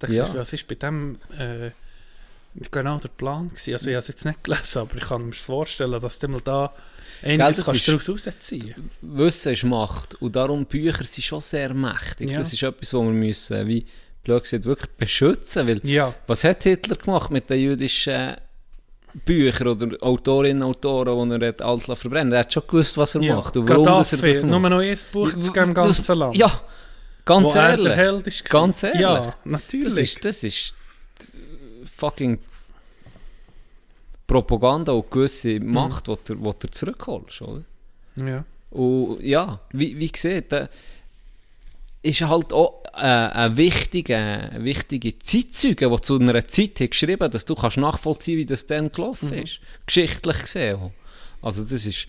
da 0.00 0.06
Ja. 0.08 0.24
siehst, 0.24 0.36
was 0.36 0.52
ist 0.52 0.66
bei 0.68 0.74
dem 0.76 1.18
äh, 1.38 1.70
genau 2.70 2.98
der 2.98 3.08
Plan 3.08 3.48
gewesen. 3.48 3.72
Also 3.72 3.88
ich 3.90 3.94
habe 3.94 4.00
es 4.00 4.08
jetzt 4.08 4.24
nicht 4.24 4.44
gelesen, 4.44 4.78
aber 4.78 4.96
ich 4.96 5.02
kann 5.04 5.26
mir 5.26 5.32
vorstellen, 5.32 6.00
dass 6.00 6.18
du 6.18 6.28
mal 6.28 6.40
da 6.42 6.72
einiges 7.22 7.56
das 7.58 7.66
kannst 7.66 7.88
daraus 7.88 8.08
rausziehen 8.08 8.90
Wissen 9.00 9.52
ist 9.52 9.64
Macht. 9.64 10.20
Und 10.20 10.36
darum, 10.36 10.66
Bücher 10.66 11.04
sind 11.04 11.24
schon 11.24 11.40
sehr 11.40 11.72
mächtig. 11.74 12.30
Ja. 12.30 12.38
Das 12.38 12.52
ist 12.52 12.62
etwas, 12.62 12.92
was 12.92 13.00
wir 13.00 13.10
müssen, 13.10 13.66
wie 13.68 13.86
blöd 14.22 14.42
gesagt, 14.42 14.64
wirklich 14.64 14.90
beschützen. 14.90 15.66
Weil, 15.66 15.80
Ja. 15.84 16.14
was 16.26 16.44
hat 16.44 16.62
Hitler 16.62 16.96
gemacht 16.96 17.30
mit 17.30 17.48
den 17.48 17.60
jüdischen 17.60 18.36
Büchern 19.24 19.68
oder 19.68 20.02
Autorinnen 20.02 20.62
und 20.62 20.76
Autoren, 20.84 21.30
die 21.30 21.36
er 21.44 21.48
hat 21.48 21.62
alles 21.62 21.84
verbrennen 21.84 22.32
Er 22.32 22.40
hat 22.40 22.52
schon 22.52 22.62
gewusst, 22.66 22.96
was 22.96 23.14
er 23.14 23.22
ja. 23.22 23.36
macht 23.36 23.56
und 23.56 23.68
warum 23.68 23.84
dass 23.84 24.12
er 24.12 24.18
Gaddafi, 24.18 24.32
das 24.32 24.42
nur 24.42 24.58
macht. 24.60 24.70
noch 24.70 24.78
ein 24.78 24.98
Buch 25.12 25.30
zu 25.38 25.52
geben 25.52 25.68
im 25.68 25.74
ganzen 25.74 26.18
Land. 26.18 26.36
Ja, 26.36 26.60
ganz 27.24 27.54
wo 27.54 27.58
ehrlich. 27.58 28.44
Ganz 28.44 28.82
ehrlich. 28.82 29.00
Ja, 29.00 29.34
natürlich. 29.44 29.84
Das 29.84 29.98
ist, 29.98 30.24
das 30.24 30.44
ist 30.44 30.74
fucking 32.02 32.38
Propaganda 34.26 34.92
und 34.92 35.10
gewisse 35.10 35.60
Mhm. 35.60 35.72
Macht, 35.72 36.06
die 36.08 36.14
du, 36.24 36.34
du 36.52 36.70
zurückholst, 36.70 37.42
oder? 37.42 37.62
ja. 38.16 38.44
Und 38.70 39.20
ja, 39.22 39.60
wie, 39.72 39.98
wie 39.98 40.10
gesagt, 40.10 40.52
äh, 40.54 40.68
ist 42.02 42.22
halt 42.22 42.52
auch 42.54 42.82
äh, 42.94 43.00
eine 43.00 43.56
wichtige, 43.58 44.50
wichtige 44.56 45.18
Zeitzeuge, 45.18 45.90
die 45.90 46.00
zu 46.00 46.18
einer 46.18 46.46
Zeit 46.48 46.80
hat 46.80 46.90
geschrieben 46.90 47.30
dass 47.30 47.44
du 47.44 47.54
kannst 47.54 47.76
nachvollziehen 47.76 48.38
wie 48.38 48.46
das 48.46 48.66
dann 48.66 48.90
gelaufen 48.90 49.28
Mhm. 49.30 49.42
ist. 49.44 49.60
Geschichtlich 49.86 50.40
gesehen 50.40 50.76
auch. 50.76 50.92
Also 51.42 51.62
das 51.62 51.84
ist, 51.84 52.06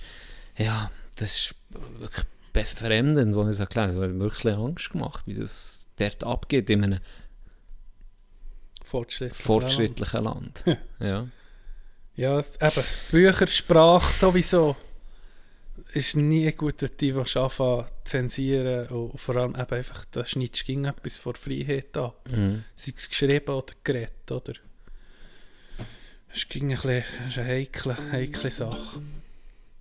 ja, 0.58 0.90
das 1.18 1.30
ist 1.38 1.56
wirklich 2.00 2.26
befremdend, 2.54 3.36
was 3.36 3.50
ich 3.52 3.58
so 3.58 3.66
gelesen 3.66 3.96
habe. 3.98 4.06
Es 4.06 4.14
hat 4.14 4.20
wirklich 4.22 4.56
Angst 4.56 4.90
gemacht, 4.92 5.24
wie 5.28 5.34
das 5.34 5.88
dort 5.98 6.24
abgeht 6.24 6.70
in 6.70 6.84
einem 6.86 7.00
Fortschrittlich. 8.94 9.42
fortschrittlichen 9.42 10.24
Land. 10.24 10.64
ja. 11.00 11.28
Ja, 12.16 12.38
es- 12.38 12.58
eben, 12.62 12.84
Bücher, 13.10 13.48
Sprache 13.48 14.14
sowieso 14.14 14.76
ist 15.94 16.16
nie 16.16 16.52
gut, 16.52 16.82
wenn 16.84 16.92
die 17.00 17.16
was 17.16 17.36
anfangen 17.36 17.86
zu 17.88 17.94
zensieren 18.04 18.88
und 18.90 19.20
vor 19.20 19.36
allem 19.38 19.56
eben 19.56 19.76
einfach, 19.76 20.06
da 20.12 20.24
schneidest 20.24 20.68
du 20.68 20.84
etwas 20.84 21.16
vor 21.18 21.34
Freiheit 21.34 21.98
an. 21.98 22.12
Mhm. 22.30 22.64
Sei 22.76 22.94
es 22.96 23.10
geschrieben 23.10 23.50
oder 23.50 23.74
geredet, 23.84 24.32
oder? 24.32 24.54
Ist, 26.34 26.50
gegen 26.50 26.70
ein 26.70 26.76
bisschen, 26.76 27.04
das 27.20 27.28
ist 27.30 27.38
eine 27.40 27.48
heikle, 27.48 27.98
heikle 28.12 28.52
Sache. 28.52 29.02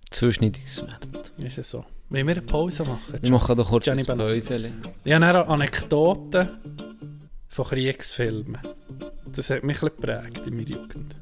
Zuschneidungswert. 0.09 1.31
Ist 1.37 1.57
es 1.59 1.69
so. 1.69 1.85
Wollen 2.09 2.27
wir 2.27 2.33
eine 2.37 2.41
Pause 2.43 2.83
machen? 2.83 3.15
Wir 3.21 3.31
machen 3.31 3.57
doch 3.57 3.69
kurz 3.69 3.87
ein 3.87 3.97
Bellini. 4.03 4.39
Päuschen. 4.39 4.81
Ich 5.03 5.13
habe 5.13 5.47
Anekdoten 5.47 6.49
von 7.53 7.65
Kriegsfilmen. 7.65 8.57
Das 9.25 9.49
hat 9.49 9.63
mich 9.63 9.81
ein 9.81 9.89
geprägt 9.89 10.47
in 10.47 10.55
meiner 10.55 10.67
Jugend. 10.67 11.15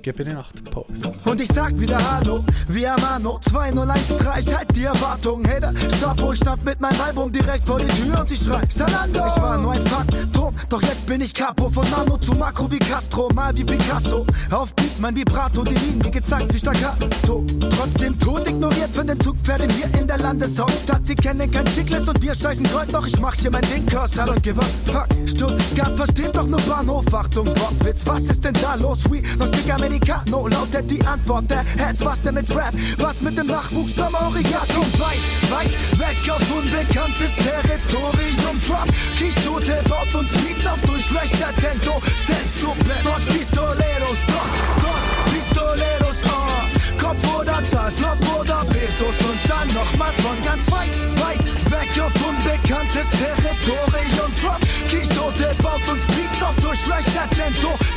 Gebe 0.00 0.22
ich 0.22 0.28
nach 0.30 0.50
der 0.52 0.70
Pause. 0.70 1.14
Und 1.24 1.40
ich 1.40 1.48
sag 1.48 1.78
wieder 1.78 1.98
Hallo, 2.10 2.42
wie 2.68 2.86
Amano 2.86 3.38
2013, 3.40 4.16
ich 4.40 4.54
halt 4.54 4.74
die 4.74 4.84
Erwartung 4.84 5.46
Hater, 5.46 5.72
Chapeau, 6.00 6.32
ich 6.32 6.38
schnapp 6.38 6.64
mit 6.64 6.80
meinem 6.80 7.00
Album 7.00 7.30
direkt 7.30 7.66
vor 7.66 7.78
die 7.78 7.86
Tür 7.86 8.20
und 8.20 8.30
ich 8.30 8.40
schrei 8.40 8.62
Salando 8.68 9.20
Ich 9.26 9.40
war 9.40 9.58
nur 9.58 9.72
ein 9.72 9.82
Phantom, 9.82 10.54
doch 10.68 10.82
jetzt 10.82 11.06
bin 11.06 11.20
ich 11.20 11.32
Capo 11.32 11.70
Von 11.70 11.88
Nano 11.90 12.16
zu 12.16 12.32
Makro 12.32 12.70
wie 12.70 12.78
Castro, 12.78 13.28
mal 13.34 13.56
wie 13.56 13.64
Picasso. 13.64 14.26
Auf 14.50 14.74
Beats 14.74 14.98
mein 14.98 15.14
Vibrato, 15.14 15.62
die 15.62 15.74
Linie 15.74 16.10
gezeigt 16.10 16.52
wie 16.52 16.58
Staccato. 16.58 17.44
Trotzdem 17.76 18.18
tot 18.18 18.48
ignoriert 18.48 18.94
von 18.94 19.06
den 19.06 19.20
Zugpferden 19.20 19.70
hier 19.70 20.00
in 20.00 20.08
der 20.08 20.18
Landeshauptstadt. 20.18 21.04
Sie 21.04 21.14
kennen 21.14 21.48
kein 21.50 21.66
Zyklus 21.66 22.08
und 22.08 22.20
wir 22.22 22.34
scheißen 22.34 22.64
Kreuz, 22.64 22.90
doch 22.90 23.06
ich 23.06 23.20
mach 23.20 23.34
hier 23.34 23.50
mein 23.50 23.62
Ding, 23.72 23.86
Cursal 23.86 24.30
und 24.30 24.48
up 24.48 24.64
Fuck, 24.86 25.28
Stuttgart 25.28 25.96
versteht 25.96 26.34
doch 26.34 26.46
nur 26.46 26.60
Bahnhof, 26.62 27.12
Achtung, 27.14 27.46
Wortwitz, 27.46 28.04
was 28.06 28.22
ist 28.22 28.44
denn 28.44 28.54
da 28.54 28.74
los? 28.74 28.98
We, 29.10 29.22
no 29.42 29.46
speak 29.46 29.72
Americano, 29.72 30.46
lautet 30.46 30.90
die 30.90 31.04
Antwort 31.04 31.50
der 31.50 31.64
Heads, 31.76 32.04
was 32.04 32.20
denn 32.22 32.34
mit 32.34 32.48
Rap? 32.54 32.74
Was 32.98 33.22
mit 33.22 33.36
dem 33.36 33.46
Nachwuchs, 33.48 33.94
der 33.94 34.10
Maurigas? 34.10 34.68
Und 34.76 35.00
weit, 35.00 35.22
weit 35.50 35.72
weg 35.98 36.30
auf 36.30 36.42
unbekanntes 36.56 37.34
Territorium, 37.36 38.60
Trump, 38.66 38.92
Quixote 39.16 39.82
baut 39.88 40.14
uns 40.14 40.30
Beats 40.32 40.66
auf 40.66 40.80
Durchlöcher, 40.82 41.50
denn 41.62 41.78
du 41.80 41.94
sind 42.26 42.48
super, 42.60 42.98
dos 43.02 43.22
pistoleros, 43.34 44.20
dos, 44.30 44.52
dos 44.84 45.02
pistoleros, 45.32 46.18
oh. 46.26 47.02
Kopf 47.02 47.40
oder 47.40 47.62
Zahl, 47.64 47.90
Flop 47.92 48.18
oder 48.38 48.64
Pesos 48.70 49.16
und 49.28 49.40
dann 49.48 49.68
nochmal 49.74 50.12
von 50.22 50.36
ganz 50.42 50.70
weit, 50.70 50.94
weit 51.20 51.44
weg 51.70 51.90
auf 52.04 52.14
unbekanntes 52.28 53.08
Territorium, 53.10 54.30
Trump, 54.40 54.62
Quixote 54.88 55.50
baut 55.62 55.82
uns 55.88 56.04
Beats 56.14 56.42
auf 56.42 56.56
Durchlöcher, 56.56 57.26
denn 57.36 57.54
du 57.60 57.91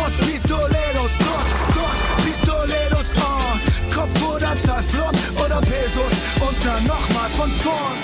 dos 0.00 0.16
pistoleros, 0.26 1.12
dos, 1.18 1.46
dos 1.76 1.96
pistoleros, 2.24 3.08
oh. 3.16 3.94
Kopf 3.94 4.22
oder 4.32 4.56
dann 6.64 6.86
nochmal 6.86 7.30
von 7.30 7.50
vorn. 7.50 7.98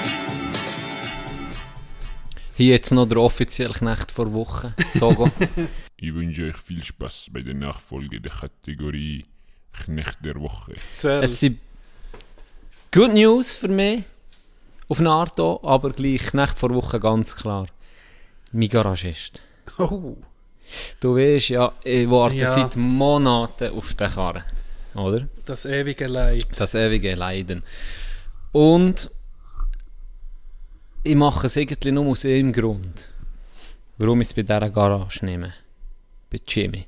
Hier 2.54 2.72
jetzt 2.72 2.90
noch 2.92 3.06
der 3.06 3.18
offizielle 3.18 3.74
Knecht 3.74 4.10
vor 4.12 4.32
Woche. 4.32 4.74
Togo. 4.98 5.30
Ich 5.98 6.14
wünsche 6.14 6.44
euch 6.44 6.58
viel 6.58 6.84
Spaß 6.84 7.30
bei 7.32 7.40
der 7.40 7.54
Nachfolge 7.54 8.20
der 8.20 8.30
Kategorie 8.30 9.24
Knecht 9.72 10.22
der 10.22 10.38
Woche. 10.38 10.74
Zell. 10.92 11.24
es 11.24 11.40
sind 11.40 11.58
Good 12.92 13.14
News 13.14 13.54
für 13.54 13.68
mich. 13.68 14.04
Auf 14.88 15.00
eine 15.00 15.10
Art 15.10 15.40
auch, 15.40 15.64
aber 15.64 15.90
gleich 15.90 16.22
Knecht 16.22 16.58
vor 16.58 16.74
Woche 16.74 17.00
ganz 17.00 17.34
klar. 17.34 17.66
Mein 18.52 18.68
Garagist. 18.68 19.40
Oh. 19.78 20.18
Du 21.00 21.16
weißt 21.16 21.48
ja, 21.50 21.72
ich 21.84 22.08
warte 22.10 22.36
Ja. 22.36 22.46
seit 22.46 22.76
Monaten 22.76 23.70
auf 23.76 23.94
den 23.94 24.10
Karren. 24.10 24.42
Oder? 24.94 25.28
Das 25.44 25.64
ewige 25.66 26.06
Leid. 26.06 26.46
Das 26.58 26.74
ewige 26.74 27.14
Leiden. 27.14 27.62
Und 28.52 29.10
ich 31.02 31.14
mache 31.14 31.46
es 31.46 31.56
irgendwie 31.56 31.92
nur 31.92 32.06
aus 32.06 32.24
einem 32.24 32.52
Grund. 32.52 33.10
Warum 33.98 34.20
ich 34.20 34.28
es 34.28 34.34
bei 34.34 34.42
dieser 34.42 34.70
Garage 34.70 35.24
nehme. 35.24 35.52
Bei 36.30 36.40
Jimmy. 36.46 36.86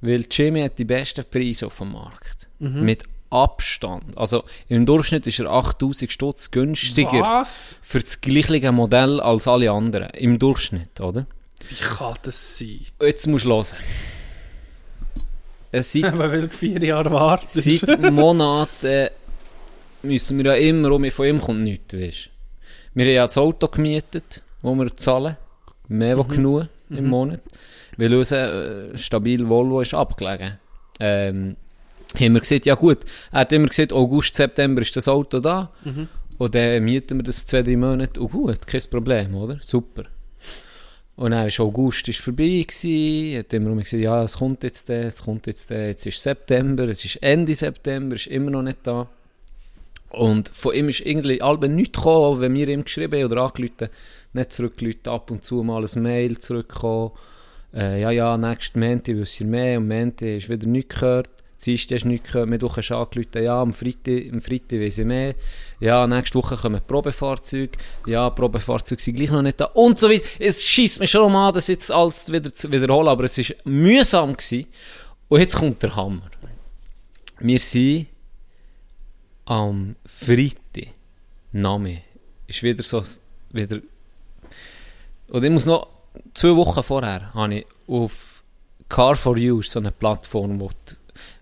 Weil 0.00 0.24
Jimmy 0.30 0.62
hat 0.62 0.78
die 0.78 0.84
besten 0.84 1.24
Preise 1.28 1.66
auf 1.66 1.78
dem 1.78 1.92
Markt. 1.92 2.48
Mit 2.58 3.04
Abstand. 3.30 4.16
Also 4.16 4.44
im 4.68 4.84
Durchschnitt 4.86 5.26
ist 5.26 5.40
er 5.40 5.50
8000 5.50 6.10
Stutz 6.12 6.50
günstiger 6.50 7.20
Was? 7.20 7.80
für 7.82 8.00
das 8.00 8.20
gleiche 8.20 8.70
Modell 8.72 9.20
als 9.20 9.48
alle 9.48 9.70
anderen. 9.70 10.10
Im 10.10 10.38
Durchschnitt, 10.38 11.00
oder? 11.00 11.26
Wie 11.68 11.74
kann 11.74 12.14
das 12.22 12.58
sein? 12.58 12.80
Jetzt 13.00 13.26
musst 13.26 13.44
du 13.44 13.50
hören. 13.50 13.66
Es 15.70 15.92
seit 15.92 16.04
Aber 16.12 16.30
weil 16.30 16.42
du 16.42 16.50
vier 16.50 16.82
Jahre 16.82 17.10
wartest. 17.10 17.62
Seit 17.62 18.00
Monaten 18.12 19.08
müssen 20.02 20.38
wir 20.38 20.44
ja 20.44 20.54
immer 20.54 20.92
um, 20.92 21.10
von 21.10 21.26
ihm 21.26 21.40
kommt 21.40 21.62
nichts, 21.62 21.94
weißt 21.94 22.30
Wir 22.94 23.04
haben 23.04 23.12
ja 23.12 23.26
das 23.26 23.38
Auto 23.38 23.68
gemietet, 23.68 24.42
wo 24.60 24.74
wir 24.74 24.94
zahlen. 24.94 25.36
Mehr 25.88 26.16
als 26.16 26.28
genug 26.28 26.68
im 26.90 27.08
Monat. 27.08 27.40
Weil 27.96 28.14
unser 28.14 28.92
äh, 28.92 28.98
stabil 28.98 29.48
Volvo 29.48 29.80
ist 29.80 29.94
abgelegen. 29.94 30.58
Ähm, 31.00 31.56
haben 32.14 32.34
wir 32.34 32.40
gesagt, 32.40 32.66
ja 32.66 32.74
gut, 32.74 32.98
er 33.30 33.40
hat 33.40 33.52
immer 33.52 33.68
gesagt, 33.68 33.92
August, 33.92 34.34
September 34.34 34.82
ist 34.82 34.94
das 34.96 35.08
Auto 35.08 35.40
da. 35.40 35.70
Und 36.38 36.54
dann 36.54 36.82
mieten 36.84 37.18
wir 37.18 37.24
das 37.24 37.46
zwei, 37.46 37.62
drei 37.62 37.76
Monate. 37.76 38.20
Und 38.20 38.32
gut, 38.32 38.66
kein 38.66 38.82
Problem, 38.90 39.34
oder? 39.34 39.58
Super. 39.60 40.04
Und 41.22 41.30
dann 41.30 41.46
ist 41.46 41.60
August 41.60 42.08
ist 42.08 42.18
vorbei 42.18 42.66
gewesen, 42.66 43.38
hat 43.38 43.52
immer 43.52 43.76
gesagt, 43.76 44.02
ja, 44.02 44.24
es 44.24 44.38
kommt 44.38 44.64
jetzt, 44.64 44.88
der, 44.88 45.04
es 45.04 45.22
kommt 45.22 45.46
jetzt, 45.46 45.70
der, 45.70 45.86
jetzt 45.86 46.04
ist 46.04 46.20
September, 46.20 46.88
es 46.88 47.04
ist 47.04 47.22
Ende 47.22 47.54
September, 47.54 48.16
ist 48.16 48.26
immer 48.26 48.50
noch 48.50 48.62
nicht 48.62 48.78
da. 48.82 49.06
Und 50.10 50.48
von 50.48 50.74
ihm 50.74 50.88
ist 50.88 50.98
irgendwie 50.98 51.38
halb 51.40 51.62
nichts 51.68 51.96
gekommen, 51.96 52.40
wenn 52.40 52.54
wir 52.54 52.66
ihm 52.66 52.82
geschrieben 52.82 53.24
oder 53.24 53.40
angerufen 53.40 53.88
nicht 54.32 54.50
zurückgerufen, 54.50 55.06
ab 55.06 55.30
und 55.30 55.44
zu 55.44 55.62
mal 55.62 55.84
ein 55.86 56.02
Mail 56.02 56.38
zurückgekommen. 56.38 57.12
Äh, 57.72 58.00
ja, 58.00 58.10
ja, 58.10 58.36
nächsten 58.36 58.80
Montag 58.80 59.14
wisst 59.14 59.40
ihr 59.42 59.46
mehr, 59.46 59.78
und 59.78 59.86
Montag 59.86 60.26
ist 60.26 60.48
wieder 60.48 60.66
nichts 60.66 60.96
gehört. 60.96 61.30
Dienstag 61.64 62.00
du 62.00 62.08
nichts 62.08 62.32
gehört, 62.32 62.48
Mittwoch 62.48 62.76
hast 62.76 62.90
angerufen, 62.90 63.42
ja, 63.42 63.60
am 63.60 63.72
Freitag, 63.72 64.32
am 64.32 64.40
Freitag 64.40 64.80
weiss 64.80 64.98
ich 64.98 65.04
mehr. 65.04 65.34
Ja, 65.80 66.06
nächste 66.06 66.38
Woche 66.38 66.56
kommen 66.56 66.80
Probefahrzeuge. 66.86 67.78
Ja, 68.06 68.30
Probefahrzeuge 68.30 69.00
sind 69.00 69.16
gleich 69.16 69.30
noch 69.30 69.42
nicht 69.42 69.60
da. 69.60 69.66
Und 69.66 69.98
so 69.98 70.10
weiter. 70.10 70.24
Es 70.38 70.64
schießt 70.64 71.00
mich 71.00 71.10
schon 71.10 71.32
mal 71.32 71.48
an, 71.48 71.54
das 71.54 71.68
jetzt 71.68 71.90
alles 71.92 72.30
wieder 72.32 72.52
zu 72.52 72.70
wiederholen, 72.72 73.08
aber 73.08 73.24
es 73.24 73.38
war 73.38 73.56
mühsam. 73.64 74.32
Gewesen. 74.32 74.66
Und 75.28 75.40
jetzt 75.40 75.56
kommt 75.56 75.82
der 75.82 75.94
Hammer. 75.96 76.30
Wir 77.38 77.60
sind 77.60 78.08
am 79.44 79.96
Freitag, 80.04 80.92
Name, 81.52 82.02
ist 82.46 82.62
wieder 82.62 82.82
so, 82.82 83.02
wieder, 83.50 83.80
und 85.28 85.44
ich 85.44 85.50
muss 85.50 85.64
noch, 85.64 85.88
zwei 86.34 86.54
Wochen 86.54 86.82
vorher, 86.82 87.32
habe 87.32 87.54
ich 87.54 87.66
auf 87.86 88.44
Car 88.88 89.16
4 89.16 89.36
You, 89.38 89.60
ist 89.60 89.70
so 89.70 89.78
eine 89.78 89.90
Plattform, 89.90 90.58
die, 90.58 90.68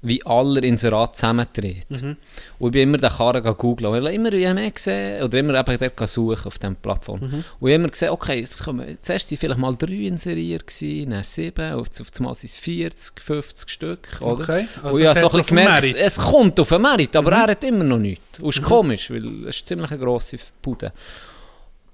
wie 0.03 0.25
alle 0.25 0.61
Inserate 0.61 1.13
zusammentritt. 1.13 1.87
Und 1.91 2.17
ich 2.61 2.71
bin 2.73 2.89
immer 2.89 2.99
den 2.99 3.11
Karren 3.11 3.43
googeln, 3.57 3.93
weil 3.93 4.07
ich 4.07 4.15
immer 4.15 4.31
mehr 4.31 4.71
gesehen, 4.71 5.23
oder 5.23 5.39
immer 5.39 5.55
eben 5.55 5.79
dort 5.79 6.09
suchen 6.09 6.47
auf 6.47 6.59
dieser 6.59 6.75
Plattform. 6.75 7.21
Und 7.61 7.69
ich 7.69 7.75
immer 7.75 7.89
gesehen, 7.89 8.11
okay, 8.11 8.41
es 8.41 8.63
kommen, 8.63 8.99
zuerst 9.01 9.31
waren 9.31 9.39
vielleicht 9.39 9.61
mal 9.61 9.75
drei 9.77 10.07
inseriert, 10.07 10.67
gewesen, 10.67 11.11
dann 11.11 11.25
sieben, 11.25 11.73
auf, 11.75 11.89
auf 12.01 12.09
einmal 12.19 12.35
sind 12.35 12.51
es 12.51 12.57
40, 12.57 13.21
50 13.21 13.71
Stück, 13.71 14.09
oder? 14.21 14.43
Okay, 14.43 14.69
also 14.83 14.97
und 14.97 15.03
ich 15.03 15.07
es 15.07 15.11
habe 15.11 15.21
so 15.21 15.31
ein 15.31 15.37
bisschen 15.39 15.57
gemerkt, 15.57 15.95
es 15.95 16.17
kommt 16.17 16.61
auf 16.61 16.69
den 16.69 16.83
Merit, 16.83 17.17
aber 17.17 17.33
er 17.33 17.49
hat 17.49 17.65
immer 17.65 17.85
noch 17.85 17.99
nichts. 17.99 18.41
Und 18.41 18.49
es 18.49 18.57
ist 18.57 18.63
komisch, 18.63 19.11
weil 19.11 19.49
es 19.49 19.57
ist 19.57 19.67
ziemlich 19.67 19.91
eine 19.91 20.01
grosse 20.01 20.39
Bude. 20.63 20.93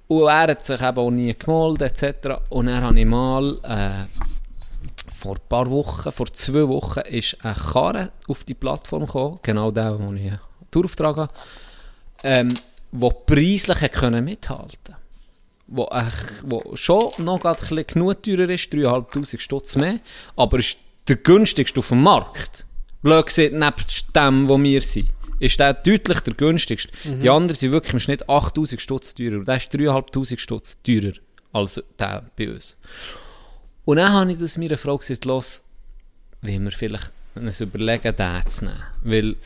Und 0.08 0.28
er 0.28 0.42
hat 0.42 0.64
sich 0.64 0.80
eben 0.80 0.98
auch 0.98 1.10
nie 1.10 1.34
gemeldet, 1.36 2.02
etc. 2.02 2.38
Und 2.50 2.66
dann 2.66 2.82
habe 2.82 2.98
ich 2.98 3.06
mal, 3.06 3.58
äh, 3.64 4.04
vor 5.26 5.36
ein 5.36 5.48
paar 5.48 5.70
Wochen, 5.70 6.12
vor 6.12 6.32
zwei 6.32 6.68
Wochen, 6.68 7.00
ist 7.00 7.36
ein 7.42 7.54
Karre 7.54 8.12
auf 8.28 8.44
die 8.44 8.54
Plattform 8.54 9.06
gekommen, 9.06 9.40
genau 9.42 9.70
der, 9.72 9.98
wo 9.98 10.12
ich 10.14 10.32
Tourauftrag 10.70 11.16
habe, 11.16 11.34
ähm, 12.22 12.54
wo 12.92 13.10
preislich 13.10 13.90
können 13.92 14.24
mithalten 14.24 14.94
wo, 15.68 15.88
echt, 15.90 16.42
wo 16.44 16.76
schon 16.76 17.10
noch 17.18 17.40
bisschen 17.40 17.86
genug 17.86 18.22
teurer 18.22 18.48
ist, 18.50 18.72
3'500 18.72 19.40
Stutz 19.40 19.74
mehr, 19.74 19.98
aber 20.36 20.60
ist 20.60 20.78
der 21.08 21.16
günstigste 21.16 21.80
auf 21.80 21.88
dem 21.88 22.02
Markt. 22.02 22.66
Blöd 23.02 23.26
gesagt, 23.26 23.52
neben 23.52 23.74
dem, 24.14 24.48
wo 24.48 24.62
wir 24.62 24.80
sind, 24.80 25.08
ist 25.40 25.58
der 25.58 25.74
deutlich 25.74 26.20
der 26.20 26.34
günstigste. 26.34 26.92
Die 27.04 27.28
anderen 27.28 27.56
sind 27.56 27.72
wirklich 27.72 27.94
im 27.94 28.00
Schnitt 28.00 28.28
8000 28.28 28.80
Stutz 28.80 29.14
teurer. 29.14 29.38
Und 29.38 29.48
der 29.48 29.56
ist 29.56 29.72
3'500 29.74 30.38
Stutz 30.38 30.78
teurer 30.82 31.12
als 31.52 31.82
der 31.98 32.24
bei 32.36 32.52
uns. 32.52 32.76
Und 33.86 33.96
dann 33.96 34.12
habe 34.12 34.32
ich 34.32 34.38
das 34.38 34.58
meiner 34.58 34.76
Frau 34.76 34.98
gesagt, 34.98 35.24
los, 35.24 35.64
wollen 36.42 36.64
wir 36.64 36.70
vielleicht 36.72 37.12
uns 37.34 37.60
überlegen, 37.60 38.14
den 38.14 38.46
zu 38.46 38.64
nehmen. 38.66 38.82
Weil, 39.02 39.36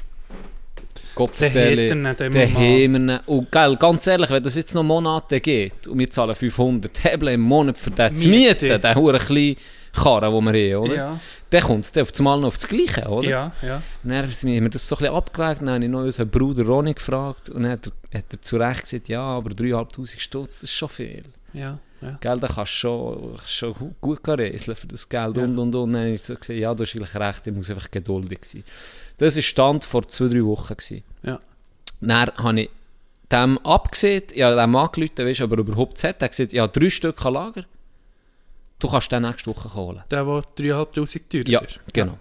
Gott 1.14 1.38
Den 1.40 2.56
ihn. 2.56 3.18
Und 3.26 3.52
gell, 3.52 3.76
ganz 3.76 4.06
ehrlich, 4.06 4.30
wenn 4.30 4.42
das 4.42 4.56
jetzt 4.56 4.74
noch 4.74 4.82
Monate 4.82 5.40
geht 5.40 5.86
und 5.86 5.98
wir 5.98 6.08
zahlen 6.08 6.34
500 6.34 7.04
Hebel 7.04 7.28
im 7.34 7.40
Monat 7.42 7.76
für 7.76 7.90
den 7.90 8.14
zu 8.14 8.28
Miete. 8.28 8.64
mieten, 8.66 8.80
den 8.80 8.94
huren 8.94 9.18
kleinen 9.18 9.56
Karren, 9.92 10.32
den 10.32 10.54
wir 10.54 10.76
haben, 10.76 10.84
oder? 10.84 10.94
Ja, 10.94 11.20
Dann 11.50 11.62
kommt 11.62 11.84
es 11.84 11.98
auf 11.98 12.10
einmal 12.18 12.40
noch 12.40 12.48
auf 12.48 12.54
das 12.58 12.68
Gleiche, 12.68 13.08
oder? 13.08 13.28
ja, 13.28 13.52
ja. 13.60 13.82
Und 14.02 14.10
dann 14.10 14.22
haben 14.22 14.30
wir 14.30 14.70
das 14.70 14.88
so 14.88 14.94
ein 14.94 14.98
bisschen 15.00 15.14
abgewägt, 15.14 15.60
dann 15.62 15.70
habe 15.70 15.84
ich 15.84 15.90
noch 15.90 16.00
unseren 16.02 16.30
Bruder 16.30 16.64
Ronny 16.64 16.92
gefragt 16.92 17.48
und 17.50 17.64
dann 17.64 17.72
hat 17.72 17.86
er, 18.12 18.18
hat 18.20 18.26
er 18.30 18.40
zu 18.40 18.56
Recht 18.56 18.82
gesagt, 18.84 19.08
ja, 19.08 19.20
aber 19.22 19.50
3'500 19.50 20.18
Stutz, 20.20 20.60
das 20.60 20.70
ist 20.70 20.74
schon 20.74 20.88
viel. 20.88 21.24
ja, 21.52 21.78
ja. 22.02 22.16
Gell, 22.20 22.40
da 22.40 22.46
kannst 22.48 22.72
du 22.72 22.76
schon, 22.76 23.38
schon 23.46 23.74
gu- 23.74 23.92
gut 24.00 24.20
reisen 24.28 24.74
für 24.74 24.86
das 24.86 25.08
Geld 25.08 25.36
Ja. 25.36 25.44
und 25.44 25.58
und 25.58 25.74
und. 25.74 25.92
Dann 25.92 26.02
habe 26.02 26.10
ich 26.14 26.22
so 26.22 26.34
gesagt, 26.34 26.58
ja, 26.58 26.74
du 26.74 26.82
hast 26.84 26.94
eigentlich 26.94 27.14
recht, 27.14 27.46
ich 27.46 27.52
muss 27.54 27.70
einfach 27.70 27.90
geduldig 27.90 28.38
sein. 28.44 28.64
Das 29.18 29.36
war 29.36 29.42
Stand 29.42 29.84
vor 29.84 30.06
zwei, 30.08 30.28
drei 30.28 30.44
Wochen. 30.44 30.74
Gewesen. 30.76 31.02
Ja. 31.22 31.40
Dann 32.00 32.30
habe 32.36 32.60
ich 32.62 32.70
dem 33.30 33.58
abgesehen, 33.58 34.24
ja, 34.34 34.54
dem 34.54 34.74
angerufen, 34.76 35.12
weißt 35.18 35.40
du, 35.40 35.44
ob 35.44 35.52
er 35.52 35.58
überhaupt 35.58 35.98
es 35.98 36.04
hat. 36.04 36.20
Er 36.20 36.24
hat 36.24 36.30
gesagt, 36.32 36.52
ja, 36.52 36.66
drei 36.66 36.90
Stück 36.90 37.24
an 37.26 37.34
Lager. 37.34 37.64
Du 38.78 38.88
kannst 38.88 39.12
den 39.12 39.22
nächste 39.22 39.50
Woche 39.54 39.74
holen. 39.74 40.02
Der, 40.10 40.24
der 40.24 40.42
3'500 40.74 41.28
teurer 41.28 41.48
Ja, 41.48 41.60
ist. 41.60 41.80
genau. 41.92 42.18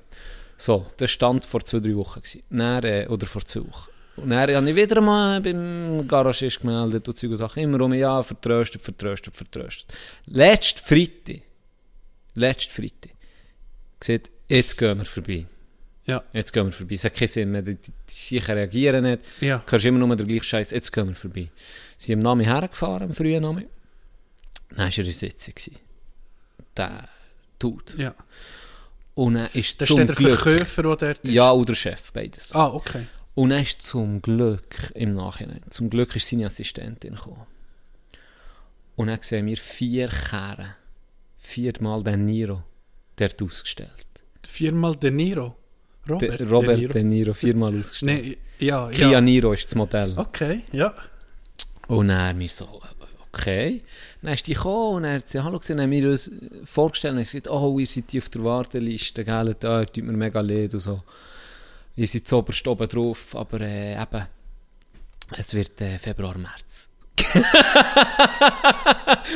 So, 0.57 0.85
das 0.97 1.09
stand 1.11 1.43
vor 1.45 1.61
zwei, 1.63 1.79
drei 1.79 1.95
Wochen. 1.95 2.19
Gewesen. 2.19 2.43
Dann, 2.49 2.83
äh, 2.83 3.07
oder 3.09 3.25
vor 3.25 3.45
zwei 3.45 3.61
Wochen. 3.61 3.88
Und 4.21 4.29
dann 4.29 4.39
habe 4.39 4.69
ich 4.69 4.75
wieder 4.75 5.01
mal 5.01 5.41
beim 5.41 6.07
Garagist 6.07 6.61
gemeldet 6.61 7.07
und 7.07 7.23
und 7.23 7.37
Sachen. 7.37 7.63
Immer 7.63 7.81
um, 7.81 7.93
ja, 7.93 8.21
vertröstet, 8.23 8.81
vertröstet, 8.81 9.35
vertröstet. 9.35 9.91
Letzten 10.25 10.79
Freitag, 10.79 11.41
letzten 12.35 12.71
Freitag, 12.71 13.11
gesagt, 13.99 14.29
jetzt 14.47 14.77
gehen 14.77 14.97
wir 14.97 15.05
vorbei. 15.05 15.45
Ja. 16.05 16.23
Jetzt 16.33 16.53
gehen 16.53 16.65
wir 16.65 16.71
vorbei. 16.71 16.95
Es 16.95 17.03
hat 17.03 17.15
keinen 17.15 17.27
Sinn 17.27 17.51
mehr, 17.51 17.61
die, 17.61 17.75
die, 17.75 17.91
die 17.91 18.13
sicher 18.13 18.55
reagieren 18.55 19.03
nicht. 19.03 19.21
Ja. 19.41 19.63
Du 19.65 19.71
hörst 19.71 19.85
immer 19.85 19.99
nur 19.99 20.15
den 20.15 20.27
gleichen 20.27 20.43
Scheiß. 20.43 20.71
Jetzt 20.71 20.91
gehen 20.91 21.07
wir 21.07 21.15
vorbei. 21.15 21.49
Sie 21.97 22.07
sind 22.07 22.19
am 22.19 22.23
Nami 22.23 22.45
hergefahren, 22.45 23.03
am 23.09 23.13
frühen 23.13 23.43
Nami. 23.43 23.67
Dann 24.69 24.77
war 24.79 24.85
er 24.85 25.05
in 25.05 25.13
Sitzung. 25.13 25.53
Der 26.75 27.07
Dude. 27.59 27.93
ja. 27.97 28.15
Und 29.15 29.33
dann 29.33 29.49
ist 29.53 29.81
Das 29.81 29.89
zum 29.89 29.99
ist 29.99 30.07
der 30.07 30.15
Glück... 30.15 30.39
Verkäufer, 30.39 30.81
der 30.81 30.95
dort 30.95 31.17
ist. 31.19 31.33
Ja, 31.33 31.51
oder 31.51 31.75
Chef, 31.75 32.11
beides. 32.13 32.55
Ah, 32.55 32.67
okay. 32.67 33.05
Und 33.39 33.51
dann 33.51 33.61
ist 33.61 33.81
zum 33.83 34.21
Glück, 34.21 34.91
im 34.95 35.15
Nachhinein, 35.15 35.61
zum 35.69 35.89
Glück 35.89 36.13
ist 36.13 36.27
seine 36.27 36.47
Assistentin 36.47 37.15
gekommen. 37.15 37.47
Und 38.97 39.07
dann 39.07 39.21
sehen 39.21 39.45
wir 39.45 39.55
vier 39.55 40.09
Kehren, 40.09 40.75
viermal 41.37 42.03
den 42.03 42.25
Niro, 42.25 42.63
der 43.17 43.29
hat 43.29 43.41
ausgestellt. 43.41 44.07
Viermal 44.45 44.97
De 44.97 45.09
Niro. 45.09 45.55
Robert, 46.09 46.37
Der 46.41 46.49
Robert 46.49 46.79
De 46.81 46.87
De 46.89 47.01
Niro. 47.01 47.27
Niro, 47.27 47.33
viermal 47.33 47.79
ausgestellt. 47.79 48.25
Nee, 48.25 48.65
ja, 48.65 48.89
Kia 48.89 49.11
ja. 49.11 49.21
Niro 49.21 49.53
ist 49.53 49.67
das 49.67 49.75
Modell. 49.75 50.15
Okay, 50.17 50.63
ja. 50.73 50.93
Und 51.87 52.09
dann 52.09 52.37
wir 52.37 52.49
so, 52.49 52.81
okay. 53.31 53.83
Dann 54.21 54.33
ist 54.33 54.47
die 54.47 54.53
gekommen 54.53 54.95
und 54.97 55.03
er 55.05 55.13
hat 55.13 55.29
sie 55.29 55.41
Hallo 55.41 55.59
gesehen, 55.59 55.77
dann 55.77 55.85
haben 55.85 55.91
wir 55.91 56.11
uns 56.11 56.29
vorgestellt 56.65 57.13
und 57.13 57.19
er 57.19 57.23
gesagt, 57.23 57.49
oh, 57.49 57.79
ihr 57.79 57.87
seid 57.87 58.11
hier 58.11 58.21
auf 58.21 58.27
der 58.27 58.43
Warteliste, 58.43 59.23
gell, 59.23 59.55
da 59.57 59.85
tut 59.85 60.03
mir 60.03 60.11
mega 60.11 60.41
leid 60.41 60.73
und 60.73 60.81
so. 60.81 61.03
Ihr 61.99 62.07
seid 62.07 62.27
zuoberst 62.27 62.65
oben 62.65 62.87
drauf, 62.87 63.35
aber 63.35 63.59
äh, 63.59 64.01
eben, 64.01 64.25
es 65.35 65.53
wird 65.53 65.81
äh, 65.81 65.99
Februar, 65.99 66.37
März. 66.37 66.89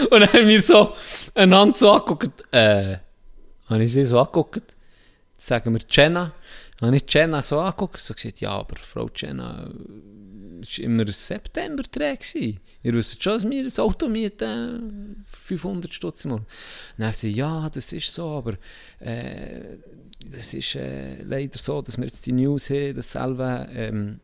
und 0.09 0.21
dann 0.21 0.31
haben 0.31 0.47
wir 0.47 0.61
so 0.61 0.95
einander 1.35 1.75
so 1.75 1.91
angeguckt, 1.91 2.45
äh, 2.53 2.99
habe 3.67 3.83
ich 3.83 3.91
sie 3.91 4.05
so 4.05 4.17
angeguckt, 4.17 4.77
Jetzt 5.33 5.47
sagen 5.47 5.73
wir 5.73 5.81
Jenna, 5.89 6.31
habe 6.79 6.95
ich 6.95 7.03
Jenna 7.09 7.41
so 7.41 7.59
angeguckt, 7.59 7.99
so 7.99 8.13
gesagt, 8.13 8.39
ja, 8.39 8.51
aber 8.51 8.77
Frau 8.77 9.09
Jenna, 9.13 9.69
es 10.61 10.79
war 10.79 10.85
immer 10.85 11.05
September 11.11 11.83
gewesen. 11.83 12.61
Ihr 12.81 12.93
wisst 12.93 13.21
schon, 13.21 13.33
dass 13.33 13.49
wir 13.49 13.65
ein 13.65 13.79
Auto 13.79 14.07
mieten 14.07 15.25
für 15.27 15.57
500 15.57 15.93
Stutz 15.93 16.23
im 16.23 16.31
Monat. 16.31 16.47
Dann 16.97 17.11
sie, 17.11 17.31
ja, 17.31 17.69
das 17.69 17.91
ist 17.91 18.13
so, 18.13 18.29
aber 18.29 18.53
äh, 18.99 19.79
das 20.31 20.53
ist 20.53 20.75
äh, 20.75 21.21
leider 21.23 21.57
so, 21.57 21.81
dass 21.81 21.97
wir 21.97 22.05
jetzt 22.05 22.25
die 22.25 22.31
News 22.31 22.69
haben, 22.69 22.95
dass 22.95 23.11
selber 23.11 23.67
ähm, 23.69 24.19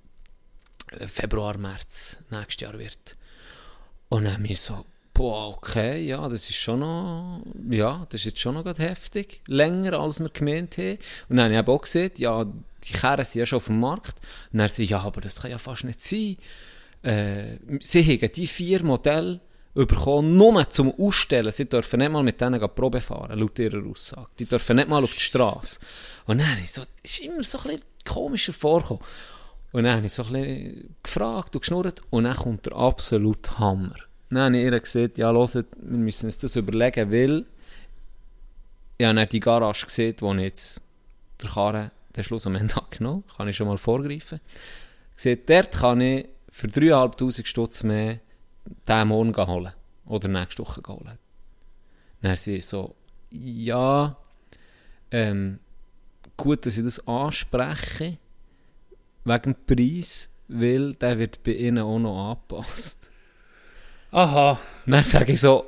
Februar, 1.07 1.57
März 1.57 2.23
nächstes 2.30 2.61
Jahr 2.61 2.77
wird. 2.77 3.15
Und 4.09 4.23
dann 4.23 4.34
haben 4.34 4.47
wir 4.47 4.55
so, 4.55 4.85
boah, 5.13 5.49
okay, 5.49 6.05
ja, 6.05 6.27
das 6.30 6.49
ist 6.49 6.55
schon 6.55 6.80
noch, 6.80 7.43
ja, 7.69 8.07
das 8.09 8.21
ist 8.21 8.26
jetzt 8.26 8.39
schon 8.39 8.55
noch 8.55 8.65
heftig. 8.65 9.41
Länger, 9.47 9.99
als 9.99 10.19
wir 10.19 10.30
gemeint 10.30 10.77
haben. 10.77 10.97
Und 11.27 11.38
dann 11.38 11.55
habe 11.55 11.71
ich 11.71 11.77
auch 11.77 11.81
gesehen, 11.81 12.11
ja, 12.17 12.45
die 12.45 12.93
Kehren 12.93 13.26
sind 13.26 13.39
ja 13.39 13.45
schon 13.45 13.57
auf 13.57 13.65
dem 13.65 13.80
Markt. 13.80 14.19
Und 14.51 14.59
dann 14.59 14.69
sie, 14.69 14.85
ja, 14.85 15.01
aber 15.01 15.21
das 15.21 15.41
kann 15.41 15.51
ja 15.51 15.57
fast 15.57 15.84
nicht 15.84 16.01
sein. 16.01 16.38
Äh, 17.03 17.57
sie 17.81 18.03
haben 18.03 18.31
die 18.31 18.47
vier 18.47 18.84
Modelle 18.84 19.41
bekommen, 19.85 20.35
nur 20.35 20.69
zum 20.69 20.93
Ausstellen. 20.99 21.51
Sie 21.51 21.68
dürfen 21.68 21.99
nicht 21.99 22.11
mal 22.11 22.23
mit 22.23 22.39
denen 22.41 22.60
Probe 22.60 23.01
fahren, 23.01 23.39
laut 23.39 23.57
ihrer 23.60 23.85
Aussage. 23.85 24.27
Die 24.38 24.45
dürfen 24.45 24.76
nicht 24.76 24.89
mal 24.89 25.03
auf 25.03 25.14
die 25.14 25.19
Straße. 25.19 25.80
Und 26.26 26.39
dann 26.39 26.60
ich 26.64 26.72
so, 26.72 26.81
ist 27.03 27.19
immer 27.19 27.43
so 27.43 27.60
ein 27.60 27.64
bisschen 27.65 27.81
komischer 28.06 28.53
vorgekommen. 28.53 29.03
Und 29.72 29.84
dann 29.84 29.97
habe 29.97 30.06
ich 30.06 30.14
so 30.14 30.23
ein 30.23 30.34
bisschen 30.34 30.95
gefragt 31.03 31.56
und 31.56 31.61
geschnurrt 31.61 32.01
und 32.10 32.23
dann 32.23 32.35
kommt 32.35 32.65
der 32.65 32.76
absolute 32.76 33.60
Hammer. 33.60 33.95
Dann 34.30 34.39
habe 34.39 34.57
ich 34.57 34.64
ihr 34.64 34.80
gesagt, 34.80 35.18
ja, 35.18 35.31
hört, 35.31 35.53
wir 35.53 35.97
müssen 35.97 36.26
uns 36.26 36.39
das 36.39 36.56
überlegen, 36.56 37.11
weil 37.11 37.45
ich 38.97 39.06
habe 39.06 39.15
dann 39.15 39.30
die 39.30 39.39
Garage 39.39 39.85
gesehen, 39.85 40.15
wo 40.19 40.34
ich 40.34 40.41
jetzt 40.41 40.81
der 41.41 41.49
Karren 41.49 41.91
den 42.15 42.23
Schluss 42.23 42.47
am 42.47 42.56
Ende 42.56 42.76
abgenommen 42.77 43.23
kann 43.35 43.47
ich 43.47 43.56
schon 43.56 43.68
mal 43.68 43.77
vorgreifen. 43.77 44.39
Gesagt, 45.15 45.49
dort 45.49 45.72
kann 45.72 46.01
ich 46.01 46.27
für 46.49 46.68
3'500 46.68 47.45
Stutz 47.45 47.84
mehr 47.84 48.19
diesen 48.88 49.08
morgen 49.08 49.48
holen. 49.48 49.74
Oder 50.06 50.28
nächste 50.28 50.64
Woche 50.64 50.82
holen. 50.88 51.18
Dann 52.22 52.36
sie 52.36 52.62
so, 52.62 52.96
ja, 53.32 54.18
ähm, 55.12 55.60
gut, 56.36 56.66
dass 56.66 56.78
ich 56.78 56.84
das 56.84 57.08
anspreche, 57.08 58.18
wegen 59.26 59.56
dem 59.56 59.56
Preis, 59.66 60.30
weil 60.48 60.94
der 60.96 61.20
wird 61.20 61.44
bei 61.44 61.52
ihnen 61.52 61.80
auch 61.80 62.00
noch 62.00 62.32
angepasst. 62.32 63.12
Aha. 64.12 64.60
Dann 64.86 65.04
sage 65.04 65.34
ich 65.34 65.41
so, 65.41 65.66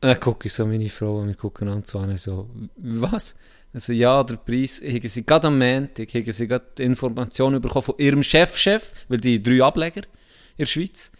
dann 0.00 0.18
gucke 0.18 0.48
ich 0.48 0.54
so 0.54 0.66
meine 0.66 0.88
Frau 0.88 1.20
und 1.20 1.28
wir 1.28 1.34
gucken 1.34 1.68
an 1.68 1.84
zu 1.84 1.98
an, 1.98 2.16
so, 2.16 2.48
was? 2.76 3.34
Also 3.72 3.92
ja, 3.92 4.22
der 4.22 4.36
Preis, 4.36 4.80
haben 4.82 5.08
sie 5.08 5.26
gerade 5.26 5.48
am 5.48 5.58
Montag, 5.58 6.14
haben 6.14 6.32
sie 6.32 6.46
gerade 6.46 6.82
Informationen 6.82 7.60
bekommen 7.60 7.82
von 7.82 7.96
ihrem 7.98 8.22
Chefchef, 8.22 8.92
weil 9.08 9.18
die 9.18 9.42
drei 9.42 9.62
Ableger 9.62 10.02
in 10.02 10.58
der 10.58 10.66
Schweiz. 10.66 11.10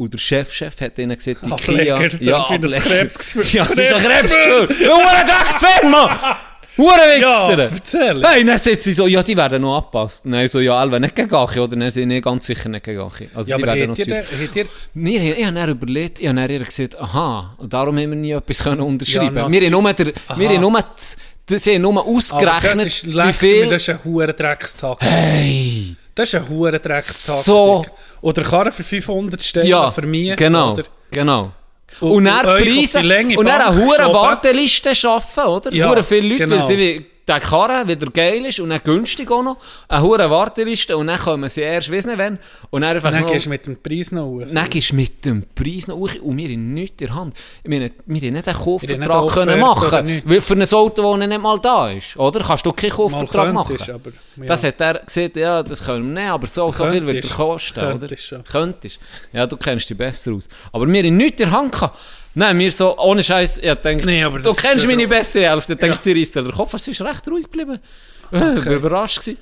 Und 0.00 0.14
der 0.14 0.18
Chefchef 0.18 0.80
hat 0.80 0.98
ihnen 0.98 1.14
gesagt, 1.14 1.40
die 1.44 1.50
Kia... 1.62 1.94
da 1.98 2.02
Ja, 2.20 2.58
das 2.58 2.72
Ableger. 2.72 2.80
Krebsgefühl. 2.80 3.44
Ja, 3.52 3.62
es 3.64 3.70
ist 3.70 3.92
ein 3.92 4.02
Krebsgefühl. 4.02 4.88
Hure 4.88 5.24
Drecksfirma! 5.26 6.36
Hure 6.78 7.20
Ja, 7.20 7.48
Wichser! 7.48 7.70
erzähl. 7.70 8.22
Hey, 8.26 8.44
dann 8.46 8.56
sagt 8.56 8.80
sie 8.80 8.94
so, 8.94 9.06
ja, 9.06 9.22
die 9.22 9.36
werden 9.36 9.60
noch 9.60 9.76
angepasst. 9.76 10.24
Nein, 10.24 10.48
so, 10.48 10.60
ja, 10.60 10.78
Alva, 10.78 10.98
nicht 10.98 11.14
gegen 11.14 11.28
Gachi, 11.28 11.58
oder? 11.60 11.76
Dann 11.76 11.90
sind 11.90 12.08
nicht 12.08 12.24
ganz 12.24 12.46
sicher 12.46 12.70
nicht 12.70 12.82
gegen 12.84 12.98
Gachi. 12.98 13.28
Also, 13.34 13.50
Ja, 13.50 13.56
die 13.58 13.62
werden 13.64 13.88
noch 13.90 13.98
ihr, 13.98 14.16
habt 14.16 14.56
ihr, 14.56 14.66
Wir, 14.94 15.36
ich 15.38 15.44
habe 15.44 15.54
dann 15.54 15.68
überlegt, 15.70 16.18
ich 16.18 16.28
habe 16.28 16.36
dann 16.40 16.50
ihr 16.50 16.64
gesagt, 16.64 16.98
aha, 16.98 17.54
und 17.58 17.70
darum 17.70 17.98
haben 17.98 18.08
wir 18.10 18.16
nie 18.16 18.30
etwas 18.32 18.62
können 18.62 18.80
unterschreiben 18.80 19.36
Ja, 19.36 19.50
Wir 19.50 19.60
haben 19.66 19.70
nur, 19.72 19.92
der, 19.92 20.06
wir 20.36 20.48
haben 20.48 20.60
nur, 20.62 20.80
das- 20.96 21.18
das- 21.44 21.62
sie 21.64 21.74
haben 21.74 21.82
nur 21.82 22.06
ausgerechnet, 22.06 22.86
das 22.86 23.04
wie 23.04 23.10
lecker, 23.10 23.32
viel... 23.34 23.68
das 23.68 23.82
ist 23.82 23.88
ein 23.90 23.98
hoher 24.04 24.32
Dreckstag. 24.32 24.96
Hey! 25.02 25.94
Das 26.14 26.28
ist 26.28 26.34
ein 26.34 26.48
hoher 26.48 26.78
Dreckstag. 26.78 27.36
So. 27.42 27.84
Oder 28.20 28.42
Karren 28.42 28.72
für 28.72 28.82
500 28.84 29.42
Stellen 29.42 29.66
Ja, 29.66 29.90
vermieten. 29.90 30.36
genau, 30.36 30.72
Oder? 30.72 30.84
genau. 31.10 31.52
Und- 32.00 32.10
Und, 32.10 32.26
und 32.26 32.28
auf 32.28 32.42
Preise, 32.42 32.98
und 33.38 33.44
dann 33.46 33.60
eine 33.60 33.76
hure. 33.84 34.12
Warteliste 34.14 34.94
schaffen, 34.94 35.44
oder? 35.44 35.72
Ja, 35.72 35.88
Hure 35.88 36.02
viele 36.04 36.28
Leute, 36.28 36.44
genau. 36.44 36.58
weil 36.60 36.66
sie 36.66 37.06
der 37.28 37.40
Karren 37.40 37.86
wieder 37.86 38.06
geil 38.06 38.44
ist 38.44 38.60
und 38.60 38.70
dann 38.70 38.80
günstig 38.82 39.30
auch 39.30 39.42
noch. 39.42 39.56
Eine 39.88 40.02
hure 40.02 40.30
Warteliste 40.30 40.96
und 40.96 41.06
dann 41.06 41.18
kommen 41.18 41.48
sie 41.48 41.62
erst, 41.62 41.92
weiss 41.92 42.06
nicht 42.06 42.18
wann. 42.18 42.38
Und 42.70 42.82
dann 42.82 42.96
einfach 42.96 43.10
Dann 43.10 43.22
noch... 43.22 43.32
gehst 43.32 43.46
du 43.46 43.50
mit 43.50 43.66
dem 43.66 43.76
Preis 43.76 44.12
noch 44.12 44.24
hoch. 44.24 44.42
Dann 44.52 44.70
gehst 44.70 44.92
du 44.92 44.96
mit 44.96 45.24
dem 45.24 45.44
Preis 45.54 45.86
noch 45.86 45.96
hoch 45.96 46.10
und 46.22 46.36
wir 46.36 46.48
haben 46.48 46.74
nichts 46.74 47.00
in 47.00 47.06
der 47.06 47.16
Hand. 47.16 47.36
Wir 47.64 47.80
haben, 47.80 47.90
wir 48.06 48.20
haben 48.20 48.32
nicht 48.34 48.48
einen 48.48 48.56
Kaufvertrag 48.56 49.24
nicht 49.24 49.34
können 49.34 49.48
oder 49.48 49.56
machen 49.56 50.22
weil 50.24 50.40
für 50.40 50.54
ein 50.54 50.72
Auto, 50.72 51.16
das 51.16 51.28
nicht 51.28 51.40
mal 51.40 51.58
da 51.58 51.90
ist. 51.90 52.16
Oder? 52.16 52.40
Kannst 52.40 52.66
du 52.66 52.72
keinen 52.72 52.90
Mal 52.90 52.96
Kaufvertrag 52.96 53.52
machen. 53.52 53.76
könntest, 53.76 53.90
aber... 53.90 54.10
Ja. 54.36 54.46
Das 54.46 54.64
hat 54.64 54.80
er 54.80 54.94
gesagt, 55.04 55.36
ja, 55.36 55.62
das 55.62 55.84
können 55.84 56.14
wir 56.14 56.22
nicht, 56.22 56.30
aber 56.30 56.46
so, 56.46 56.72
so 56.72 56.86
viel 56.86 57.06
wird 57.06 57.16
er 57.16 57.30
Könntest. 57.30 57.36
kosten, 57.36 57.80
oder? 57.80 57.98
Könntest 57.98 58.24
schon. 58.24 58.44
Könntest. 58.44 59.00
Ja, 59.32 59.46
du 59.46 59.56
kennst 59.56 59.88
dich 59.90 59.96
besser 59.96 60.32
aus. 60.32 60.48
Aber 60.72 60.86
wir 60.86 61.02
haben 61.02 61.16
nichts 61.16 61.40
in 61.42 61.48
der 61.48 61.58
Hand 61.58 61.72
gehabt. 61.72 61.98
Nein, 62.34 62.58
wir 62.58 62.70
so, 62.70 62.96
ohne 62.98 63.22
Scheiß, 63.24 63.58
ich 63.58 63.74
denke, 63.74 64.06
Nee, 64.06 64.22
aber 64.22 64.38
du 64.38 64.44
das 64.44 64.56
ist 64.56 64.62
kennst 64.62 64.86
meine 64.86 65.08
beste 65.08 65.40
Hälfte. 65.48 65.74
Dann 65.76 65.90
denkt 65.90 66.02
sie, 66.04 66.12
reißt 66.12 66.36
den 66.36 66.50
Kopf, 66.52 66.74
es 66.74 66.86
ist 66.88 67.00
recht 67.02 67.28
ruhig 67.28 67.44
geblieben. 67.44 67.78
Ich 68.32 68.66
war 68.66 68.72
überrascht. 68.72 69.18
Gewesen. 69.20 69.38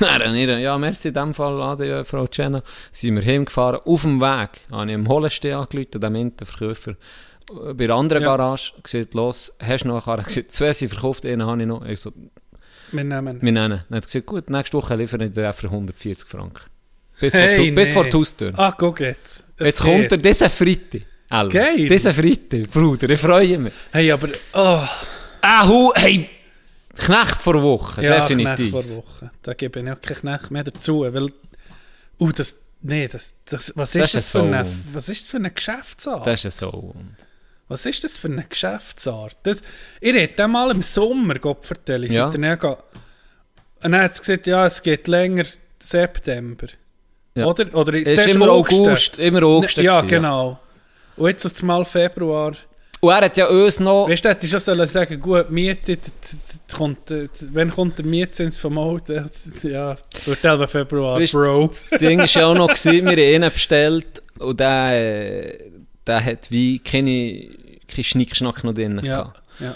Nein, 0.00 0.34
ihr, 0.34 0.58
ja, 0.58 0.76
merci 0.78 1.08
in 1.08 1.14
dem 1.14 1.32
Fall, 1.34 1.60
Ade, 1.62 2.04
Frau 2.04 2.26
Jenna. 2.30 2.62
Sind 2.90 3.14
wir 3.16 3.24
heimgefahren. 3.24 3.80
Auf 3.84 4.02
dem 4.02 4.20
Weg 4.20 4.50
habe 4.70 4.86
ich 4.88 4.94
im 4.94 5.08
Hollenstehen 5.08 5.56
angerufen, 5.56 6.00
dem 6.00 6.14
Interverkäufer. 6.16 6.96
Bei 7.74 7.86
der 7.86 7.94
anderen 7.96 8.22
Ja. 8.22 8.36
Garage 8.36 8.72
gesagt, 8.82 9.14
los, 9.14 9.52
hast 9.60 9.84
du 9.84 9.88
noch 9.88 9.94
eine 9.94 10.02
Karre? 10.04 10.22
gesagt, 10.24 10.52
zwei 10.52 10.72
sind 10.72 10.88
verkauft, 10.90 11.24
einen 11.26 11.44
habe 11.46 11.60
ich 11.62 11.66
noch. 11.68 11.84
Ich 11.86 12.00
so, 12.00 12.12
Wir 12.92 13.04
nehmen... 13.04 13.40
wir 13.40 13.52
nennen. 13.52 13.82
Dann 13.88 13.96
hat 13.96 14.04
gesagt, 14.06 14.26
gut, 14.26 14.50
nächste 14.50 14.76
Woche 14.76 14.94
liefere 14.96 15.24
ich 15.24 15.32
dir 15.32 15.52
für 15.52 15.66
140 15.68 16.28
Franken. 16.28 16.60
Bis, 17.20 17.34
Hey, 17.34 17.56
vor, 17.56 17.64
die- 17.64 17.70
bis 17.72 17.88
nee. 17.88 17.94
vor 17.94 18.04
die 18.04 18.16
Haustür. 18.16 18.52
Ah, 18.56 18.72
guck 18.76 19.00
jetzt. 19.00 19.44
Es 19.56 19.66
Jetzt 19.66 19.82
kommt 19.82 19.96
geht. 20.02 20.12
er, 20.12 20.18
dieser 20.18 20.50
Freitag. 20.50 21.02
Alter. 21.30 21.58
Geil. 21.58 21.88
Dieser 21.88 22.12
Freitag, 22.12 22.70
Bruder, 22.70 23.08
ich 23.08 23.20
freue 23.20 23.58
mich. 23.58 23.72
Hey, 23.92 24.10
aber... 24.12 24.28
Oh, 24.52 24.84
Ah, 25.42 25.66
hu, 25.66 25.92
hey, 25.94 26.28
Knecht 26.94 27.40
vor 27.42 27.62
Woche, 27.62 28.04
ja, 28.04 28.20
definitiv. 28.20 28.72
Knecht 28.72 28.86
vor 28.86 28.96
Woche. 28.96 29.30
Da 29.42 29.54
gebe 29.54 29.80
ich 29.80 29.90
auch 29.90 30.00
keinen 30.00 30.16
Knecht 30.16 30.50
mehr 30.50 30.64
dazu, 30.64 31.00
weil... 31.00 31.32
Uh, 32.18 32.32
das... 32.32 32.56
Nee, 32.82 33.08
das, 33.08 33.34
das, 33.44 33.72
was 33.76 33.94
ist 33.94 34.02
Das 34.02 34.12
das, 34.12 34.22
ist 34.24 34.30
für 34.32 34.38
so 34.38 34.44
eine, 34.44 34.66
was 34.92 35.08
ist 35.08 35.22
das 35.22 35.30
für 35.30 35.36
eine 35.36 35.50
Geschäftsart? 35.50 36.26
Das 36.26 36.44
ist 36.44 36.58
so. 36.58 36.94
Was 37.68 37.86
ist 37.86 38.02
das 38.04 38.16
für 38.18 38.28
eine 38.28 38.44
Geschäftsart? 38.48 39.36
Das, 39.44 39.62
ich 40.00 40.14
hätte 40.14 40.48
mal 40.48 40.70
im 40.70 40.82
Sommer 40.82 41.34
Gott 41.34 41.64
vertellen. 41.64 42.10
Ja. 42.10 42.30
Ja. 42.30 42.56
Ja 42.56 42.78
und 43.82 43.92
dann 43.92 44.02
hat 44.02 44.14
sie 44.14 44.20
gesagt, 44.20 44.46
ja, 44.46 44.66
es 44.66 44.82
geht 44.82 45.08
länger 45.08 45.44
September. 45.78 46.66
Ja. 47.34 47.46
Oder? 47.46 47.74
Oder 47.74 47.94
ist 47.94 48.34
immer 48.34 48.48
August, 48.48 49.18
immer 49.18 49.42
August. 49.42 49.76
Ja, 49.76 50.00
gewesen, 50.00 50.08
genau. 50.08 50.58
Und 51.20 51.28
jetzt 51.28 51.44
auf 51.44 51.62
mal 51.62 51.84
Februar. 51.84 52.52
Und 53.00 53.10
er 53.10 53.20
hat 53.22 53.36
ja 53.36 53.46
uns 53.46 53.78
noch... 53.80 54.08
Weißt 54.08 54.24
du, 54.24 54.28
hätte 54.30 54.46
ich 54.46 54.50
schon 54.50 54.60
sollen 54.60 54.86
sagen, 54.86 55.20
gut, 55.20 55.50
Miete, 55.50 55.98
kommt, 56.74 57.10
äh, 57.10 57.28
wenn 57.52 57.70
kommt 57.70 57.98
der 57.98 58.04
Mietzins 58.06 58.56
vom 58.56 58.78
Auto? 58.78 59.14
Ja, 59.62 59.96
wird 60.24 60.44
11 60.44 60.70
Februar, 60.70 61.20
Weißt, 61.20 61.32
Bro. 61.32 61.66
Das 61.68 61.88
Ding 62.00 62.18
war 62.18 62.26
ja 62.26 62.46
auch 62.46 62.54
noch, 62.54 62.68
gewesen, 62.68 63.04
wir 63.06 63.10
haben 63.12 63.42
einen 63.42 63.52
bestellt 63.52 64.22
und 64.38 64.60
der, 64.60 64.92
äh, 64.92 65.70
der 66.06 66.24
hat 66.24 66.50
wie 66.50 66.78
keine, 66.78 67.48
keine 67.86 68.04
Schnickschnack 68.04 68.64
noch 68.64 68.74
drin 68.74 69.00
Ja, 69.02 69.16
gehabt. 69.22 69.42
ja. 69.60 69.74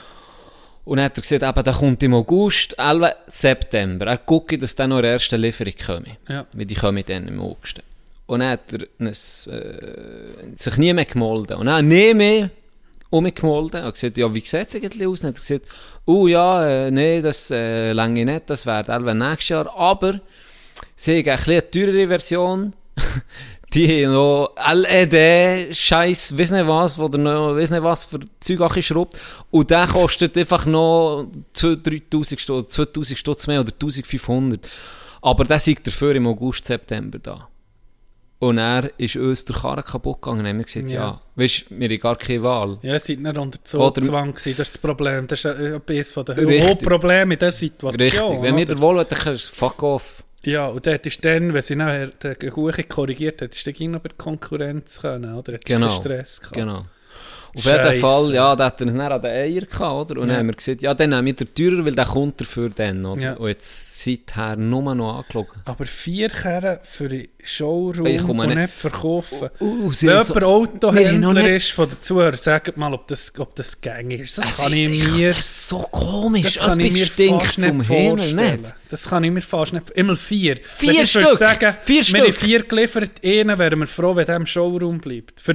Und 0.84 0.96
dann 0.98 1.06
hat 1.06 1.16
er 1.18 1.22
gesagt, 1.22 1.42
eben, 1.42 1.64
der 1.64 1.74
kommt 1.74 2.02
im 2.02 2.14
August, 2.14 2.78
11. 2.78 3.14
September. 3.26 4.06
Er 4.06 4.18
guckt, 4.18 4.62
dass 4.62 4.74
der 4.74 4.86
noch 4.86 4.96
in 4.96 5.02
der 5.02 5.12
ersten 5.12 5.40
Lieferung 5.40 5.72
kommt. 5.86 6.08
Ja. 6.28 6.46
Weil 6.52 6.66
die 6.66 6.74
kommen 6.74 7.02
dann 7.06 7.28
im 7.28 7.40
August. 7.40 7.82
Und 8.26 8.40
dann 8.40 8.50
hat 8.50 8.72
er 8.72 9.06
es, 9.06 9.46
äh, 9.46 10.54
sich 10.54 10.76
nie 10.78 10.92
mehr 10.92 11.04
gemolden. 11.04 11.56
Und 11.58 11.66
dann 11.66 11.86
nie 11.86 12.14
mehr 12.14 12.50
umgemolden. 13.10 13.84
Hat 13.84 13.94
gesagt, 13.94 14.18
ja, 14.18 14.32
wie 14.32 14.40
sieht 14.40 14.66
es 14.66 14.74
eigentlich 14.74 15.06
aus? 15.06 15.22
Und 15.22 15.24
dann 15.24 15.34
hat 15.34 15.36
er 15.36 15.58
gesagt, 15.58 15.68
oh 16.06 16.26
ja, 16.26 16.66
äh, 16.66 16.90
nee, 16.90 17.20
das 17.20 17.50
äh, 17.50 17.92
lange 17.92 18.24
nicht, 18.24 18.48
das 18.48 18.66
wäre 18.66 18.80
etwa 18.80 19.14
nächstes 19.14 19.50
Jahr. 19.50 19.76
Aber 19.76 20.20
sie 20.96 21.18
haben 21.18 21.28
ein 21.28 21.38
eine 21.38 21.70
teurere 21.70 22.08
Version. 22.08 22.72
Die 23.74 24.04
haben 24.04 24.12
noch 24.12 24.54
LED, 24.72 25.74
Scheiß, 25.74 26.38
weiss 26.38 26.52
nicht 26.52 26.66
was, 26.66 26.96
wo 26.96 27.08
der 27.08 27.20
noch, 27.20 27.56
weiss 27.56 27.72
nicht 27.72 27.82
was 27.82 28.04
für 28.04 28.20
Zeug 28.38 28.60
auch 28.60 28.80
schraubt. 28.80 29.16
Und 29.50 29.68
der 29.68 29.88
kostet 29.88 30.38
einfach 30.38 30.64
noch 30.64 31.26
2.000, 31.56 32.08
3.000 32.12 32.38
Stutz, 32.38 32.78
2.000 32.78 33.16
Stutz 33.16 33.46
mehr 33.48 33.60
oder 33.60 33.72
1.500. 33.72 34.60
Aber 35.22 35.44
der 35.44 35.58
siegt 35.58 35.88
dafür 35.88 36.14
im 36.14 36.28
August, 36.28 36.66
September 36.66 37.18
da. 37.18 37.48
Und 38.44 38.58
er 38.58 38.90
ist 38.98 39.16
uns 39.16 39.44
der 39.46 39.56
Karren 39.56 39.84
kaputt 39.84 40.20
gegangen. 40.20 40.40
Dann 40.44 40.48
haben 40.48 40.58
wir 40.58 40.64
gesagt, 40.64 40.88
ja, 40.90 40.94
Ja. 41.00 41.20
weißt 41.36 41.70
du, 41.70 41.78
wir 41.78 41.88
haben 41.88 41.98
gar 41.98 42.16
keine 42.16 42.42
Wahl. 42.42 42.78
Ja, 42.82 42.98
seid 42.98 43.20
nicht 43.20 43.38
unter 43.38 43.64
Zugzwang 43.64 44.32
gewesen, 44.34 44.54
das 44.56 44.68
ist 44.68 44.74
das 44.74 44.78
Problem. 44.78 45.26
Das 45.26 45.38
ist 45.44 45.46
eines 45.46 46.12
von 46.12 46.24
den 46.26 46.38
Richtig. 46.38 46.68
Hauptproblemen 46.70 47.32
in 47.32 47.38
dieser 47.38 47.52
Situation. 47.52 48.00
Richtig. 48.00 48.42
Wenn 48.42 48.56
wir 48.56 48.66
der 48.66 48.80
Wohl 48.80 48.96
dann 49.04 49.18
kannst 49.18 49.50
du 49.50 49.54
fuck 49.54 49.82
off. 49.82 50.22
Ja, 50.42 50.66
und 50.66 50.86
dort 50.86 51.06
ist 51.06 51.24
dann, 51.24 51.54
wenn 51.54 51.62
sie 51.62 51.74
nachher 51.74 52.08
den 52.08 52.50
Kuchen 52.50 52.86
korrigiert 52.86 53.40
hat, 53.40 53.54
ist 53.54 53.66
dann 53.66 53.90
noch 53.92 54.00
bei 54.00 54.10
der 54.10 54.18
Konkurrenz 54.18 55.00
können, 55.00 55.34
oder? 55.34 55.54
Hat 55.54 55.64
Genau. 55.64 55.88
Stress 55.88 56.40
gehabt. 56.40 56.54
Genau. 56.56 56.84
Auf 57.56 57.64
jeden. 57.64 58.00
Fall, 58.00 58.34
ja, 58.34 58.56
da 58.56 58.64
hat 58.66 58.80
er 58.80 58.86
dann 58.86 59.00
an 59.00 59.22
den 59.22 59.30
Eier 59.30 59.60
gehabt, 59.62 60.10
oder? 60.10 60.20
Und 60.20 60.26
Ja. 60.28 60.32
dann 60.34 60.36
haben 60.38 60.46
wir 60.48 60.54
gesagt, 60.54 60.82
ja, 60.82 60.92
dann 60.94 61.10
nehmen 61.10 61.26
wir 61.26 61.32
den 61.34 61.54
teurer, 61.54 61.84
weil 61.84 61.94
der 61.94 62.04
kommt 62.06 62.40
dafür 62.40 62.70
dann, 62.70 63.04
oder? 63.04 63.20
Ja. 63.22 63.32
Und 63.34 63.48
jetzt 63.48 64.02
seither 64.02 64.56
nur 64.56 64.94
noch 64.94 65.18
angeschaut. 65.18 65.46
Aber 65.64 65.86
vier 65.86 66.28
Kerren 66.28 66.78
für 66.82 67.08
den 67.08 67.28
Showroom 67.42 68.06
Ich 68.06 68.22
komme 68.22 68.44
und 68.44 68.54
nicht- 68.54 68.72
verkaufen. 68.74 69.50
Uh, 69.60 69.92
sie 69.92 70.06
Wenn 70.08 70.22
so- 70.22 70.34
Autohändler 70.34 71.50
ist 71.50 71.70
von 71.72 71.88
den 71.88 72.00
Zuhörern, 72.00 72.38
sagt 72.38 72.76
mal, 72.76 72.92
ob 72.94 73.06
das, 73.08 73.32
ob 73.38 73.54
das 73.54 73.80
gängig 73.80 74.22
ist. 74.22 74.38
Das 74.38 74.46
Also, 74.46 74.62
kann 74.62 74.72
ich 74.72 74.88
mir... 74.88 75.28
Das 75.28 75.38
ist 75.40 75.68
so 75.68 75.78
komisch. 75.78 76.42
Das 76.42 76.58
kann 76.58 76.80
ich 76.80 76.92
mir 76.92 77.06
fast 77.06 77.58
nicht 77.58 77.86
vorstellen. 77.86 78.60
nicht. 78.62 78.74
Das 78.88 79.08
kann 79.08 79.24
ich 79.24 79.30
mir 79.30 79.42
fast 79.42 79.72
nicht 79.72 79.90
Immer 79.90 80.16
vier. 80.16 80.56
Vier 80.62 81.06
Stück. 81.06 81.36
Sagen, 81.36 81.74
Vier 81.84 81.96
wir 81.96 82.02
Stück. 82.04 82.20
haben 82.22 82.32
vier 82.32 82.62
geliefert. 82.64 83.10
Einen 83.24 83.58
wären 83.58 83.78
wir 83.80 83.86
froh, 83.86 84.14
wenn 84.16 84.26
der 84.26 84.36
im 84.36 84.46
Showroom 84.46 84.98
bleibt. 84.98 85.40
Für, 85.40 85.54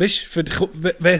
weißt, 0.00 0.18
für 0.18 0.42
die, 0.44 0.52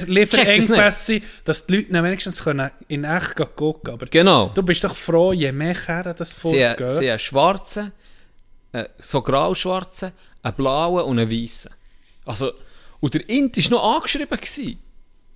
Lieferengpässe 0.07 1.21
dass 1.45 1.67
die 1.67 1.77
Leute 1.77 1.93
wenigstens 2.05 2.43
können 2.43 2.71
in 2.89 3.05
echt 3.05 3.37
gucken 3.57 3.95
Aber 3.95 4.07
Genau. 4.07 4.51
du 4.55 4.63
bist 4.63 4.83
doch 4.85 4.95
froh, 4.95 5.33
je 5.33 5.53
mehr 5.53 5.75
Kerren 5.75 6.15
das 6.17 6.31
Sie, 6.33 6.41
vorgehen. 6.41 6.89
sie 6.91 7.11
haben 7.11 7.19
schwarzen, 7.19 7.93
äh, 8.73 8.85
so 8.99 9.23
grau-schwarzen, 9.23 10.13
einen 10.43 10.55
blauen 10.57 11.05
und 11.05 11.19
einen 11.19 11.31
weißen. 11.31 11.71
Also, 12.25 12.53
und 13.01 13.15
der 13.15 13.29
Int 13.29 13.57
war 13.57 13.71
noch 13.71 13.97
angeschrieben. 13.97 14.39
Gewesen. 14.39 14.79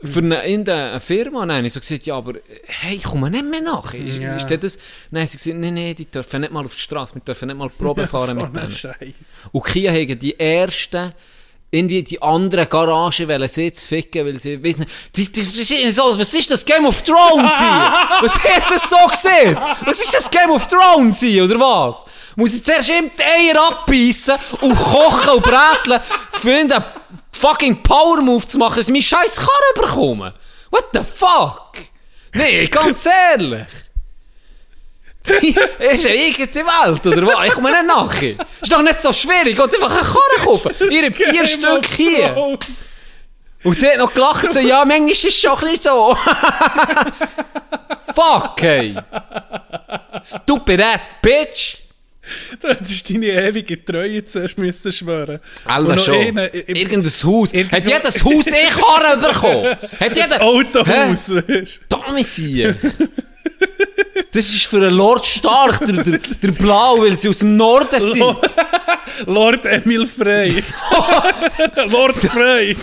Für 0.03 0.19
eine, 0.19 0.43
in 0.45 0.65
der 0.67 1.01
Firma. 1.01 1.43
Und 1.43 1.49
dann 1.49 1.57
habe 1.59 1.67
ich 1.67 1.73
so 1.73 1.81
gesagt, 1.81 2.05
ja, 2.05 2.17
aber 2.17 2.35
hey, 2.67 2.97
ich 2.97 3.05
komme 3.05 3.31
nicht 3.31 3.45
mehr 3.49 3.63
nach. 3.63 3.95
Ist, 3.95 4.19
Ja. 4.19 4.37
ist 4.37 4.51
das? 4.51 4.79
Dann 5.11 5.21
haben 5.21 5.27
sie 5.27 5.39
gesagt, 5.39 5.59
nein, 5.59 5.73
nein, 5.75 5.95
die 5.95 6.05
dürfen 6.05 6.43
nicht 6.43 6.53
mal 6.53 6.65
auf 6.65 6.75
die 6.75 6.81
Straße, 6.81 7.15
wir 7.15 7.23
dürfen 7.23 7.47
nicht 7.49 7.57
mal 7.57 7.71
Probe 7.71 8.07
fahren 8.07 8.39
so 8.39 8.47
mit 8.47 8.55
denen. 8.55 8.71
Scheiß. 8.71 9.15
Und 9.53 9.65
Kia 9.65 9.93
haben 9.93 10.19
die 10.19 10.39
ersten 10.39 11.11
in 11.75 11.89
die, 11.89 12.05
die 12.05 12.23
anderen 12.23 12.69
Garagen 12.69 13.29
wollen 13.29 13.49
sie 13.49 13.65
jetzt 13.65 13.87
ficken, 13.87 14.25
weil 14.25 14.39
sie 14.39 14.63
wissen, 14.63 14.87
die, 15.17 15.31
die, 15.33 15.43
das 15.43 15.71
ist 15.71 15.97
so, 15.97 16.17
was 16.17 16.33
ist 16.33 16.49
das 16.49 16.65
Game 16.65 16.87
of 16.87 17.03
Thrones 17.03 17.53
hier? 17.59 17.95
Was 18.23 18.39
hast 18.39 18.71
du 18.71 18.75
das 18.75 18.91
so 18.91 19.07
gesehen? 19.09 19.59
Was 19.85 20.01
ist 20.01 20.15
das 20.15 20.31
Game 20.31 20.51
of 20.51 20.67
Thrones 20.69 21.19
hier, 21.19 21.45
oder 21.45 21.59
was? 21.59 22.05
Muss 22.37 22.55
ich 22.55 22.65
zuerst 22.65 22.91
ihm 22.91 23.11
die 23.19 23.23
Eier 23.23 23.61
abbeissen 23.61 24.37
und 24.61 24.77
kochen 24.77 25.31
und 25.31 25.43
bräteln, 25.43 26.01
für 26.31 26.61
ihn 26.61 26.69
den 26.69 26.83
fucking 27.33 27.83
Power 27.83 28.23
Move 28.23 28.47
zu 28.47 28.59
machen, 28.59 28.77
dass 28.77 28.87
ich 28.87 28.93
meinen 28.93 29.03
scheiß 29.03 29.37
Karren 29.37 29.87
bekomme? 29.87 30.35
What 30.71 30.87
the 30.93 31.01
fuck? 31.01 31.73
Nee, 32.35 32.67
ganz 32.69 33.05
ehrlich. 33.07 33.67
Ist 35.27 36.07
eine 36.07 36.15
eigene 36.19 36.49
Welt, 36.55 37.07
oder 37.07 37.27
was? 37.27 37.47
Ich 37.47 37.53
komme 37.53 37.71
nicht 37.71 37.87
nachher. 37.87 38.35
Ist 38.61 38.71
doch 38.73 38.83
nicht 38.83 39.01
so 39.03 39.13
schwierig. 39.13 39.57
Geht 39.57 39.75
einfach 39.75 39.91
einen 39.97 40.05
Karren 40.07 40.45
kaufen. 40.45 40.73
Ihr 40.91 41.03
habt 41.05 41.17
vier 41.17 41.47
Stück 41.47 41.87
hier. 41.97 42.37
Und 43.63 43.75
sie 43.75 43.87
hat 43.89 43.97
noch 43.97 44.13
gelacht, 44.13 44.53
so, 44.53 44.59
ja, 44.61 44.85
manchmal 44.85 45.11
ist 45.13 45.25
es 45.25 45.41
schon 45.41 45.53
ein 45.53 45.61
bisschen 45.61 45.85
so. 45.85 46.17
Fuck, 48.15 48.61
hey. 48.61 48.95
Stupid 50.23 50.81
ass 50.83 51.09
bitch. 51.23 51.79
Du 52.61 52.69
hättest 52.69 53.11
deine 53.11 53.27
ewige 53.27 53.85
Treue 53.85 54.25
zuerst 54.25 54.57
müssen 54.57 54.93
schwören. 54.93 55.41
Noch 55.67 55.99
schon. 56.03 56.15
i- 56.39 56.63
Irgendein 56.67 57.11
Haus. 57.25 57.53
Irgendwo- 57.53 57.77
Hat 57.77 57.87
jedes 57.87 58.25
Haus 58.25 58.47
eh 58.47 58.67
Karren 58.69 59.21
bekommen? 59.21 59.77
Hat 60.01 60.11
Das 60.11 60.17
jeder... 60.31 60.43
Autohaus, 60.43 61.31
weißt 61.35 61.81
Damals 61.89 62.35
hier. 62.37 62.77
Das 64.33 64.47
ist 64.47 64.67
für 64.67 64.77
einen 64.79 64.95
Lord 64.95 65.25
Stark, 65.25 65.85
der, 65.85 66.03
der, 66.03 66.19
der 66.19 66.53
Blau, 66.53 67.01
weil 67.01 67.17
sie 67.17 67.29
aus 67.29 67.39
dem 67.39 67.57
Norden 67.57 68.01
sind. 68.01 68.37
Lord 69.27 69.65
Emil 69.67 70.07
Frey. 70.07 70.63
Lord 71.89 72.17
Frey. 72.17 72.77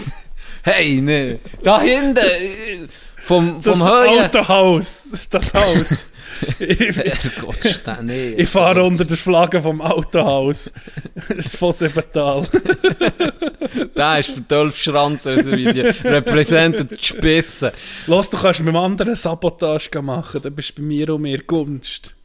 Hey, 0.63 1.01
ne. 1.01 1.39
Da 1.63 1.81
hinten, 1.81 2.17
äh, 2.17 2.87
vom, 3.17 3.61
Das 3.61 3.77
vom 3.77 3.87
Höhen. 3.87 4.23
Autohaus. 4.25 5.11
Das 5.29 5.53
Haus. 5.53 6.07
ich 6.59 6.99
nee. 8.01 8.33
ich 8.37 8.49
fahre 8.49 8.83
unter 8.83 9.05
der 9.05 9.17
Flagge 9.17 9.61
vom 9.61 9.81
Autohaus. 9.81 10.71
Das 11.35 11.55
von 11.55 11.71
Siebental. 11.71 12.47
Der 13.95 14.19
ist 14.19 14.31
für 14.31 14.41
Dolph 14.41 14.77
Schranz, 14.77 15.27
also 15.27 15.51
wie 15.51 15.71
die 15.71 15.81
Representant 15.81 16.91
die 16.91 17.03
Spissen. 17.03 17.71
Los, 18.07 18.29
du 18.29 18.37
kannst 18.37 18.59
mit 18.59 18.69
dem 18.69 18.77
anderen 18.77 19.15
Sabotage 19.15 20.01
machen. 20.01 20.41
Dann 20.41 20.55
bist 20.55 20.77
du 20.77 20.81
bei 20.81 20.87
mir 20.87 21.09
um 21.11 21.21
mir 21.21 21.39
Gunst. 21.43 22.15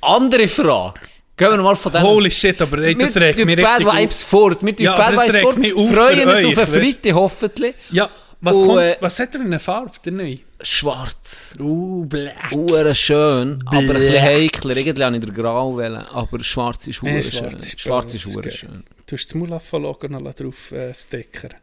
Andere 0.00 0.48
Frage. 0.48 1.00
Gehen 1.36 1.50
wir 1.50 1.62
mal 1.62 1.76
von 1.76 1.92
dem. 1.92 2.02
Holy 2.02 2.30
shit, 2.30 2.60
aber 2.60 2.78
ey, 2.78 2.94
das 2.96 3.16
regt 3.16 3.44
mich 3.44 3.60
Bad 3.60 3.80
Vibes 3.80 4.22
fort. 4.24 4.60
Tun 4.60 4.74
Ja, 4.78 4.94
Bad 4.94 5.12
Vibes 5.14 5.40
fort. 5.40 5.56
Freuen 5.56 6.28
uns 6.28 6.58
auf 6.58 6.58
einen? 6.58 6.82
Freitag 6.82 7.14
hoffentlich. 7.14 7.74
Ja, 7.90 8.10
was, 8.40 8.56
Und, 8.56 8.68
kommt, 8.68 8.80
äh, 8.80 8.96
was 9.00 9.18
hat 9.18 9.34
er 9.34 9.40
für 9.40 9.46
eine 9.46 9.60
Farbe, 9.60 9.92
der 10.04 10.12
neu? 10.12 10.36
Schwarz. 10.62 11.56
Uh, 11.58 12.04
black. 12.04 12.52
Uhren 12.52 12.94
schön, 12.94 13.62
aber 13.66 13.78
ein 13.78 13.86
Black. 13.86 13.98
bisschen 13.98 14.22
heikler. 14.22 14.76
Irgendwie 14.76 15.04
habe 15.04 15.16
ich 15.16 15.24
den 15.24 15.34
Grau 15.34 15.76
wählen, 15.76 16.04
aber 16.12 16.42
schwarz 16.44 16.86
ist 16.86 17.02
hure 17.02 17.22
schwarz 17.22 17.36
schön. 17.36 17.56
ist 17.56 17.80
Schwarz 17.80 18.14
ist 18.14 18.26
ist 18.26 18.34
geil. 18.42 18.50
schön. 18.50 18.84
Du 19.06 19.16
hast 19.16 19.26
das 19.26 19.34
Mulafa-Logo 19.34 20.08
noch 20.08 20.34
drauf 20.34 20.72
äh, 20.72 20.94
stickern. 20.94 21.54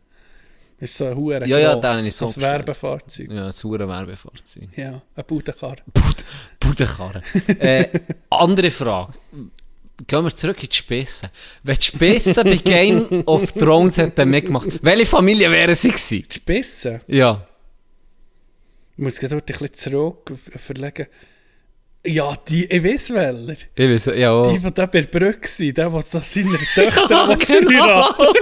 Das 0.79 0.91
ist 0.91 0.97
so 0.97 1.05
ein 1.05 1.15
Huren 1.15 1.47
Ja, 1.49 1.57
ja, 1.57 1.81
habe 1.81 2.07
ich 2.07 2.15
so 2.15 2.25
bestellt. 2.25 2.45
Werbefahrzeug. 2.45 3.31
Ja, 3.31 3.47
ein 3.47 3.53
hure 3.63 3.87
Werbefahrzeug. 3.87 4.69
Ja, 4.75 5.01
ein 5.15 5.23
Budenkarre. 5.25 5.77
Budenkarre. 6.59 7.23
äh, 7.59 7.87
andere 8.29 8.69
Frage. 8.69 9.13
Gehen 10.05 10.23
wir 10.23 10.35
zurück 10.35 10.61
in 10.61 10.69
die 10.69 10.75
Spissen. 10.75 11.29
Wenn 11.63 11.75
die 11.77 11.81
Spissen 11.81 12.35
bei 12.43 12.57
Game 12.57 13.23
of 13.25 13.51
Thrones 13.53 13.97
hätten 13.97 14.29
mitgemacht, 14.29 14.67
welche 14.83 15.07
Familie 15.07 15.49
wären 15.49 15.73
sie 15.75 15.87
gewesen? 15.89 16.25
Die 16.29 16.35
Spissen. 16.35 17.01
Ja. 17.07 17.47
Ich 18.97 19.03
muss 19.03 19.19
gerade 19.19 19.35
ein 19.35 19.41
bisschen 19.45 19.73
zurück 19.73 20.33
verlegen. 20.55 21.05
Ja, 22.03 22.35
die, 22.47 22.65
ich 22.65 22.83
weiß 22.83 23.13
welcher. 23.13 23.67
Ich 23.75 23.89
weiß, 23.89 24.05
ja. 24.15 24.41
Die, 24.43 24.57
die 24.57 24.73
da 24.73 24.85
bei 24.87 25.01
der 25.01 25.19
Brücke 25.19 25.47
sind, 25.47 25.77
der, 25.77 25.89
der 25.89 26.01
so 26.01 26.19
seine 26.19 26.57
Töchter 26.75 27.07
genau. 27.07 27.37
verheiratet. 27.37 28.19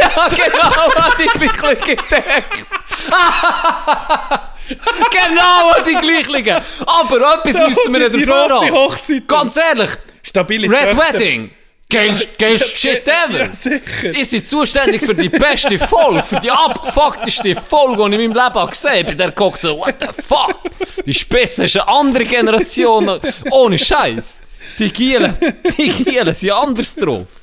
ja, 0.00 0.28
genau, 0.28 0.94
hat 0.94 1.18
die 1.18 1.26
gleich 1.26 1.78
gedeckt. 1.78 2.66
genau, 5.10 5.72
die 5.84 5.94
gleichen. 6.22 6.64
Aber 6.86 7.34
etwas 7.34 7.68
müssen 7.68 7.92
wir 7.92 8.08
rote 8.28 8.70
haben. 8.72 9.26
Ganz 9.26 9.56
ehrlich, 9.56 9.90
Stabile 10.22 10.70
Red 10.70 10.90
Töchter. 10.90 11.12
Wedding. 11.14 11.50
Geilst, 11.88 12.36
geilst 12.38 12.76
Shit 12.76 13.06
ever. 13.06 13.38
Ja, 13.46 13.52
sicher. 13.52 14.10
Ich 14.10 14.28
bin 14.30 14.44
zuständig 14.44 15.02
für 15.04 15.14
die 15.14 15.28
beste 15.28 15.78
Folge, 15.78 16.24
für 16.24 16.40
die 16.40 16.50
abgefuckteste 16.50 17.54
Folge, 17.54 18.10
die 18.10 18.16
ich 18.16 18.22
in 18.24 18.32
meinem 18.32 18.54
Leben 18.54 18.70
gesehen 18.70 18.90
habe. 18.90 19.04
Bei 19.04 19.14
der 19.14 19.30
guckt 19.30 19.60
so, 19.60 19.78
what 19.78 19.94
the 20.00 20.08
fuck? 20.22 20.56
Die 21.04 21.14
Spitze 21.14 21.64
ist 21.66 21.76
eine 21.76 21.86
andere 21.86 22.24
Generation, 22.24 23.20
ohne 23.52 23.78
Scheiß. 23.78 24.42
Die 24.80 24.92
Gielen, 24.92 25.36
die 25.78 25.90
Gielen 25.90 26.34
sind 26.34 26.50
anders 26.50 26.96
drauf. 26.96 27.42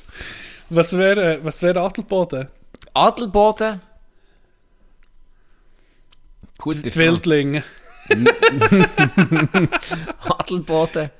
Was 0.68 0.96
wäre 0.96 1.38
was 1.42 1.62
wär 1.62 1.76
Adelboden? 1.76 2.48
Adelboden. 2.92 3.80
Gute 6.58 6.82
Die. 6.82 6.94
Wildlinge. 6.96 7.62
Adelboden. 10.28 11.10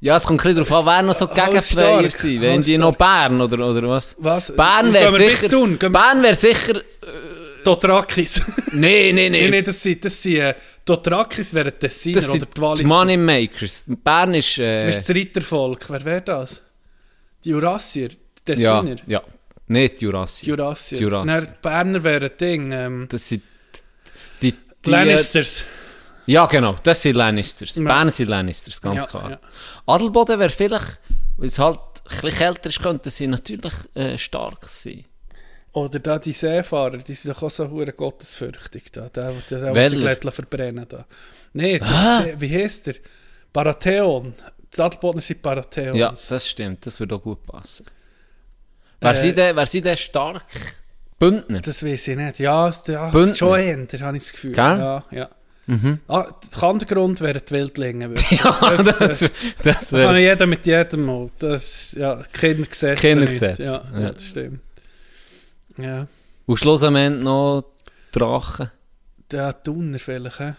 Ja, 0.00 0.16
es 0.16 0.24
kommt 0.24 0.44
ein 0.44 0.54
bisschen 0.54 0.64
darauf 0.64 0.86
an, 0.86 0.94
wer 0.94 1.02
noch 1.02 1.14
so 1.14 1.28
Alles 1.28 1.68
Gegenplayer 1.68 2.10
sind. 2.10 2.40
Wenn 2.42 2.62
die 2.62 2.78
noch 2.78 2.94
Bern 2.96 3.40
oder, 3.40 3.66
oder 3.66 3.88
was? 3.88 4.14
Was? 4.18 4.54
Bern 4.54 4.92
wäre 4.92 5.10
sicher... 5.12 5.48
Bern 5.48 6.22
wäre 6.22 6.34
sicher... 6.34 6.80
Dothrakis. 7.64 8.42
Nee, 8.72 9.10
nee, 9.12 9.28
nee. 9.30 9.42
nee, 9.42 9.48
nee, 9.50 9.62
das 9.62 9.82
sind, 9.82 10.04
das 10.04 10.22
sind 10.22 10.36
äh, 10.36 10.54
Dothrakis 10.84 11.52
wären 11.54 11.72
Tessiner 11.78 12.16
Das 12.16 12.28
oder 12.30 12.46
die 12.74 12.82
die 12.82 12.84
Moneymakers. 12.84 13.86
Bern 14.04 14.34
ist... 14.34 14.58
Äh, 14.58 14.86
Das 14.86 14.98
ist 14.98 15.08
das 15.08 15.16
Rittervolk. 15.16 15.86
Wer 15.88 16.04
wäre 16.04 16.20
das? 16.20 16.62
Die 17.42 17.50
Jurassier? 17.50 18.08
Die 18.46 18.52
ja, 18.52 18.80
Tessiner? 18.82 19.00
ja. 19.06 19.22
Nicht 19.68 20.00
Die 20.00 20.04
Jurassic. 20.04 20.46
Jurassier. 20.46 20.98
Die 20.98 21.04
Jurassier. 21.04 21.32
Dann 21.40 21.44
die 21.46 21.58
Berner 21.62 22.04
wären 22.04 22.30
Ding. 22.38 22.70
Ähm, 22.70 23.06
Das 23.10 23.28
sind 23.28 23.42
die... 24.42 24.52
die 24.52 24.58
die 24.84 24.90
Lannisters. 24.90 25.62
Äh, 25.62 25.64
ja, 26.26 26.46
genau. 26.46 26.74
Das 26.82 27.02
sind 27.02 27.16
Lannisters. 27.16 27.74
Ja. 27.76 27.84
Bern 27.84 28.10
sind 28.10 28.28
Lannisters, 28.28 28.80
ganz 28.80 28.96
Ja, 29.02 29.06
klar. 29.06 29.30
ja. 29.30 29.38
Adelboden 29.86 30.38
wäre 30.38 30.50
vielleicht, 30.50 31.00
weil 31.36 31.46
es 31.48 31.58
halt 31.58 31.78
ein 31.78 32.10
bisschen 32.20 32.30
kälter 32.38 32.68
ist, 32.68 32.82
könnten 32.82 33.10
sie 33.10 33.26
natürlich 33.26 33.74
äh, 33.94 34.16
stark 34.18 34.64
sein. 34.68 35.04
Oder 35.72 35.98
da 35.98 36.18
die 36.18 36.32
Seefahrer, 36.32 36.96
die 36.98 37.14
sind 37.14 37.34
doch 37.36 37.42
auch 37.42 37.50
so 37.50 37.68
hure 37.70 37.92
gottesfürchtig. 37.92 38.90
Da. 38.92 39.08
Der, 39.10 39.32
der, 39.50 39.72
der, 39.72 39.72
der 39.72 39.90
lässt 39.90 40.24
verbrennen 40.34 40.86
da. 40.88 41.04
Nee, 41.52 41.80
Ah. 41.82 42.22
der, 42.22 42.40
wie 42.40 42.54
heißt 42.62 42.86
der? 42.86 42.94
Baratheon. 43.52 44.34
Die 44.74 44.80
Adelbodner 44.80 45.20
sind 45.20 45.42
Baratheons. 45.42 45.96
Ja, 45.98 46.14
das 46.28 46.48
stimmt. 46.48 46.84
Das 46.86 46.98
würde 46.98 47.14
auch 47.16 47.22
gut 47.22 47.42
passen. 47.44 47.86
Wer, 49.00 49.10
Äh, 49.12 49.16
sind 49.16 49.36
denn, 49.38 49.54
wer 49.56 49.66
sind 49.66 49.84
denn 49.84 49.96
stark? 49.98 50.44
Bündner. 51.18 51.60
Das 51.60 51.82
weiß 51.84 52.08
ich 52.08 52.16
nicht. 52.16 52.38
Ja, 52.38 52.70
ja 52.88 53.10
Bündner. 53.10 53.34
schon 53.36 53.58
eher, 53.60 53.76
habe 54.06 54.16
ich 54.16 54.22
das 54.24 54.32
Gefühl. 54.32 54.52
Gell? 54.52 54.64
Ja, 54.78 55.04
ja. 55.10 55.28
Ah, 56.08 56.32
der 56.52 56.68
Hintergrund 56.68 57.20
wäre 57.20 57.40
die 57.40 57.50
Wildlinge. 57.50 58.14
Ja, 58.30 58.82
das, 58.82 59.18
das 59.20 59.32
Das 59.62 59.90
kann 59.90 59.98
wäre... 59.98 60.18
jeder 60.20 60.46
mit 60.46 60.64
jedem 60.66 61.04
mal. 61.06 61.26
Das, 61.38 61.92
ja, 61.92 62.22
Kindergesetz. 62.32 63.00
Kindergesetz, 63.00 63.58
Ja, 63.58 63.84
ja. 63.92 64.00
ja, 64.00 64.10
das 64.12 64.24
stimmt. 64.24 64.60
Ja, 65.78 66.06
Und 66.46 66.56
schlussendlich 66.58 67.22
noch 67.22 67.64
Drachen. 68.12 68.70
der 69.30 69.60
Thuner 69.62 69.98
vielleicht, 69.98 70.38
hä? 70.38 70.54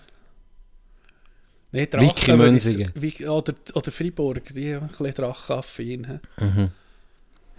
Nee, 1.71 1.87
würde 1.91 2.05
ich- 2.05 2.27
Münzigen. 2.27 3.29
Oder, 3.29 3.53
oder 3.73 3.91
Freiburger, 3.91 4.53
die 4.53 4.75
haben 4.75 4.83
ein 4.83 4.89
bisschen 4.89 5.13
Drachenaffin. 5.13 6.19
Mhm. 6.39 6.71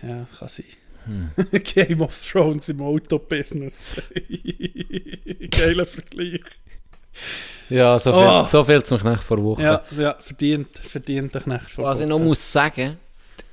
Ja, 0.03 0.27
kann 0.39 0.49
sein. 0.49 0.65
Hm. 1.07 1.31
Game 1.75 2.01
of 2.03 2.31
Thrones 2.31 2.69
im 2.69 2.81
Autobusiness. 2.83 3.93
Geiler 5.51 5.87
Vergleich. 5.87 6.43
Ja, 7.71 7.99
so 7.99 8.13
viel, 8.13 8.23
Oh. 8.23 8.43
so 8.45 8.65
viel 8.65 8.83
zum 8.83 8.99
Knecht 8.99 9.23
vor 9.23 9.43
Woche. 9.43 9.63
Ja, 9.63 9.83
ja, 9.99 10.17
verdient, 10.19 10.69
verdient 10.79 11.35
der 11.35 11.43
Knecht 11.43 11.71
vor 11.71 11.85
Was 11.85 12.01
ich 12.01 12.07
noch 12.07 12.17
Woche. 12.19 12.25
muss 12.29 12.53
sagen, 12.53 12.97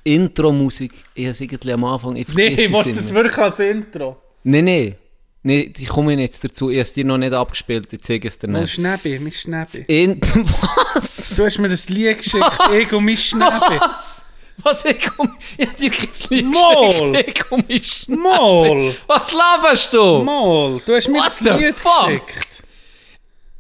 die 0.06 0.16
Intro-Musik, 0.16 0.94
ich 1.16 1.24
habe 1.26 1.32
es 1.32 1.42
irgendwie 1.42 1.74
am 1.74 1.84
Anfang, 1.84 2.16
ich 2.16 2.28
Nee, 2.30 2.56
vergesse 2.56 2.74
willst 2.74 2.88
es 2.92 2.96
du 2.98 3.02
das 3.04 3.14
wirklich 3.14 3.38
als 3.38 3.60
Intro? 3.60 4.18
Nein, 4.44 4.66
nein. 4.66 4.96
Nee, 5.44 5.70
die 5.70 5.86
kommen 5.86 6.18
jetzt 6.18 6.44
dazu. 6.44 6.70
Ich 6.72 6.78
habe 6.78 6.82
es 6.82 6.94
dir 6.94 7.06
noch 7.06 7.18
nicht 7.20 7.34
abgespielt, 7.34 7.92
ich 7.94 8.02
zeige 8.02 8.28
es 8.28 8.40
dir 8.40 8.48
Mein 8.48 8.62
nicht. 8.62 8.74
Schnäbi, 8.74 9.20
mein 9.20 9.32
Schnäbi. 9.32 9.84
In 9.88 10.20
Was? 10.94 11.36
Du 11.36 11.46
hast 11.46 11.60
mir 11.60 11.70
das 11.70 11.88
Lied 11.90 12.18
geschickt, 12.18 12.44
Was? 12.58 12.70
ich 12.74 12.94
und 12.94 13.06
mein 13.06 13.18
Schnäbi. 13.18 13.80
Was? 13.80 14.26
Was 14.64 14.86
ich 14.86 14.98
komm... 15.16 15.36
Ich 15.58 15.68
hab 15.68 15.76
dir 15.76 15.90
kein 15.92 16.10
Lied 16.30 16.46
Mol. 16.46 17.12
geschickt, 17.12 17.28
ich 17.38 17.44
komm 17.50 17.64
ich 17.68 18.08
Mal, 18.08 18.96
Was 19.08 19.34
laberst 19.34 19.94
du? 19.94 20.24
mal, 20.24 20.82
du 20.86 20.96
hast 20.96 21.10
mir 21.10 21.20
What 21.20 21.26
das 21.28 21.42
Lied 21.42 21.76
fuck? 21.76 22.06
geschickt. 22.08 22.64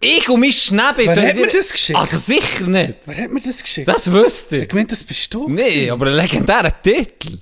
Ich 0.05 0.29
und 0.29 0.39
mein 0.39 0.51
Schnäbi. 0.51 1.07
Wer 1.07 1.27
hat 1.29 1.35
mir 1.35 1.47
das 1.47 1.71
geschickt? 1.71 1.97
Also 1.99 2.17
sicher 2.17 2.65
nicht. 2.67 2.93
Wer 3.05 3.17
hat 3.23 3.31
mir 3.31 3.41
das 3.41 3.61
geschickt? 3.63 3.87
Das 3.87 4.11
wüsste 4.11 4.57
ich 4.57 4.63
ich. 4.65 4.73
meine, 4.73 4.87
das 4.87 5.03
bist 5.03 5.33
du. 5.33 5.49
Nee, 5.49 5.61
gewesen. 5.69 5.91
aber 5.91 6.07
ein 6.07 6.13
legendärer 6.13 6.81
Titel. 6.81 7.39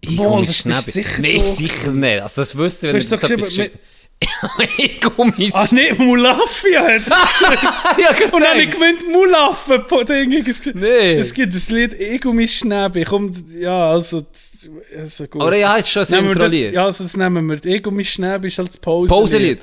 Ich 0.00 0.10
Mal, 0.10 0.26
und 0.26 0.34
mein 0.36 0.46
das 0.46 0.56
Schnäbi. 0.56 0.80
sicher 0.90 1.20
Nee, 1.22 1.38
du. 1.38 1.52
sicher 1.52 1.90
nicht. 1.92 2.22
Also 2.22 2.40
das 2.42 2.56
wüsste 2.58 2.86
ich, 2.88 2.92
Du 2.92 2.94
wenn 2.94 3.02
hast 3.02 3.12
ich 3.12 3.20
das 3.20 3.30
etwas 3.30 3.48
geschickt 3.48 3.78
Ich 4.78 5.18
und 5.18 5.36
mein 5.38 5.50
Ah, 5.52 5.66
nee, 5.72 5.92
Mulafia 5.94 6.82
hat 6.82 7.02
ja, 7.98 8.10
Und 8.30 8.40
dann 8.40 8.50
habe 8.50 8.62
ich 8.62 8.70
gemeint, 8.70 9.08
Mulaffen. 9.10 9.84
po- 9.88 10.04
Ding, 10.04 10.32
es- 10.46 10.60
Nee. 10.74 11.14
Es 11.18 11.34
gibt 11.34 11.52
das 11.54 11.68
Lied 11.70 11.92
«Ich 11.94 12.24
und 12.24 12.36
mein 12.36 12.46
Schnäbi». 12.46 13.02
Komm, 13.04 13.32
ja, 13.58 13.90
also, 13.90 14.20
das- 14.20 14.68
also 14.96 15.26
gut. 15.26 15.42
Aber 15.42 15.56
ja, 15.56 15.76
ist 15.76 15.90
schon 15.90 16.02
das, 16.02 16.12
Intro-Lied. 16.12 16.72
ja, 16.72 16.84
also 16.84 17.02
das 17.02 17.16
nehmen 17.16 17.48
wir. 17.48 17.64
«Ich 17.64 17.84
und 17.84 17.94
mein 17.96 18.04
Schnäbi» 18.04 18.46
ist 18.46 18.60
als 18.60 18.76
Pause. 18.78 19.08
Pauselied. 19.12 19.60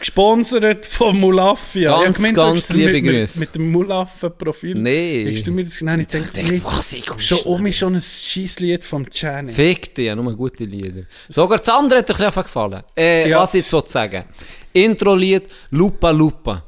Gesponsert 0.00 0.86
von 0.86 1.18
Mulafia. 1.18 1.90
Ganz, 1.90 2.02
Ich 2.02 2.08
hab 2.08 2.16
gemeint, 2.16 2.36
ganz 2.36 2.60
hast 2.68 2.72
liebe 2.74 2.92
mit, 2.92 3.04
mit, 3.04 3.14
Grüße. 3.16 3.40
mit 3.40 3.54
dem 3.54 3.70
Mulaffen-Profil. 3.72 4.74
Nee. 4.76 5.32
Hast 5.32 5.46
du 5.46 5.52
mir 5.52 5.64
das 5.64 5.80
Nein, 5.80 6.00
ich 6.00 6.06
denke, 6.06 6.28
dachte, 6.32 6.42
nee, 6.44 6.60
was, 6.62 6.92
«Ich 6.92 7.04
schon 7.04 7.38
um 7.38 7.44
Schnäbi». 7.44 7.62
mich 7.62 7.78
schon 7.78 7.94
ein 7.94 8.00
scheiß 8.00 8.60
Lied 8.60 8.84
vom 8.84 9.04
Gianni. 9.08 9.52
Fick 9.52 9.94
dich, 9.94 10.06
ja, 10.06 10.14
nur 10.14 10.34
gute 10.36 10.64
Lieder. 10.64 11.02
Sogar 11.28 11.58
das 11.58 11.68
andere 11.68 11.98
hat 12.00 12.08
dir 12.08 12.14
ein 12.18 12.26
bisschen 12.26 12.42
gefallen. 12.42 12.82
Äh, 12.96 13.28
Ja. 13.28 13.40
Was 13.40 13.54
ich 13.54 13.60
jetzt 13.62 13.70
so 13.70 13.82
sagen. 13.84 14.24
Intro-Lied 14.72 15.44
Lupa 15.70 16.10
Lupa. 16.10 16.64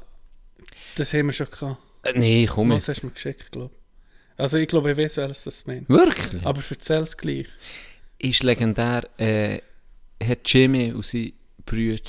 Das 0.97 1.12
haben 1.12 1.27
wir 1.27 1.32
schon 1.32 1.47
gehabt. 1.51 1.77
Äh, 2.02 2.19
nee, 2.19 2.47
komm 2.47 2.70
Was 2.70 2.89
hast 2.89 2.89
jetzt. 2.89 3.02
du 3.02 3.07
mir 3.09 3.12
geschickt, 3.12 3.52
glaube 3.52 3.70
ich. 3.73 4.40
Also 4.40 4.57
ich 4.57 4.66
glaube, 4.69 4.90
ich 4.93 4.97
weiß, 4.97 5.19
welches 5.19 5.44
das 5.44 5.66
meint. 5.66 5.89
Wirklich? 5.89 6.44
Aber 6.44 6.61
erzähl 6.69 7.02
es 7.02 7.16
gleich. 7.16 7.47
Ist 8.19 8.43
legendär, 8.43 9.02
äh, 9.19 9.61
hat 10.23 10.39
Jimmy 10.47 10.93
und 10.93 11.05
seine 11.05 11.32
Brüder 11.65 12.02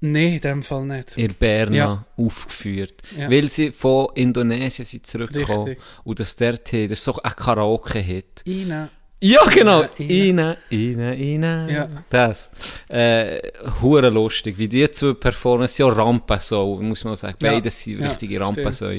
Nein, 0.00 0.34
in 0.34 0.40
dem 0.40 0.62
Fall 0.62 0.86
nicht. 0.86 1.16
in 1.18 1.34
Berna 1.34 1.76
Ja. 1.76 2.04
aufgeführt. 2.16 2.94
Ja. 3.16 3.30
Weil 3.30 3.48
sie 3.48 3.70
von 3.70 4.08
Indonesien 4.14 4.84
sind 4.86 5.06
zurückgekommen. 5.06 5.68
Richtig. 5.68 5.84
Und 6.04 6.20
das 6.20 6.36
dort, 6.36 6.72
das 6.72 6.90
ist 6.90 7.04
so 7.04 7.14
ein 7.22 7.32
Karaoke-Hit. 7.36 8.42
Ina. 8.46 8.88
Ja, 9.22 9.44
genau. 9.44 9.84
Ina, 9.98 10.56
Ina, 10.70 11.12
Ina, 11.12 11.14
Ina. 11.14 11.70
Ja. 11.70 11.88
Das. 12.08 12.50
Äh, 12.88 13.40
hure 13.82 14.08
lustig. 14.08 14.56
Wie 14.56 14.66
die 14.68 14.90
zwei 14.90 15.12
performen, 15.12 15.68
ja 15.76 15.86
Rampensau, 15.88 16.76
muss 16.80 17.04
man 17.04 17.16
sagen. 17.16 17.36
Ja. 17.42 17.52
Beides 17.52 17.82
sind 17.82 18.00
Ja, 18.00 18.08
richtige 18.08 18.40
Rampensau. 18.40 18.92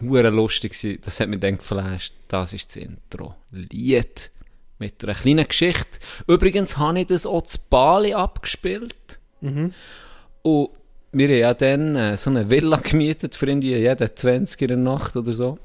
Hure 0.00 0.30
lustig. 0.30 0.74
Das 1.04 1.20
hat 1.20 1.28
mich 1.28 1.40
dann 1.40 1.58
geflasht. 1.58 2.14
Das 2.28 2.54
ist 2.54 2.70
das 2.70 2.76
Intro. 2.76 3.34
Lied. 3.50 4.30
Mit 4.78 5.04
einer 5.04 5.14
kleinen 5.14 5.46
Geschichte. 5.46 5.98
Übrigens 6.26 6.78
habe 6.78 7.00
ich 7.00 7.06
das 7.06 7.26
auch 7.26 7.42
zu 7.42 7.58
Bali 7.68 8.14
abgespielt. 8.14 9.20
Mhm. 9.42 9.74
Und 10.44 10.68
wir 11.12 11.28
haben 11.28 11.36
ja 11.38 11.54
dann 11.54 11.96
äh, 11.96 12.16
so 12.18 12.28
eine 12.30 12.48
Villa 12.50 12.76
gemietet 12.76 13.34
für 13.34 13.46
irgendwie 13.46 13.74
jeden 13.76 14.08
20 14.16 14.60
in 14.62 14.68
der 14.68 14.76
Nacht 14.76 15.16
oder 15.16 15.32
so. 15.32 15.58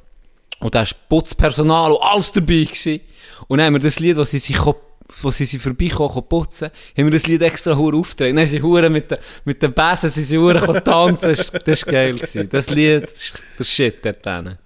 Und 0.60 0.74
da 0.76 0.80
war 0.82 0.88
Putzpersonal 1.10 1.92
und 1.92 2.02
alles 2.02 2.32
dabei. 2.32 2.64
Gewesen. 2.64 3.02
Und 3.48 3.58
dann 3.58 3.68
haben 3.68 3.74
wir 3.74 3.80
das 3.80 4.00
Lied, 4.00 4.18
was 4.18 4.32
sie 4.32 4.40
sich 4.40 4.58
wo 5.22 5.32
sie 5.32 5.46
sie 5.46 5.58
vorbeikommen, 5.58 6.12
kommen 6.12 6.28
putzen, 6.30 6.70
haben 6.96 7.06
wir 7.06 7.10
das 7.12 7.26
Lied 7.26 7.42
extra 7.42 7.76
hure 7.76 7.98
aufgetreten. 7.98 8.36
Dann 8.38 8.46
sind 8.46 8.60
sie 8.60 8.64
hure 8.64 8.90
mit, 8.92 9.10
den- 9.10 9.18
mit 9.44 9.60
den 9.62 9.74
sind 9.96 10.12
sie 10.12 10.38
hure 10.38 10.60
gekommen 10.60 10.84
tanzen. 10.84 11.30
Das, 11.30 11.52
das 11.52 11.86
war 11.86 11.94
geil. 11.94 12.14
Gewesen. 12.16 12.48
Das 12.50 12.70
Lied, 12.70 13.04
das 13.04 13.14
ist 13.24 13.44
der 13.58 13.64
Shit 13.64 14.06
dort 14.06 14.24
hinten. 14.26 14.58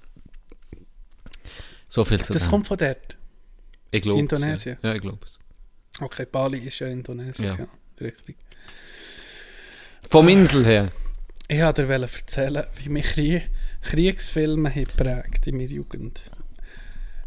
So 1.88 2.04
viel 2.04 2.22
zu 2.24 2.34
Das 2.34 2.44
dem. 2.44 2.50
kommt 2.52 2.68
von 2.68 2.78
dort. 2.78 3.18
Ich 3.92 4.02
glaube 4.02 4.20
Indonesien? 4.20 4.78
Ja, 4.82 4.90
ja 4.90 4.96
ich 4.96 5.02
glaube 5.02 5.20
es. 5.26 5.40
Okay, 6.02 6.26
Bali 6.30 6.58
ist 6.58 6.80
ja 6.80 6.88
Indonesien. 6.88 7.48
Ja. 7.48 7.56
Ja. 7.60 7.68
richtig. 8.02 8.36
Vom 10.10 10.28
Insel 10.30 10.66
her. 10.66 10.92
Ich 11.48 11.62
wollte 11.62 11.86
dir 11.86 11.94
erzählen, 11.94 12.66
wie 12.78 12.90
mich 12.90 13.06
Krie 13.06 13.42
Kriegsfilme 13.84 14.72
geprägt 14.72 15.48
in 15.48 15.58
meiner 15.58 15.70
Jugend. 15.70 16.32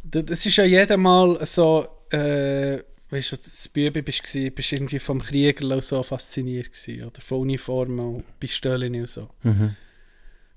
Das 0.03 0.47
ist 0.47 0.57
ja 0.57 0.65
jedes 0.65 0.97
Mal 0.97 1.45
so, 1.45 1.87
äh, 2.11 2.79
weißt 3.11 3.33
du, 3.33 3.37
das 3.37 3.69
Bübi 3.69 4.03
bist 4.03 4.35
du, 4.35 4.51
bist 4.51 4.73
irgendwie 4.73 4.99
vom 4.99 5.21
Krieger 5.21 5.83
so 5.83 6.03
fasziniert 6.03 6.73
gewesen, 6.73 7.07
oder 7.07 7.21
von 7.21 7.41
Uniformen 7.41 7.99
und 7.99 8.41
Pistolen 8.41 8.95
und 8.95 9.09
so. 9.09 9.29
Mhm. 9.43 9.77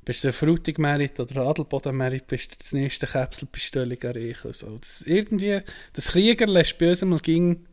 Bist 0.06 0.24
du 0.24 0.32
Frutig 0.32 0.80
Merit 0.80 1.20
oder 1.20 1.41
Adelboden 1.41 1.96
Merit, 1.98 2.28
bist 2.28 2.54
du 2.54 2.58
das 2.58 2.74
nächste 2.74 3.06
Käpselpistole 3.06 3.98
erreichen. 4.02 4.54
So. 4.54 4.78
Das, 4.78 5.02
irgendwie, 5.02 5.62
das 5.94 6.08
Kriegerle 6.08 6.62
ist 6.62 6.78
bei 6.78 6.90
uns 6.90 7.04
einmal 7.04 7.20
ging, 7.20 7.66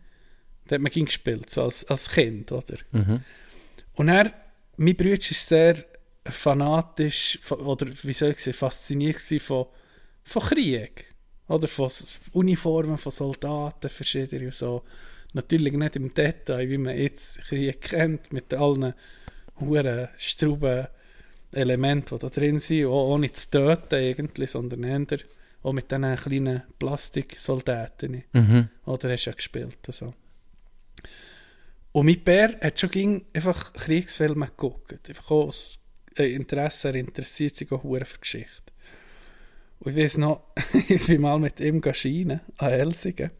da 0.66 0.74
hat 0.74 0.82
man 0.82 0.90
ging 0.90 1.06
gespielt, 1.06 1.48
so 1.48 1.62
als, 1.62 1.84
als 1.84 2.10
Kind, 2.10 2.50
oder? 2.52 2.76
Mhm. 2.90 3.22
Und 3.96 4.08
er, 4.08 4.32
mein 4.76 4.96
Bruder 4.96 5.12
ist 5.14 5.46
sehr 5.46 5.76
fanatisch, 6.24 7.38
fa- 7.42 7.56
oder 7.56 7.86
wie 8.02 8.12
soll 8.12 8.30
ich 8.30 8.40
sagen, 8.40 8.56
fasziniert 8.56 9.20
von, 9.40 9.66
von 10.24 10.42
Krieg. 10.42 11.06
Oder 11.48 11.68
von 11.68 11.90
Uniformen 12.32 12.98
von 12.98 13.12
Soldaten, 13.12 13.88
verschiedene 13.88 14.46
und 14.46 14.54
so. 14.54 14.82
Natürlich 15.32 15.74
nicht 15.74 15.96
im 15.96 16.12
Detail, 16.12 16.68
wie 16.68 16.78
man 16.78 16.96
jetzt 16.96 17.40
Krieg 17.42 17.80
kennt, 17.80 18.32
mit 18.32 18.52
allen 18.54 18.94
hohen 19.60 20.08
Strauben 20.16 20.88
Elementen, 21.52 22.16
die 22.16 22.20
da 22.20 22.28
drin 22.28 22.58
sind, 22.58 22.86
auch 22.86 23.14
ohne 23.14 23.32
zu 23.32 23.50
töten 23.50 23.94
eigentlich, 23.94 24.50
sondern 24.50 24.84
eher 24.84 25.18
auch 25.62 25.72
mit 25.72 25.90
diesen 25.90 26.16
kleinen 26.16 26.62
Plastiksoldaten. 26.78 28.24
Mhm. 28.32 28.68
Oder 28.84 29.12
hast 29.12 29.24
du 29.26 29.30
ja 29.30 29.36
gespielt. 29.36 29.78
Also. 29.86 30.14
Und 31.96 32.04
mein 32.04 32.20
Bär 32.20 32.54
hat 32.60 32.78
schon 32.78 33.24
einfach 33.32 33.72
Kriegsfilme 33.72 34.48
geguckt. 34.48 35.08
Einfach 35.08 35.30
aus 35.30 35.78
äh, 36.18 36.30
Interesse, 36.30 36.88
er 36.88 36.96
interessiert 36.96 37.56
sich 37.56 37.72
auch 37.72 37.80
für 37.80 38.18
Geschichte. 38.20 38.70
Und 39.78 39.96
ich 39.96 40.04
weiß 40.04 40.18
noch, 40.18 40.42
ich 40.88 41.06
bin 41.06 41.22
mal 41.22 41.38
mit 41.38 41.58
ihm 41.58 41.82
schienen 41.94 42.40
an 42.58 42.70
Elsingen. 42.70 43.30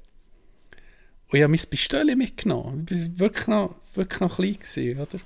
Und 1.28 1.36
ich 1.36 1.42
habe 1.42 1.50
mein 1.50 1.60
Pistole 1.68 2.16
mitgenommen. 2.16 2.86
Ich 2.88 2.98
war 2.98 3.18
wirklich 3.18 3.46
noch, 3.48 3.74
wirklich 3.92 4.20
noch 4.20 4.36
klein, 4.36 4.54
gewesen, 4.58 5.00
oder? 5.02 5.20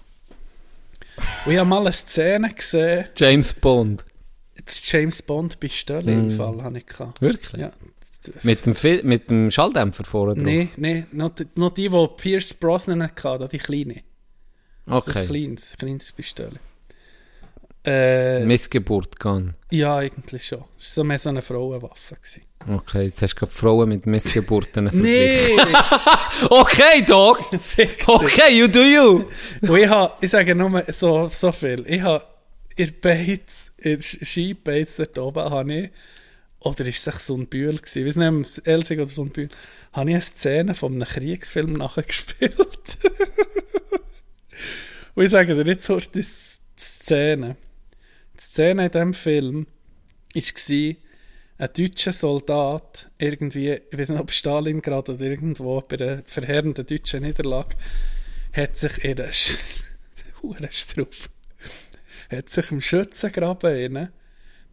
Und 1.46 1.52
ich 1.52 1.58
habe 1.58 1.68
mal 1.68 1.82
eine 1.82 1.92
Szene 1.92 2.52
gesehen, 2.52 3.04
James 3.14 3.54
Bond. 3.54 4.04
das 4.64 4.90
James 4.90 5.22
Bond 5.22 5.60
Pistole 5.60 6.10
im 6.12 6.26
Mm. 6.26 6.30
Fall 6.30 6.62
habe 6.64 6.78
ich. 6.78 6.98
Wirklich? 7.20 7.60
Ja. 7.60 7.72
Mit 8.42 8.66
dem, 8.66 8.74
Fil 8.74 9.02
mit 9.02 9.30
dem 9.30 9.50
Schalldämpfer 9.50 10.04
vorne 10.04 10.34
drauf? 10.34 10.44
Nein, 10.44 10.68
nein, 10.76 11.06
noch 11.12 11.30
die, 11.30 11.46
noch 11.56 11.70
die, 11.70 11.88
die 11.88 12.08
Pierce 12.16 12.52
Brosnan 12.54 13.02
hatte, 13.02 13.48
die 13.50 13.58
kleine. 13.58 14.02
Das 14.86 15.06
ist 15.06 15.16
ein 15.16 15.22
Okay. 15.22 15.26
kleines, 15.26 15.76
kleines 15.78 16.12
Pistole. 16.12 16.60
Äh, 17.82 18.44
Missgeburt 18.44 19.18
kann. 19.18 19.54
ja, 19.70 19.96
eigentlich 19.96 20.46
schon. 20.46 20.64
Es 20.78 20.94
war 20.98 21.04
mehr 21.04 21.18
so 21.18 21.30
eine 21.30 21.40
Frauenwaffe. 21.40 22.16
Gewesen. 22.16 22.42
Okay, 22.68 23.04
jetzt 23.04 23.22
hast 23.22 23.34
du 23.34 23.38
gerade 23.38 23.52
Frauen 23.52 23.88
mit 23.88 24.04
Missgeburten 24.04 24.90
verglichen. 24.90 25.56
Nee! 25.56 25.56
Okay, 26.50 27.02
Dog! 27.06 27.40
Okay, 28.06 28.58
you 28.58 28.66
do 28.68 28.80
you! 28.82 29.24
Und 29.62 29.78
ich, 29.78 29.88
hab, 29.88 30.22
ich 30.22 30.30
sage 30.30 30.54
nur 30.54 30.84
so, 30.88 31.28
so 31.28 31.52
viel. 31.52 31.82
Ich 31.86 32.02
habe 32.02 32.22
in 32.76 32.92
Beiz, 33.00 33.72
in 33.78 34.00
Skibeiz 34.02 34.96
dort 34.96 35.18
oben, 35.18 35.50
habe 35.50 35.74
ich, 35.74 35.90
oder 36.60 36.86
ist 36.86 37.06
es 37.06 37.26
so 37.26 37.36
ein 37.36 37.46
Bühl 37.46 37.78
gewesen, 37.78 38.04
wie 38.04 38.18
nennen 38.18 38.42
es 38.42 38.58
Elsig 38.58 38.98
oder 38.98 39.08
so 39.08 39.22
ein 39.22 39.30
Bühl, 39.30 39.48
habe 39.92 40.10
ich 40.10 40.14
eine 40.14 40.22
Szene 40.22 40.74
von 40.74 40.94
einem 40.94 41.08
Kriegsfilm 41.08 41.72
nachher 41.78 42.02
gespielt. 42.02 42.54
Und 45.14 45.24
ich 45.24 45.30
sage 45.30 45.54
dir 45.54 45.66
jetzt, 45.66 45.84
so, 45.84 45.98
das 45.98 46.60
Szene. 46.78 47.56
Die 48.34 48.40
Szene 48.42 48.86
in 48.86 48.90
diesem 48.90 49.14
Film 49.14 49.66
war, 50.34 50.94
ein 51.58 51.68
deutscher 51.76 52.12
Soldat, 52.12 53.10
irgendwie, 53.18 53.72
ich 53.72 53.98
weiß 53.98 54.10
nicht, 54.10 54.20
ob 54.20 54.30
Stalingrad 54.30 55.08
oder 55.10 55.20
irgendwo, 55.20 55.80
bei 55.82 55.98
einer 55.98 56.22
verheerenden 56.24 56.86
deutschen 56.86 57.22
Niederlage, 57.22 57.76
hat 58.52 58.76
sich 58.76 59.04
in 59.04 59.16
der 59.16 59.30
hat 62.30 62.48
sich 62.48 62.70
im 62.70 62.80
Schützengraben 62.80 63.70
rein 63.70 64.08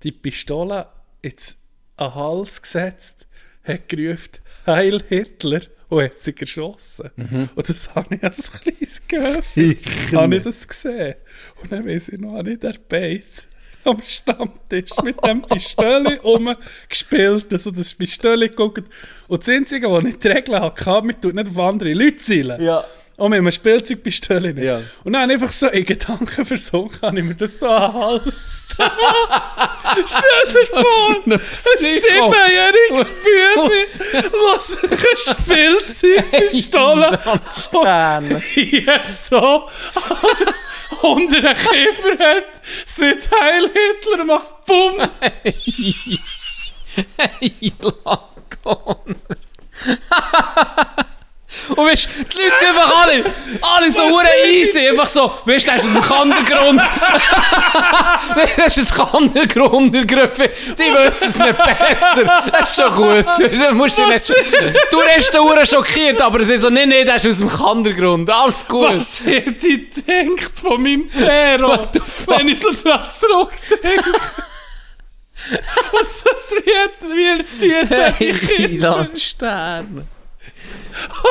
die 0.04 0.12
Pistole 0.12 0.88
ins 1.22 1.67
an 1.98 2.10
den 2.10 2.16
Hals 2.16 2.62
gesetzt, 2.62 3.28
hat 3.64 3.90
gerufen, 3.90 4.40
Heil 4.66 5.02
Hitler, 5.08 5.62
und 5.90 6.04
hat 6.04 6.20
sich 6.20 6.40
erschossen. 6.42 7.10
Und 7.56 7.70
das 7.70 7.96
habe 7.96 8.16
ich 8.16 8.24
als 8.24 8.52
kleines 8.52 9.08
Gehöft, 9.08 10.14
habe 10.14 10.36
ich 10.36 10.44
das 10.44 10.68
gesehen. 10.68 11.16
Und 11.62 11.72
dann 11.72 11.88
weiss 11.88 12.10
ich 12.10 12.20
noch, 12.20 12.34
habe 12.34 12.52
ich 12.52 12.60
der 12.60 12.76
Beiz 12.90 13.48
am 13.86 14.02
Stammtisch 14.06 14.92
mit 15.04 15.24
dem 15.26 15.42
Pistole 15.44 16.20
rumgespielt, 16.24 17.52
also 17.54 17.72
das 17.72 17.94
Pistole 17.94 18.50
geguckt. 18.50 18.84
Und 19.30 19.40
das 19.42 19.50
Einzige, 19.50 19.90
was 19.90 20.04
ich 20.04 20.18
die 20.18 20.28
Regeln 20.28 20.62
hatte, 20.62 20.90
man 20.90 21.22
tut 21.22 21.34
nicht 21.34 21.48
auf 21.48 21.58
andere 21.60 21.94
Leute 21.94 22.18
zielen. 22.18 22.62
Ja. 22.62 22.84
Und 23.18 23.32
mit 23.32 23.40
einem 23.40 23.52
Spielzeugpistole. 23.52 24.54
Ja. 24.64 24.80
Und 25.04 25.14
dann 25.14 25.32
einfach 25.32 25.52
so 25.52 25.68
in 25.68 25.84
Gedanken 25.86 26.46
versunken, 26.46 27.02
habe 27.02 27.18
ich 27.18 27.26
mir 27.26 27.34
das 27.34 27.58
so 27.60 27.68
an 27.68 27.92
Hals 27.94 28.68
Stell 30.06 30.54
dir 30.54 30.68
vor, 30.70 31.16
ein 31.26 31.42
siebenjähriges 31.52 33.10
Bübli, 33.10 33.88
was 34.54 34.68
sich 34.68 34.92
eine 34.92 35.18
Spielzeugpistole 35.18 37.20
ja, 38.56 39.08
so 39.08 39.68
unter 41.02 41.42
den 41.42 41.56
Kiefer 41.56 42.20
hat, 42.20 42.62
seit 42.86 43.32
Heil 43.32 43.72
Hitler 43.74 44.26
macht 44.26 44.64
Bumm. 44.66 45.10
Hey, 47.16 47.74
Laton. 47.80 49.16
Und 51.70 51.86
weißt 51.86 52.06
du, 52.06 52.24
die 52.24 52.38
Leute 52.38 52.54
sind 52.60 52.70
einfach 52.70 53.04
alle, 53.04 53.26
alle 53.62 53.92
so 53.92 54.04
hure 54.04 54.28
easy, 54.48 54.88
einfach 54.88 55.08
so, 55.08 55.32
weißt 55.46 55.68
du, 55.68 55.72
das 55.72 55.84
ist 55.84 55.88
aus 55.88 55.94
dem 55.94 56.02
Kandergrund. 56.02 56.82
das 58.58 58.78
ist 58.78 59.00
ein 59.00 59.10
Kandergrund, 59.10 59.96
der 59.96 60.06
Griffe. 60.06 60.50
Die 60.50 60.84
wissen 60.84 61.30
es 61.30 61.38
nicht 61.38 61.58
besser. 61.58 62.44
Das 62.52 62.70
ist 62.70 62.82
schon 62.82 62.96
gut. 62.96 63.26
Du 63.38 63.76
musst 63.76 63.98
dich 63.98 64.08
nicht, 64.08 64.30
du 64.92 65.02
hast 65.04 65.34
den 65.34 65.42
hure 65.42 65.66
schockiert, 65.66 66.22
aber 66.22 66.44
sie 66.44 66.58
so, 66.58 66.70
nee, 66.70 66.86
nee, 66.86 67.04
das 67.04 67.26
ist 67.26 67.32
aus 67.32 67.38
dem 67.40 67.50
Kandergrund. 67.50 68.30
Alles 68.30 68.68
gut. 68.68 68.90
Was 68.94 69.24
hätte 69.26 69.68
ich 69.68 69.90
gedacht 69.94 70.52
von 70.62 70.82
meinem 70.82 71.08
Pero, 71.08 71.88
wenn 72.28 72.48
ich 72.48 72.60
so 72.60 72.72
dran 72.72 73.06
zurückdenke? 73.10 74.12
Was 75.92 76.24
das 76.24 76.52
wird, 76.52 77.40
erzieht 77.40 77.92
er 77.92 78.12
die 78.12 78.34
Kinder? 78.34 79.08
Sterne. 79.16 80.08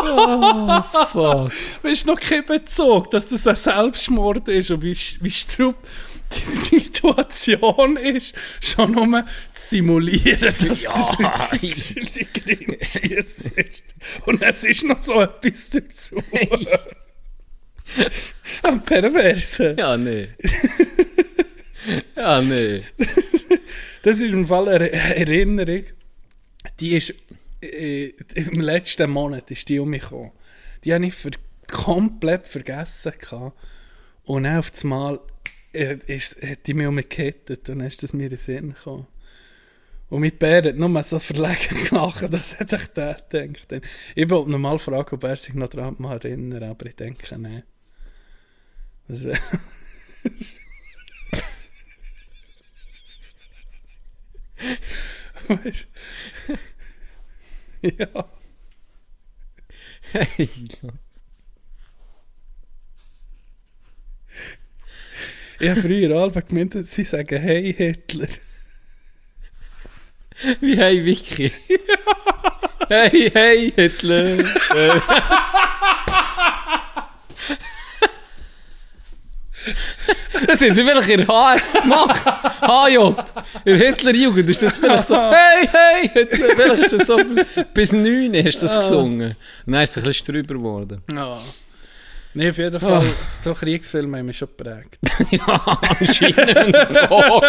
Oh, 0.02 0.82
fuck. 0.82 1.52
Weißt 1.82 2.04
du 2.04 2.12
noch 2.12 2.20
kein 2.20 2.46
Bezug, 2.46 3.10
dass 3.10 3.28
das 3.28 3.46
ein 3.46 3.56
Selbstmord 3.56 4.48
ist 4.48 4.70
und 4.70 4.82
wie, 4.82 4.96
wie 5.20 5.30
strupp 5.30 5.76
die 6.32 6.78
Situation 6.78 7.96
ist, 7.96 8.34
schon 8.60 8.92
nur 8.92 9.24
zu 9.54 9.68
simulieren, 9.68 10.52
dass 10.66 10.82
Ja, 10.82 11.16
der 11.18 11.58
die 11.58 12.24
Kinder 12.24 12.84
schießt. 12.84 13.50
Und 14.26 14.42
es 14.42 14.64
ist 14.64 14.84
noch 14.84 15.02
so 15.02 15.20
etwas 15.20 15.70
dazu. 15.70 16.22
Am 18.62 18.82
Perversen. 18.82 19.78
Ja, 19.78 19.96
nee. 19.96 20.28
ja, 22.16 22.42
nee. 22.42 22.82
Das 24.02 24.16
ist 24.16 24.32
im 24.32 24.46
Fall 24.46 24.68
eine 24.68 24.90
Erinnerung, 24.90 25.84
die 26.80 26.96
ist 26.96 27.14
äh, 27.66 28.14
im 28.34 28.60
letzten 28.60 29.10
Monat 29.10 29.50
ist 29.50 29.68
die 29.68 29.78
um 29.78 29.90
mich 29.90 30.02
gekommen. 30.02 30.32
Die 30.84 30.94
habe 30.94 31.06
ich 31.06 31.14
für, 31.14 31.30
komplett 31.66 32.46
vergessen 32.46 33.12
gehabt. 33.18 33.58
Und 34.24 34.44
dann 34.44 34.58
auf 34.58 34.70
das 34.70 34.84
Mal 34.84 35.20
äh, 35.72 35.98
ist, 36.06 36.42
hat 36.42 36.66
die 36.66 36.74
mich 36.74 36.86
um 36.86 36.94
mich 36.94 37.08
gekettet 37.08 37.68
und 37.68 37.78
dann 37.78 37.86
ist 37.86 38.02
das 38.02 38.12
mir 38.12 38.24
in 38.24 38.30
den 38.30 38.38
Sinn 38.38 38.74
gekommen. 38.74 39.06
Und 40.08 40.20
mit 40.20 40.38
Bär 40.38 40.62
hat 40.62 40.76
nur 40.76 41.02
so 41.02 41.18
verlegen 41.18 41.84
gelacht, 41.88 42.32
das 42.32 42.58
hätte 42.58 42.76
ich 42.76 42.86
da 42.88 43.14
gedacht. 43.14 43.82
Ich 44.14 44.30
wollte 44.30 44.50
noch 44.50 44.58
mal 44.58 44.78
fragen, 44.78 45.14
ob 45.14 45.24
er 45.24 45.36
sich 45.36 45.54
noch 45.54 45.68
daran 45.68 45.96
mal 45.98 46.16
erinnert, 46.16 46.62
aber 46.62 46.86
ich 46.86 46.94
denke, 46.96 47.38
nein. 47.38 47.64
Das 49.08 49.24
wäre... 49.24 49.38
Weißt? 55.48 55.88
Ja. 57.98 58.24
Ich 65.58 65.70
habe 65.70 65.80
früher 65.80 66.16
alle 66.16 66.42
gemeint, 66.42 66.74
sie 66.86 67.04
sagen 67.04 67.40
Hey 67.40 67.72
Hitler. 67.72 68.28
wie 70.60 70.76
hey 70.76 71.04
Vicky. 71.04 71.50
hey, 72.88 73.30
hey, 73.32 73.72
Hitler. 73.74 74.38
Äh. 74.74 75.00
Das 80.46 80.58
sind 80.58 80.74
sie 80.74 80.84
vielleicht 80.84 81.08
in 81.08 81.26
HS 81.26 81.80
gemacht. 81.82 82.22
HJ. 82.60 83.14
In 83.64 83.76
Hitlerjugend 83.76 84.50
ist 84.50 84.62
das 84.62 84.76
vielleicht 84.76 85.04
so, 85.04 85.16
hey, 85.16 85.68
hey, 85.70 86.10
Hitler. 86.12 86.48
Vielleicht 86.54 86.84
ist 86.84 86.92
das 86.92 87.06
so, 87.06 87.18
bis 87.72 87.92
9 87.92 88.34
hast 88.44 88.56
du 88.56 88.60
das 88.62 88.74
gesungen. 88.76 89.36
Und 89.66 89.72
dann 89.72 89.82
ist 89.82 89.96
es 89.96 90.02
ein 90.02 90.08
bisschen 90.08 90.26
drüber 90.34 90.54
geworden. 90.54 91.02
Ja. 91.12 91.38
Nee, 92.36 92.50
auf 92.50 92.58
jeden 92.58 92.78
Fall, 92.78 93.02
so 93.40 93.54
Kriegsfilme 93.54 94.18
haben 94.18 94.26
mich 94.26 94.36
schon 94.36 94.48
geprägt. 94.56 94.98
Ja, 95.30 95.78
anscheinend 95.80 96.76
doch. 97.08 97.42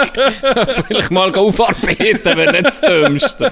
Vielleicht 0.87 1.11
mal 1.11 1.35
aufarbeiten, 1.35 2.37
wäre 2.37 2.51
nicht 2.53 2.65
das 2.65 2.79
Dümmste. 2.79 3.51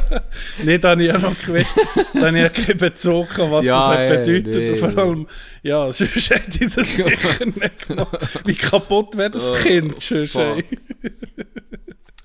nee, 0.64 0.78
da 0.78 0.92
habe 0.92 1.04
ich 1.04 1.10
ja 1.10 1.18
noch 1.18 1.38
gewusst, 1.38 1.76
da 2.14 2.28
habe 2.28 2.38
ich 2.38 2.44
ja 2.44 2.50
keinen 2.50 2.78
Bezug 2.78 3.28
was 3.38 3.66
Ja, 3.66 3.90
das 3.96 4.12
hat 4.12 4.24
bedeutet. 4.24 4.48
nee. 4.48 4.70
Und 4.70 4.78
vor 4.78 4.98
allem, 4.98 5.28
ja, 5.62 5.92
sonst 5.92 6.30
hätte 6.30 6.64
ich 6.66 6.74
das 6.74 6.96
sicher 6.96 7.46
nicht 7.46 7.88
genommen. 7.88 8.18
Wie 8.46 8.56
kaputt 8.56 9.18
wäre 9.18 9.32
das 9.32 9.62
Kind 9.62 10.00
sonst, 10.02 10.36
ey. 10.38 10.64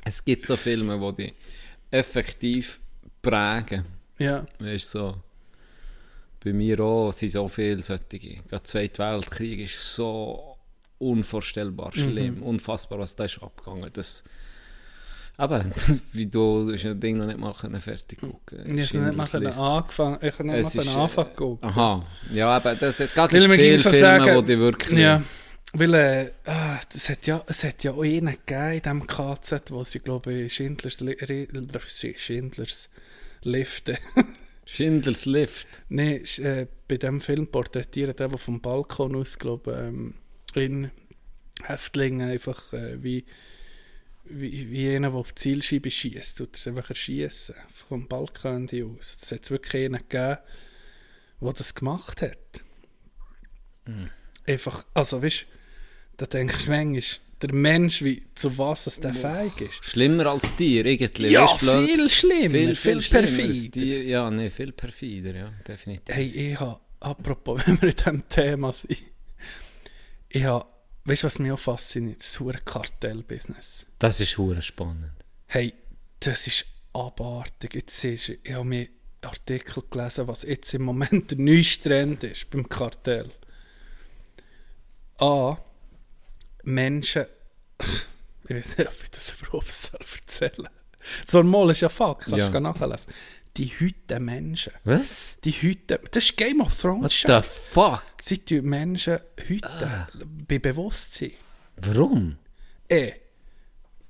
Es 0.04 0.24
gibt 0.24 0.46
so 0.46 0.56
Filme, 0.56 0.98
die 1.18 1.22
dich 1.24 1.34
effektiv 1.90 2.78
prägen. 3.20 3.84
Ja, 4.18 4.46
Weißt 4.60 4.94
du, 4.94 4.98
so. 4.98 5.16
Bei 6.42 6.52
mir 6.52 6.80
auch 6.80 7.12
sind 7.12 7.32
so 7.32 7.48
viele 7.48 7.82
solche. 7.82 8.18
Gerade 8.18 8.44
der 8.50 8.64
Zweite 8.64 9.02
Weltkrieg 9.02 9.60
ist 9.60 9.94
so 9.94 10.56
unvorstellbar 10.98 11.92
schlimm. 11.92 12.42
Unfassbar, 12.42 12.98
was 12.98 13.16
da 13.16 13.24
ist 13.24 13.42
abgegangen. 13.42 13.90
Das, 13.92 14.22
aber, 15.36 15.64
wie 16.12 16.26
du, 16.26 16.70
hast 16.72 16.82
ja 16.82 16.92
das 16.92 17.00
Ding 17.00 17.16
noch 17.18 17.26
nicht 17.26 17.38
mal 17.38 17.54
können 17.54 17.80
fertig 17.80 18.20
gucken. 18.20 18.78
ich 18.78 18.94
habe 18.94 19.08
nicht 19.08 19.32
mal 19.34 19.76
angefangen, 19.76 20.18
ich 20.20 20.38
habe 20.38 20.44
nicht 20.48 20.74
mal 20.86 21.02
anfangen 21.02 21.30
äh, 21.30 21.34
gucken. 21.34 21.68
Aha. 21.68 22.06
Ja, 22.32 22.56
aber 22.56 22.74
das, 22.74 22.96
das 22.96 23.14
gerade 23.14 23.34
viele 23.34 23.48
Filme, 23.78 23.78
sagen- 23.98 24.44
die 24.46 24.58
wirklich... 24.58 24.98
Ja, 24.98 25.22
weil 25.72 25.94
äh, 25.94 26.30
ah, 26.46 26.80
das 26.92 27.08
hat 27.08 27.26
ja, 27.26 27.42
es 27.46 27.62
hat 27.64 27.84
ja 27.84 27.92
auch 27.92 28.02
einen 28.02 28.36
gegeben 28.44 28.72
in 28.72 28.82
diesem 28.82 29.06
KZ, 29.06 29.70
wo 29.70 29.84
sie, 29.84 30.00
glaube 30.00 30.32
ich, 30.32 30.54
Schindlers, 30.54 31.00
Schindlers 32.16 32.88
Lifte. 33.42 33.98
Schindlers 34.72 35.26
Lift. 35.26 35.82
Nein, 35.88 36.24
äh, 36.38 36.68
bei 36.86 36.96
diesem 36.96 37.20
Film 37.20 37.48
porträtieren 37.48 38.14
der, 38.14 38.28
der 38.28 38.38
vom 38.38 38.60
Balkon 38.60 39.16
aus, 39.16 39.36
glaube 39.36 39.72
ähm, 39.72 40.14
in 40.54 40.92
Häftlingen 41.64 42.30
einfach 42.30 42.72
äh, 42.72 43.02
wie, 43.02 43.24
wie, 44.24 44.70
wie 44.70 44.94
einer, 44.94 45.10
der 45.10 45.18
auf 45.18 45.32
die 45.32 45.40
Zielscheibe 45.40 45.90
schießt, 45.90 46.38
tut 46.38 46.54
er 46.54 46.58
es 46.58 46.66
einfach 46.68 46.90
erschießen. 46.90 47.56
Vom 47.88 48.06
Balkon 48.06 48.68
aus. 48.68 49.18
Das 49.18 49.32
hat 49.32 49.42
es 49.42 49.50
wirklich 49.50 49.86
einen 49.86 50.08
gegeben, 50.08 50.38
der 51.40 51.52
das 51.52 51.74
gemacht 51.74 52.22
hat. 52.22 52.62
Einfach, 54.46 54.86
also 54.94 55.20
weißt 55.20 55.40
du, 55.40 55.46
da 56.16 56.26
denkst 56.26 56.66
du 56.66 56.70
manchmal, 56.70 57.02
der 57.42 57.54
Mensch, 57.54 58.02
wie, 58.02 58.22
zu 58.34 58.56
was 58.58 58.86
es 58.86 59.00
der 59.00 59.14
fähig 59.14 59.60
ist. 59.60 59.84
Schlimmer 59.84 60.26
als 60.26 60.54
Tier, 60.56 60.84
irgendwie. 60.84 61.30
Ja, 61.30 61.46
du, 61.46 61.86
viel 61.86 62.08
schlimmer, 62.10 62.50
viel, 62.50 62.74
viel, 62.74 62.96
als 62.96 63.08
perfider. 63.08 63.70
Tier. 63.70 64.02
Ja, 64.04 64.30
nee, 64.30 64.50
viel 64.50 64.72
perfider, 64.72 65.34
ja, 65.34 65.52
definitiv. 65.66 66.14
Hey, 66.14 66.26
ich 66.26 66.60
habe, 66.60 66.80
apropos, 67.00 67.62
wenn 67.66 67.80
wir 67.80 67.88
in 67.90 67.96
diesem 67.96 68.28
Thema 68.28 68.72
sind, 68.72 68.98
ich 70.28 70.44
habe, 70.44 70.66
weißt 71.04 71.22
du, 71.22 71.26
was 71.26 71.38
mich 71.38 71.52
auch 71.52 71.58
fasziniert? 71.58 72.20
Das 72.20 72.38
hure 72.38 72.58
Kartellbusiness. 72.64 73.86
Das 73.98 74.20
ist 74.20 74.36
hure 74.38 74.62
spannend. 74.62 75.12
Hey, 75.46 75.74
das 76.20 76.46
ist 76.46 76.66
abartig. 76.92 77.74
Jetzt 77.74 78.04
ist, 78.04 78.28
ich 78.28 78.52
habe 78.52 78.64
mir 78.64 78.88
Artikel 79.22 79.82
gelesen, 79.90 80.28
was 80.28 80.42
jetzt 80.42 80.72
im 80.74 80.82
Moment 80.82 81.30
der 81.30 81.38
neueste 81.38 81.88
Trend 81.88 82.24
ist 82.24 82.48
beim 82.50 82.68
Kartell. 82.68 83.30
A. 85.18 85.58
Menschen 86.64 87.26
Ich 88.48 88.56
weiß 88.56 88.78
nicht, 88.78 88.88
ob 88.88 89.02
ich 89.02 89.10
das 89.10 89.34
überhaupt 89.40 89.72
soll 89.72 90.00
erzählen 90.00 90.52
soll. 90.56 90.68
So 91.26 91.38
ein 91.40 91.46
Mal 91.46 91.70
ist 91.70 91.80
ja 91.80 91.88
Fakt, 91.88 92.22
kannst 92.24 92.38
Ja. 92.38 92.48
du 92.48 92.60
nachlesen. 92.60 93.12
Die 93.56 93.66
hüten 93.66 94.24
Menschen. 94.24 94.72
Was? 94.84 95.38
Die 95.44 95.52
hüten. 95.52 95.98
Das 96.12 96.24
ist 96.24 96.36
Game 96.36 96.60
of 96.60 96.74
Thrones. 96.78 97.02
What 97.04 97.10
the 97.10 97.16
Scheiß. 97.16 97.56
fuck? 97.58 98.02
Sie 98.20 98.38
tun 98.38 98.62
Menschen 98.64 99.18
hüten. 99.36 99.68
Ah. 99.68 100.08
Bei 100.48 100.58
Bewusstsein. 100.58 101.32
Warum? 101.76 102.38
Eh. 102.88 103.12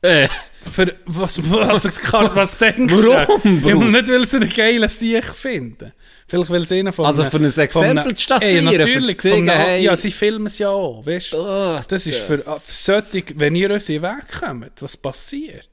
Äh, 0.03 0.29
Für 0.63 0.95
was, 1.07 1.41
was, 1.51 2.01
kann, 2.01 2.31
was 2.35 2.57
denkst 2.59 2.93
Warum, 2.95 3.61
du? 3.61 3.61
Bro? 3.61 3.69
Ja, 3.69 3.75
nicht, 4.01 4.09
weil 4.09 4.27
sie 4.27 4.37
einen 4.37 4.49
geilen 4.49 4.89
Sieg 4.89 5.25
finden. 5.25 5.93
Vielleicht 6.29 6.51
will 6.51 6.65
sie 6.67 6.79
einen 6.79 6.93
von 6.93 7.07
Also 7.07 7.25
für 7.25 7.37
ein 7.39 7.45
Exempel 7.45 8.15
zu 8.17 8.23
statuieren, 8.23 8.69
Ey, 8.69 8.79
natürlich. 8.79 9.19
zu 9.19 9.35
einem- 9.35 9.49
hey- 9.49 9.83
Ja, 9.83 9.97
sie 9.97 10.11
filmen 10.11 10.47
es 10.47 10.59
ja 10.59 10.71
auch, 10.71 11.05
weißt 11.05 11.33
du? 11.33 11.39
oh, 11.39 11.81
Das 11.89 12.07
ist 12.07 12.19
für, 12.21 12.39
für 12.39 12.61
solche, 12.67 13.25
wenn 13.35 13.57
ihr 13.57 13.71
uns 13.73 13.89
in 13.89 14.01
den 14.01 14.03
Weg 14.05 14.29
kommt, 14.41 14.71
was 14.81 14.97
passiert? 14.97 15.69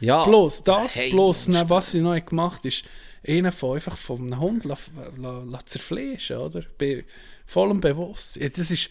ja. 0.00 0.24
Bloß 0.24 0.64
das, 0.64 0.96
Hey, 0.96 1.10
bloß 1.10 1.48
ne, 1.48 1.64
was 1.68 1.92
sie 1.92 2.00
neu 2.00 2.20
gemacht 2.20 2.64
ist, 2.64 2.84
einen 3.26 3.52
von 3.52 3.76
einfach 3.76 3.96
einem 4.10 4.38
Hund 4.40 4.64
la, 4.64 4.76
la, 5.18 5.42
la 5.48 5.58
zerfleischen, 5.64 6.36
oder? 6.38 6.62
Bei 6.76 7.04
vollem 7.46 7.80
Bewusstsein. 7.80 8.50
Das 8.54 8.70
ist, 8.70 8.90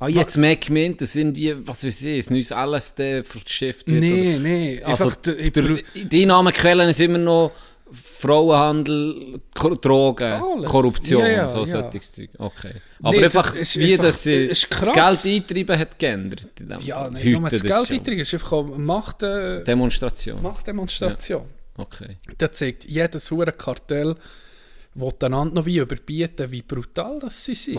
Ah, 0.00 0.08
jetzt 0.08 0.36
ich 0.64 0.70
mir, 0.70 0.94
das 0.96 1.12
sind 1.12 1.36
wie, 1.36 1.54
was 1.66 1.84
weiß 1.84 2.02
ich, 2.02 2.26
ein 2.28 2.32
neues 2.34 2.50
LSD 2.50 3.22
verschifft 3.22 3.86
wird. 3.86 4.00
nee, 4.00 4.30
oder- 4.34 4.38
nee, 4.40 4.82
Also, 4.82 5.04
einfach, 5.04 5.16
der, 5.20 5.38
ich 5.38 5.52
der, 5.52 5.62
brau- 5.62 5.78
die 5.94 6.22
Einnahmequellen 6.22 6.92
sind 6.92 7.10
immer 7.10 7.18
noch 7.18 7.52
Frauenhandel, 7.92 9.40
Ko- 9.54 9.74
Drogen, 9.74 10.24
Alles. 10.42 10.70
Korruption, 10.70 11.22
Ja, 11.22 11.28
ja, 11.28 11.48
so 11.48 11.58
ja. 11.58 11.66
solches 11.66 12.12
Zeug. 12.12 12.30
Okay. 12.38 12.74
Aber 13.02 13.16
Nee, 13.16 13.24
einfach, 13.24 13.54
das 13.56 13.76
wie 13.76 13.92
einfach- 13.92 14.04
das 14.06 14.22
das. 14.22 15.22
Geld 15.24 15.34
eintreiben 15.36 15.78
hat 15.78 15.98
geändert. 15.98 16.46
In 16.60 16.66
dem 16.66 16.80
ja, 16.80 16.94
Fall. 16.96 17.10
nein, 17.10 17.22
Heute 17.22 17.42
das 17.42 17.50
das 17.50 17.62
Geld 17.62 17.86
schon. 17.88 17.96
eintragen, 17.96 18.20
ist 18.20 18.34
einfach 18.34 18.52
eine 18.52 18.78
Macht, 18.78 19.22
äh, 19.22 19.64
Demonstration. 19.64 20.42
Machtdemonstration. 20.42 21.42
Okay. 21.76 22.16
Da 22.38 22.52
zeigt 22.52 22.84
jedes 22.84 23.30
hure 23.30 23.52
Kartell, 23.52 24.14
will 24.94 25.12
einander 25.22 25.54
noch 25.56 25.66
wie 25.66 25.78
überbieten, 25.78 26.50
wie 26.50 26.62
brutal 26.62 27.18
das 27.20 27.44
sie 27.44 27.54
sind. 27.54 27.78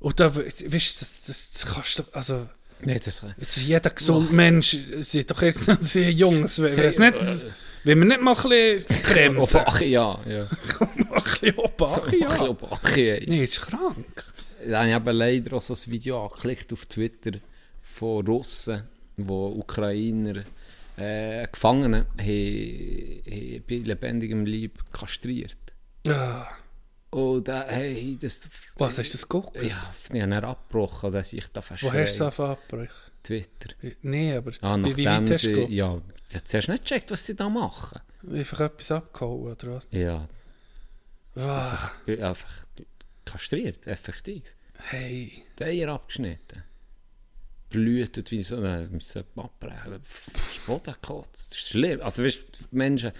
Und 0.00 0.18
da, 0.20 0.34
we- 0.34 0.44
weißt 0.46 0.66
du, 0.66 0.72
das, 0.72 1.12
das, 1.26 1.50
das 1.52 1.66
kannst 1.66 1.98
du, 1.98 2.02
also, 2.12 2.48
Nee, 2.82 2.98
das 2.98 3.22
ist 3.38 3.56
jeder 3.58 3.90
gesunde 3.90 4.32
Mensch, 4.32 4.74
sind 5.00 5.30
doch 5.30 5.42
irgendwie 5.42 6.08
Jungs, 6.08 6.58
wenn 6.62 6.78
es 6.78 6.98
nicht, 6.98 7.14
wenn 7.84 7.98
wir 7.98 8.06
nicht 8.06 8.22
mal 8.22 8.34
ein 8.34 8.42
bisschen 8.42 9.02
bremsen, 9.02 9.60
Obach, 9.60 9.80
ja, 9.82 10.20
ja. 10.26 10.46
ein 10.80 11.22
bisschen 11.22 11.58
Obacht, 11.58 12.12
ja. 12.18 12.40
Obach, 12.40 12.96
ey. 12.96 13.26
Nee, 13.28 13.44
ist 13.44 13.60
krank. 13.60 14.24
Da 14.66 14.80
habe 14.80 14.88
ich 14.90 14.96
eben 14.96 15.10
leider 15.16 15.56
auch 15.58 15.62
so 15.62 15.74
ein 15.74 15.92
Video 15.92 16.24
angeklickt 16.24 16.72
auf 16.72 16.86
Twitter 16.86 17.32
von 17.82 18.26
Russen, 18.26 18.82
wo 19.18 19.48
Ukrainer 19.48 20.42
äh, 20.96 21.46
Gefangene 21.52 22.06
haben, 22.18 23.22
haben 23.26 23.62
bei 23.68 23.74
lebendigem 23.76 24.46
Leib 24.46 24.78
kastriert. 24.90 25.56
Ah, 26.06 26.46
Und 27.10 27.48
äh, 27.48 27.64
hey, 27.66 28.18
das... 28.20 28.48
was, 28.76 28.98
hast 28.98 29.08
du 29.08 29.12
das 29.12 29.28
geguckt? 29.28 29.56
Ja, 29.56 29.62
ich 29.62 29.74
habe 29.74 30.18
ihn 30.18 30.32
abgebrochen, 30.32 31.12
dass 31.12 31.32
ich 31.32 31.48
da 31.48 31.60
Wo 31.60 31.92
hast 31.92 32.20
du 32.20 32.24
es 32.24 32.40
abgebrochen? 32.40 32.88
Twitter. 33.22 33.74
Nee, 34.02 34.34
aber 34.34 34.52
Ah, 34.62 34.76
wie, 34.78 34.96
wie 34.96 35.04
weit 35.04 35.30
hast 35.30 35.44
du? 35.44 35.66
Ja, 35.68 36.00
jetzt 36.30 36.54
hast 36.54 36.68
du 36.68 36.72
nicht 36.72 36.84
gecheckt, 36.84 37.10
was 37.10 37.26
sie 37.26 37.34
da 37.34 37.48
machen. 37.48 38.00
Einfach 38.32 38.60
etwas 38.60 38.92
abgehauen, 38.92 39.52
oder 39.52 39.74
was? 39.74 39.88
Ja, 39.90 40.28
Ah, 41.36 41.90
ich 42.00 42.04
bin 42.06 42.22
einfach 42.24 42.50
kastriert, 43.24 43.86
effektiv. 43.86 44.42
hey. 44.74 45.44
Die 45.58 45.64
Eier 45.64 45.90
abgeschnitten. 45.90 46.64
Blühtet 47.70 48.30
wie 48.32 48.42
so, 48.42 48.62
äh, 48.62 48.86
müssen 48.88 49.24
abbrechen. 49.36 50.00
Gekotzt. 50.66 51.52
Das 51.52 51.58
ist 51.58 51.68
schlimm. 51.68 52.00
Also, 52.02 52.24
weißt 52.24 52.42
du, 52.42 52.64
Menschen 52.76 53.12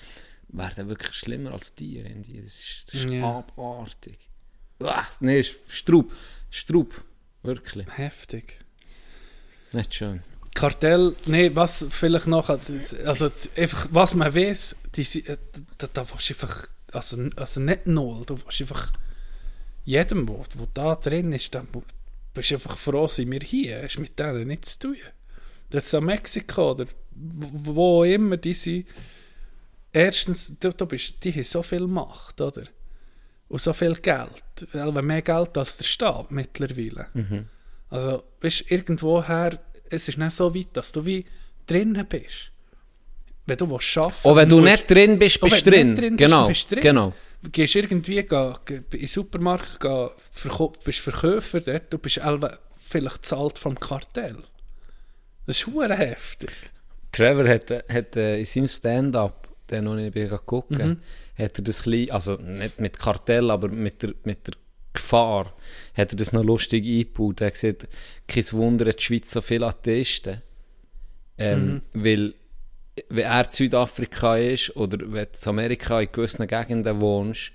werden 0.53 0.89
wirklich 0.89 1.13
schlimmer 1.15 1.53
als 1.53 1.75
Tiere. 1.75 2.09
irgendwie. 2.09 2.41
Das 2.41 2.59
ist, 2.59 2.85
das 2.87 2.95
ist 3.05 3.11
Ja. 3.11 3.39
abartig. 3.39 4.19
Ah, 4.81 5.07
nee, 5.21 5.41
ist 5.41 5.55
Strub. 5.69 6.13
Strub. 6.51 7.05
Wirklich. 7.43 7.87
Heftig. 7.97 8.61
Nicht 9.73 9.95
schön. 9.95 10.23
Kartell, 10.55 11.15
nee, 11.27 11.51
was 11.55 11.87
vielleicht 11.91 12.27
noch, 12.27 12.49
also 12.49 13.31
einfach, 13.57 13.87
was 13.93 14.15
man 14.15 14.35
weiß, 14.35 14.77
die, 14.97 15.03
äh, 15.27 15.37
da, 15.79 15.87
da 15.93 16.11
willst 16.11 16.29
du 16.31 16.35
einfach, 16.35 16.67
also, 16.93 17.17
also 17.37 17.61
nicht 17.61 17.87
null, 17.87 18.25
du 18.27 18.37
willst 18.37 18.61
einfach 18.61 18.93
jedem, 19.85 20.29
wo, 20.29 20.45
wo 20.57 20.67
da 20.75 20.97
drin 20.97 21.33
ist, 21.33 21.55
dann 21.55 21.69
mu- 21.73 21.83
bist 22.35 22.51
du 22.51 22.57
einfach 22.57 22.77
froh, 22.77 23.07
sind 23.07 23.31
wir 23.31 23.41
hier, 23.41 23.83
hast 23.85 23.99
mit 24.01 24.19
denen 24.19 24.49
nichts 24.49 24.77
zu 24.79 24.89
tun. 24.89 24.97
Das 25.71 25.85
ist 25.85 25.95
an 25.95 26.05
Mexiko 26.05 26.73
oder 26.73 26.87
wo 27.13 27.77
wo 27.77 28.05
immer 28.05 28.37
die 28.37 28.55
sind, 28.55 28.87
erstens, 29.93 30.59
du, 30.59 30.71
du 30.73 30.87
bist, 30.87 31.23
die 31.25 31.33
haben 31.33 31.43
so 31.43 31.63
viel 31.63 31.87
Macht, 31.87 32.41
oder? 32.41 32.65
Und 33.49 33.61
so 33.61 33.73
viel 33.73 33.95
Geld, 33.97 34.43
weil 34.73 34.93
mehr 35.03 35.23
Geld 35.23 35.57
als 35.59 35.79
der 35.79 35.85
Staat 35.85 36.31
mittlerweile. 36.31 37.09
Also, 37.89 38.23
weißt 38.41 38.71
irgendwoher, 38.71 39.59
es 39.89 40.09
ist 40.09 40.19
nicht 40.19 40.33
so 40.33 40.55
weit, 40.55 40.69
dass 40.75 40.93
du 40.93 41.05
wie 41.05 41.25
drinnen 41.67 42.07
bist. 42.07 42.53
Wenn 43.47 43.57
du 43.57 43.69
willst 43.69 43.99
arbeiten 43.99 44.29
Auch 44.29 44.37
wenn 44.37 44.49
du 44.49 44.61
musst- 44.61 44.71
nicht 44.71 44.91
drin 44.91 45.19
bist, 45.19 45.43
Auch 45.43 45.49
bist 45.49 45.67
du 45.67 45.71
drin. 45.73 45.97
drin 45.97 46.17
bist, 46.17 46.31
Genau. 46.31 46.47
bist 46.47 46.71
du 46.71 46.75
drin. 46.77 46.83
genau. 46.83 47.13
Gehst 47.51 47.75
irgendwie 47.75 48.23
ga, 48.23 48.61
ge- 48.65 48.83
in 48.93 48.99
den 48.99 49.07
Supermarkt, 49.09 49.81
ga, 49.81 50.11
verkau- 50.33 50.73
bist 50.85 51.01
Verkäufer 51.01 51.61
dort, 51.61 51.93
du 51.93 51.99
bist 51.99 52.21
vielleicht 52.79 53.25
zahlt 53.27 53.59
vom 53.59 53.81
Kartell. 53.81 54.37
Das 55.47 55.57
ist 55.59 55.67
heftig. 55.67 56.51
Trevor 57.11 57.49
hat, 57.49 57.71
hat 57.89 58.15
äh, 58.17 58.39
in 58.39 58.45
seinem 58.45 58.69
Stand-up, 58.69 59.49
den 59.71 59.85
noch 59.85 59.95
nicht 59.95 60.15
geguckt, 60.15 60.71
Mhm. 60.71 60.99
hat 61.39 61.59
er 61.59 61.65
das 61.65 61.83
klein, 61.85 62.11
also 62.11 62.37
nicht 62.37 62.81
mit 62.81 62.99
Kartell, 62.99 63.51
aber 63.51 63.69
mit 63.69 64.03
der, 64.03 64.15
mit 64.25 64.47
der 64.47 64.55
Gefahr, 64.93 65.53
hat 65.95 66.13
er 66.13 66.17
das 66.17 66.33
noch 66.33 66.43
lustig 66.45 66.85
eingebaut. 66.87 67.41
Er 67.41 67.47
hat 67.49 67.55
gesagt, 67.55 67.89
kein 68.27 68.53
Wunder, 68.53 68.87
hat 68.87 68.99
die 68.99 69.05
Schweiz 69.05 69.31
so 69.31 69.41
viele 69.41 69.67
Atheisten. 69.67 70.43
Ähm, 71.39 71.67
Mhm. 71.95 72.05
Weil, 72.05 72.35
wenn 73.09 73.25
er 73.25 73.45
in 73.45 73.51
Südafrika 73.51 74.37
ist 74.37 74.77
oder 74.77 74.99
wenn 75.01 75.27
du 75.27 75.39
in 75.43 75.49
Amerika 75.49 76.01
in 76.01 76.09
gewissen 76.13 76.47
Gegenden 76.47 77.01
wohnst, 77.01 77.53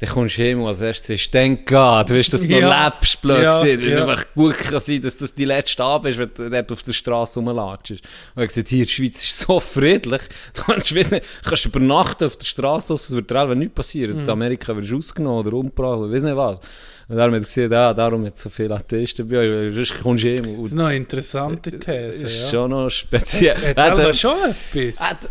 dann 0.00 0.08
kommst 0.10 0.38
du 0.38 0.42
hin 0.42 0.58
und 0.58 0.66
als 0.68 0.80
erstes 0.80 1.06
sagst, 1.08 1.32
thank 1.32 1.66
God, 1.66 2.10
weißt 2.10 2.32
dass 2.32 2.42
du 2.42 2.48
noch 2.48 2.58
Ja. 2.60 2.86
lebst, 2.86 3.20
blöd 3.20 3.42
Ja, 3.42 3.60
weil 3.60 3.84
es 3.84 3.92
ja. 3.98 4.06
einfach 4.06 4.24
gut 4.34 4.56
kann 4.56 4.78
sein, 4.78 5.02
dass 5.02 5.18
das 5.18 5.34
die 5.34 5.44
letzte 5.44 5.82
Abend 5.82 6.10
ist, 6.10 6.18
wenn 6.18 6.30
du 6.34 6.50
dort 6.50 6.70
auf 6.72 6.82
der 6.82 6.92
Straße 6.92 7.40
rumlatschst. 7.40 8.02
Und 8.34 8.42
hat 8.42 8.48
gesagt, 8.48 8.68
hier, 8.68 8.84
die 8.84 8.90
Schweiz 8.92 9.22
ist 9.24 9.40
so 9.40 9.58
friedlich, 9.58 10.22
du 10.54 10.62
kannst, 10.62 10.94
weiss 10.94 11.10
nicht, 11.10 11.26
kannst 11.42 11.66
übernachten 11.66 12.24
auf 12.26 12.36
der 12.36 12.46
Straße, 12.46 12.94
es 12.94 13.10
wird 13.10 13.28
dir 13.30 13.54
nichts 13.56 13.74
passieren. 13.74 14.14
Mhm. 14.16 14.22
In 14.22 14.30
Amerika 14.30 14.76
wirst 14.76 14.90
du 14.90 14.98
ausgenommen 14.98 15.46
oder 15.46 15.56
umgebracht, 15.56 15.98
oder 15.98 16.12
weiss 16.12 16.22
nicht 16.22 16.36
was. 16.36 16.60
Und 17.10 17.16
darum 17.16 17.32
hat 17.36 17.40
er 17.40 17.44
gesagt, 17.46 17.72
ja, 17.72 17.94
darum 17.94 18.26
hat 18.26 18.34
es 18.36 18.42
so 18.42 18.50
viele 18.50 18.74
Atheisten 18.74 19.26
bei 19.26 19.38
euch, 19.38 19.50
weil 19.50 19.72
sonst 19.72 20.02
kommst 20.02 20.24
du 20.24 20.28
hin 20.28 20.42
Das 20.44 20.52
und 20.58 20.64
ist 20.66 20.74
noch 20.74 20.84
eine 20.86 20.96
interessante 20.96 21.70
das 21.70 21.80
These. 21.86 22.26
ist 22.26 22.42
ja. 22.42 22.50
schon 22.50 22.70
noch 22.70 22.90
speziell. 22.90 23.54
Hat, 23.56 23.62
Er 23.64 23.68
hat 23.84 23.90
hat- 23.92 24.00
aber 24.00 24.12
schon 24.14 24.36
etwas. 24.74 25.00
hat- 25.00 25.28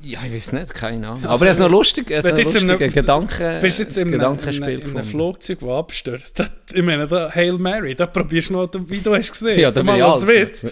ja, 0.00 0.20
ich 0.24 0.34
weiß 0.34 0.52
nicht, 0.52 0.72
keine 0.74 1.06
Ahnung. 1.08 1.16
Also, 1.16 1.28
Aber 1.28 1.44
er 1.46 1.52
ist 1.52 1.58
noch 1.58 1.68
lustig, 1.68 2.10
er 2.10 2.20
ist 2.20 2.24
noch 2.30 2.38
in 2.38 2.68
lustig, 2.68 2.94
Gedanken, 2.94 3.60
bist 3.60 3.78
jetzt 3.78 3.98
ein 3.98 4.02
in 4.02 4.06
einem, 4.06 4.14
in 4.14 4.18
Gedankenspiel 4.20 4.64
einem, 4.68 4.80
in 4.90 4.96
einem. 4.96 5.02
Flugzeug, 5.06 5.58
das 5.60 5.68
abstürzt. 5.68 6.42
Ich 6.72 6.82
meine, 6.82 7.06
da, 7.06 7.30
Hail 7.34 7.58
Mary, 7.58 7.94
da 7.94 8.06
probierst 8.06 8.48
du 8.48 8.52
noch, 8.54 8.70
wie 8.88 8.98
du 9.00 9.14
hast 9.14 9.32
gesehen, 9.32 9.60
Ja, 9.60 9.70
da 9.70 9.82
mal 9.82 10.00
als. 10.00 10.26
Witz. 10.26 10.66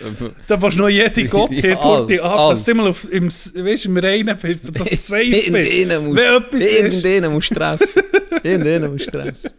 Da 0.48 0.56
musst 0.56 0.76
du 0.78 0.82
noch 0.82 0.88
jede 0.88 1.24
Gottheit 1.28 1.64
Ja, 1.64 2.00
durch 2.00 2.24
alles, 2.24 2.24
ab, 2.24 2.50
dass 2.50 2.64
du 2.64 2.74
mal 2.74 2.88
auf, 2.88 3.12
im, 3.12 3.26
weißt, 3.28 3.84
im 3.86 3.96
Reinen 3.98 4.38
bist, 4.38 4.60
dass 4.80 4.88
du 4.88 4.96
safe 4.96 5.50
bist. 5.50 6.72
Irgendeinen 6.72 7.32
musst 7.32 7.50
du 7.50 7.54
treffen. 7.56 7.88
Irgendeinen 8.42 8.90
musst 8.92 9.06
du 9.08 9.10
treffen. 9.10 9.50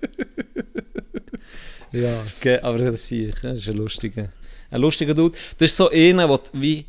Ja, 1.91 2.63
aber 2.63 2.77
das 2.91 3.07
sehe 3.07 3.29
ich. 3.29 3.35
Das 3.41 3.57
ist 3.57 3.69
ein 3.69 3.77
lustiger, 3.77 4.29
ein 4.71 4.81
lustiger 4.81 5.13
Dude. 5.13 5.37
Das 5.57 5.71
ist 5.71 5.77
so 5.77 5.89
einer, 5.89 6.27
der 6.27 6.39
wie 6.53 6.85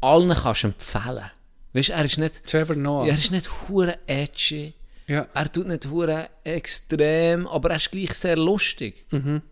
allen 0.00 0.34
kannst 0.34 0.64
empfehlen. 0.64 1.30
Weißt 1.72 1.90
du, 1.90 1.92
er 1.92 2.04
ist 2.04 2.18
nicht, 2.18 2.44
Trevor 2.44 2.76
Noah. 2.76 3.06
er 3.06 3.14
ist 3.14 3.30
nicht 3.30 3.48
hure 3.68 3.98
edgy. 4.06 4.74
Ja. 5.06 5.26
Er 5.34 5.52
tut 5.52 5.66
nicht 5.66 5.88
hure 5.88 6.28
extrem, 6.44 7.46
aber 7.46 7.70
er 7.70 7.76
ist 7.76 7.90
gleich 7.90 8.14
sehr 8.14 8.36
lustig. 8.36 9.04
Mhm. 9.10 9.42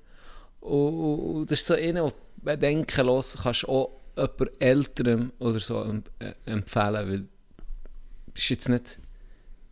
Und, 0.60 0.94
und, 0.98 1.50
das 1.50 1.60
ist 1.60 1.66
so 1.66 1.74
einer, 1.74 2.12
du 2.42 2.56
denken 2.56 3.06
los, 3.06 3.36
kannst 3.42 3.64
du 3.64 3.68
auch 3.68 3.90
jemand 4.16 4.60
Älterem 4.60 5.32
oder 5.38 5.60
so 5.60 5.84
äh, 6.18 6.32
empfehlen, 6.46 7.10
weil 7.10 7.18
du 7.18 8.32
bist 8.32 8.50
jetzt 8.50 8.68
nicht, 8.68 8.98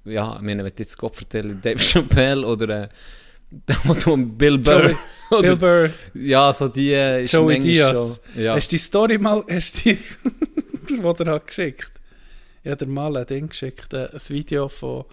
ja, 0.05 0.37
ich 0.37 0.43
meine, 0.43 0.65
wenn 0.65 0.73
jetzt 0.79 0.97
Gott 0.99 1.21
erzählen, 1.21 1.61
Dave 1.61 1.79
Chappelle 1.79 2.47
oder 2.47 2.65
äh, 2.65 2.67
der, 2.67 2.91
wo 3.85 3.95
du 4.17 4.17
Bill 4.17 4.59
Burr, 4.59 4.95
Bill 5.41 5.57
Burr, 5.57 5.91
ja, 6.15 6.53
so 6.53 6.69
die 6.69 6.93
äh, 6.93 7.23
ist 7.23 7.33
Joey 7.33 7.61
Diaz. 7.61 8.21
schon, 8.35 8.43
ja. 8.43 8.55
Hast 8.57 8.69
du 8.73 8.77
die 8.77 8.79
Story 8.83 9.19
mal, 9.19 9.45
hast 9.49 9.85
du 9.85 9.91
die, 10.89 11.03
was 11.05 11.21
er 11.21 11.33
hat 11.33 11.47
geschickt? 11.47 11.93
Ich 12.65 12.71
habe 12.73 12.85
dir 12.85 12.91
mal 12.91 13.17
ein 13.17 13.27
Ding 13.27 13.47
geschickt, 13.49 13.93
äh, 13.95 14.09
ein 14.13 14.21
Video 14.29 14.69
von... 14.69 15.05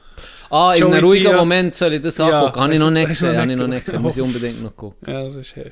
ah, 0.49 0.73
in 0.73 0.81
Joey 0.81 0.93
einem 0.93 1.05
ruhigen 1.05 1.25
Diaz. 1.25 1.37
Moment 1.39 1.75
soll 1.75 1.93
ich 1.93 2.01
das 2.01 2.17
Ja, 2.17 2.39
angucken, 2.41 2.59
habe 2.61 2.73
ich 2.73 2.79
noch 2.79 2.89
nicht 2.89 3.07
gesehen, 3.09 3.37
habe 3.37 3.51
ich 3.51 3.57
noch 3.57 3.67
nicht 3.67 3.85
gesehen, 3.85 4.01
muss 4.01 4.17
ich 4.17 4.23
unbedingt 4.23 4.63
noch 4.63 4.75
gucken. 4.75 5.13
Ja, 5.13 5.23
das 5.23 5.35
ist 5.35 5.53
he- 5.53 5.71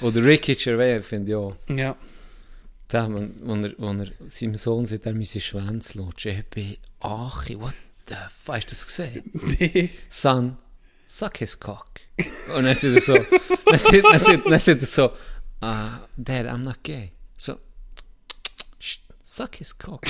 Oder 0.00 0.24
Ricky 0.24 0.54
Gervais, 0.54 1.02
finde 1.04 1.32
ich 1.32 1.36
auch. 1.36 1.56
Ja. 1.68 1.96
Der, 2.92 3.08
wo, 3.12 3.26
wo, 3.42 3.54
er, 3.56 3.72
wo 3.78 3.86
er 3.88 4.06
seinem 4.28 4.54
Sohn 4.54 4.86
sagt, 4.86 5.06
er 5.06 5.14
müsse 5.14 5.40
Schwänz 5.40 5.94
lutschen. 5.96 6.38
Ich 6.38 6.46
bin, 6.46 6.76
ach, 7.00 7.48
what 7.58 7.74
the 8.08 8.14
fuck, 8.32 8.54
hast 8.54 8.66
du 8.66 8.70
das 8.70 8.86
gesehen? 8.86 9.22
Nee. 9.58 9.90
Son, 10.08 10.56
suck 11.06 11.38
his 11.38 11.58
cock. 11.58 11.85
Und 12.54 12.64
dann 12.64 12.74
sagt 12.74 12.94
er 12.94 13.00
so, 13.00 13.14
dann 13.66 13.78
sagt, 13.78 14.04
dann 14.04 14.18
sagt, 14.18 14.46
dann 14.46 14.58
sagt 14.58 14.80
er 14.80 14.86
so, 14.86 15.04
uh, 15.62 15.98
Dad, 16.16 16.46
I'm 16.46 16.58
not 16.64 16.82
gay. 16.82 17.12
So, 17.36 17.58
"Sh- 18.80 19.00
suck 19.22 19.56
his 19.56 19.76
cock. 19.76 20.02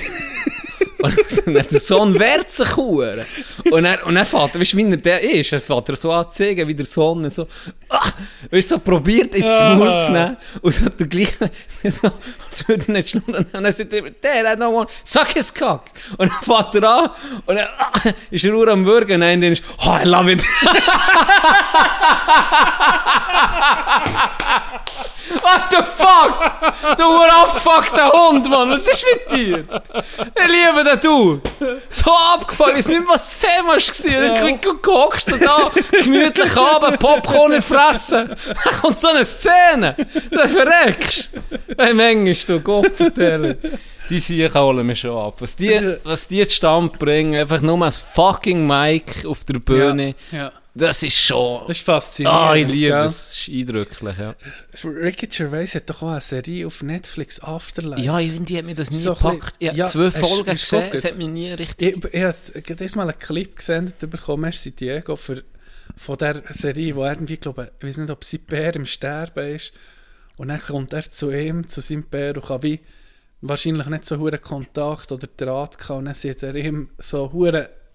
Und 0.98 1.46
dann 1.46 1.58
hat 1.58 1.70
der 1.70 1.80
Sohn 1.80 2.18
wehrt 2.18 2.50
sich 2.50 2.76
hure. 2.76 3.24
Und 3.70 3.84
dann, 3.84 4.02
und 4.02 4.16
er, 4.16 4.32
weißt 4.32 4.72
du, 4.72 4.76
wie 4.76 4.90
er 4.90 4.96
der 4.96 5.20
ist, 5.20 5.52
er 5.52 5.60
fährt 5.60 5.88
er 5.88 5.96
so 5.96 6.12
anzeigen, 6.12 6.66
wie 6.66 6.74
der 6.74 6.86
Sohn 6.86 7.28
so, 7.30 7.46
ah, 7.88 8.08
weißt 8.50 8.68
so 8.68 8.78
probiert 8.78 9.34
ins 9.34 9.46
Maul 9.46 10.00
zu 10.00 10.12
nehmen. 10.12 10.36
Und 10.62 10.72
so 10.72 10.88
der 10.88 11.06
gleiche, 11.06 11.50
so, 11.84 12.10
als 12.50 12.68
würde 12.68 12.84
er 12.88 12.92
nicht 12.92 13.10
schnurren. 13.10 13.44
Und 13.44 13.54
dann 13.54 13.72
sagt 13.72 13.92
er, 13.92 14.02
Dad, 14.02 14.24
I 14.24 14.60
don't 14.60 14.74
want, 14.74 14.90
suck 15.04 15.28
his 15.34 15.52
cock. 15.52 15.84
Und 16.16 16.30
dann 16.30 16.42
fährt 16.42 16.74
er 16.76 16.90
an, 16.90 17.10
und 17.46 17.56
dann 17.56 17.66
ah, 17.78 17.92
ist 18.30 18.44
er 18.44 18.52
nur 18.52 18.68
am 18.68 18.86
Würgen, 18.86 19.22
und 19.22 19.42
dann 19.42 19.42
ist, 19.42 19.64
oh, 19.86 19.98
I 20.02 20.04
love 20.04 20.32
it. 20.32 20.42
What 25.42 25.70
the 25.70 25.82
fuck? 25.96 26.96
Du 26.96 27.04
abgefuckter 27.66 28.10
Hund, 28.10 28.48
Mann. 28.48 28.70
Was 28.70 28.86
ist 28.86 29.04
mit 29.12 29.38
dir? 29.38 29.64
Ich 30.34 30.48
liebe 30.48 30.84
den 30.86 31.00
du. 31.00 31.40
So 31.90 32.10
abgefallen. 32.12 32.76
Weiß 32.76 32.88
nicht 32.88 33.00
mehr, 33.00 33.08
was 33.08 33.38
Thema 33.38 33.78
war. 33.78 34.48
Ja. 34.50 34.56
Du 34.56 34.76
guckst 34.78 35.28
so 35.28 35.36
da, 35.36 35.70
gemütlich 36.02 36.56
runter, 36.56 36.96
Popcorn 36.96 37.52
in 37.52 37.58
die 37.58 37.62
Fresse. 37.62 38.28
Da 38.64 38.70
kommt 38.80 38.98
so 39.00 39.08
eine 39.08 39.24
Szene. 39.24 39.96
Dann 40.30 40.48
verreckst 40.48 41.30
Hey, 41.76 41.92
manchmal, 41.92 42.34
du 42.58 42.60
Gott 42.60 42.92
Die 44.08 44.20
Siechen 44.20 44.54
holen 44.54 44.86
mich 44.86 45.00
schon 45.00 45.18
ab. 45.18 45.34
Was 45.40 45.56
die, 45.56 45.96
was 46.04 46.28
die 46.28 46.46
zustande 46.46 46.96
bringen, 46.96 47.40
einfach 47.40 47.60
nur 47.60 47.82
als 47.82 48.00
fucking 48.00 48.66
Mic 48.66 49.26
auf 49.26 49.44
der 49.44 49.58
Bühne, 49.58 50.14
Ja. 50.30 50.52
Das 50.76 51.02
ist 51.02 51.18
schon... 51.18 51.66
Das 51.66 51.78
ist 51.78 51.86
faszinierend. 51.86 52.38
Ah, 52.38 52.54
ich 52.54 52.68
liebe 52.68 52.94
es. 52.94 53.28
Das 53.28 53.38
ist 53.38 53.48
eindrücklich, 53.48 54.18
ja. 54.18 54.34
Ricky 54.84 55.26
Gervais 55.26 55.74
hat 55.74 55.88
doch 55.88 56.02
auch 56.02 56.10
eine 56.10 56.20
Serie 56.20 56.66
auf 56.66 56.82
Netflix, 56.82 57.40
Afterlife. 57.40 58.02
Ja, 58.02 58.18
irgendwie 58.18 58.58
hat 58.58 58.64
mir 58.66 58.74
das 58.74 58.90
nie 58.90 58.98
So 58.98 59.14
gepackt. 59.14 59.56
Ich 59.58 59.68
habe 59.68 59.78
ja, 59.78 59.86
zwei 59.86 60.10
Folgen 60.10 60.50
es 60.50 60.60
gesehen, 60.62 60.90
es 60.92 61.04
hat 61.04 61.16
mich 61.16 61.28
nie 61.28 61.50
richtig... 61.52 62.04
Ich, 62.04 62.14
ich 62.14 62.22
habe 62.22 62.76
das 62.76 62.94
mal 62.94 63.08
einen 63.08 63.18
Clip 63.18 63.56
gesendet 63.56 63.98
bekommen, 64.10 64.42
merci 64.42 64.72
Diego, 64.72 65.16
für, 65.16 65.42
von 65.96 66.18
der 66.18 66.42
Serie, 66.50 66.94
wo 66.94 67.04
er 67.04 67.12
irgendwie, 67.12 67.38
glaube 67.38 67.72
ich, 67.80 67.86
weiß 67.88 67.98
nicht, 67.98 68.10
ob 68.10 68.22
sein 68.22 68.40
Bär 68.40 68.76
im 68.76 68.84
Sterben 68.86 69.54
ist. 69.54 69.72
Und 70.36 70.48
dann 70.48 70.60
kommt 70.60 70.92
er 70.92 71.10
zu 71.10 71.30
ihm, 71.30 71.66
zu 71.66 71.80
seinem 71.80 72.02
Bär 72.02 72.36
und 72.36 72.44
kann 72.44 72.62
wie 72.62 72.80
wahrscheinlich 73.40 73.86
nicht 73.86 74.04
so 74.04 74.18
hohen 74.18 74.40
Kontakt 74.40 75.12
oder 75.12 75.26
Draht 75.26 75.78
gehabt. 75.78 75.98
Und 75.98 76.04
dann 76.06 76.14
sieht 76.14 76.42
er 76.42 76.54
ihm 76.54 76.90
so 76.98 77.28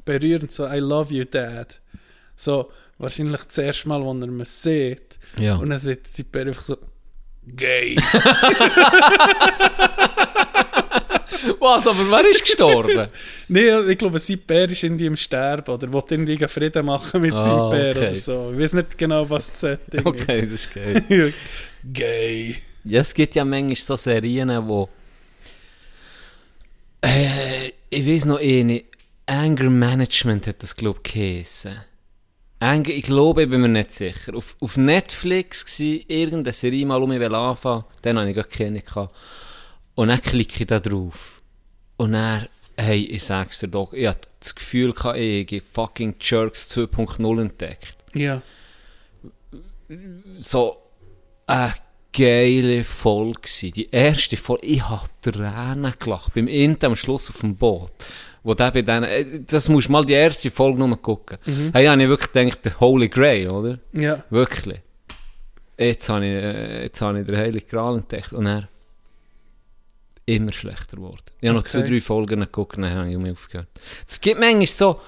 berührend 0.03 0.51
so 0.51 0.67
I 0.67 0.79
love 0.79 1.13
you, 1.13 1.25
Dad. 1.25 1.80
So 2.41 2.71
wahrscheinlich 2.97 3.41
das 3.45 3.57
erste 3.59 3.87
Mal, 3.87 4.01
wo 4.01 4.09
er 4.13 4.27
mich 4.27 4.49
sieht. 4.49 5.19
Ja. 5.37 5.55
Und 5.57 5.69
dann 5.69 5.77
sieht 5.77 6.07
sein 6.07 6.25
Bär 6.31 6.47
einfach 6.47 6.63
so 6.63 6.75
gay. 7.45 7.95
Was, 11.59 11.87
aber 11.87 12.09
wer 12.11 12.29
ist 12.29 12.43
gestorben? 12.43 13.07
Nee, 13.47 13.79
ich 13.91 13.97
glaube, 13.97 14.19
sein 14.19 14.39
Bär 14.39 14.69
ist 14.69 14.81
irgendwie 14.83 15.05
im 15.05 15.17
Sterben 15.17 15.71
oder 15.71 15.91
will 15.93 16.03
irgendwie 16.09 16.47
Frieden 16.47 16.85
machen 16.85 17.21
mit 17.21 17.33
Ah, 17.33 17.41
seinem 17.43 17.69
Bär 17.69 17.91
okay. 17.95 18.07
oder 18.07 18.15
so. 18.15 18.51
Ich 18.53 18.59
weiß 18.59 18.73
nicht 18.73 18.97
genau, 18.97 19.29
was 19.29 19.51
das 19.51 19.59
Setting 19.61 20.05
okay, 20.05 20.41
das 20.41 20.65
ist 20.65 20.73
geil. 20.73 21.03
ist. 21.09 21.35
Gay. 21.93 22.55
Ja, 22.85 23.01
es 23.01 23.13
gibt 23.13 23.35
ja 23.35 23.45
manchmal 23.45 23.75
so 23.75 23.95
Serien, 23.95 24.67
wo... 24.67 24.89
Äh, 27.01 27.71
ich 27.89 28.07
weiß 28.07 28.25
noch 28.25 28.39
eine. 28.39 28.83
Anger 29.27 29.69
Management 29.69 30.47
hat 30.47 30.61
das, 30.63 30.75
glaube 30.75 30.99
ich, 31.05 31.13
geheissen. 31.13 31.75
Ich 32.61 33.03
glaube, 33.03 33.43
ich 33.43 33.49
bin 33.49 33.61
mir 33.61 33.69
nicht 33.69 33.91
sicher. 33.91 34.35
Auf, 34.35 34.55
auf 34.59 34.77
Netflix 34.77 35.79
war 35.79 35.99
irgendeine 36.07 36.53
Serie 36.53 36.85
mal 36.85 37.01
um 37.01 37.09
mich 37.09 37.21
anfangen. 37.21 37.85
Dann 38.03 38.19
hatte 38.19 38.29
ich 38.29 38.35
gar 38.35 38.43
keine. 38.43 38.81
gehabt. 38.81 39.15
Und 39.95 40.09
dann 40.09 40.21
klicke 40.21 40.61
ich 40.61 40.67
da 40.67 40.79
drauf. 40.79 41.41
Und 41.97 42.13
dann, 42.13 42.47
hey, 42.77 43.03
ich 43.03 43.23
sag's 43.23 43.59
dir 43.59 43.67
doch, 43.67 43.93
ich 43.93 44.07
hatte 44.07 44.29
das 44.39 44.55
Gefühl, 44.55 44.93
gehabt, 44.93 45.17
ich 45.17 45.47
habe 45.47 45.61
fucking 45.61 46.15
Jerks 46.19 46.69
2.0 46.75 47.41
entdeckt. 47.41 47.95
Ja. 48.13 48.41
so 50.39 50.77
eine 51.47 51.73
geile 52.13 52.83
Folge. 52.83 53.71
Die 53.71 53.89
erste 53.89 54.37
Folge, 54.37 54.67
ich 54.67 54.87
habe 54.87 55.07
Tränen 55.21 55.93
gelacht. 55.99 56.33
Beim 56.33 56.47
Int 56.47 56.83
am 56.83 56.95
Schluss 56.95 57.29
auf 57.29 57.41
dem 57.41 57.55
Boot. 57.55 57.91
Wo 58.43 58.53
der 58.55 58.71
bei 58.71 58.81
denen, 58.81 59.03
äh, 59.03 59.41
das 59.45 59.69
musst 59.69 59.87
du 59.87 59.91
mal 59.91 60.05
die 60.05 60.13
erste 60.13 60.49
Folge 60.49 60.79
nur 60.79 60.99
gucken. 61.01 61.37
Hey, 61.73 61.85
habe 61.85 62.01
ich 62.01 62.09
wirklich 62.09 62.31
gedacht, 62.31 62.65
der 62.65 62.79
Holy 62.79 63.07
Grail, 63.09 63.49
oder? 63.49 63.79
Ja. 63.93 64.23
Wirklich. 64.29 64.79
Jetzt 65.77 66.09
habe 66.09 66.25
ich, 66.25 66.31
äh, 66.31 66.83
jetzt 66.83 67.01
habe 67.01 67.19
ich 67.21 67.27
den 67.27 67.37
Heiligen 67.37 67.67
Gral 67.67 67.97
entdeckt. 67.97 68.33
Und 68.33 68.45
er 68.47 68.67
immer 70.25 70.51
schlechter 70.51 70.97
geworden. 70.97 71.21
Ich 71.39 71.47
habe 71.49 71.57
noch 71.59 71.65
Okay. 71.65 71.81
zwei, 71.83 71.89
drei 71.89 72.01
Folgen 72.01 72.39
geguckt, 72.39 72.77
dann 72.77 72.89
habe 72.89 73.09
ich 73.09 73.17
mich 73.17 73.31
aufgehört. 73.31 73.67
Es 74.07 74.19
gibt 74.21 74.39
manchmal 74.39 74.67
so, 74.67 75.01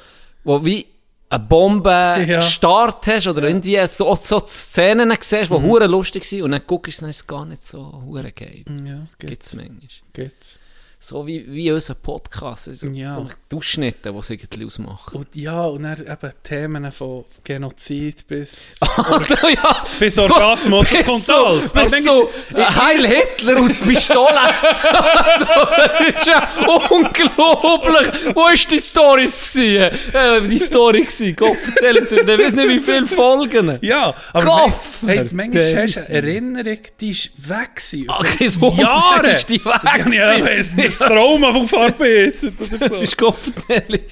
wo 0.44 0.64
wie 0.66 0.86
eine 1.30 1.44
Bombe 1.44 1.90
Ja. 2.28 2.42
Start 2.42 3.08
hast 3.08 3.28
oder 3.28 3.44
irgendwie 3.48 3.80
so, 3.88 4.14
so 4.16 4.40
Szenen 4.40 5.12
siehst, 5.20 5.50
die 5.52 5.56
hure 5.56 5.88
lustig 5.88 6.26
sind 6.26 6.44
und 6.44 6.52
dann 6.52 6.62
guckst 6.68 7.02
du, 7.02 7.06
es 7.08 7.26
gar 7.26 7.46
nicht 7.46 7.64
so 7.64 8.04
hure 8.06 8.32
geil. 8.32 8.64
Ja, 8.86 8.98
das 9.02 9.18
Gibt 9.18 9.30
gibt's. 9.32 9.48
es 9.48 9.54
manchmal. 9.56 9.80
gibt's. 10.14 10.60
So 11.06 11.28
wie, 11.28 11.44
wie 11.52 11.70
unser 11.70 11.96
Podcast. 11.96 12.70
Also 12.70 12.88
Ja. 12.88 13.28
Die 13.52 13.56
Ausschnitte, 13.58 14.14
die 14.14 14.18
es 14.18 14.30
irgendwie 14.30 14.66
ausmachen. 14.66 15.18
Und 15.18 15.36
ja, 15.36 15.66
und 15.66 15.84
dann 15.84 16.00
eben 16.00 16.32
Themen 16.44 16.90
von 16.94 17.26
Genozid 17.44 18.26
bis, 18.26 18.78
Alter, 18.96 19.50
ja! 19.54 19.84
bis 20.00 20.18
Orgasmus, 20.18 20.90
das 20.90 20.98
Bis 21.00 21.06
kommt 21.06 21.24
so, 21.24 21.46
alles. 21.46 21.74
Bis 21.74 21.92
dann 21.92 22.04
so, 22.04 22.30
Heil 22.56 23.06
Hitler 23.06 23.58
und 23.60 23.68
die 23.68 23.74
Pistole. 23.74 24.30
also, 24.64 25.46
das 25.76 26.22
ist 26.22 26.28
ja 26.28 26.50
unglaublich. 26.90 28.36
Wo 28.36 28.42
war 28.44 28.54
die 28.54 28.80
Stories 28.80 29.52
gewesen? 29.52 30.00
Äh, 30.14 30.48
die 30.48 30.60
Story 30.60 31.02
gewesen. 31.02 31.36
Gott, 31.36 31.58
erzähl 31.82 31.96
jetzt, 31.98 32.14
ich 32.14 32.26
weiß 32.26 32.54
nicht, 32.54 32.70
wie 32.70 32.80
viele 32.80 33.08
Folgen. 33.08 33.78
Ja, 33.82 34.14
aber 34.32 34.46
Gott, 34.46 34.74
hey, 35.06 35.28
manchmal 35.34 35.84
hast 35.84 35.96
du 35.98 36.00
eine 36.00 36.10
Erinnerung, 36.10 36.80
die 36.98 37.10
ist 37.10 37.32
weg 37.50 37.76
gewesen. 37.76 38.10
Okay, 38.10 38.48
so 38.48 38.72
Jahre. 38.72 39.32
ist 39.32 39.50
die 39.50 39.66
weg. 39.66 39.82
Ja, 39.84 40.38
gewesen. 40.38 40.46
weiss 40.46 40.76
nicht, 40.76 40.93
das 41.00 41.08
Trauma 41.08 41.50
oder 41.50 41.92
Das 41.92 42.42
so. 42.90 42.96
ist 42.96 43.18
Gott, 43.18 43.38
ehrlich. 43.68 44.04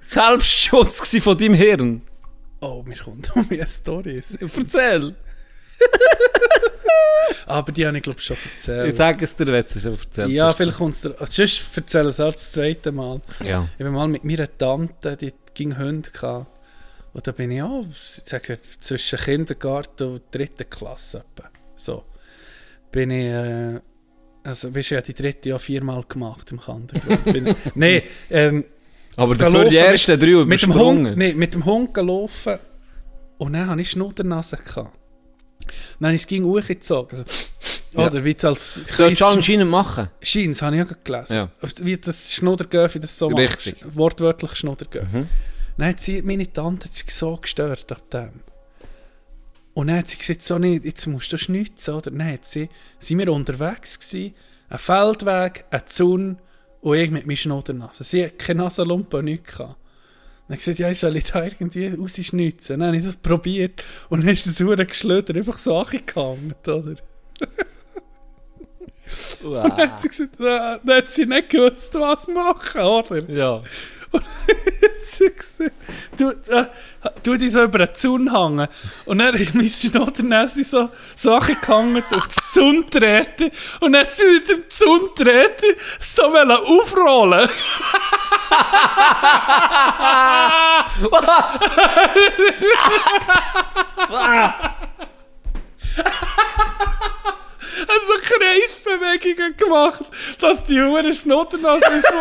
Selbstschutz 0.00 1.18
von 1.18 1.36
deinem 1.36 1.54
Hirn. 1.54 2.02
Oh, 2.60 2.82
mir 2.86 2.96
kommt 2.96 3.34
um 3.36 3.46
eine 3.50 3.66
Story. 3.66 4.22
Erzähl. 4.40 5.14
Aber 7.46 7.72
die 7.72 7.86
habe 7.86 7.96
ich 7.96 8.02
glaube 8.02 8.20
schon 8.20 8.36
erzählt. 8.36 8.88
Ich 8.88 8.94
sage 8.96 9.24
es 9.24 9.36
dir, 9.36 9.46
wenn 9.46 9.62
du 9.62 9.66
es 9.66 9.82
schon 9.82 9.92
erzählt 9.92 10.30
ja, 10.30 10.52
vielleicht 10.52 10.78
kommt 10.78 10.94
es 10.94 11.00
dir... 11.02 11.14
Sonst 11.18 11.76
erzähle 11.76 12.08
ich 12.08 12.14
es 12.14 12.20
auch 12.20 12.32
das 12.32 12.52
zweite 12.52 12.92
Mal. 12.92 13.20
Ja. 13.44 13.68
Ich 13.78 13.84
bin 13.84 13.92
mal 13.92 14.08
mit 14.08 14.24
meiner 14.24 14.48
Tante, 14.56 15.16
die 15.16 15.32
ging 15.54 15.76
Hunde 15.76 16.10
gehabt. 16.10 16.46
Und 17.12 17.26
da 17.26 17.32
bin 17.32 17.50
ich 17.50 17.62
auch, 17.62 17.84
ich 17.88 17.96
sage, 17.98 18.58
zwischen 18.78 19.18
Kindergarten 19.18 20.08
und 20.14 20.22
dritten 20.34 20.68
Klasse. 20.68 21.24
So. 21.74 22.04
Bin 22.90 23.10
ich, 23.10 23.26
äh, 23.26 23.80
also, 24.46 24.74
ich 24.74 24.92
habe 24.92 25.02
die 25.02 25.14
dritte 25.14 25.48
ja 25.50 25.58
viermal 25.58 26.04
gemacht 26.08 26.50
im 26.52 26.60
ich- 26.60 27.56
Nein, 27.74 28.02
ähm, 28.30 28.64
Aber 29.16 29.34
dafür 29.34 29.64
die 29.66 29.76
ersten 29.76 30.18
drei 30.18 30.44
mit 30.44 30.62
dem. 30.62 30.74
Hund, 30.74 31.16
nee, 31.16 31.34
mit 31.34 31.54
dem 31.54 31.64
Hund 31.64 31.92
gelaufen 31.94 32.58
und 33.38 33.52
dann 33.52 33.68
hatte 33.68 33.80
ich 33.80 33.90
Schnuddernase. 33.90 34.56
Gehabt. 34.56 34.92
Dann 35.98 36.06
habe 36.08 36.14
ich 36.14 36.22
es 36.22 36.26
ging 36.26 36.44
hochgezogen. 36.44 37.18
Also, 37.18 37.24
Ja. 37.92 38.06
Oder 38.08 38.24
wie 38.24 38.36
es 38.36 38.44
als 38.44 38.74
Sollst 38.96 39.20
du 39.22 39.24
anscheinend 39.26 39.70
machen. 39.70 40.10
Scheins, 40.20 40.60
habe 40.60 40.76
ich 40.76 40.82
auch 40.82 40.92
gelesen. 41.02 41.34
Ja. 41.36 41.48
Wie 41.80 41.96
das 41.96 42.32
Schnuddergöfi 42.34 43.00
das 43.00 43.16
so 43.18 43.28
Richtig. 43.28 43.82
macht. 43.82 43.96
Wortwörtlich 43.96 44.54
Schnuddergöfi. 44.54 45.18
Mhm. 45.18 45.28
Dann 45.78 45.88
hat 45.88 46.00
sie, 46.00 46.20
meine 46.22 46.52
Tante 46.52 46.84
hat 46.84 46.92
sich 46.92 47.06
so 47.14 47.36
gestört 47.36 47.90
ab 47.90 48.02
dem. 48.10 48.42
Und 49.76 49.88
dann 49.88 49.98
hat 49.98 50.08
sie 50.08 50.16
gesagt, 50.16 50.42
so 50.42 50.58
nicht, 50.58 50.86
jetzt 50.86 51.06
musst 51.06 51.30
du 51.34 51.36
schnitzen, 51.36 51.92
oder? 51.92 52.10
Dann 52.10 52.24
hat 52.24 52.46
sie, 52.46 52.70
sind 52.98 53.18
wir 53.18 53.30
unterwegs 53.30 54.00
gewesen, 54.00 54.34
ein 54.70 54.78
Feldweg, 54.78 55.66
ein 55.70 55.82
Zaun 55.84 56.38
und 56.80 56.96
ich 56.96 57.10
mit 57.10 57.26
meiner 57.26 57.36
Schnuddernase. 57.36 58.02
Sie 58.02 58.24
hat 58.24 58.38
keine 58.38 58.62
Nasenlumpe, 58.62 59.22
nichts 59.22 59.58
gehabt. 59.58 59.76
Dann 60.48 60.56
hat 60.56 60.62
sie 60.62 60.70
gesagt, 60.70 60.78
ja, 60.78 60.90
ich 60.90 60.98
soll 60.98 61.20
da 61.20 61.44
irgendwie 61.44 61.88
rausschnitzen. 61.88 62.80
Dann 62.80 62.86
habe 62.88 62.96
ich 62.96 63.04
das 63.04 63.16
probiert 63.16 63.84
und 64.08 64.24
dann 64.24 64.32
ist 64.32 64.46
das 64.46 64.58
Uhr 64.62 64.76
geschlödert, 64.76 65.36
einfach 65.36 65.58
so 65.58 65.76
angegangen, 65.76 66.54
oder? 66.66 66.94
Dann 69.42 69.76
hat 69.76 70.00
sie 70.00 70.08
gesagt, 70.08 70.40
äh, 70.40 70.80
dann 70.82 70.96
hat 70.96 71.08
sie 71.08 71.26
nicht 71.26 71.50
gewusst, 71.50 71.94
was 71.94 72.26
machen, 72.26 72.80
oder? 72.80 73.30
Ja. 73.30 73.62
du, 76.16 76.30
äh, 76.30 76.66
du 77.22 77.36
dich 77.36 77.52
so 77.52 77.62
über 77.62 77.78
den 77.78 77.94
Zaun 77.94 78.32
hängen. 78.32 78.68
Und 79.04 79.18
dann 79.18 79.34
ist 79.34 79.54
mein 79.54 79.68
Schnoddernässe 79.68 80.64
so, 80.64 80.88
so 81.14 81.34
angehangen 81.34 82.02
auf 82.10 82.28
die 82.28 82.52
Zaun 82.52 82.90
treten. 82.90 83.50
Und 83.80 83.92
dann 83.92 84.02
hat 84.02 84.14
sie 84.14 84.26
mit 84.26 84.48
dem 84.48 84.64
Zaun 84.68 85.10
treten 85.14 85.76
so 85.98 86.24
aufrollen. 86.24 87.48
Also 97.88 98.14
Kreisbewegungen 98.22 99.56
gemacht, 99.56 100.04
dass 100.40 100.64
die 100.64 100.80
Hure 100.80 101.12
Schnoddernase 101.12 101.84
ist. 101.96 102.12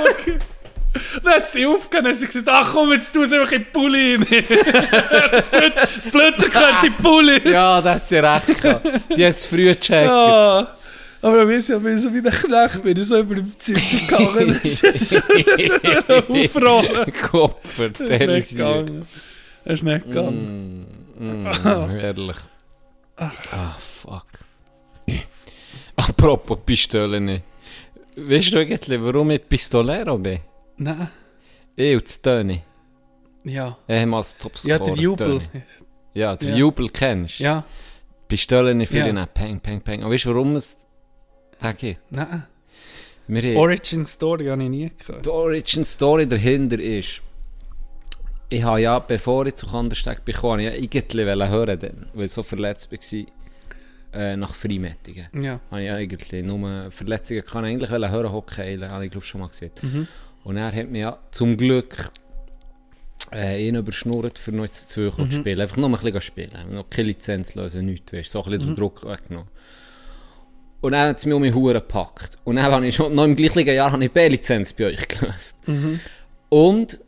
Dann 1.24 1.34
hat 1.34 1.48
sie 1.50 1.66
aufgegeben 1.66 2.06
und 2.08 2.12
hat 2.14 2.20
sie 2.20 2.26
gesagt, 2.26 2.48
ach 2.50 2.72
komm, 2.74 2.92
jetzt 2.92 3.14
tu 3.14 3.24
es 3.24 3.34
einfach 3.34 3.52
in 3.52 3.64
den 3.64 3.72
Pulli 3.72 4.16
rein. 4.16 4.26
Blöder 6.12 6.48
gehört 6.50 6.84
in 6.84 6.94
den 6.94 7.04
Pulli. 7.04 7.50
Ja, 7.50 7.82
da 7.82 7.96
hat 7.96 8.08
sie 8.08 8.18
recht 8.18 8.62
gehabt. 8.62 8.86
Die 9.16 9.26
hat 9.26 9.34
es 9.34 9.46
früh 9.46 9.66
gecheckt. 9.66 10.08
Ja. 10.08 10.76
Aber 11.22 11.50
wir 11.50 11.62
sind 11.62 11.84
ja 11.84 11.98
so 11.98 12.14
wie 12.14 12.22
der 12.22 12.32
Knecht, 12.32 12.84
bin 12.84 12.98
ich 12.98 13.08
so 13.08 13.20
über 13.20 13.36
den 13.36 13.54
Zügel 13.58 13.82
gegangen. 14.08 14.48
Das 14.48 14.84
ist 14.84 15.10
so 15.10 15.16
aufrollen. 16.34 17.12
Kopfer, 17.32 17.90
Das 17.90 18.08
der 18.08 18.22
ist 18.22 18.52
nicht 18.52 18.58
gegangen. 18.58 19.08
Das 19.64 19.74
ist 19.74 19.84
nicht 19.84 20.06
gegangen. 20.06 20.86
Mm, 21.18 21.48
ehrlich. 22.00 22.38
Ah, 23.18 23.76
fuck. 23.80 24.28
Apropos 25.96 26.60
Pistolen. 26.66 27.42
Weißt 28.18 28.54
du 28.54 28.60
eigentlich, 28.60 29.02
warum 29.02 29.32
ich 29.32 29.48
Pistolero 29.48 30.18
bin? 30.18 30.40
Nein. 30.78 31.10
Ich 31.76 31.94
und 31.96 32.04
das 32.04 32.22
Töni. 32.22 32.64
Ja. 33.44 33.78
Ehemals 33.88 34.38
Topscorer. 34.38 34.78
Ja, 34.78 34.84
der 34.84 34.96
Jubel. 34.96 35.40
Töni. 35.40 35.64
Ja, 36.14 36.36
der 36.36 36.50
Ja. 36.50 36.56
Jubel 36.56 36.90
kennst 36.90 37.40
du. 37.40 37.44
Ja. 37.44 37.64
Pistolen 38.28 38.86
für 38.86 38.98
Ja. 39.00 39.08
ihn. 39.08 39.28
Peng, 39.34 39.60
peng, 39.60 39.82
peng. 39.82 40.04
Und 40.04 40.12
weißt 40.12 40.26
du, 40.26 40.30
warum 40.30 40.56
es 40.56 40.88
da 41.60 41.72
geht? 41.74 42.00
Nein. 42.10 42.46
Wir 43.28 43.58
Origin 43.58 44.06
Story 44.06 44.46
habe 44.46 44.64
ich 44.64 44.70
nie 44.70 44.92
gehört. 44.98 45.26
Die 45.26 45.30
Origin 45.30 45.84
Story 45.84 46.28
dahinter 46.28 46.80
ist, 46.80 47.22
ich 48.50 48.64
habe 48.64 48.82
ja, 48.82 49.00
bevor 49.00 49.48
ich 49.48 49.56
zu 49.56 49.66
Kandersteg 49.66 50.24
bekam, 50.24 50.60
ja 50.60 50.72
irgendwie 50.72 51.26
wollen 51.26 51.50
hören, 51.50 51.80
dann, 51.80 52.06
weil 52.14 52.26
ich 52.26 52.32
so 52.32 52.44
verletzt 52.44 52.92
war, 52.92 53.26
äh, 54.14 54.38
nach 54.38 54.54
Freimettingen. 54.54 55.28
Ja. 55.42 55.60
Habe 55.72 55.82
ich 55.82 55.88
ja 55.88 55.96
eigentlich 55.96 56.46
nur 56.46 56.92
Verletzungen 56.92 57.44
kann 57.44 57.66
ich 57.66 57.72
eigentlich 57.72 57.90
hören, 57.90 58.32
Hockey, 58.32 58.78
habe 58.78 59.06
ich 59.06 59.12
glaube 59.12 59.26
schon 59.26 59.42
mal 59.42 59.48
gesehen. 59.48 59.72
Und 60.46 60.58
er 60.58 60.72
hat 60.72 60.90
mir 60.90 61.00
ja 61.00 61.20
zum 61.32 61.58
Glück 61.58 62.12
äh, 63.34 63.68
ihn 63.68 63.76
überschnurrt, 63.76 64.38
für 64.38 64.52
noch 64.52 64.64
jetzt 64.64 64.90
zu 64.90 65.10
zu 65.10 65.32
spielen. 65.32 65.60
Einfach 65.60 65.78
nur 65.78 65.90
ein 65.90 65.96
bisschen 65.96 66.22
spielen. 66.22 66.52
Noch 66.70 66.88
keine 66.88 67.08
Lizenz 67.08 67.56
lösen, 67.56 67.84
nichts, 67.86 68.14
weißt, 68.14 68.32
so 68.32 68.44
ein 68.44 68.52
bisschen 68.52 68.68
den 68.68 68.76
Druck 68.76 69.04
weggenommen. 69.04 69.50
Und 70.82 70.92
dann 70.92 71.10
hat 71.10 71.18
es 71.18 71.26
mich 71.26 71.34
um 71.34 71.42
mich 71.42 71.56
Huren 71.56 71.74
gepackt. 71.74 72.38
Und 72.44 72.58
dann 72.58 72.66
habe 72.66 72.86
ich 72.86 72.94
schon, 72.94 73.16
noch 73.16 73.24
im 73.24 73.36
gleichen 73.36 73.66
Jahr 73.66 73.92
habe 73.92 74.06
ich 74.06 74.12
B-Lizenz 74.12 74.74
bei 74.74 74.86
euch 74.86 75.08
gelöst. 75.08 75.62
Und 76.50 77.00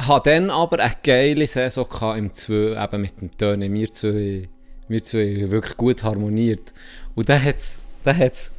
habe 0.00 0.30
dann 0.30 0.48
aber 0.48 0.78
eine 0.78 0.96
geile 1.02 1.46
Saison 1.46 1.86
gehabt 1.86 2.18
im 2.18 2.32
2, 2.32 2.82
eben 2.82 3.00
mit 3.02 3.20
dem 3.20 3.30
Töne. 3.36 3.70
Wir 3.70 3.92
zwei, 3.92 4.48
wir 4.88 5.04
zwei 5.04 5.42
haben 5.42 5.50
wirklich 5.50 5.76
gut 5.76 6.02
harmoniert. 6.02 6.72
Und 7.14 7.28
dann 7.28 7.44
hat 7.44 7.56
es 7.56 7.78
dann 8.04 8.16
hat's 8.16 8.52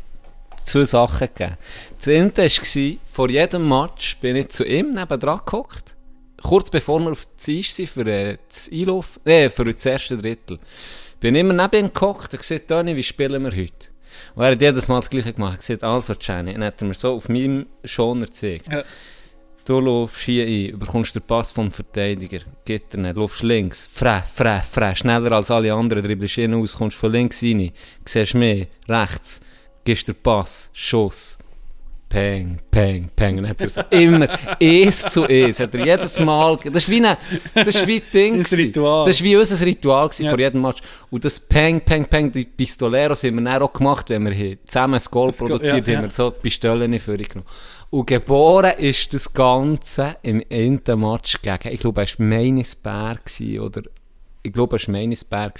zwei 0.63 0.85
Sachen 0.85 1.27
gegeben. 1.27 1.57
Das 1.97 2.07
eine 2.07 2.37
war, 2.37 2.97
vor 3.11 3.29
jedem 3.29 3.67
Match 3.67 4.17
bin 4.17 4.35
ich 4.35 4.49
zu 4.49 4.63
ihm 4.65 4.91
nebendran 4.91 5.41
gehockt. 5.45 5.95
Kurz 6.41 6.69
bevor 6.69 6.99
wir 7.01 7.11
auf 7.11 7.27
das 7.35 7.49
Eis 7.49 7.75
sind 7.75 7.89
für 7.89 8.07
äh, 8.07 8.37
das 8.47 8.69
Einlauf, 8.71 9.19
äh, 9.25 9.49
für 9.49 9.65
das 9.65 9.85
erste 9.85 10.17
Drittel. 10.17 10.59
Bin 11.19 11.35
immer 11.35 11.53
neben 11.53 11.85
ihm 11.85 11.93
gehockt 11.93 12.33
und 12.33 12.39
gesagt, 12.39 12.69
Toni, 12.69 12.95
wie 12.95 13.03
spielen 13.03 13.43
wir 13.43 13.51
heute? 13.51 13.91
Und 14.35 14.43
er 14.43 14.51
hat 14.51 14.61
jedes 14.61 14.87
Mal 14.87 15.01
das 15.01 15.09
Gleiche 15.09 15.33
gemacht. 15.33 15.55
Er 15.55 15.57
gesagt, 15.57 15.83
also 15.83 16.13
Jenny, 16.19 16.53
dann 16.53 16.63
hat 16.63 16.81
er 16.81 16.87
mir 16.87 16.93
so 16.93 17.13
auf 17.15 17.29
meinem 17.29 17.67
Schoner 17.83 18.25
gezeigt. 18.25 18.71
Ja. 18.71 18.83
Du 19.65 19.79
laufst 19.79 20.21
hier 20.21 20.45
ein, 20.45 20.79
bekommst 20.79 21.13
den 21.13 21.21
Pass 21.21 21.51
vom 21.51 21.69
Verteidiger, 21.69 22.39
geht 22.65 22.93
er 22.93 22.99
nicht, 23.01 23.15
laufst 23.15 23.43
links, 23.43 23.87
frä, 23.93 24.23
frä, 24.23 24.61
frä, 24.63 24.95
schneller 24.95 25.33
als 25.33 25.51
alle 25.51 25.71
anderen, 25.71 26.03
dribblst 26.03 26.39
ihn 26.39 26.55
aus, 26.55 26.75
kommst 26.75 26.97
von 26.97 27.11
links 27.11 27.43
rein, 27.43 27.71
siehst 28.03 28.33
mehr, 28.33 28.65
rechts, 28.89 29.41
gibst 29.83 30.07
den 30.07 30.15
Pass, 30.15 30.71
Schuss, 30.73 31.37
peng, 32.11 32.57
peng, 32.69 33.09
peng, 33.15 33.39
und 33.39 33.47
hat 33.47 33.61
er 33.61 33.69
so 33.69 33.81
immer 33.89 34.27
eins 34.59 35.01
zu 35.13 35.23
eins, 35.23 35.61
hat 35.61 35.73
er 35.73 35.85
jedes 35.85 36.19
Mal, 36.19 36.59
das 36.61 36.75
ist 36.75 36.89
wie 36.89 37.05
ein, 37.05 37.15
das 37.55 37.67
ist 37.67 37.87
wie 37.87 37.95
ein 37.95 38.11
Ding, 38.13 38.33
gewesen. 38.33 38.55
Ritual. 38.55 39.05
das 39.05 39.15
ist 39.15 39.23
wie 39.23 39.37
unser 39.37 39.65
Ritual 39.65 40.09
Ja. 40.17 40.29
vor 40.29 40.39
jedem 40.39 40.61
Match, 40.61 40.81
und 41.09 41.23
das 41.23 41.39
peng, 41.39 41.79
peng, 41.79 42.05
peng, 42.05 42.29
die 42.29 42.43
Pistoleros 42.43 43.23
haben 43.23 43.35
wir 43.35 43.43
dann 43.49 43.61
auch 43.61 43.71
gemacht, 43.71 44.09
wenn 44.09 44.25
wir 44.25 44.33
hier 44.33 44.57
zusammen 44.65 44.95
ein 44.95 45.01
Goal 45.09 45.31
Goal, 45.31 45.47
produziert 45.47 45.87
ja, 45.87 45.93
haben, 45.95 46.03
ja. 46.03 46.09
wir 46.09 46.11
so 46.11 46.29
die 46.31 46.41
Pistolen 46.41 46.99
vorgenommen. 46.99 47.45
Und 47.91 48.07
geboren 48.07 48.77
ist 48.77 49.13
das 49.13 49.33
Ganze 49.33 50.17
im 50.21 50.41
ersten 50.41 50.99
Match 50.99 51.41
gegen, 51.41 51.73
ich 51.73 51.79
glaube, 51.79 52.03
es 52.03 52.19
war 52.19 52.25
Meinisberg 52.25 53.21
oder 53.59 53.83
ich 54.43 54.51
glaube, 54.51 54.75
es 54.75 54.87
war 54.87 54.93
Meinisberg. 54.93 55.59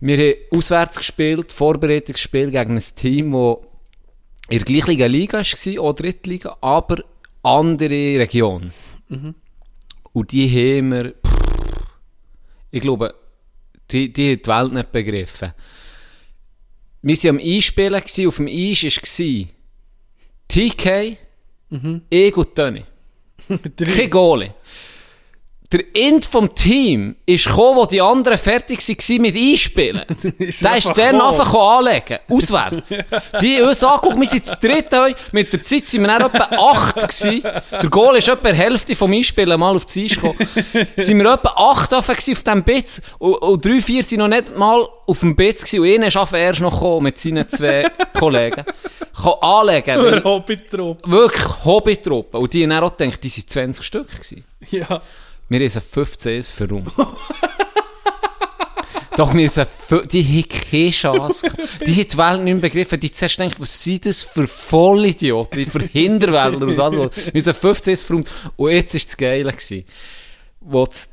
Wir 0.00 0.16
haben 0.16 0.34
auswärts 0.50 0.96
gespielt, 0.96 1.52
Vorbereitungsspiel 1.52 2.50
gegen 2.50 2.76
ein 2.76 2.84
Team, 2.96 3.32
das 3.32 3.73
in 4.48 4.58
der 4.58 4.64
gleichen 4.64 5.10
Liga 5.10 5.38
war, 5.38 5.84
auch 5.84 5.94
Drittliga, 5.94 6.56
aber 6.60 7.02
andere 7.42 8.18
Region. 8.18 8.72
Und 10.12 10.32
die 10.32 10.48
haben 10.48 10.90
wir, 10.90 11.10
pff, 11.12 11.86
ich 12.70 12.80
glaube, 12.80 13.14
die, 13.90 14.12
die 14.12 14.32
haben 14.32 14.42
die 14.42 14.48
Welt 14.48 14.72
nicht 14.72 14.92
begriffen. 14.92 15.52
Wir 17.02 17.16
waren 17.16 17.30
am 17.30 17.38
Einspielen, 17.38 18.00
gewesen, 18.00 18.26
auf 18.26 18.36
dem 18.36 18.48
Eis 18.48 18.84
war 18.84 19.46
TK, 20.48 21.16
ich 22.08 22.36
und 22.36 22.54
Tony. 22.54 22.84
Kein 23.76 24.10
Goalie. 24.10 24.54
Der 25.74 25.84
End 25.92 26.24
vom 26.24 26.54
Team 26.54 27.16
ist 27.26 27.46
gekommen, 27.46 27.78
wo 27.78 27.84
die 27.84 28.00
anderen 28.00 28.38
fertig 28.38 28.78
waren 28.78 29.22
mit 29.22 29.34
Einspielen. 29.34 30.02
Der 30.38 30.46
ist 30.48 30.62
dann 30.62 31.20
einfach 31.20 31.52
anlegen. 31.52 32.18
Auswärts. 32.30 32.90
Die 33.42 33.56
haben 33.56 33.68
uns 33.68 33.82
angeguckt, 33.82 34.20
wir 34.20 34.26
sind 34.28 34.46
zu 34.46 34.56
dritt. 34.62 34.86
Mit 35.32 35.52
der 35.52 35.60
Zeit 35.64 35.84
sind 35.86 36.02
wir 36.02 36.16
dann 36.16 36.22
etwa 36.32 36.44
acht 36.70 36.94
gewesen. 36.94 37.42
Der 37.42 37.90
Goal 37.90 38.16
ist 38.18 38.28
etwa 38.28 38.52
die 38.52 38.56
Hälfte 38.56 38.94
vom 38.94 39.12
Einspielen 39.12 39.58
mal 39.58 39.74
auf 39.74 39.84
die 39.86 40.04
Eis 40.04 40.12
gekommen. 40.14 40.36
sind 40.96 41.18
wir 41.18 41.32
etwa 41.32 41.48
acht 41.56 41.92
auf 41.92 42.06
diesem 42.06 42.62
Bitz. 42.62 43.02
Und, 43.18 43.34
und 43.34 43.64
drei, 43.64 43.80
vier 43.80 44.04
sind 44.04 44.20
noch 44.20 44.28
nicht 44.28 44.56
mal 44.56 44.86
auf 45.08 45.18
dem 45.20 45.34
Bitz 45.34 45.64
gewesen. 45.64 45.80
Und 45.80 45.92
einer 45.92 46.06
ist 46.06 46.32
erst 46.34 46.60
noch 46.60 46.72
gekommen 46.72 47.02
mit 47.02 47.18
seinen 47.18 47.48
zwei 47.48 47.90
Kollegen. 48.16 48.64
Kann 49.20 49.32
anlegen. 49.40 49.96
weil- 50.00 50.14
Ein 50.18 50.24
Hobbytrupp. 50.24 51.10
Wirklich 51.10 51.64
Hobbytruppen. 51.64 52.40
Und 52.40 52.52
die 52.52 52.62
haben 52.62 52.70
dann 52.70 52.84
auch 52.84 52.96
gedacht, 52.96 53.24
die 53.24 53.28
sind 53.28 53.50
20 53.50 53.84
Stück 53.84 54.08
gewesen. 54.12 54.44
Ja. 54.70 55.02
Wir 55.48 55.70
sie 55.70 55.80
15 55.80 56.42
verräumt. 56.42 56.92
Doch, 59.16 59.32
wir 59.32 59.48
sind 59.48 59.68
die 60.12 60.24
haben 60.24 60.48
keine 60.48 60.90
Chance. 60.90 61.48
Die 61.86 61.94
haben 61.94 62.08
die 62.08 62.18
Welt 62.18 62.42
nicht 62.42 62.54
mehr 62.54 62.62
begriffen. 62.62 62.98
Die 62.98 63.12
zuerst 63.12 63.38
denken, 63.38 63.56
was 63.60 63.82
sind 63.82 64.06
das 64.06 64.24
für 64.24 64.48
Vollidioten, 64.48 65.66
für 65.66 65.84
Hinterwäldler 65.84 66.66
aus 66.66 66.78
allem. 66.80 67.10
Wir 67.32 67.42
sind 67.42 67.56
15 67.56 67.96
verräumt. 67.98 68.28
Und 68.56 68.70
jetzt 68.72 68.94
war 68.94 69.00
das 69.00 69.16
Geile. 69.16 69.54
Wo 70.60 70.84
das 70.84 71.10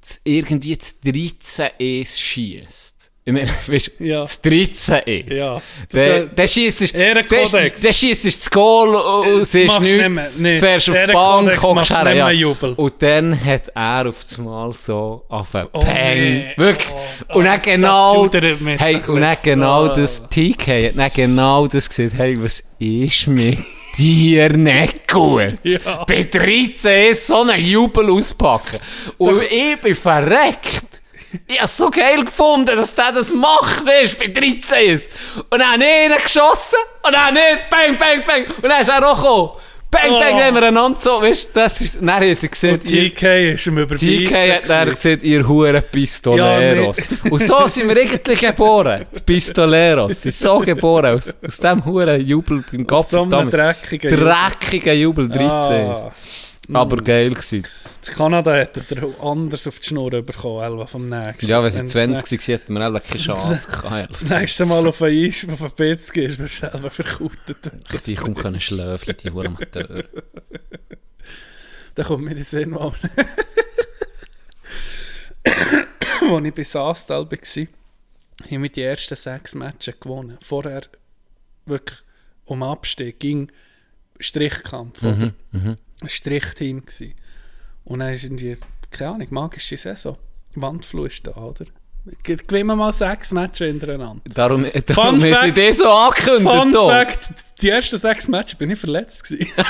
das 0.00 0.20
irgendwie 0.24 0.76
das 0.76 1.00
13 1.00 1.70
es 1.78 2.20
schiesst. 2.20 2.99
Ich 3.22 3.32
meine, 3.34 3.48
weißt 3.66 3.92
Ja. 4.00 4.22
das 4.22 4.40
13 4.40 5.02
es. 5.28 5.36
Ja. 5.36 5.54
Das 5.90 6.04
Der, 6.04 6.22
ist 6.24 6.38
der 6.38 6.48
schiesst, 6.48 6.94
Ehrenkodex. 6.94 7.80
der 7.82 7.92
schiesst 7.92 8.26
das 8.26 8.50
Goal 8.50 8.94
und 8.96 9.44
siehst 9.44 9.66
Machst 9.68 9.82
nichts, 9.82 9.98
nicht 9.98 10.16
mehr. 10.16 10.30
Nee. 10.38 10.58
fährst 10.58 10.88
auf 10.90 10.96
die 11.06 11.12
Bank, 11.12 11.62
hockst 11.62 11.90
nicht 11.90 12.00
her, 12.02 12.14
ja. 12.14 12.30
Jubel. 12.30 12.72
Und 12.72 12.94
dann 13.00 13.44
hat 13.44 13.68
er 13.74 14.08
auf 14.08 14.20
das 14.22 14.38
Mal 14.38 14.72
so 14.72 15.24
auf 15.28 15.54
einen 15.54 15.68
Oh, 15.72 15.80
Peng. 15.80 16.18
nee. 16.18 16.44
Wirklich. 16.56 16.88
Oh, 17.28 17.38
und 17.38 17.44
dann 17.44 17.60
genau, 17.62 18.28
hey, 18.32 18.94
ein 18.96 19.04
und 19.04 19.20
dann 19.20 19.36
genau 19.42 19.84
Oh. 19.84 19.94
das 19.94 20.26
TK 20.28 20.88
hat 20.88 20.96
dann 20.98 21.10
genau 21.14 21.66
das 21.66 21.88
gesagt, 21.90 22.14
hey, 22.16 22.42
was 22.42 22.64
ist 22.78 23.26
mit 23.26 23.58
dir 23.98 24.48
nicht 24.48 25.06
gut? 25.06 25.52
Ja. 25.62 26.04
Bei 26.06 26.22
13 26.22 27.10
ist 27.10 27.26
so 27.26 27.42
einen 27.42 27.62
Jubel 27.62 28.10
auspacken. 28.10 28.78
Und 29.18 29.42
ich 29.42 29.76
bin 29.78 29.94
verreckt. 29.94 30.99
Ich 31.46 31.58
habe 31.58 31.68
so 31.68 31.90
geil 31.90 32.24
gefunden, 32.24 32.76
dass 32.76 32.94
der 32.94 33.12
das 33.12 33.32
macht, 33.32 33.86
weißt 33.86 34.18
bei 34.18 34.26
13 34.28 34.90
ist. 34.94 35.10
Und 35.48 35.58
dann 35.60 35.72
habe 35.72 35.84
ich 35.84 36.10
ihn 36.10 36.22
geschossen, 36.22 36.78
und 37.06 37.12
dann 37.14 37.34
nicht, 37.34 37.70
bang, 37.70 37.96
bang, 37.96 38.22
bang. 38.26 38.46
Und 38.56 38.64
dann 38.68 38.80
ist 38.80 38.88
er 38.88 39.06
auch 39.08 39.16
gekommen. 39.16 39.50
Bang, 39.92 40.10
bang, 40.10 40.34
Oh. 40.34 40.38
wenn 40.38 40.54
wir 40.54 40.62
einander 40.64 41.00
so, 41.00 41.20
weißt 41.20 41.50
das 41.54 41.80
ist, 41.80 41.96
dann 42.00 42.10
haben 42.10 42.32
sie 42.34 42.48
gesehen, 42.48 42.74
Und 42.74 42.88
ihr, 42.90 43.12
TK 43.12 43.54
ist 43.54 43.66
ihm 43.66 43.78
überbeissen. 43.78 44.08
TK 44.08 44.54
hat 44.54 44.68
dann 44.68 44.90
gesagt, 44.90 45.22
ihr 45.24 45.48
huren 45.48 45.82
Pistoleros. 45.90 46.98
Und 47.28 47.40
so 47.40 47.66
sind 47.66 47.88
wir 47.88 47.96
eigentlich 48.00 48.38
geboren. 48.40 49.06
Die 49.16 49.20
Pistoleros 49.22 50.22
sind 50.22 50.34
so 50.34 50.58
geboren, 50.60 51.16
aus, 51.16 51.34
aus 51.44 51.56
dem 51.58 51.84
huren 51.84 52.20
Jubel 52.24 52.62
beim 52.70 52.88
Aus 52.88 53.10
so 53.10 53.22
einem 53.22 53.50
dreckigen... 53.50 54.16
Dreckigen 54.16 54.96
Jubel 54.96 55.28
13. 55.28 55.48
Ah. 55.50 56.12
Aber 56.72 56.96
geil 56.96 57.30
gewesen. 57.30 57.66
In 58.06 58.14
Kanada 58.14 58.54
hätte 58.54 58.84
er 58.96 59.22
anders 59.22 59.66
auf 59.66 59.80
die 59.80 59.88
Schnur 59.88 60.10
bekommen, 60.22 60.62
Elva 60.62 60.86
vom 60.86 61.08
nächsten. 61.08 61.46
Ja, 61.46 61.62
wenn 61.62 61.70
sie 61.70 61.84
es 61.84 61.92
20 61.92 62.40
waren, 62.40 62.58
hätten 62.58 62.74
wir 62.74 62.80
alle 62.82 63.00
keine 63.00 63.20
Chance 63.22 63.68
gehabt. 63.68 64.10
Das 64.12 64.22
nächste 64.22 64.66
Mal 64.66 64.86
auf 64.86 65.02
ein 65.02 65.26
Eis, 65.26 65.46
auf 65.50 65.62
ein 65.62 65.72
Pizza 65.72 66.12
gehst, 66.12 66.38
wirst 66.38 66.62
du 66.62 66.70
selber 66.70 66.90
verkautet. 66.90 67.70
Sie 68.00 68.14
kaum 68.14 68.34
können 68.34 68.60
schlafen, 68.60 69.14
die 69.22 69.30
Huren 69.30 69.48
Amateur. 69.48 70.04
Da 71.94 72.04
kommt 72.04 72.24
mir 72.24 72.30
in 72.30 72.36
den 72.36 72.44
Sinn, 72.44 72.74
wo, 72.74 72.94
ich 76.38 76.54
bei 76.54 76.64
Saastal 76.64 77.30
war, 77.30 77.38
haben 78.50 78.62
wir 78.62 78.70
die 78.70 78.82
ersten 78.82 79.16
sechs 79.16 79.54
Matches 79.54 79.98
gewonnen. 80.00 80.38
Vorher 80.40 80.82
wirklich 81.66 81.98
um 82.44 82.62
Abstieg 82.62 83.18
ging 83.20 83.50
Strichkampf, 84.18 85.02
oder? 85.02 85.32
Ein 85.52 85.78
Strichteam 86.08 86.84
gsi. 86.84 87.14
Und 87.84 88.00
dann 88.00 88.12
ist 88.14 88.24
irgendwie, 88.24 88.56
keine 88.90 89.10
Ahnung, 89.14 89.26
magische 89.30 89.76
Saison. 89.76 90.16
Da, 90.54 90.68
oder? 91.36 91.64
Ge- 92.22 92.36
Gewinnen 92.46 92.68
wir 92.68 92.76
mal 92.76 92.92
sechs 92.92 93.30
Matches 93.30 93.66
hintereinander. 93.68 94.22
Darum, 94.34 94.66
darum 94.86 95.04
haben 95.04 95.20
sie 95.20 95.52
die 95.52 95.72
so 95.72 95.88
angekündigt. 95.88 96.48
Fun 96.50 96.72
da. 96.72 96.86
Fact, 96.88 97.28
die 97.60 97.68
ersten 97.70 97.98
sechs 97.98 98.26
Matches 98.28 98.54
bin 98.56 98.70
ich 98.70 98.78
verletzt 98.78 99.24
gewesen. 99.28 99.52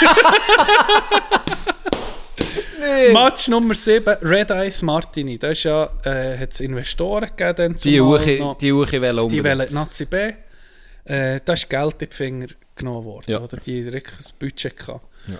Match 3.13 3.49
Nummer 3.49 3.75
7, 3.75 4.17
Red 4.23 4.51
Eyes 4.51 4.83
Martini. 4.83 5.39
Da 5.39 5.49
ist 5.49 5.65
ja, 5.65 5.91
äh, 6.05 6.39
hat 6.39 6.53
es 6.53 6.61
Investoren 6.61 7.29
gegeben. 7.37 7.77
Die 7.83 8.01
Uche, 8.01 8.57
die 8.61 8.73
Uche 8.73 9.01
wollen 9.03 9.29
die 9.29 9.39
unbedingt. 9.39 9.45
wollen 9.59 9.75
Nazi 9.75 10.05
B. 10.07 10.33
Äh, 11.05 11.41
da 11.45 11.53
ist 11.53 11.69
Geld 11.69 12.01
in 12.03 12.09
die 12.09 12.15
Finger 12.17 12.47
genommen 12.75 13.05
worden. 13.05 13.31
Ja. 13.33 13.41
Oder? 13.41 13.59
Die 13.59 13.85
haben 13.85 13.93
wirklich 13.93 14.19
ein 14.19 14.33
Budget 14.39 14.77
gehabt. 14.77 15.05
Ja. 15.29 15.35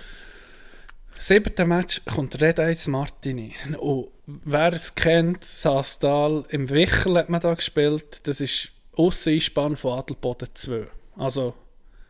Siebter 1.31 1.65
Match 1.65 2.01
kommt 2.13 2.41
Red 2.41 2.59
Eyes 2.59 2.87
Martini. 2.87 3.53
Und 3.79 4.09
wer 4.25 4.73
es 4.73 4.95
kennt, 4.95 5.45
Saastal, 5.45 6.43
im 6.49 6.69
Wichel 6.69 7.17
hat 7.17 7.29
man 7.29 7.39
da 7.39 7.53
gespielt. 7.53 8.27
Das 8.27 8.41
ist 8.41 8.73
Ausseinspann 8.97 9.77
von 9.77 9.97
Adelboden 9.97 10.49
2. 10.53 10.87
Also, 11.15 11.53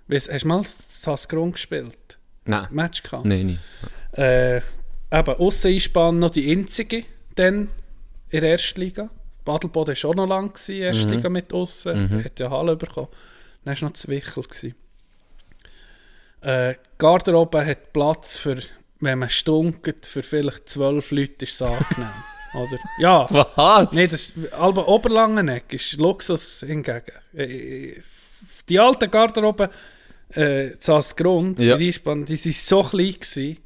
weiss, 0.08 0.28
hast 0.28 0.42
du 0.42 0.48
mal 0.48 0.64
Saskron 0.66 1.52
gespielt? 1.52 2.18
Nein, 2.46 2.68
Match 2.72 3.04
gehabt? 3.04 3.26
nein, 3.26 3.46
nicht. 3.46 3.60
Äh, 4.14 4.58
eben, 4.58 5.36
Ausseinspann 5.38 6.18
noch 6.18 6.32
die 6.32 6.52
einzige 6.52 7.04
dann 7.36 7.70
in 8.32 8.42
der 8.42 8.54
ersten 8.54 8.82
Liga. 8.82 9.12
Badelboden 9.46 9.96
war 9.96 10.10
auch 10.10 10.16
noch 10.16 10.26
lang, 10.26 10.52
gewesen, 10.52 10.82
erste 10.82 11.10
Liga 11.12 11.30
mit 11.30 11.54
Aussen. 11.54 12.26
Hat 12.26 12.40
ja 12.40 12.50
Halle 12.50 12.76
bekommen. 12.76 13.10
Dann 13.66 13.76
war 13.76 13.88
noch 13.88 13.94
das 13.94 14.08
Wichel. 14.08 14.42
gewesen. 14.42 14.74
Äh, 16.42 16.74
die 16.74 16.80
Garderobe 16.98 17.64
hat 17.64 17.94
Platz 17.94 18.40
für, 18.40 18.58
wenn 19.02 19.20
man 19.20 19.30
stunket, 19.30 20.06
für 20.06 20.24
vielleicht 20.24 20.70
zwölf 20.70 21.12
Leute 21.12 21.46
ist 21.46 21.54
es 21.54 21.62
angenehm. 21.62 22.12
Oder? 22.54 22.78
Ja. 23.00 23.28
Was? 23.56 23.94
Nein, 23.94 24.10
das 24.12 24.34
Alba 24.60 24.82
Oberlangeneck 24.84 25.72
ist 25.74 25.94
Luxus 26.00 26.64
hingegen. 26.68 27.02
Äh, 27.34 27.94
Die 28.68 28.80
alten 28.80 29.10
Garderobe, 29.10 29.70
äh, 30.34 30.72
das 30.86 31.16
Grund, 31.16 31.60
Ja. 31.62 31.78
die 31.78 31.88
Einspann, 31.88 32.26
die 32.26 32.38
waren 32.44 32.52
so 32.54 32.84
klein. 32.84 33.14
Gewesen. 33.14 33.58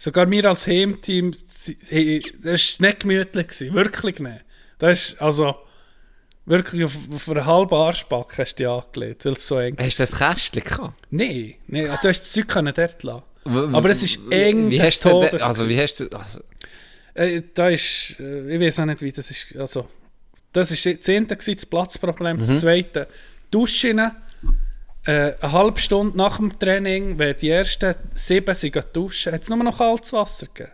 Sogar 0.00 0.30
wir 0.30 0.44
als 0.44 0.66
Heimteam, 0.68 1.32
das 1.32 1.68
war 1.90 1.98
nicht 1.98 3.00
gemütlich, 3.00 3.48
gewesen, 3.48 3.74
wirklich 3.74 4.20
nicht. 4.20 4.44
Das 4.78 5.08
ist, 5.10 5.20
also, 5.20 5.56
wirklich 6.46 6.84
auf, 6.84 6.96
auf 7.12 7.28
einen 7.28 7.44
halben 7.44 7.74
Arschback 7.74 8.38
hast 8.38 8.54
du 8.54 8.62
dich 8.64 8.68
angelegt, 8.68 9.24
weil 9.24 9.32
es 9.32 9.48
so 9.48 9.58
eng 9.58 9.76
Hast 9.78 9.98
du 9.98 10.02
das 10.04 10.16
Kästchen 10.16 10.62
gehabt? 10.62 10.94
Nein, 11.10 11.54
nee, 11.66 11.82
du 11.84 11.90
hast 11.90 12.04
das 12.04 12.32
Zeug 12.32 12.46
können 12.46 12.72
dort 12.74 13.02
lassen. 13.02 13.22
Aber 13.48 13.90
es 13.90 14.02
ist 14.02 14.20
eng 14.30 14.70
Wie 14.70 14.80
hast 14.80 15.04
du 15.04 15.10
Todes 15.10 15.42
Also, 15.42 15.68
wie 15.68 15.78
hast 15.80 16.00
du... 16.00 16.08
Also, 16.08 16.40
Äh, 17.18 17.42
da 17.52 17.68
ist, 17.68 18.14
äh, 18.20 18.54
ich 18.54 18.60
weiß 18.60 18.78
auch 18.78 18.84
nicht, 18.84 19.02
wie 19.02 19.10
das 19.10 19.28
ist. 19.30 19.56
Also, 19.56 19.88
das 20.52 20.70
ist 20.70 20.86
das 20.86 21.00
zehnte 21.00 21.36
das 21.36 21.66
Platzproblem. 21.66 22.36
Mhm. 22.36 22.40
Das 22.40 22.60
zweite, 22.60 23.08
Duschen. 23.50 23.98
Äh, 25.04 25.34
eine 25.40 25.52
halbe 25.52 25.80
Stunde 25.80 26.16
nach 26.16 26.36
dem 26.36 26.56
Training, 26.58 27.18
wenn 27.18 27.36
die 27.36 27.50
ersten 27.50 27.94
sieben 28.14 28.54
sind 28.54 28.76
duschen, 28.92 29.32
hat 29.32 29.42
es 29.42 29.48
nur 29.48 29.58
noch 29.58 29.78
kaltes 29.78 30.12
Wasser 30.12 30.46
gegeben. 30.46 30.72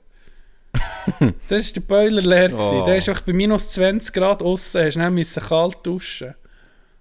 das 1.49 1.69
war 1.69 1.73
der 1.75 1.81
Boiler 1.83 2.23
leer. 2.23 2.49
gewesen. 2.49 2.81
Oh. 2.81 2.85
Der 2.85 2.97
ist 2.97 3.27
bei 3.27 3.33
minus 3.33 3.71
20 3.73 4.13
Grad 4.13 4.43
außen, 4.43 4.85
hast 4.85 4.97
du 4.97 5.11
müssen 5.11 5.43
kalt 5.43 5.79
duschen. 5.85 6.35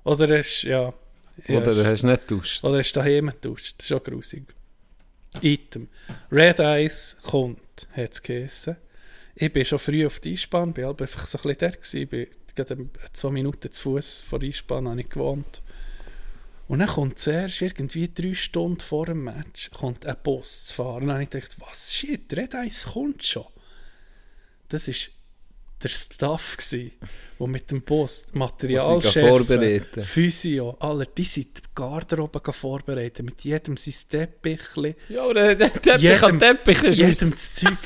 Oder 0.04 0.38
hast 0.38 0.64
ja, 0.64 0.94
oder 1.50 1.74
du 1.74 1.86
hast 1.86 2.04
nicht 2.04 2.28
getauscht. 2.28 2.64
oder 2.64 2.78
hast 2.78 2.92
du 2.92 3.00
daheim 3.00 3.28
geduscht. 3.28 3.76
Das 3.78 3.90
ist 3.90 3.94
auch 3.94 4.04
grusig. 4.04 4.44
Item. 5.42 5.88
Red 6.32 6.60
Eyes 6.60 7.18
kommt, 7.24 7.88
hat 7.96 8.14
es 8.14 8.22
geheissen. 8.22 8.78
Ich 9.36 9.52
bin 9.52 9.66
schon 9.66 9.80
früh 9.80 10.06
auf 10.06 10.20
die 10.20 10.32
Einspann, 10.32 10.74
bin 10.74 10.86
halt 10.86 11.02
einfach 11.02 11.26
so 11.26 11.38
ein 11.40 11.42
bisschen 11.42 11.58
der 11.58 11.72
gewesen. 11.72 12.08
bin 12.08 12.28
gerade 12.56 12.90
zwei 13.14 13.32
Minuten 13.32 13.72
zu 13.72 13.82
Fuß 13.82 14.22
vor 14.22 14.40
der 14.40 14.48
Einspann 14.48 14.88
habe 14.88 15.02
ich 15.02 15.10
gewohnt. 15.10 15.62
Und 16.68 16.80
dann 16.80 16.88
kommt 16.88 17.20
zuerst 17.20 17.62
irgendwie 17.62 18.12
drei 18.14 18.34
Stunden 18.34 18.80
vor 18.80 19.06
dem 19.06 19.24
Match 19.26 19.70
kommt 19.72 20.06
ein 20.06 20.16
Bus 20.24 20.68
zu 20.68 20.76
fahren. 20.76 21.04
Und 21.04 21.08
dann 21.08 21.16
habe 21.16 21.24
ich 21.24 21.30
gedacht, 21.30 21.58
was, 21.60 21.92
shit, 21.92 22.32
Red 22.36 22.54
Eyes 22.54 22.86
kommt 22.94 23.24
schon. 23.24 23.46
Das 24.70 24.88
war 24.88 24.96
der 25.84 25.90
Staff, 25.90 26.58
gsi, 26.58 26.92
der 27.40 27.48
mit 27.48 27.70
dem 27.72 27.82
Bus 27.82 28.28
Materialchef. 28.34 29.14
Physio, 30.06 30.78
alle, 30.80 31.08
die 31.08 31.24
sind 31.24 31.58
die 31.58 31.62
Garderobe 31.76 32.42
vorbereitet, 32.54 33.26
mit 33.26 33.44
jedem 33.44 33.78
sein 33.78 33.94
Teppichli, 34.10 34.96
Ja, 35.10 35.24
aber 35.24 35.56
der 35.56 35.72
Teppich 35.72 36.24
am 36.24 36.40
Teppich 36.40 36.84
ist 36.84 36.98
jedem 36.98 37.32
das 37.32 37.54
Zeug. 37.54 37.78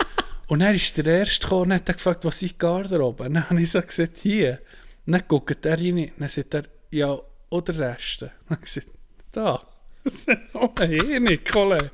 Und 0.47 0.59
dann 0.59 0.73
ist 0.73 0.97
der 0.97 1.05
Erste 1.05 1.41
gekommen 1.41 1.71
und 1.71 1.73
hat 1.73 1.85
gefragt, 1.85 2.23
was 2.23 2.41
ist 2.41 2.51
die 2.53 2.57
Garderobe? 2.57 3.23
Und 3.25 3.33
dann 3.33 3.49
habe 3.49 3.61
ich 3.61 3.71
so 3.71 3.81
gesagt, 3.81 4.19
hier. 4.19 4.59
Und 5.05 5.13
dann 5.13 5.23
guckt 5.27 5.65
er 5.65 5.79
rein, 5.79 6.11
dann 6.17 6.29
sagt 6.29 6.53
er, 6.53 6.63
ja, 6.91 7.19
oder 7.49 7.77
Reste. 7.77 8.31
Und 8.47 8.51
dann 8.51 8.61
gesagt, 8.61 8.87
da. 9.31 9.59
Das 10.03 10.13
ist 10.13 10.27
noch 10.53 10.73
ein 10.77 11.43
Kollege. 11.43 11.91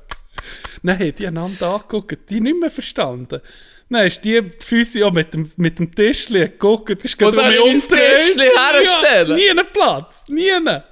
Dann 0.83 0.99
haben 0.99 1.15
die 1.15 1.27
einander 1.27 1.73
angeguckt, 1.73 2.29
die 2.29 2.41
nicht 2.41 2.59
mehr 2.59 2.69
verstanden. 2.69 3.41
Dann 3.89 4.07
ist 4.07 4.23
die, 4.25 4.41
die 4.41 4.65
Physio 4.65 5.11
mit 5.11 5.33
dem, 5.33 5.51
mit 5.57 5.77
dem 5.79 5.93
Tischli 5.93 6.41
geguckt, 6.41 7.03
ist 7.03 7.21
Wo 7.21 7.31
soll 7.31 7.53
ich 7.53 7.59
mein 7.59 7.79
Tischli 7.79 8.49
herstellen? 8.55 9.29
Ja, 9.29 9.35
nie 9.35 9.49
einen 9.49 9.67
Platz, 9.71 10.25
nie 10.27 10.51
einen. 10.51 10.83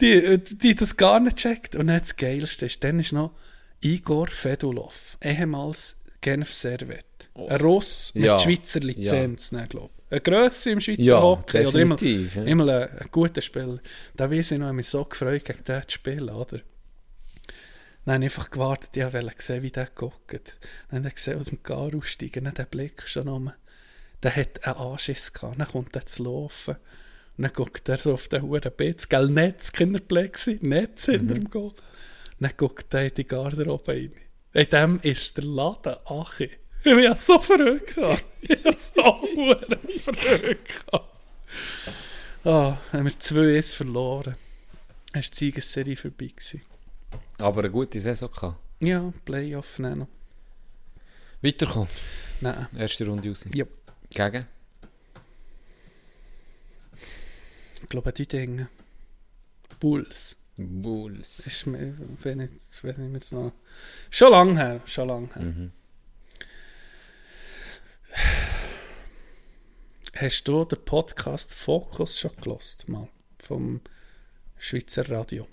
Die, 0.00 0.38
die 0.38 0.74
das 0.74 0.96
gar 0.96 1.20
nicht 1.20 1.36
checkt. 1.36 1.76
Und 1.76 1.86
dann 1.86 2.00
das 2.00 2.16
Geilste 2.16 2.66
ist, 2.66 2.82
dann 2.82 2.98
ist 2.98 3.12
noch 3.12 3.32
Igor 3.80 4.26
Fedulov, 4.26 5.16
ehemals 5.22 6.02
Genf 6.20 6.52
Servet. 6.52 7.30
Ein 7.34 7.60
Russ 7.60 8.12
mit 8.14 8.24
Ja, 8.24 8.38
Schweizer 8.38 8.80
Lizenz, 8.80 9.50
ja. 9.50 9.64
glaube 9.66 9.90
ich. 9.96 10.12
Eine 10.12 10.20
Grösse 10.20 10.70
im 10.70 10.80
Schweizer 10.80 11.02
Ja, 11.02 11.22
Hockey. 11.22 11.66
Oder 11.66 11.78
immer, 11.78 11.96
ja. 12.02 12.42
immer 12.44 12.68
ein, 12.68 12.98
ein 12.98 13.08
guter 13.10 13.40
Spieler. 13.40 13.78
Da 14.16 14.30
weiß 14.30 14.52
ich 14.52 14.58
noch, 14.58 14.68
ich 14.68 14.74
mich 14.74 14.88
so 14.88 15.04
gefreut, 15.04 15.44
gegen 15.44 15.64
den 15.64 15.82
zu 15.82 15.90
spielen, 15.94 16.28
oder? 16.28 16.60
Dann 18.04 18.14
habe 18.14 18.24
ich 18.24 18.32
einfach 18.32 18.50
gewartet, 18.50 18.96
ich 18.96 19.12
wollte 19.12 19.34
sehen, 19.38 19.62
wie 19.62 19.70
der 19.70 19.86
guckt. 19.86 20.56
Dann 20.90 21.00
habe 21.00 21.08
ich 21.08 21.14
gesehen, 21.14 21.38
aus 21.38 21.46
dem 21.46 21.62
Gar 21.62 21.94
aussteigen, 21.94 22.44
dann 22.44 22.54
der 22.54 22.64
Blick 22.64 23.08
schon 23.08 23.28
um. 23.28 23.52
Der 24.22 24.34
hat 24.34 24.64
einen 24.64 24.76
Anschiss 24.76 25.32
gehabt, 25.32 25.60
dann 25.60 25.68
kommt 25.68 25.94
er 25.94 26.06
zu 26.06 26.24
laufen. 26.24 26.76
Und 27.36 27.42
dann 27.44 27.52
guckt 27.52 27.88
er 27.88 27.98
so 27.98 28.14
auf 28.14 28.28
den 28.28 28.42
Huren 28.42 28.72
Bitz, 28.76 29.08
gell, 29.08 29.28
Netz, 29.28 29.72
Kinderplätze, 29.72 30.58
Netz 30.60 31.06
hinter 31.06 31.34
dem 31.34 31.48
Goal. 31.48 31.72
Dann 32.40 32.52
guckt 32.56 32.92
er 32.92 33.06
in 33.06 33.14
die 33.14 33.26
Garderobe 33.26 33.92
rein. 33.92 34.12
In 34.52 34.68
dem 34.68 35.00
ist 35.00 35.36
der 35.36 35.44
Laden 35.44 35.96
Achi. 36.06 36.50
Ich 36.84 36.96
bin 36.96 37.14
so 37.14 37.38
verrückt. 37.38 37.96
Ich 38.40 38.60
bin 38.60 38.74
so 38.76 39.20
verrückt. 40.12 40.84
Ah, 42.42 42.76
haben 42.92 43.04
wir 43.04 43.12
2-1 43.12 43.72
verloren. 43.76 44.34
Dann 45.12 45.14
war 45.14 45.30
die 45.30 45.36
Siegesserie 45.36 45.96
vorbei. 45.96 46.26
Gewesen. 46.26 46.62
Aber 47.42 47.60
eine 47.60 47.70
gute 47.70 48.00
Saison 48.00 48.30
gehabt. 48.30 48.58
Ja, 48.80 49.12
Playoff 49.24 49.78
nein, 49.78 49.98
noch. 49.98 50.08
Weiterkommen. 51.40 51.88
Nein. 52.40 52.68
Erste 52.76 53.04
Runde 53.06 53.28
raus. 53.28 53.44
Ja. 53.52 53.64
Gegen? 54.10 54.46
Ich 57.82 57.88
glaube, 57.88 58.12
die 58.12 58.26
Dinge. 58.28 58.68
Bulls. 59.80 60.36
Bulls. 60.56 61.38
Das 61.38 61.46
ist 61.48 61.66
mir, 61.66 61.96
wenn 62.22 62.40
ich, 62.40 62.52
wenn 62.82 62.90
ich 62.90 63.10
mir 63.10 63.18
das 63.18 63.32
noch... 63.32 63.52
Schon 64.08 64.30
lang 64.30 64.56
her, 64.56 64.80
schon 64.84 65.08
lang 65.08 65.34
her. 65.34 65.42
Mhm. 65.42 65.72
Hast 70.14 70.46
du 70.46 70.64
den 70.64 70.84
Podcast 70.84 71.52
Focus 71.52 72.20
schon 72.20 72.36
gelost 72.40 72.88
mal 72.88 73.08
vom 73.38 73.80
Schweizer 74.58 75.08
Radio? 75.10 75.48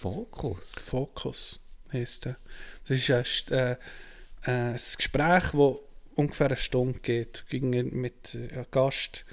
Fokus. 0.00 0.72
Fokus 0.72 1.60
heisst 1.92 2.24
der. 2.24 2.36
Das 2.88 3.08
ist 3.08 3.52
ein, 3.52 3.58
äh, 3.58 3.72
äh, 4.42 4.72
ein 4.72 4.74
Gespräch, 4.74 5.44
das 5.52 5.76
ungefähr 6.14 6.46
eine 6.46 6.56
Stunde 6.56 6.98
geht. 7.00 7.44
Ging 7.48 7.70
mit 8.00 8.34
äh, 8.34 8.52
einem 8.52 8.66
Gast, 8.70 9.24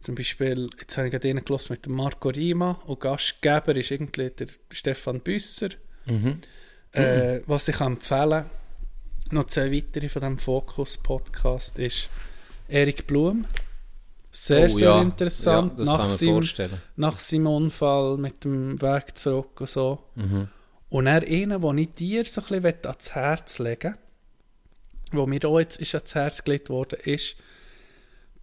zum 0.00 0.14
Beispiel, 0.14 0.70
jetzt 0.78 0.96
habe 0.96 1.08
ich 1.08 1.12
gerade 1.12 1.28
reingelassen 1.28 1.74
mit 1.74 1.88
Marco 1.88 2.28
Rima 2.28 2.72
und 2.86 3.00
Gastgeber 3.00 3.74
ist 3.76 3.90
irgendwie 3.90 4.30
der 4.30 4.48
Stefan 4.70 5.20
Büsser. 5.20 5.70
Äh, 6.92 7.40
was 7.46 7.68
ich 7.68 7.76
kann 7.76 7.94
empfehlen 7.94 8.46
noch 9.32 9.44
zwei 9.44 9.72
weitere 9.72 10.08
von 10.08 10.22
diesem 10.22 10.38
Fokus-Podcast 10.38 11.78
ist 11.78 12.08
Erik 12.68 13.06
Blum. 13.06 13.44
Sehr, 14.38 14.64
Oh, 14.64 14.68
sehr 14.68 14.88
ja. 14.88 15.02
interessant. 15.02 15.72
Ja, 15.72 15.76
das 15.78 15.88
kann 15.88 15.96
nach, 15.96 16.06
man 16.08 16.16
seinem, 16.16 16.32
vorstellen. 16.34 16.82
nach 16.96 17.18
seinem 17.20 17.46
Unfall 17.46 18.18
mit 18.18 18.44
dem 18.44 18.80
Weg 18.82 19.16
zurück 19.16 19.60
und 19.60 19.68
so. 19.68 19.98
Mhm. 20.14 20.48
Und 20.90 21.06
er 21.06 21.22
einen, 21.22 21.60
den 21.60 21.78
ich 21.78 21.94
dir 21.94 22.24
so 22.26 22.42
ein 22.42 22.62
bisschen 22.62 22.84
ans 22.86 23.14
Herz 23.14 23.58
legen 23.58 23.94
wo 25.12 25.24
mir 25.26 25.44
auch 25.44 25.60
jetzt 25.60 25.76
ist 25.78 25.94
ans 25.94 26.14
Herz 26.16 26.42
gelegt 26.44 26.68
worden 26.68 26.98
ist, 27.04 27.36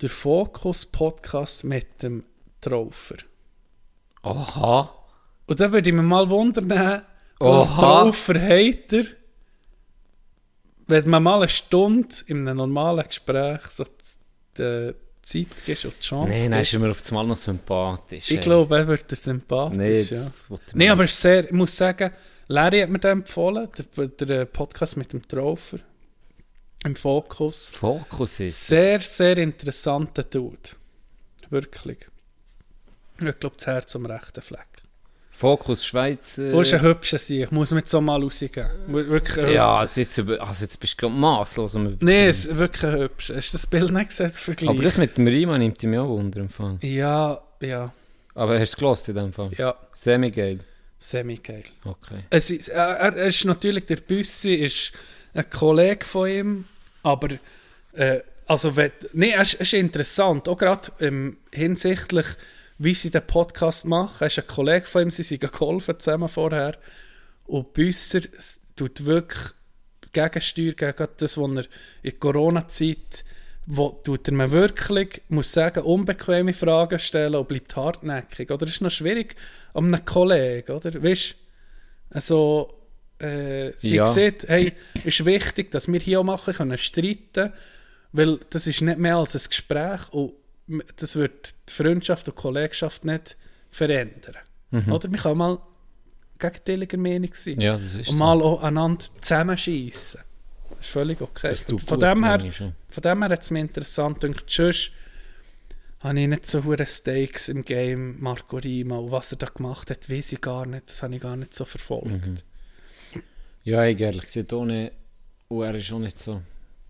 der 0.02 0.10
Fokus-Podcast 0.10 1.65
mit 1.65 2.02
dem 2.02 2.24
Traufer. 2.61 3.18
Aha. 4.22 4.94
Und 5.45 5.60
da 5.60 5.72
würde 5.74 5.90
ich 5.90 5.95
mir 5.95 6.02
mal 6.02 6.30
wundern, 6.30 6.70
was 7.40 7.70
Oha. 7.72 7.82
Traufer 7.82 8.36
hat 8.41 8.94
er, 8.94 9.03
wenn 10.88 11.10
man 11.10 11.24
mal 11.24 11.40
eine 11.40 11.49
Stunde 11.49 12.15
in 12.28 12.48
einem 12.48 12.57
normalen 12.57 13.06
Gespräch 13.06 13.61
so 13.70 13.86
die 14.57 14.94
Zeit 15.23 15.47
gibt 15.65 15.85
und 15.85 15.93
die 15.97 16.03
Chance 16.03 16.39
Nein, 16.39 16.51
dann 16.51 16.61
ist 16.61 16.73
er 16.73 16.79
mir 16.79 16.91
auf 16.91 17.01
einmal 17.07 17.25
noch 17.25 17.37
sympathisch. 17.37 18.29
Ich 18.29 18.37
ey. 18.37 18.43
glaube, 18.43 18.77
er 18.77 18.87
wird 18.87 19.09
sympathisch. 19.09 19.77
Nee, 19.77 20.01
ja. 20.01 20.09
das 20.09 20.43
Nee, 20.73 20.89
aber 20.89 21.05
es 21.05 21.19
sehr, 21.19 21.45
ich 21.45 21.51
muss 21.51 21.75
sagen, 21.75 22.11
Larry 22.47 22.81
hat 22.81 22.89
mir 22.89 22.99
den 22.99 23.11
empfohlen, 23.11 23.69
der, 23.97 24.07
der 24.07 24.45
Podcast 24.45 24.97
mit 24.97 25.13
dem 25.13 25.25
Traufer 25.27 25.79
im 26.83 26.95
Fokus. 26.95 27.67
Fokus 27.67 28.41
ist. 28.41 28.67
Sehr, 28.67 28.99
sehr 28.99 29.37
interessanter 29.37 30.23
Dude. 30.23 30.57
Wirklich. 31.49 32.09
Ich 33.21 33.39
glaube, 33.39 33.55
das 33.55 33.67
Herz 33.67 33.95
am 33.95 34.05
rechten 34.05 34.41
Fleck. 34.41 34.72
Fokus 35.44 35.86
Schweiz. 35.86 36.38
Äh, 36.38 36.52
Du 36.52 36.60
bist 36.60 36.74
ein 36.74 36.82
hübscher 36.82 37.18
Sieg, 37.20 37.52
muss 37.52 37.72
man 37.72 37.80
jetzt 37.80 37.91
so 37.91 37.99
mal 38.02 38.22
rausgeben. 38.24 38.65
Mu- 38.88 39.06
Wirklich 39.07 39.49
ja, 39.49 39.76
also 39.76 39.99
jetzt, 40.02 40.18
über, 40.18 40.41
also 40.41 40.64
jetzt 40.64 40.80
bist 40.80 40.94
du 40.94 40.98
gerade 41.07 41.14
masslos 41.20 41.74
Nein, 41.74 42.30
es 42.30 42.45
ist 42.45 42.57
wirklich 42.57 42.84
ein 42.84 42.99
hübsch. 42.99 43.32
Hast 43.36 43.53
du 43.53 43.57
das 43.57 43.68
Bild 43.68 43.91
nicht 43.91 44.07
gesehen? 44.10 44.30
Vergleich? 44.30 44.70
Aber 44.70 44.82
das 44.84 44.98
mit 44.98 45.18
dem 45.18 45.28
Riemann 45.28 45.60
nimmt 45.60 45.84
mich 45.84 45.99
auch 45.99 46.07
Wunder 46.07 46.40
im 46.41 46.49
Fall. 46.49 46.78
Ja, 46.82 47.41
ja, 47.61 47.94
Aber 48.36 48.53
hast 48.60 48.60
du 48.60 48.64
es 48.64 48.76
gelost 48.78 49.10
in 49.10 49.15
dem 49.15 49.34
Fall? 49.34 49.52
ja. 49.57 49.76
Semi-geil. 49.91 50.60
Semi-geil. 50.98 51.64
Okay. 51.84 52.24
Es 52.30 52.49
ist, 52.49 52.70
er, 52.70 52.88
er 52.99 53.15
ist 53.26 53.44
natürlich, 53.45 53.86
der 53.86 53.98
Büssi 53.98 54.53
ist 54.56 54.94
ein 55.34 55.49
Kollege 55.49 56.06
von 56.06 56.30
ihm, 56.30 56.65
aber 57.03 57.28
äh, 57.94 58.20
also 58.48 58.76
wenn, 58.78 58.91
nee, 59.14 59.34
es, 59.34 59.53
ist- 59.53 59.61
es 59.61 59.68
ist 59.74 59.80
interessant, 59.80 60.48
auch 60.48 60.57
gerade 60.57 60.90
ähm, 61.02 61.38
hinsichtlich, 61.52 62.26
wie 62.77 62.93
sie 62.93 63.11
den 63.11 63.25
Podcast 63.25 63.85
machen. 63.85 64.17
Er 64.19 64.27
ist 64.27 64.39
ein 64.39 64.47
Kollege 64.47 64.85
von 64.85 65.03
ihm, 65.03 65.11
sie 65.11 65.23
sind 65.23 65.41
geholfen 65.41 65.99
zusammen 65.99 66.29
vorher 66.29 66.77
und 67.45 67.73
Büsser 67.73 68.21
tut 68.75 69.05
wirklich 69.05 69.51
Gegensteuer 70.11 70.73
gegen 70.73 71.07
das, 71.17 71.37
was 71.37 71.57
er 71.57 71.65
in 72.03 72.19
Corona-Zeit 72.19 73.25
wo 73.65 73.89
tut 74.03 74.27
er 74.27 74.33
mir 74.33 74.51
wirklich, 74.51 75.21
muss 75.29 75.53
sagen, 75.53 75.83
unbequeme 75.83 76.53
Fragen 76.53 76.99
stellen 76.99 77.35
und 77.35 77.47
bleibt 77.47 77.75
hartnäckig. 77.75 78.51
Oder 78.51 78.67
ist 78.67 78.81
noch 78.81 78.91
schwierig 78.91 79.35
an 79.73 79.85
einem 79.85 80.03
Kollegen, 80.03 80.71
oder? 80.73 81.01
Weißt 81.01 81.35
also, 82.09 82.73
äh, 83.19 83.71
sie 83.77 83.95
Ja. 83.95 84.05
sieht, 84.05 84.47
hey, 84.49 84.73
ist 85.05 85.25
wichtig, 85.25 85.71
dass 85.71 85.87
wir 85.87 85.99
hier 86.01 86.19
auch 86.19 86.25
machen 86.25 86.53
können, 86.53 86.77
streiten, 86.77 87.53
weil 88.11 88.39
das 88.49 88.67
ist 88.67 88.81
nicht 88.81 88.99
mehr 88.99 89.15
als 89.15 89.33
ein 89.35 89.41
Gespräch 89.47 90.09
und 90.11 90.33
das 90.95 91.15
wird 91.15 91.55
die 91.69 91.73
Freundschaft 91.73 92.27
und 92.27 92.37
die 92.37 92.41
Kollegschaft 92.41 93.05
nicht 93.05 93.37
verändern. 93.69 94.37
Oder? 94.71 95.11
Wir 95.11 95.19
können 95.19 95.37
mal 95.37 95.59
gegenteiliger 96.39 96.97
Meinung 96.97 97.33
sein. 97.33 97.55
Mhm. 97.55 97.61
Ja, 97.61 97.75
und 97.75 98.17
mal 98.17 98.41
auch 98.41 98.63
einander 98.63 99.05
zusammenschießen. 99.21 100.21
Das 100.69 100.79
ist 100.79 100.89
völlig 100.89 101.21
okay. 101.21 101.55
Von, 101.55 101.99
dem 101.99 102.23
her, 102.23 102.51
von 102.89 103.01
dem 103.03 103.21
her 103.21 103.29
hat 103.29 103.41
es 103.41 103.51
mich 103.51 103.61
interessant 103.61 104.19
gedacht, 104.19 104.49
sonst 104.49 104.91
habe 105.99 106.19
ich 106.19 106.27
nicht 106.27 106.45
so 106.45 106.63
hohe 106.63 106.85
Stakes 106.85 107.47
im 107.47 107.63
Game, 107.63 108.19
Marco 108.19 108.57
Rima, 108.57 108.97
und 108.97 109.11
was 109.11 109.31
er 109.31 109.37
da 109.37 109.47
gemacht 109.47 109.89
hat, 109.89 110.09
weiß 110.09 110.33
ich 110.33 110.41
gar 110.41 110.65
nicht, 110.65 110.89
das 110.89 111.01
habe 111.01 111.15
ich 111.15 111.21
gar 111.21 111.37
nicht 111.37 111.53
so 111.53 111.63
verfolgt. 111.63 112.27
Mhm. 112.27 112.37
Ja, 113.63 113.85
ich 113.85 113.99
ehrlich 114.01 114.25
gesagt 114.25 114.51
nicht. 114.51 114.91
Und 115.47 115.63
er 115.63 115.75
ist 115.75 115.91
auch 115.93 115.99
nicht 115.99 116.19
so 116.19 116.41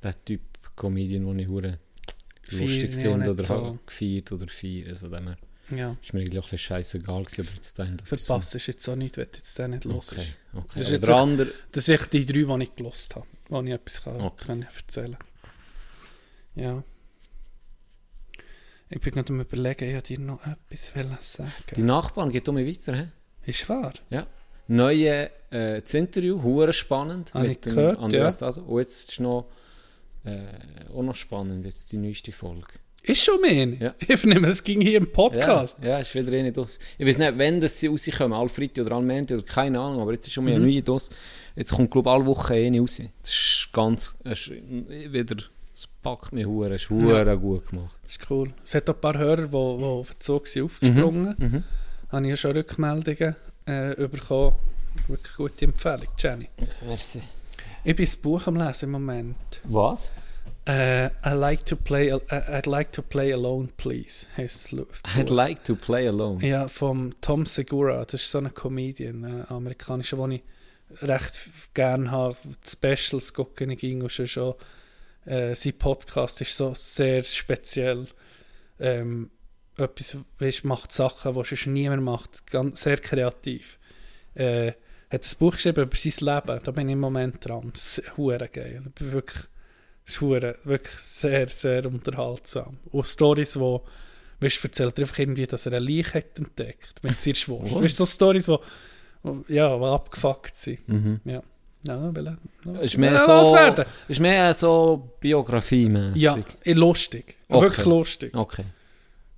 der 0.01 0.26
Typ 0.26 0.41
Comedian, 0.76 1.26
den 1.26 1.39
ich 1.39 1.47
hure 1.47 1.77
lustig 2.60 2.94
Feiern 2.94 2.94
ja 2.96 3.02
finde 3.02 3.18
nicht 3.20 3.30
oder 3.30 3.44
so. 3.44 3.66
halt 3.66 3.88
gefeiert 3.88 4.32
oder 4.32 4.48
feiern. 4.48 4.96
Von 4.98 5.12
dem 5.12 5.36
Ja, 5.78 5.98
ist 6.02 6.14
mir 6.14 6.20
eigentlich 6.22 6.40
auch 6.40 6.44
ein 6.46 6.50
bisschen 6.52 6.58
scheißegal 6.60 7.24
gewesen, 7.24 7.42
aber 7.48 7.56
jetzt 7.56 7.76
so- 7.76 8.06
verpasst 8.34 8.56
ist 8.56 8.68
jetzt 8.68 8.88
auch 8.90 8.96
nicht, 8.96 9.18
wenn 9.18 9.26
du 9.32 9.38
jetzt 9.38 9.58
den 9.60 9.72
nicht 9.72 9.86
los 9.86 10.12
Okay, 10.12 10.28
okay. 10.54 10.68
Das 10.80 10.82
ist 10.88 10.92
jetzt 10.92 11.10
auch- 11.10 11.22
andere... 11.22 11.52
Das 11.72 11.86
sind 11.86 12.14
die 12.14 12.26
drei, 12.26 12.58
die 12.58 12.64
ich 12.64 12.76
gelost 12.76 13.16
habe, 13.16 13.26
wo 13.50 13.62
ich 13.62 13.72
etwas 13.72 14.04
kann, 14.04 14.22
Okay. 14.22 14.46
kann 14.46 14.62
erzählen 14.64 15.18
kann. 15.18 16.64
Ja. 16.64 16.84
Ich 18.90 19.00
bin 19.00 19.14
gerade 19.14 19.30
am 19.34 19.40
überlegen, 19.42 19.88
ich 19.90 19.96
wollte 19.96 20.14
dir 20.14 20.20
noch 20.20 20.40
etwas 20.46 21.34
sagen. 21.36 21.52
Die 21.76 21.82
Nachbarn 21.82 22.30
geht 22.30 22.48
um 22.48 22.56
mich 22.56 22.68
weiter, 22.78 22.96
hä? 22.96 23.08
Ist 23.46 23.68
wahr? 23.68 23.94
Ja. 24.10 24.28
Neue 24.68 25.30
äh, 25.50 25.82
das 25.82 25.94
Interview, 25.94 26.42
hure 26.42 26.72
spannend. 26.74 27.34
Habe 27.34 27.48
mit 27.48 27.58
ich 27.58 27.62
dem 27.62 27.76
gehört, 27.76 28.00
Andreas 28.00 28.38
Daso. 28.38 28.62
Und 28.62 28.80
jetzt 28.80 29.10
ist 29.12 29.20
noch, 29.20 29.50
äh, 30.26 30.44
auch 30.94 31.02
noch 31.04 31.16
spannend, 31.16 31.66
jetzt 31.66 31.91
die 31.91 31.98
neueste 31.98 32.32
Folge. 32.32 32.68
Ist 33.06 33.24
schon 33.26 33.41
mehr. 33.41 33.68
Ja. 33.80 33.95
Ich 34.08 34.24
nehme, 34.24 34.48
es 34.48 34.64
ging 34.64 34.80
hier 34.80 34.98
im 34.98 35.12
Podcast. 35.12 35.80
Ja, 35.84 35.90
ja, 35.90 36.00
ist 36.00 36.16
wieder 36.16 36.32
eine 36.38 36.54
Dos. 36.54 36.80
Ich 36.98 37.06
weiß 37.06 37.18
nicht, 37.18 37.38
wenn 37.38 37.60
das 37.60 37.78
sie 37.78 37.88
rauskommen, 37.88 38.32
alle 38.38 38.48
Freitag 38.48 38.86
oder 38.86 38.95
alle 38.95 39.06
Montag 39.06 39.40
oder 39.40 39.45
keine 39.48 39.78
Ahnung, 39.80 40.00
aber 40.02 40.14
jetzt 40.14 40.28
ist 40.28 40.34
schon 40.34 40.45
mal 40.45 40.52
Mhm. 40.52 40.64
eine 40.64 40.66
neue 40.72 40.82
Dos. 40.82 41.10
Jetzt 41.56 41.74
kommt, 41.74 41.91
glaube 41.91 42.10
ich, 42.10 42.14
alle 42.16 42.26
Wochen 42.26 42.54
eine 42.54 42.80
raus. 42.80 43.02
Das 43.22 43.30
ist 43.34 43.70
ganz, 43.74 44.16
es 44.24 44.48
ist 44.48 44.52
wieder, 45.12 45.36
es 45.74 45.88
packt 46.02 46.32
mich 46.32 46.45
hure, 46.45 46.74
es 46.76 46.84
ist 46.84 46.90
hure 46.90 47.38
gut 47.38 47.70
gemacht. 47.70 47.98
Das 48.04 48.14
ist 48.14 48.30
cool. 48.32 48.54
Es 48.64 48.74
hat 48.74 48.90
auch 48.90 48.94
ein 48.95 49.02
paar 49.02 49.18
Hörer, 49.18 49.48
die, 49.48 49.50
die 49.50 49.56
auf 49.84 50.12
den 50.14 50.20
Zug 50.22 50.48
sind 50.48 50.64
aufgesprungen 50.64 51.36
Mhm. 51.38 51.64
Habe 52.10 52.24
ich 52.26 52.30
ja 52.30 52.38
schon 52.38 52.52
Rückmeldungen 52.54 53.36
äh, 53.66 53.95
bekommen. 54.08 54.56
Wirklich 55.08 55.36
gute 55.36 55.66
Empfehlung, 55.66 56.08
Jenny. 56.18 56.48
Merci. 56.88 57.22
Ich 57.85 57.97
bin 57.97 58.05
das 58.05 58.15
Buch 58.15 58.47
am 58.47 58.55
Lesen 58.55 58.85
im 58.85 58.91
Moment. 58.91 59.60
Was? 59.65 60.10
Äh, 60.65 61.07
I 61.07 61.34
like 61.34 61.65
to 61.65 61.76
play, 61.76 62.07
äh, 62.07 62.18
I'd 62.30 62.69
like 62.69 62.93
to 62.93 63.01
play 63.01 63.34
alone, 63.34 63.68
please. 63.76 64.27
I'd 64.38 65.30
like 65.30 65.65
to 65.65 65.76
play 65.76 66.07
alone. 66.07 66.47
Ja, 66.47 66.69
vom 66.69 67.11
Tom 67.19 67.45
Segura. 67.45 68.05
Das 68.05 68.22
ist 68.22 68.31
so 68.31 68.38
ein 68.38 68.53
Comedian, 68.53 69.26
ein 69.26 69.45
amerikanischer, 69.49 70.15
den 70.15 70.31
ich 70.31 70.43
recht 71.01 71.49
gerne 71.73 72.10
habe. 72.10 72.38
Die 72.45 72.69
Specials 72.69 73.34
gucke 73.34 73.65
ich 73.65 73.80
ging 73.80 74.01
und 74.01 74.14
schon 74.14 74.27
schon. 74.27 74.53
Äh, 75.26 75.53
sein 75.53 75.73
Podcast 75.77 76.39
ist 76.39 76.55
so 76.55 76.73
sehr 76.73 77.22
speziell. 77.26 78.07
Ähm, 78.80 79.30
etwas, 79.77 80.18
weißt, 80.39 80.64
macht 80.64 80.93
Sachen, 80.93 81.34
die 81.34 81.43
sonst 81.43 81.68
niemand 81.68 82.03
macht. 82.03 82.47
Ganz, 82.47 82.84
sehr 82.84 82.97
kreativ. 82.97 83.77
Äh, 84.35 84.72
hat 85.14 85.23
ein 85.26 85.38
Buch 85.40 85.53
geschrieben 85.53 85.84
über 85.84 85.95
sein 85.98 86.26
Leben. 86.35 86.60
Da 86.64 86.72
bin 86.72 86.90
ich 86.90 86.94
im 86.94 86.99
Moment 86.99 87.45
dran. 87.45 87.69
Das 87.73 87.98
ist 87.99 88.18
hure 88.18 88.49
geil. 88.49 88.81
Ich 88.85 88.94
bin 88.95 89.11
wirklich, 89.14 89.44
das 90.06 90.15
ist 90.15 90.22
hure, 90.22 90.56
wirklich 90.64 90.98
sehr, 90.99 91.48
sehr 91.48 91.85
unterhaltsam. 91.85 92.77
Und 92.91 93.07
Stories, 93.07 93.57
wo 93.60 93.84
Weißt 94.40 94.61
du, 94.61 94.68
erzählt 94.68 94.98
er 94.98 95.03
einfach 95.03 95.19
irgendwie, 95.19 95.48
dass 95.48 95.65
er 95.68 95.72
eine 95.73 95.85
Leiche 95.85 96.15
hat 96.15 96.38
entdeckt 96.38 97.02
mit 97.02 97.22
seiner 97.22 97.35
Schwester. 97.35 97.81
Weißt 97.81 97.98
du, 97.99 98.03
so 98.03 98.06
Stories, 98.06 98.48
wo, 98.49 98.60
wo, 99.22 99.45
ja, 99.48 99.80
wo 99.80 99.85
abgefuckt 99.85 100.53
sind. 100.57 100.85
Mhm. 100.90 101.22
Ja. 101.23 101.41
Ja, 101.84 102.14
will 102.14 102.27
er- 102.27 102.38
ja. 102.65 102.80
Ist 102.81 102.98
mehr 102.98 103.23
so, 103.26 103.56
ist 104.10 104.19
mehr 104.19 104.53
so 104.53 105.11
biografiemäßig. 105.22 106.22
Ja, 106.22 106.38
lustig. 106.73 107.35
Okay. 107.48 107.61
Wirklich 107.61 107.85
lustig. 107.85 108.35
Okay. 108.35 108.65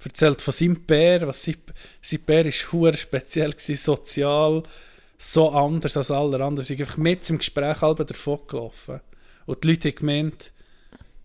Erzählt 0.04 0.42
von 0.42 0.54
seinem 0.54 0.82
Bär, 0.82 1.28
was 1.28 1.44
sein, 1.44 1.56
sein 2.02 2.20
Bär 2.22 2.46
ist 2.48 2.72
hure 2.72 2.94
speziell 2.96 3.52
gewesen, 3.52 3.76
sozial, 3.78 4.64
so 5.18 5.50
anders 5.52 5.96
als 5.98 6.12
alle 6.12 6.36
anderen. 6.44 6.58
Sie 6.66 6.76
sind 6.76 6.82
einfach 6.82 6.98
mit 6.98 7.30
im 7.30 7.38
Gespräch 7.38 7.82
halb 7.82 8.06
davon 8.06 8.40
gelaufen. 8.48 9.02
Und 9.46 9.64
die 9.64 9.68
Leute 9.70 9.90
haben 9.90 9.96
gemeint, 9.96 10.52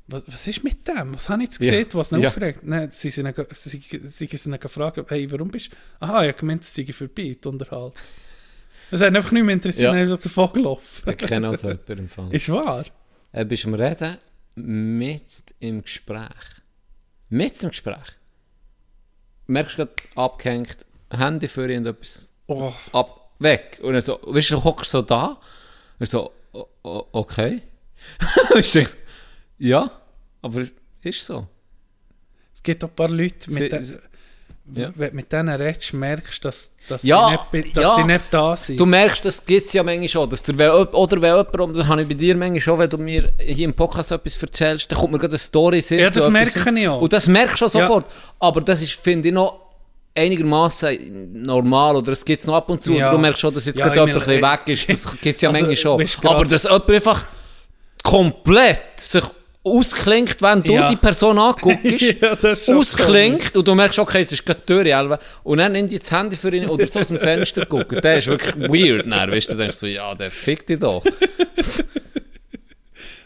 was, 0.06 0.24
was 0.26 0.46
ist 0.48 0.64
mit 0.64 0.86
dem? 0.88 1.14
Was 1.14 1.28
habe 1.28 1.42
ich 1.42 1.48
jetzt 1.50 1.62
Ja. 1.62 1.70
gesehen, 1.70 1.86
was 1.92 2.12
ihn 2.12 2.20
Ja. 2.20 2.28
aufregt? 2.28 2.62
Nein, 2.64 2.90
sie 2.90 3.10
sind 3.10 3.26
ihn- 3.26 3.46
sie, 3.52 4.26
sie 4.26 4.58
gefragt, 4.58 4.98
hey, 5.10 5.30
warum 5.30 5.48
bist 5.48 5.72
du... 5.72 5.76
Aha, 6.00 6.22
ich 6.24 6.28
habe 6.32 6.38
gemeint, 6.38 6.64
es 6.64 6.74
sei 6.74 6.84
vorbei, 6.92 7.36
die 7.42 7.48
Unterhalt. 7.48 7.94
Das 8.90 9.00
hat 9.02 9.14
einfach 9.14 9.30
nicht 9.30 9.44
mehr 9.44 9.54
interessiert, 9.54 9.92
Ja. 9.94 10.00
einfach 10.00 10.20
davon 10.20 10.52
gelaufen. 10.52 11.10
Ich 11.10 11.16
kenne 11.16 11.48
also 11.48 11.68
jemanden 11.68 11.98
im 11.98 12.08
Fall. 12.08 12.34
Ist 12.34 12.48
wahr? 12.48 12.84
Er 13.32 13.44
bist 13.44 13.64
am 13.66 13.74
Reden, 13.74 14.18
mit 14.56 15.54
im 15.60 15.82
Gespräch. 15.82 16.26
Mit 17.28 17.62
im 17.62 17.68
Gespräch. 17.70 18.16
Merkst 19.46 19.78
du 19.78 19.86
gerade 19.86 19.92
abgehängt, 20.16 20.86
Handy 21.10 21.46
für 21.48 21.72
ihn 21.72 21.86
etwas 21.86 22.32
Oh, 22.46 22.72
ab, 22.92 23.19
weg. 23.40 23.78
Und 23.82 23.94
er 23.94 24.00
so, 24.00 24.18
weißt 24.22 24.50
du, 24.52 24.62
hockst 24.64 24.90
so 24.92 25.02
da. 25.02 25.38
Er 25.98 26.06
so, 26.06 26.30
okay. 26.82 27.62
ich 28.58 28.72
denke, 28.72 28.90
ja, 29.58 29.90
aber 30.42 30.60
es 30.60 30.72
ist 31.02 31.26
so. 31.26 31.46
Es 32.54 32.62
gibt 32.62 32.82
auch 32.84 32.88
ein 32.88 32.94
paar 32.94 33.08
Leute, 33.08 33.50
mit, 33.50 33.56
Sie- 33.62 33.68
de- 33.68 33.80
sie- 33.80 33.98
ja. 34.74 34.92
wenn 34.94 35.10
du 35.10 35.16
mit 35.16 35.32
denen 35.32 35.48
redest, 35.48 35.92
merkst 35.94 36.44
du, 36.44 36.48
dass, 36.48 36.74
dass, 36.88 37.02
Ja, 37.02 37.46
sie, 37.50 37.58
nicht, 37.58 37.76
dass 37.76 37.82
ja. 37.84 37.94
sie 37.96 38.04
nicht 38.04 38.24
da 38.30 38.56
sind. 38.56 38.78
Du 38.78 38.86
merkst, 38.86 39.24
das 39.24 39.44
gibt 39.44 39.66
es 39.66 39.72
ja 39.72 39.82
manchmal 39.82 40.08
schon. 40.08 40.30
Dass 40.30 40.42
der, 40.44 40.94
oder 40.94 41.20
wenn 41.22 41.30
jemand, 41.36 41.60
und 41.60 41.76
das 41.76 41.86
habe 41.88 42.02
ich 42.02 42.08
bei 42.08 42.14
dir 42.14 42.36
manchmal 42.36 42.60
schon, 42.60 42.78
wenn 42.78 42.88
du 42.90 42.98
mir 42.98 43.32
hier 43.40 43.64
im 43.64 43.74
Podcast 43.74 44.12
etwas 44.12 44.40
erzählst, 44.40 44.90
dann 44.92 44.98
kommt 44.98 45.12
mir 45.12 45.18
gerade 45.18 45.32
eine 45.32 45.38
Story. 45.38 45.82
Ja, 45.90 46.08
das 46.10 46.28
merke 46.28 46.78
ich 46.78 46.88
auch. 46.88 47.00
Und 47.00 47.12
das 47.12 47.26
merkst 47.26 47.60
du 47.62 47.68
sofort. 47.68 48.06
Aber 48.38 48.60
das 48.60 48.80
ist, 48.82 48.92
finde 48.92 49.28
ich, 49.28 49.34
noch 49.34 49.58
einigermaßen 50.14 51.42
normal. 51.42 51.96
Oder 51.96 52.12
es 52.12 52.24
gibt 52.24 52.40
es 52.40 52.46
noch 52.46 52.54
ab 52.54 52.68
und 52.68 52.82
zu. 52.82 52.92
Ja. 52.94 53.08
Oder 53.08 53.16
du 53.16 53.22
merkst 53.22 53.40
schon, 53.40 53.54
dass 53.54 53.64
jetzt 53.66 53.78
Ja, 53.78 53.86
gerade 53.88 54.08
jemand 54.10 54.28
ein 54.28 54.40
meine, 54.40 54.58
bisschen 54.58 54.86
weg 54.86 54.88
ist. 54.98 55.04
Das 55.06 55.20
gibt 55.20 55.36
es 55.36 55.40
ja 55.42 55.48
Also, 55.50 55.60
manchmal 55.66 55.76
schon. 55.76 55.98
du, 56.22 56.28
Aber 56.28 56.44
dass 56.44 56.62
jemand 56.64 56.90
einfach 56.90 57.26
komplett 58.02 58.80
sich 59.00 59.24
ausklingt, 59.62 60.40
wenn 60.40 60.62
du 60.62 60.72
Ja. 60.72 60.88
die 60.88 60.96
Person 60.96 61.38
anguckst, 61.38 62.00
Ja, 62.22 62.32
ausklingt 62.74 63.54
und 63.54 63.68
du 63.68 63.74
merkst, 63.74 63.98
okay, 63.98 64.20
jetzt 64.20 64.32
ist 64.32 64.44
gerade 64.46 64.60
die 64.66 64.82
Tür 64.82 65.18
und 65.44 65.58
dann 65.58 65.72
nimmt 65.72 65.92
die 65.92 65.98
das 65.98 66.10
Handy 66.10 66.34
für 66.34 66.54
ihn 66.54 66.66
oder 66.66 66.86
so 66.86 67.00
aus 67.00 67.08
dem 67.08 67.18
Fenster 67.18 67.66
gucken. 67.66 68.00
Der 68.00 68.16
ist 68.18 68.26
wirklich 68.26 68.56
weird. 68.56 69.06
Dann, 69.10 69.30
weißt 69.30 69.50
du, 69.50 69.54
denkst 69.56 69.76
so, 69.76 69.86
ja, 69.86 70.14
der 70.14 70.30
fickt 70.30 70.70
dich 70.70 70.78
doch. 70.78 71.04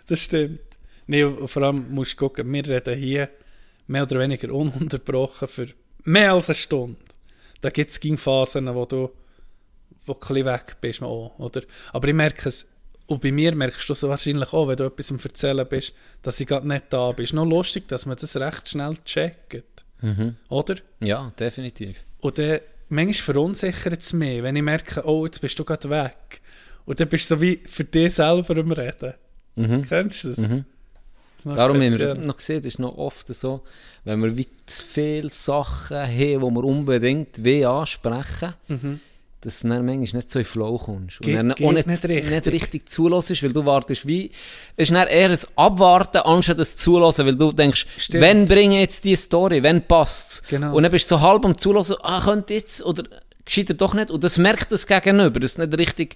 Das 0.06 0.20
stimmt. 0.20 0.61
Nee, 1.06 1.24
und 1.24 1.48
vor 1.48 1.62
allem 1.62 1.86
musst 1.90 2.12
du 2.12 2.16
gucken, 2.16 2.52
wir 2.52 2.66
reden 2.69 2.94
hier 2.98 3.31
mehr 3.86 4.02
oder 4.02 4.19
weniger 4.20 4.52
ununterbrochen 4.52 5.48
für 5.48 5.69
mehr 6.05 6.32
als 6.32 6.48
eine 6.48 6.56
Stunde. 6.56 6.98
Da 7.60 7.70
gibt 7.70 7.90
es 7.90 8.20
Phasen, 8.20 8.74
wo 8.74 8.85
du, 8.85 9.10
wo 10.06 10.14
du 10.14 10.35
weg 10.44 10.76
bist. 10.81 11.02
Auch, 11.02 11.39
oder? 11.39 11.62
Aber 11.93 12.09
ich 12.09 12.14
merke 12.14 12.48
es, 12.48 12.68
und 13.06 13.20
bei 13.20 13.32
mir 13.32 13.55
merkst 13.55 13.89
du 13.89 13.93
es 13.93 14.02
wahrscheinlich 14.02 14.52
auch, 14.52 14.68
wenn 14.68 14.76
du 14.76 14.85
etwas 14.85 15.10
am 15.10 15.18
Erzählen 15.22 15.66
bist, 15.68 15.94
dass 16.22 16.40
ich 16.40 16.47
gerade 16.47 16.66
nicht 16.66 16.86
da 16.90 17.12
bin. 17.12 17.24
Ist 17.24 17.35
noch 17.35 17.44
lustig, 17.44 17.86
dass 17.89 18.06
man 18.06 18.16
das 18.16 18.36
recht 18.36 18.68
schnell 18.68 18.94
checkt. 19.05 19.85
Oder? 20.48 20.76
Ja, 21.01 21.31
definitiv. 21.39 22.05
Und 22.20 22.39
dann, 22.39 22.60
manchmal 22.89 23.35
verunsichert 23.35 24.01
es 24.01 24.12
mich, 24.12 24.43
wenn 24.43 24.56
ich 24.56 24.62
merke, 24.62 25.06
oh, 25.06 25.24
jetzt 25.26 25.40
bist 25.40 25.59
du 25.59 25.64
gerade 25.64 25.90
weg. 25.90 26.40
Und 26.86 27.01
dann 27.01 27.09
bist 27.09 27.31
du 27.31 27.36
so 27.36 27.40
wie 27.40 27.60
für 27.64 27.85
dich 27.85 28.14
selber 28.14 28.59
am 28.59 28.72
Reden. 28.72 29.14
Kennst 29.89 30.24
du 30.24 30.28
das? 30.28 30.39
Mhm. 30.39 30.64
Darum 31.44 31.80
haben 31.80 31.98
wir 31.98 32.14
noch 32.14 32.36
gesehen, 32.36 32.58
das 32.62 32.66
ist 32.66 32.78
noch 32.78 32.96
oft 32.96 33.32
so, 33.34 33.62
wenn 34.04 34.22
wir 34.22 34.36
wie 34.36 34.46
zu 34.66 34.82
viele 34.82 35.28
Sachen 35.30 35.96
haben, 35.98 36.08
die 36.10 36.38
wir 36.40 36.64
unbedingt 36.64 37.44
will 37.44 37.64
ansprechen 37.66 38.54
dass 39.40 39.60
du 39.60 39.68
dann 39.68 39.84
manchmal 39.84 40.20
nicht 40.20 40.30
so 40.30 40.38
in 40.38 40.44
Flow 40.46 40.78
kommst. 40.78 41.20
Und 41.20 41.26
Ge- 41.26 41.34
dann 41.36 41.50
geht 41.54 41.66
auch 41.66 41.72
nicht, 41.72 41.86
nicht 41.86 42.08
richtig. 42.08 42.30
nicht 42.30 42.46
richtig 42.46 42.88
zulässt, 42.88 43.42
weil 43.42 43.52
du 43.52 43.66
wartest 43.66 44.08
wie, 44.08 44.30
es 44.74 44.88
ist 44.88 44.94
dann 44.96 45.06
eher 45.06 45.28
ein 45.28 45.38
Abwarten, 45.56 46.16
anstatt 46.24 46.58
das 46.58 46.78
Zulassen, 46.78 47.26
weil 47.26 47.36
du 47.36 47.52
denkst, 47.52 47.86
Stimmt. 47.98 48.22
wenn 48.22 48.46
bringe 48.46 48.76
ich 48.76 48.80
jetzt 48.80 49.04
die 49.04 49.14
Story, 49.16 49.62
wenn 49.62 49.82
passt's? 49.86 50.42
Genau. 50.48 50.74
Und 50.74 50.82
dann 50.84 50.90
bist 50.90 51.10
du 51.10 51.16
so 51.16 51.20
halb 51.20 51.44
am 51.44 51.58
Zulassen, 51.58 51.96
ah, 52.00 52.22
könnte 52.24 52.54
jetzt, 52.54 52.82
oder 52.86 53.04
geschieht 53.44 53.68
er 53.68 53.74
doch 53.74 53.92
nicht, 53.92 54.10
und 54.10 54.24
das 54.24 54.38
merkt 54.38 54.72
das 54.72 54.86
Gegenüber, 54.86 55.38
dass 55.38 55.56
du 55.56 55.66
nicht 55.66 55.78
richtig, 55.78 56.14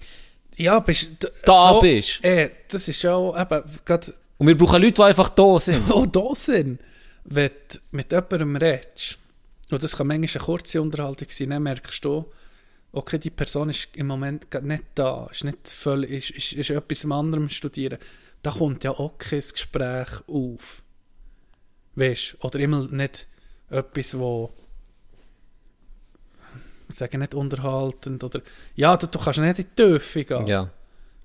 Ja, 0.57 0.79
bist 0.79 1.27
Da 1.45 1.73
so, 1.75 1.81
bist. 1.81 2.23
Äh, 2.25 2.49
das 2.71 2.87
ist 2.87 3.03
ja 3.03 3.13
auch 3.13 3.39
eben, 3.39 3.61
gerade 3.85 4.11
und 4.39 4.47
wir 4.47 4.57
brauchen 4.57 4.81
Leute, 4.81 4.93
die 4.93 5.01
einfach 5.03 5.29
da 5.29 5.59
sind. 5.59 5.91
auch 5.91 6.05
da 6.11 6.33
sind. 6.33 6.79
Wenn 7.25 7.49
du 7.49 7.77
mit 7.91 8.11
jemandem 8.11 8.55
redest, 8.55 9.17
und 9.69 9.83
das 9.83 9.97
kann 9.97 10.07
manchmal 10.07 10.29
eine 10.29 10.45
kurze 10.45 10.81
Unterhaltung 10.81 11.27
sein, 11.29 11.49
dann 11.49 11.63
merkst 11.63 12.03
du, 12.03 12.25
okay, 12.93 13.19
die 13.19 13.29
Person 13.29 13.69
ist 13.69 13.89
im 13.95 14.07
Moment 14.07 14.47
nicht 14.63 14.83
da, 14.95 15.27
ist 15.29 15.43
nicht 15.43 15.67
völlig, 15.67 16.11
ist, 16.11 16.29
ist, 16.31 16.53
ist 16.53 16.69
etwas 16.69 17.05
am 17.05 17.49
studieren. 17.49 17.99
Da 18.41 18.51
kommt 18.51 18.85
ja 18.85 18.91
auch 18.91 19.17
kein 19.17 19.41
Gespräch 19.41 20.07
auf. 20.27 20.83
Weißt 21.95 22.37
du? 22.39 22.47
Oder 22.47 22.59
immer 22.61 22.87
nicht 22.87 23.27
etwas, 23.69 24.17
wo 24.17 24.51
ich 26.87 26.95
sage 26.95 27.17
nicht 27.17 27.35
unterhaltend 27.35 28.23
oder 28.23 28.41
ja, 28.75 28.97
du, 28.97 29.05
du 29.05 29.19
kannst 29.19 29.39
nicht 29.39 29.59
in 29.59 29.65
die 29.65 29.75
Tiefe 29.75 30.23
gehen. 30.23 30.47
Ja. 30.47 30.71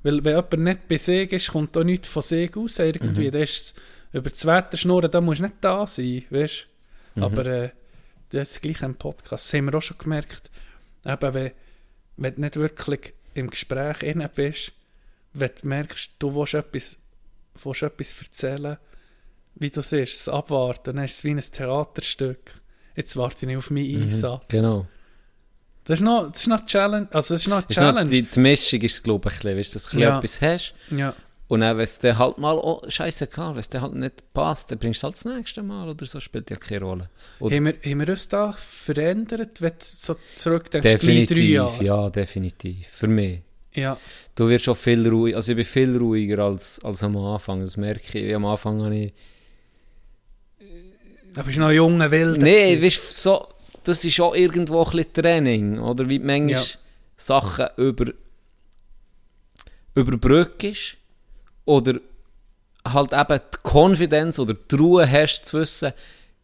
Weil 0.05 0.22
wenn 0.22 0.36
jemand 0.36 0.59
nicht 0.59 0.86
bei 0.89 0.98
sich 0.98 1.32
ist, 1.32 1.48
kommt 1.48 1.76
auch 1.76 1.82
nichts 1.82 2.09
von 2.09 2.22
sich 2.22 2.55
aus 2.56 2.78
irgendwie. 2.78 3.31
Da 3.31 3.39
ist 3.40 3.74
über 4.12 4.31
das 4.31 4.47
Wetter 4.47 4.76
schnurren, 4.76 5.10
da 5.10 5.20
musst 5.20 5.40
du 5.40 5.44
nicht 5.44 5.56
da 5.62 5.86
sein, 5.86 6.24
weißt 6.31 6.66
Aber 7.16 7.47
äh, 7.47 7.70
das 8.28 8.52
ist 8.52 8.62
gleich 8.62 8.82
im 8.82 8.94
Podcast. 8.94 9.47
Das 9.47 9.55
haben 9.55 9.64
wir 9.66 9.74
auch 9.74 9.82
schon 9.82 9.98
gemerkt. 9.98 10.51
Eben, 11.06 11.35
wenn, 11.35 11.52
wenn 12.18 12.35
du 12.35 12.40
nicht 12.43 12.56
wirklich 12.56 13.14
im 13.32 13.48
Gespräch 13.48 14.02
inne 14.02 14.28
bist, 14.28 14.72
wenn 15.32 15.51
du 15.60 15.68
merkst, 15.68 16.12
du 16.18 16.35
willst 16.35 16.55
etwas, 16.55 16.98
willst 17.62 17.82
etwas 17.82 18.14
erzählen, 18.20 18.76
wie 19.55 19.70
du 19.70 19.82
siehst, 19.82 20.26
das 20.26 20.28
Abwarten, 20.28 20.97
dann 20.97 21.05
ist 21.05 21.14
es 21.14 21.24
wie 21.24 21.31
ein 21.31 21.40
Theaterstück. 21.40 22.52
Jetzt 22.94 23.16
warte 23.16 23.51
ich 23.51 23.56
auf 23.56 23.70
meinen 23.70 24.02
Einsatz. 24.02 24.48
Genau. 24.48 24.86
Das 25.85 25.98
ist 26.01 26.05
noch, 26.05 26.31
das 26.31 26.40
ist 26.43 26.47
noch 26.47 26.65
Challenge. 26.65 27.06
Also, 27.11 27.35
das 27.35 27.43
ist 27.43 27.48
noch 27.48 27.59
Ist 27.69 27.77
noch, 27.77 27.82
Challenge. 27.85 28.09
die, 28.09 28.23
die 28.23 28.40
Mischung 28.40 28.81
ist, 28.81 29.05
glaube 29.05 29.28
ich, 29.28 29.35
ein 29.35 29.39
bisschen, 29.39 29.59
weißt, 29.59 29.74
dass 29.74 29.85
du 29.86 29.98
Ja. 29.98 30.19
etwas 30.19 30.40
hast. 30.40 30.74
ja. 30.90 31.15
Und 31.47 31.61
dann, 31.61 31.77
wenn 31.77 31.85
es 31.85 31.98
dir 31.98 32.16
halt 32.19 32.39
mal, 32.39 32.56
oh, 32.56 32.81
scheißegal, 32.89 33.52
wenn 33.52 33.61
es 33.61 33.69
dir 33.69 33.82
halt 33.82 33.94
nicht 33.94 34.32
passt, 34.32 34.70
dann 34.70 34.78
bringst 34.78 35.02
du 35.02 35.05
halt 35.05 35.15
das 35.15 35.27
nächste 35.27 35.62
Mal 35.62 35.90
oder 35.90 36.06
so, 36.06 36.19
spielt 36.19 36.48
ja 36.51 36.56
keine 36.56 36.81
Rolle. 36.86 37.11
Oder 37.39 37.55
Haben 37.56 37.66
wir, 37.66 37.74
haben 37.85 38.01
wir 38.01 38.09
uns 38.09 38.28
da 38.28 38.52
verändert, 38.52 39.61
wenn 39.61 39.69
du 39.73 39.77
so 39.81 40.16
zurückdenkst, 40.36 40.90
definitiv, 40.90 41.82
ja, 41.82 42.09
definitiv. 42.09 42.86
Für 42.90 43.09
mich. 43.09 43.43
Ja. 43.74 43.98
Du 44.35 44.48
wirst 44.48 44.65
schon 44.65 44.74
viel 44.74 45.06
ruhiger, 45.06 45.36
also 45.36 45.52
ich 45.52 45.56
bin 45.56 45.65
viel 45.66 45.97
ruhiger 45.98 46.39
als, 46.44 46.81
als 46.82 47.02
am 47.02 47.15
Anfang, 47.19 47.61
das 47.61 47.77
merke 47.77 48.19
ich. 48.19 48.35
Am 48.35 48.47
Anfang 48.47 48.82
habe 48.82 48.97
ich... 48.97 49.12
Da 51.35 51.43
bist 51.43 51.56
du 51.56 51.61
noch 51.61 51.70
junger 51.73 52.11
Wilder. 52.11 52.39
Nee, 52.43 52.77
gewesen. 52.77 52.85
weißt 52.85 52.97
du, 52.97 53.20
so, 53.23 53.48
das 53.85 54.05
ist 54.05 54.20
auch 54.20 54.35
irgendwo 54.35 54.82
ein 54.85 54.90
bisschen 54.90 55.12
Training, 55.12 55.78
oder 55.78 56.09
wie 56.09 56.19
du 56.19 56.27
manchmal 56.27 56.52
Ja. 56.52 56.62
Sachen 57.16 57.66
über, 57.77 58.06
überbrückst, 59.94 60.97
oder 61.65 61.94
halt 62.86 63.12
eben 63.12 63.40
die 63.55 63.59
Konfidenz 63.62 64.39
oder 64.39 64.55
die 64.55 64.74
Ruhe 64.74 65.11
hast 65.11 65.47
zu 65.47 65.61
wissen, 65.61 65.93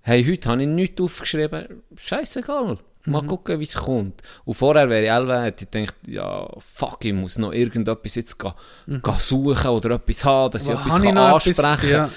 hey, 0.03 0.25
heute 0.25 0.49
habe 0.49 0.63
ich 0.63 0.69
nichts 0.69 1.01
aufgeschrieben, 1.01 1.83
scheißegal, 1.97 2.79
mal 3.05 3.23
gucken, 3.27 3.61
wie 3.61 3.65
es 3.65 3.75
kommt. 3.77 4.23
Und 4.45 4.55
vorher 4.55 4.89
wäre 4.89 5.05
ich 5.05 5.11
elf, 5.11 5.29
hätte 5.45 5.65
ich 5.65 5.71
gedacht, 5.71 5.97
ja, 6.07 6.49
fuck, 6.59 7.05
ich 7.05 7.13
muss 7.13 7.37
noch 7.37 7.53
irgendetwas 7.53 8.15
jetzt 8.15 8.39
gehen, 8.39 8.53
gehen 8.87 9.15
suchen 9.19 9.71
oder 9.71 9.91
etwas 9.97 10.25
haben, 10.25 10.53
dass 10.53 10.63
ich 10.63 10.69
Wo 10.69 10.79
etwas 10.79 11.03
kann 11.03 11.05
ich 11.05 11.17
ansprechen 11.17 11.65
kann. 11.81 11.91
ja. 11.91 12.11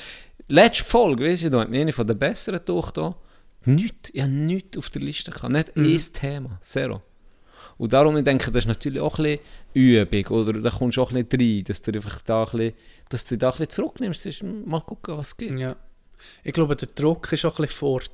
Letzte 0.47 0.83
Folge, 0.85 1.25
weiss 1.25 1.43
ich, 1.43 1.51
da 1.51 1.61
hat 1.61 1.69
mir 1.69 1.81
eine 1.81 1.93
von 1.93 2.05
den 2.07 2.17
besseren 2.17 2.61
durch 2.63 2.91
da. 2.91 3.15
Nichts, 3.65 4.10
ich 4.14 4.22
habe 4.22 4.31
nichts 4.31 4.77
auf 4.77 4.90
der 4.90 5.02
Liste 5.02 5.31
gehabt. 5.31 5.52
Nicht 5.53 5.76
Mhm. 5.76 5.85
ein 5.85 6.14
Thema. 6.14 6.57
Zero. 6.61 7.02
Und 7.77 7.94
darum, 7.94 8.15
ich 8.18 8.23
denke, 8.23 8.52
das 8.52 8.64
ist 8.64 8.68
natürlich 8.68 9.02
auch 9.02 9.18
ein 9.18 9.23
bisschen 9.23 9.40
Übung. 9.73 10.26
Oder 10.38 10.53
da 10.61 10.69
kommst 10.69 10.98
du 10.98 11.02
auch 11.02 11.11
ein 11.11 11.26
bisschen 11.26 11.41
rein, 11.57 11.64
dass 11.64 11.81
du 11.81 11.91
einfach 11.91 12.22
da 12.22 12.44
ein 12.44 12.52
bisschen, 12.52 12.73
dass 13.10 13.26
du 13.26 13.38
da 13.38 13.48
ein 13.48 13.52
bisschen 13.52 13.69
zurücknimmst. 13.69 14.26
Ist, 14.26 14.44
mal 14.44 14.81
gucken, 14.81 15.18
was 15.18 15.30
es 15.30 15.38
gibt. 15.38 15.57
Ja. 15.60 15.76
Ich 16.44 16.53
glaube, 16.53 16.76
der 16.76 16.90
Druck 16.90 17.31
ist 17.31 17.45
auch 17.45 17.57
ein 17.60 17.64
bisschen 17.65 17.77
fort. 17.77 18.11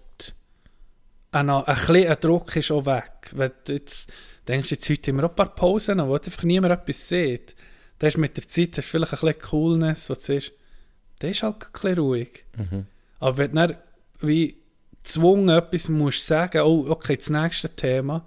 Ein, 1.31 1.49
ein, 1.49 1.63
bisschen 1.65 2.17
Druck 2.21 2.55
ist 2.55 2.71
auch 2.71 2.85
weg. 2.85 3.31
Wenn 3.33 3.51
du 3.65 3.73
jetzt 3.73 4.11
denkst, 4.47 4.71
jetzt 4.71 4.89
heute 4.89 5.11
haben 5.11 5.17
wir 5.17 5.25
auch 5.25 5.29
ein 5.29 5.35
paar 5.35 5.53
Pausen, 5.53 5.99
wo 6.07 6.15
einfach 6.15 6.43
niemand 6.43 6.73
etwas 6.73 7.07
sieht. 7.07 7.55
Da 7.99 8.07
ist 8.07 8.17
mit 8.17 8.35
der 8.37 8.47
Zeit 8.47 8.77
hast 8.77 8.85
vielleicht 8.87 9.13
ein 9.13 9.19
bisschen 9.19 9.41
Coolness, 9.41 10.09
was 10.09 10.19
du 10.19 10.33
siehst. 10.33 10.53
Der 11.21 11.31
ist 11.31 11.43
halt 11.43 11.57
ein 11.65 11.71
bisschen 11.71 11.99
ruhig. 11.99 12.45
Aber 13.19 13.37
wenn 13.37 13.51
du 13.51 13.67
dann 13.67 13.77
wie 14.21 14.57
gezwungen 15.03 15.49
etwas 15.49 15.89
musst 15.89 16.25
sagen, 16.25 16.61
oh, 16.61 16.85
okay, 16.89 17.17
das 17.17 17.29
nächste 17.29 17.69
Thema, 17.69 18.25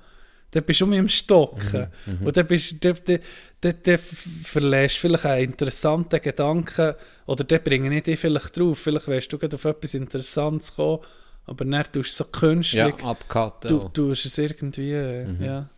dann 0.53 0.65
bist 0.65 0.81
du 0.81 0.85
um 0.85 0.93
im 0.93 1.09
Stocken. 1.09 1.89
Und 2.25 2.37
dann, 2.37 2.47
bist, 2.47 2.85
dann, 2.85 2.97
dann, 3.07 3.21
dann, 3.61 3.75
dann 3.83 3.99
verlässt 3.99 4.99
vielleicht 4.99 5.25
einen 5.25 5.45
interessanten 5.51 6.21
Gedanken 6.21 6.95
oder 7.27 7.45
dann 7.45 7.63
bringe 7.63 7.97
ich 7.97 8.03
dich 8.03 8.21
vielleicht 8.21 8.57
drauf. 8.57 8.79
Vielleicht 8.79 9.09
wärst 9.09 9.33
du 9.33 9.39
gerade 9.39 9.57
auf 9.57 9.65
etwas 9.65 9.95
Interessantes 9.95 10.71
gekommen, 10.71 11.01
aber 11.47 11.65
dann 11.65 11.83
tust 11.85 11.95
du 11.95 12.01
es 12.01 12.17
so 12.17 12.25
künstlich. 12.25 12.95
Ja, 12.99 13.09
abcutten. 13.09 13.69
du 13.69 13.89
tust 13.89 14.27
es 14.27 14.37
irgendwie, 14.39 14.93
äh, 14.93 15.27
ja. 15.41 15.71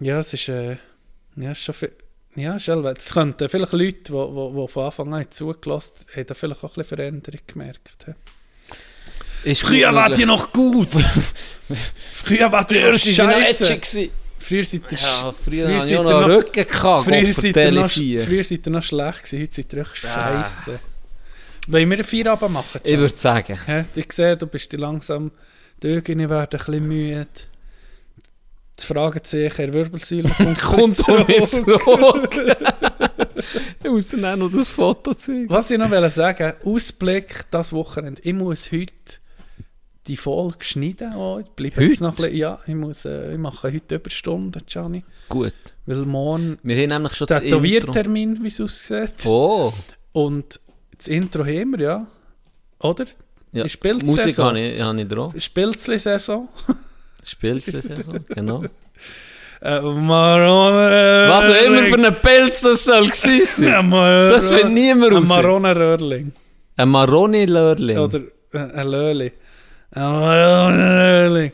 Ja, 0.00 0.18
es 0.18 0.32
ist, 0.32 0.48
äh, 0.48 0.78
ja, 1.36 1.54
schon 1.54 1.74
viel, 1.74 1.92
ja, 2.34 2.56
es 2.56 3.12
könnten 3.12 3.48
vielleicht 3.48 3.72
Leute, 3.72 4.10
die, 4.10 4.12
die, 4.12 4.56
die 4.56 4.68
von 4.68 4.84
Anfang 4.84 5.14
an 5.14 5.30
zugelassen 5.30 6.06
haben, 6.08 6.16
haben 6.16 6.26
da 6.26 6.34
vielleicht 6.34 6.64
auch 6.64 6.70
ein 6.70 6.74
bisschen 6.74 6.96
Veränderung 6.96 7.40
gemerkt. 7.46 8.06
hä? 8.06 8.14
Ist 9.44 9.62
Früher 9.62 9.92
wart 9.94 10.10
möglich. 10.10 10.20
ihr 10.20 10.26
noch 10.26 10.52
gut. 10.52 10.88
Früher 12.12 12.52
wart 12.52 12.70
ihr 12.72 12.80
noch 12.82 12.88
war 12.88 12.94
ich 12.94 13.14
scheiße. 13.16 14.08
Früher 14.38 14.64
seid 14.64 14.82
ihr, 14.90 14.98
Ja, 14.98 15.32
früher, 15.32 15.32
früher 15.66 15.76
ich 15.76 15.82
seid 15.82 15.90
ihr 15.90 16.02
noch 16.02 16.20
noch- 16.20 16.28
Rücken 16.28 16.66
gehabt. 16.68 17.04
früher 17.04 17.32
seid 17.32 17.56
ihr 17.56 17.72
noch, 17.72 17.88
früher 17.90 18.44
seid 18.44 18.66
ihr 18.66 18.70
noch 18.72 18.82
schlecht 18.82 19.22
gewesen, 19.24 19.40
heute 19.40 19.52
seid 19.54 19.72
ihr 19.72 19.80
echt 19.82 19.96
scheiße. 19.96 20.80
Wollen 21.68 21.90
wir 21.90 21.96
einen 21.98 22.04
Feierabend 22.06 22.50
machen? 22.52 22.80
Ich 22.82 22.98
würde 22.98 23.16
sagen. 23.16 23.58
Ja, 23.68 23.84
ich 23.94 24.12
sehe, 24.12 24.36
du 24.36 24.46
bist 24.48 24.72
langsam, 24.72 25.30
die 25.82 25.96
Augen 25.96 26.28
werden 26.28 26.38
ein 26.40 26.48
bisschen 26.48 26.88
müde. 26.88 27.26
das 28.74 28.84
Fragezeichen 28.84 29.72
Wirbelsäule 29.72 30.28
kommt, 30.36 30.60
Kommt 30.60 30.96
zurück. 30.96 31.28
nicht 31.28 31.46
zurück. 31.46 32.30
ich 33.84 33.90
muss 33.90 34.08
dann 34.08 34.24
auch 34.24 34.36
noch 34.36 34.50
das 34.50 34.70
Foto 34.70 35.14
zeigen. 35.14 35.48
Was 35.48 35.70
ich 35.70 35.78
noch 35.78 36.10
sagen 36.10 36.54
Ausblick 36.64 37.44
das 37.52 37.72
Wochenende. 37.72 38.20
Ich 38.24 38.32
muss 38.34 38.72
heute 38.72 38.92
die 40.06 40.16
Folge 40.16 40.64
schneiden. 40.64 41.14
Oh, 41.14 41.38
ich 41.40 41.48
bleibe 41.50 41.82
jetzt 41.82 41.92
Heute? 41.94 42.02
noch 42.04 42.10
ein 42.10 42.16
bisschen, 42.16 42.36
ja, 42.36 42.58
ich, 42.66 42.74
muss, 42.74 43.04
äh, 43.04 43.32
ich 43.32 43.38
mache 43.38 43.72
heute 43.72 43.94
Überstunden, 43.94 44.62
Gianni. 44.66 45.04
Gut. 45.28 45.54
Weil 45.86 46.04
morgen 46.04 46.58
Wir 46.62 46.76
haben 46.76 46.88
nämlich 46.88 47.14
schon 47.14 47.28
Intro. 47.28 47.40
Tätowiertermin, 47.42 48.42
wie 48.42 48.48
es 48.48 48.60
aussieht. 48.60 49.14
Oh. 49.24 49.72
Und 50.12 50.60
das 50.96 51.08
Intro 51.08 51.44
haben 51.44 51.72
wir, 51.72 51.80
ja. 51.80 52.06
Oder? 52.80 53.06
Ja. 53.52 53.68
Spielsaison. 53.68 54.06
Musik 54.06 54.38
habe 54.38 54.60
ich, 54.60 54.80
habe 54.80 55.00
ich 55.00 55.08
drauf. 55.08 55.34
Spielzli-Saison. 55.36 56.48
Spielsaison, 57.22 58.24
genau. 58.28 58.64
Äh, 59.60 59.80
Marone 59.80 61.28
Was 61.28 61.50
auch 61.50 61.66
immer 61.66 61.82
für 61.82 62.06
ein 62.06 62.16
Pilz 62.20 62.62
das 62.62 62.84
soll 62.84 63.06
gewesen 63.08 63.46
sein. 63.46 63.90
Das 63.90 64.50
findet 64.50 64.72
niemand 64.72 65.12
Ein 65.12 65.18
raus. 65.18 65.28
Marone 65.28 65.76
Röhrling. 65.76 66.32
Ein 66.76 66.88
Maroni-Lörling. 66.88 67.98
Oder 67.98 68.20
äh, 68.52 68.58
ein 68.58 68.88
Löli. 68.88 69.32
Ähm, 69.94 71.52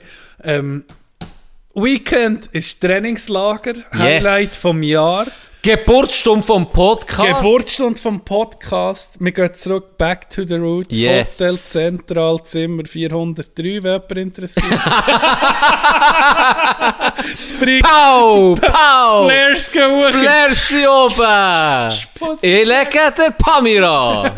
Weekend 1.74 2.46
ist 2.52 2.80
Trainingslager. 2.80 3.74
Highlight 3.92 4.48
vom 4.48 4.80
Jahr. 4.82 5.26
Geburtsstunde 5.62 6.46
vom 6.46 6.70
Podcast. 6.70 7.42
Geburtstag 7.42 7.98
vom 7.98 8.20
Podcast. 8.20 9.16
Wir 9.18 9.32
gehen 9.32 9.52
zurück, 9.54 9.98
back 9.98 10.30
to 10.30 10.44
the 10.44 10.54
roots. 10.54 10.96
Yes. 10.96 11.40
Hotel 11.40 11.56
Zentral, 11.56 12.40
Zimmer 12.44 12.84
403, 12.86 13.82
wenn 13.82 13.92
jemand 13.92 14.12
interessiert. 14.12 14.70
Pau! 17.82 18.54
Pau! 18.54 19.26
Flares 19.26 19.72
gehen 19.72 20.12
Flersi 20.12 20.86
oben! 20.86 21.92
Ich 22.40 22.64
lege 22.64 23.12
der 23.16 23.32
Pamira! 23.36 24.32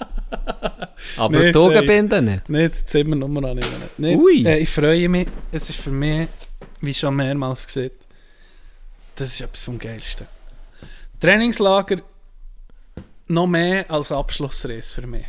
Aber 1.16 1.38
Nee, 1.38 1.52
die 1.52 1.58
Augenbinde 1.58 2.22
nicht. 2.22 2.48
Nicht, 2.48 2.88
Zimmernummer 2.88 3.48
habe 3.48 3.60
ich 3.60 3.66
nicht. 3.70 3.98
nicht. 3.98 4.18
Ui. 4.18 4.46
Äh, 4.46 4.58
ich 4.58 4.70
freue 4.70 5.08
mich. 5.08 5.28
Es 5.52 5.70
ist 5.70 5.80
für 5.80 5.90
mich, 5.90 6.28
wie 6.80 6.94
schon 6.94 7.16
mehrmals 7.16 7.66
gesagt, 7.66 7.96
das 9.16 9.28
ist 9.30 9.40
etwas 9.40 9.64
vom 9.64 9.78
Geilsten. 9.78 10.26
Trainingslager 11.20 12.02
noch 13.28 13.46
mehr 13.46 13.90
als 13.90 14.12
Abschlussreise 14.12 14.94
für 14.94 15.06
mich. 15.06 15.26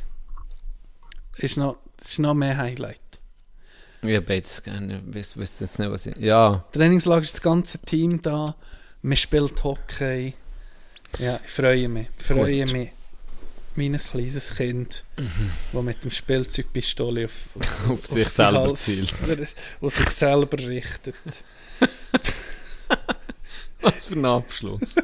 Ist 1.38 1.58
noch, 1.58 1.78
das 1.98 2.10
ist 2.10 2.20
noch 2.20 2.34
mehr 2.34 2.58
Highlight. 2.58 3.00
Ich 4.04 4.16
habe 4.16 4.22
beides 4.22 4.62
gerne. 4.62 5.02
Wüsste 5.06 5.64
jetzt 5.64 5.80
nicht, 5.80 5.92
was 5.92 6.06
ich... 6.06 6.16
Ja. 6.18 6.66
Trainingslager 6.72 7.24
ist 7.24 7.34
das 7.34 7.42
ganze 7.42 7.80
Team 7.80 8.22
da. 8.22 8.56
Man 9.02 9.18
spielt 9.18 9.64
Hockey. 9.64 10.34
Ja, 11.20 11.40
ich 11.44 11.50
freue 11.50 11.90
mich. 11.90 12.08
Ich 12.20 12.26
freue 12.26 12.64
Gut. 12.64 12.74
mich. 12.74 12.90
Wie 13.78 13.90
ein 13.90 13.98
kleines 13.98 14.56
Kind, 14.56 15.04
das 15.72 15.84
mit 15.84 16.04
dem 16.04 16.10
Spielzeugpistole 16.10 17.26
auf, 17.26 17.50
Auf 17.88 18.08
sich 18.08 18.28
selber 18.28 18.74
zielt. 18.74 19.14
Und 19.80 19.94
sich 19.94 20.10
selber 20.10 20.58
richtet. 20.58 21.16
Was 23.82 24.08
für 24.08 24.16
ein 24.16 24.26
Abschluss. 24.26 24.96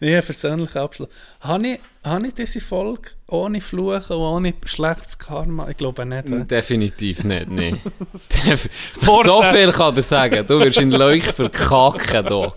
Nee, 0.00 0.20
persönlicher 0.20 0.82
Abschluss. 0.82 1.08
Habe 1.40 1.66
ich, 1.66 1.78
habe 2.02 2.26
ich 2.26 2.34
diese 2.34 2.60
Folge 2.60 3.10
ohne 3.28 3.60
Fluchen 3.60 4.16
und 4.16 4.22
ohne 4.22 4.54
schlechtes 4.64 5.18
Karma? 5.18 5.68
Ich 5.68 5.76
glaube 5.76 6.04
nicht. 6.06 6.28
hä? 6.28 6.44
Definitiv 6.44 7.24
nicht, 7.24 7.48
nee. 7.48 7.76
Def 8.46 8.68
so 9.00 9.42
viel 9.42 9.72
kann 9.72 9.96
er 9.96 10.02
sagen. 10.02 10.46
Du 10.46 10.60
wirst 10.60 10.78
in 10.78 10.90
Leuch 10.90 11.24
verkacken, 11.24 12.24
Dog. 12.26 12.54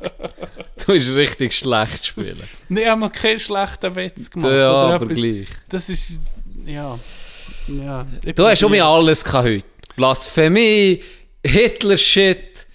Du 0.77 0.93
bist 0.93 1.15
richtig 1.15 1.53
schlecht 1.53 2.05
spielen. 2.07 2.41
Nee, 2.69 2.81
ich 2.81 2.87
habe 2.87 2.99
mal 3.01 3.09
keinen 3.09 3.39
schlechten 3.39 3.95
Witz 3.95 4.29
gemacht. 4.29 4.51
Ja, 4.51 4.71
aber 4.71 4.95
etwas. 5.03 5.17
gleich. 5.17 5.47
Das 5.69 5.89
ist, 5.89 6.31
ja. 6.65 6.97
ja 7.67 8.05
ich 8.23 8.35
Du 8.35 8.45
hast 8.45 8.61
probiere. 8.61 8.85
mal 8.85 8.95
alles 8.99 9.23
gehabt 9.23 9.45
heute. 9.47 9.65
Blasphemie, 9.95 11.01
Hitler-Shit, 11.43 12.66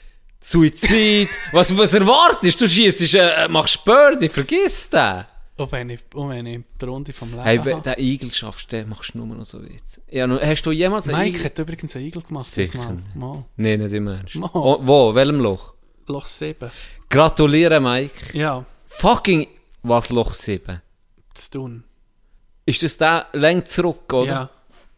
Suizid. 0.42 1.28
was, 1.52 1.76
was 1.78 1.94
erwartest 1.94 2.60
du? 2.60 2.66
Schießt, 2.68 3.14
äh, 3.14 3.48
machst 3.48 3.84
Birdie, 3.84 4.28
vergiss 4.28 4.90
den. 4.90 5.24
Und 5.56 5.70
wenn 5.70 5.90
ich, 5.90 6.00
und 6.14 6.30
wenn 6.30 6.46
ich 6.46 6.60
die 6.80 6.84
Runde 6.84 7.12
vom 7.12 7.30
Leben 7.30 7.42
Hey, 7.42 7.64
wenn 7.64 7.76
du 7.76 7.82
den 7.82 7.98
Igel 8.04 8.32
schaffst, 8.32 8.72
dann 8.72 8.88
machst 8.88 9.14
du 9.14 9.18
nur 9.18 9.36
noch 9.36 9.44
so 9.44 9.62
Witze. 9.62 10.02
Ja, 10.10 10.26
hast 10.28 10.62
du 10.64 10.72
jemals 10.72 11.08
einen 11.08 11.18
Mike 11.18 11.36
Igel? 11.36 11.44
hat 11.44 11.58
übrigens 11.58 11.94
einen 11.94 12.06
Igel 12.06 12.22
gemacht. 12.22 12.46
Sicher 12.46 12.78
das 12.78 12.86
Mal. 12.88 13.02
mal. 13.14 13.44
Nein, 13.56 13.78
nicht 13.80 13.92
im 13.94 14.08
Ernst. 14.08 14.34
Mal. 14.34 14.50
Oh, 14.52 14.78
wo? 14.80 15.14
Welchem 15.14 15.40
Loch? 15.40 15.74
Loch 16.08 16.26
7. 16.26 16.70
Gratuliere, 17.08 17.80
Mike. 17.80 18.36
Ja, 18.36 18.64
Fucking, 18.86 19.46
was 19.82 20.10
Loch 20.10 20.34
7? 20.34 20.80
zu 21.34 21.50
tun. 21.50 21.84
Ist 22.66 22.82
das 22.82 22.98
der 22.98 23.26
längst 23.32 23.72
zurück, 23.72 24.12
oder? 24.12 24.26
Ja. 24.26 24.50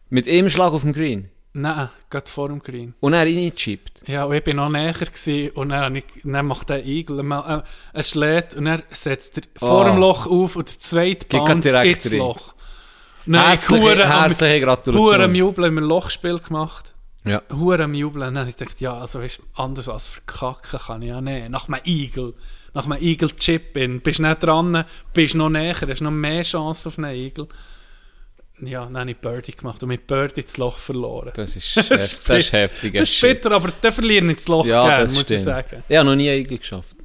Mit 0.09 0.27
einem 0.27 0.49
Schlag 0.49 0.73
auf 0.73 0.81
dem 0.81 0.93
Green. 0.93 1.29
Nein, 1.57 1.89
gerade 2.09 2.29
vor 2.29 2.49
dem 2.49 2.61
Green. 2.61 2.93
Und 2.99 3.13
er 3.13 3.21
reingechippt. 3.21 4.07
Ja, 4.07 4.25
und 4.25 4.35
ich 4.35 4.43
bin 4.43 4.57
noch 4.57 4.69
näher 4.69 4.91
gewesen, 4.93 5.51
und 5.55 5.69
dann, 5.69 5.95
ich, 5.95 6.03
dann 6.23 6.45
macht 6.47 6.69
der 6.69 6.85
Igel, 6.85 7.19
er, 7.31 7.63
er 7.93 8.03
schlägt 8.03 8.55
und 8.55 8.67
er 8.67 8.83
setzt 8.91 9.37
er 9.37 9.43
vor 9.55 9.85
Ah. 9.85 9.89
dem 9.91 9.97
Loch 9.99 10.27
auf 10.27 10.57
und 10.57 10.67
der 10.69 10.79
zweite 10.79 11.25
direkt 11.27 11.65
ins 11.65 12.11
rein. 12.11 12.17
Loch. 12.19 12.53
Nein, 13.25 13.41
Herzliche, 13.47 13.81
Hure 13.83 14.03
am- 14.05 14.11
herzliche 14.21 14.55
am 14.55 14.61
Gratulation. 14.61 15.35
Jubeln, 15.35 15.65
haben 15.67 15.75
wir 15.75 15.81
ein 15.81 15.87
Lochspiel 15.87 16.39
gemacht. 16.39 16.93
Ja. 17.25 17.41
Hure 17.51 17.83
am 17.85 17.93
Jubeln. 17.95 18.21
Dann 18.25 18.37
habe 18.39 18.49
ich 18.49 18.57
gedacht, 18.57 18.81
ja, 18.81 18.93
also 18.99 19.19
weißt, 19.21 19.41
anders 19.55 19.87
als 19.89 20.07
verkacken 20.07 20.79
kann 20.79 21.01
ich 21.01 21.07
ja 21.07 21.21
nicht. 21.21 21.49
Nach 21.49 21.67
einem 21.69 21.81
Igel, 21.85 22.33
nach 22.73 22.85
einem 22.85 23.01
Igel-Chip 23.01 23.77
in, 23.77 24.01
bist 24.01 24.19
nicht 24.19 24.43
dran, 24.43 24.83
bist 25.13 25.33
noch 25.35 25.49
näher, 25.49 25.75
hast 25.87 26.01
noch 26.01 26.11
mehr 26.11 26.43
Chance 26.43 26.89
auf 26.89 26.99
einen 26.99 27.15
Igel. 27.15 27.47
Ja, 28.61 28.85
dann 28.85 28.97
habe 28.97 29.11
ich 29.11 29.17
Birdie 29.17 29.51
gemacht 29.53 29.83
und 29.83 29.89
mit 29.89 30.07
Birdie 30.07 30.41
das 30.41 30.55
Loch 30.57 30.77
verloren. 30.77 31.31
Das 31.35 31.55
ist, 31.57 31.75
hef- 31.75 31.89
das 31.89 32.13
ist 32.29 32.51
heftig. 32.53 32.93
Das 32.93 33.09
ist 33.09 33.19
bitter, 33.21 33.51
aber 33.51 33.69
der 33.71 33.91
verliert 33.91 34.23
nicht 34.23 34.39
das 34.39 34.47
Loch 34.47 34.65
Ja, 34.65 34.87
gern, 34.87 35.01
das 35.01 35.13
muss 35.13 35.23
stimmt. 35.25 35.39
ich 35.39 35.43
sagen. 35.45 35.83
Ich 35.89 35.97
habe 35.97 36.07
noch 36.09 36.15
nie 36.15 36.29
einen 36.29 36.39
Igel 36.41 36.57
geschafft. 36.59 36.95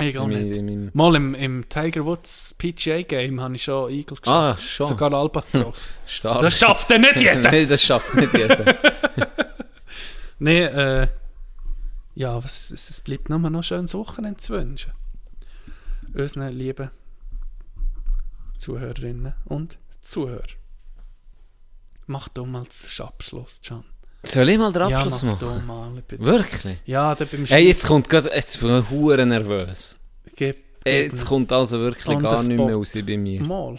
Ich 0.00 0.16
auch 0.18 0.26
nicht. 0.28 0.56
in 0.56 0.64
meinem- 0.66 0.90
Mal 0.94 1.14
im, 1.16 1.34
im 1.34 1.68
Tiger 1.68 2.04
Woods 2.04 2.54
PGA 2.58 3.02
Game 3.02 3.40
habe 3.40 3.54
ich 3.56 3.62
schon 3.64 3.90
Igel 3.92 4.16
geschafft. 4.16 4.26
Ah, 4.28 4.56
schon. 4.56 4.88
Sogar 4.88 5.12
Albatros. 5.12 5.92
Stark. 6.06 6.40
das 6.40 6.58
schafft 6.58 6.90
er 6.90 6.98
nicht 6.98 7.16
jeder. 7.16 7.36
Nein, 7.50 7.68
das 7.68 7.82
schafft 7.82 8.14
nicht 8.14 8.32
jeder. 8.32 8.76
nee, 10.40 10.62
äh, 10.64 11.08
ja, 12.14 12.42
was, 12.42 12.70
es, 12.72 12.90
es 12.90 13.00
bleibt 13.00 13.28
nur 13.28 13.38
noch 13.38 13.62
schönes 13.62 13.94
Wochenende 13.94 14.38
zu 14.38 14.52
wünschen. 14.54 14.92
Unseren 16.14 16.52
lieben 16.52 16.90
Zuhörerinnen 18.58 19.34
und 19.44 19.78
Zuhörer. 20.00 20.42
Mach 22.08 22.28
du 22.28 22.44
mal 22.46 22.64
den 22.64 23.06
Abschluss, 23.06 23.60
Can. 23.66 23.84
Soll 24.24 24.48
ich 24.48 24.58
mal 24.58 24.72
den 24.72 24.88
Ja, 24.88 24.96
Abschluss 24.96 25.22
mach 25.22 25.38
du 25.38 25.44
machen? 25.46 25.66
mal, 25.66 25.90
bitte. 26.08 26.24
Wirklich? 26.24 26.78
Ja, 26.86 27.14
da 27.14 27.24
beim 27.24 27.44
Hey, 27.44 27.66
jetzt 27.68 27.86
kommt 27.86 28.08
gerade, 28.08 28.30
jetzt 28.34 28.58
bin 28.60 28.78
ich 28.78 28.90
hure 28.90 29.24
nervös. 29.26 29.98
Gib, 30.34 30.56
gib 30.84 30.86
Jetzt 31.12 31.26
kommt 31.26 31.52
also 31.52 31.78
wirklich 31.78 32.18
gar 32.18 32.38
the 32.38 32.48
nicht 32.48 32.58
mehr 32.58 32.74
raus 32.74 32.92
bei 33.06 33.16
mir. 33.16 33.42
Mal. 33.42 33.78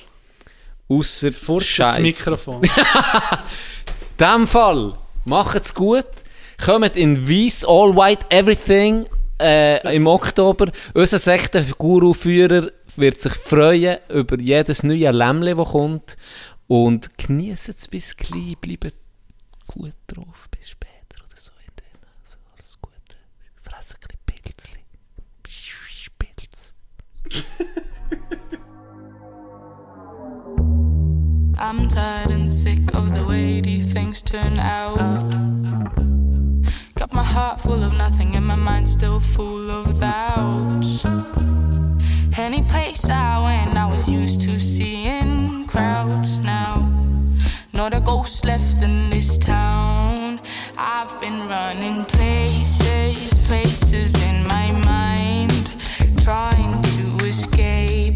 Ausser 0.87 1.31
Furcht 1.31 1.67
das 1.67 1.75
Scheiße. 1.75 2.01
Mikrofon. 2.01 2.61
In 4.19 4.25
dem 4.25 4.47
Fall, 4.47 4.93
macht's 5.25 5.73
gut. 5.73 6.05
Kommt 6.63 6.97
in 6.97 7.27
Weiss, 7.27 7.63
All 7.65 7.95
White, 7.95 8.25
Everything 8.29 9.05
äh, 9.41 9.95
im 9.95 10.07
Oktober. 10.07 10.71
Unser 10.93 11.17
Sekten-Guru-Führer 11.19 12.69
wird 12.97 13.17
sich 13.17 13.33
freuen 13.33 13.99
über 14.09 14.37
jedes 14.39 14.83
neue 14.83 15.11
Lämmchen, 15.11 15.57
das 15.57 15.69
kommt. 15.69 16.17
Und 16.69 17.17
genießt 17.17 17.69
es 17.69 17.87
bis 17.87 18.15
klein, 18.15 18.53
bleibt 18.61 18.93
gut 19.65 19.95
drauf, 20.05 20.47
bis 20.51 20.69
später 20.69 21.17
oder 21.25 21.35
so. 21.35 21.51
Also 22.21 22.37
alles 22.55 22.77
Gute. 22.79 23.15
Fressen 23.55 23.97
ein 24.03 24.19
bisschen. 24.53 24.77
Pilz. 26.19 26.75
I'm 31.57 31.87
tired 31.87 32.29
and 32.29 32.53
sick 32.53 32.93
of 32.93 33.15
the 33.15 33.25
way 33.25 33.61
these 33.61 33.91
things 33.91 34.21
turn 34.21 34.59
out. 34.59 34.99
Got 36.93 37.13
my 37.13 37.23
heart 37.23 37.59
full 37.59 37.83
of 37.83 37.93
nothing 37.93 38.35
and 38.35 38.45
my 38.45 38.55
mind 38.55 38.87
still 38.87 39.19
full 39.19 39.71
of 39.71 39.99
doubts. 39.99 41.03
Any 42.37 42.61
place 42.61 43.09
I 43.09 43.41
went, 43.43 43.75
I 43.75 43.87
was 43.87 44.07
used 44.07 44.41
to 44.41 44.59
seeing 44.59 45.58
crowds 45.79 46.41
now. 46.41 46.75
Not 47.71 47.93
a 47.93 48.01
ghost 48.01 48.43
left 48.43 48.81
in 48.81 49.09
this 49.09 49.37
town. 49.37 50.41
I've 50.77 51.13
been 51.21 51.39
running 51.47 52.03
places, 52.15 53.19
places 53.47 54.11
in 54.29 54.37
my 54.55 54.67
mind, 54.91 55.63
trying 56.25 56.73
to 56.91 57.25
escape. 57.25 58.08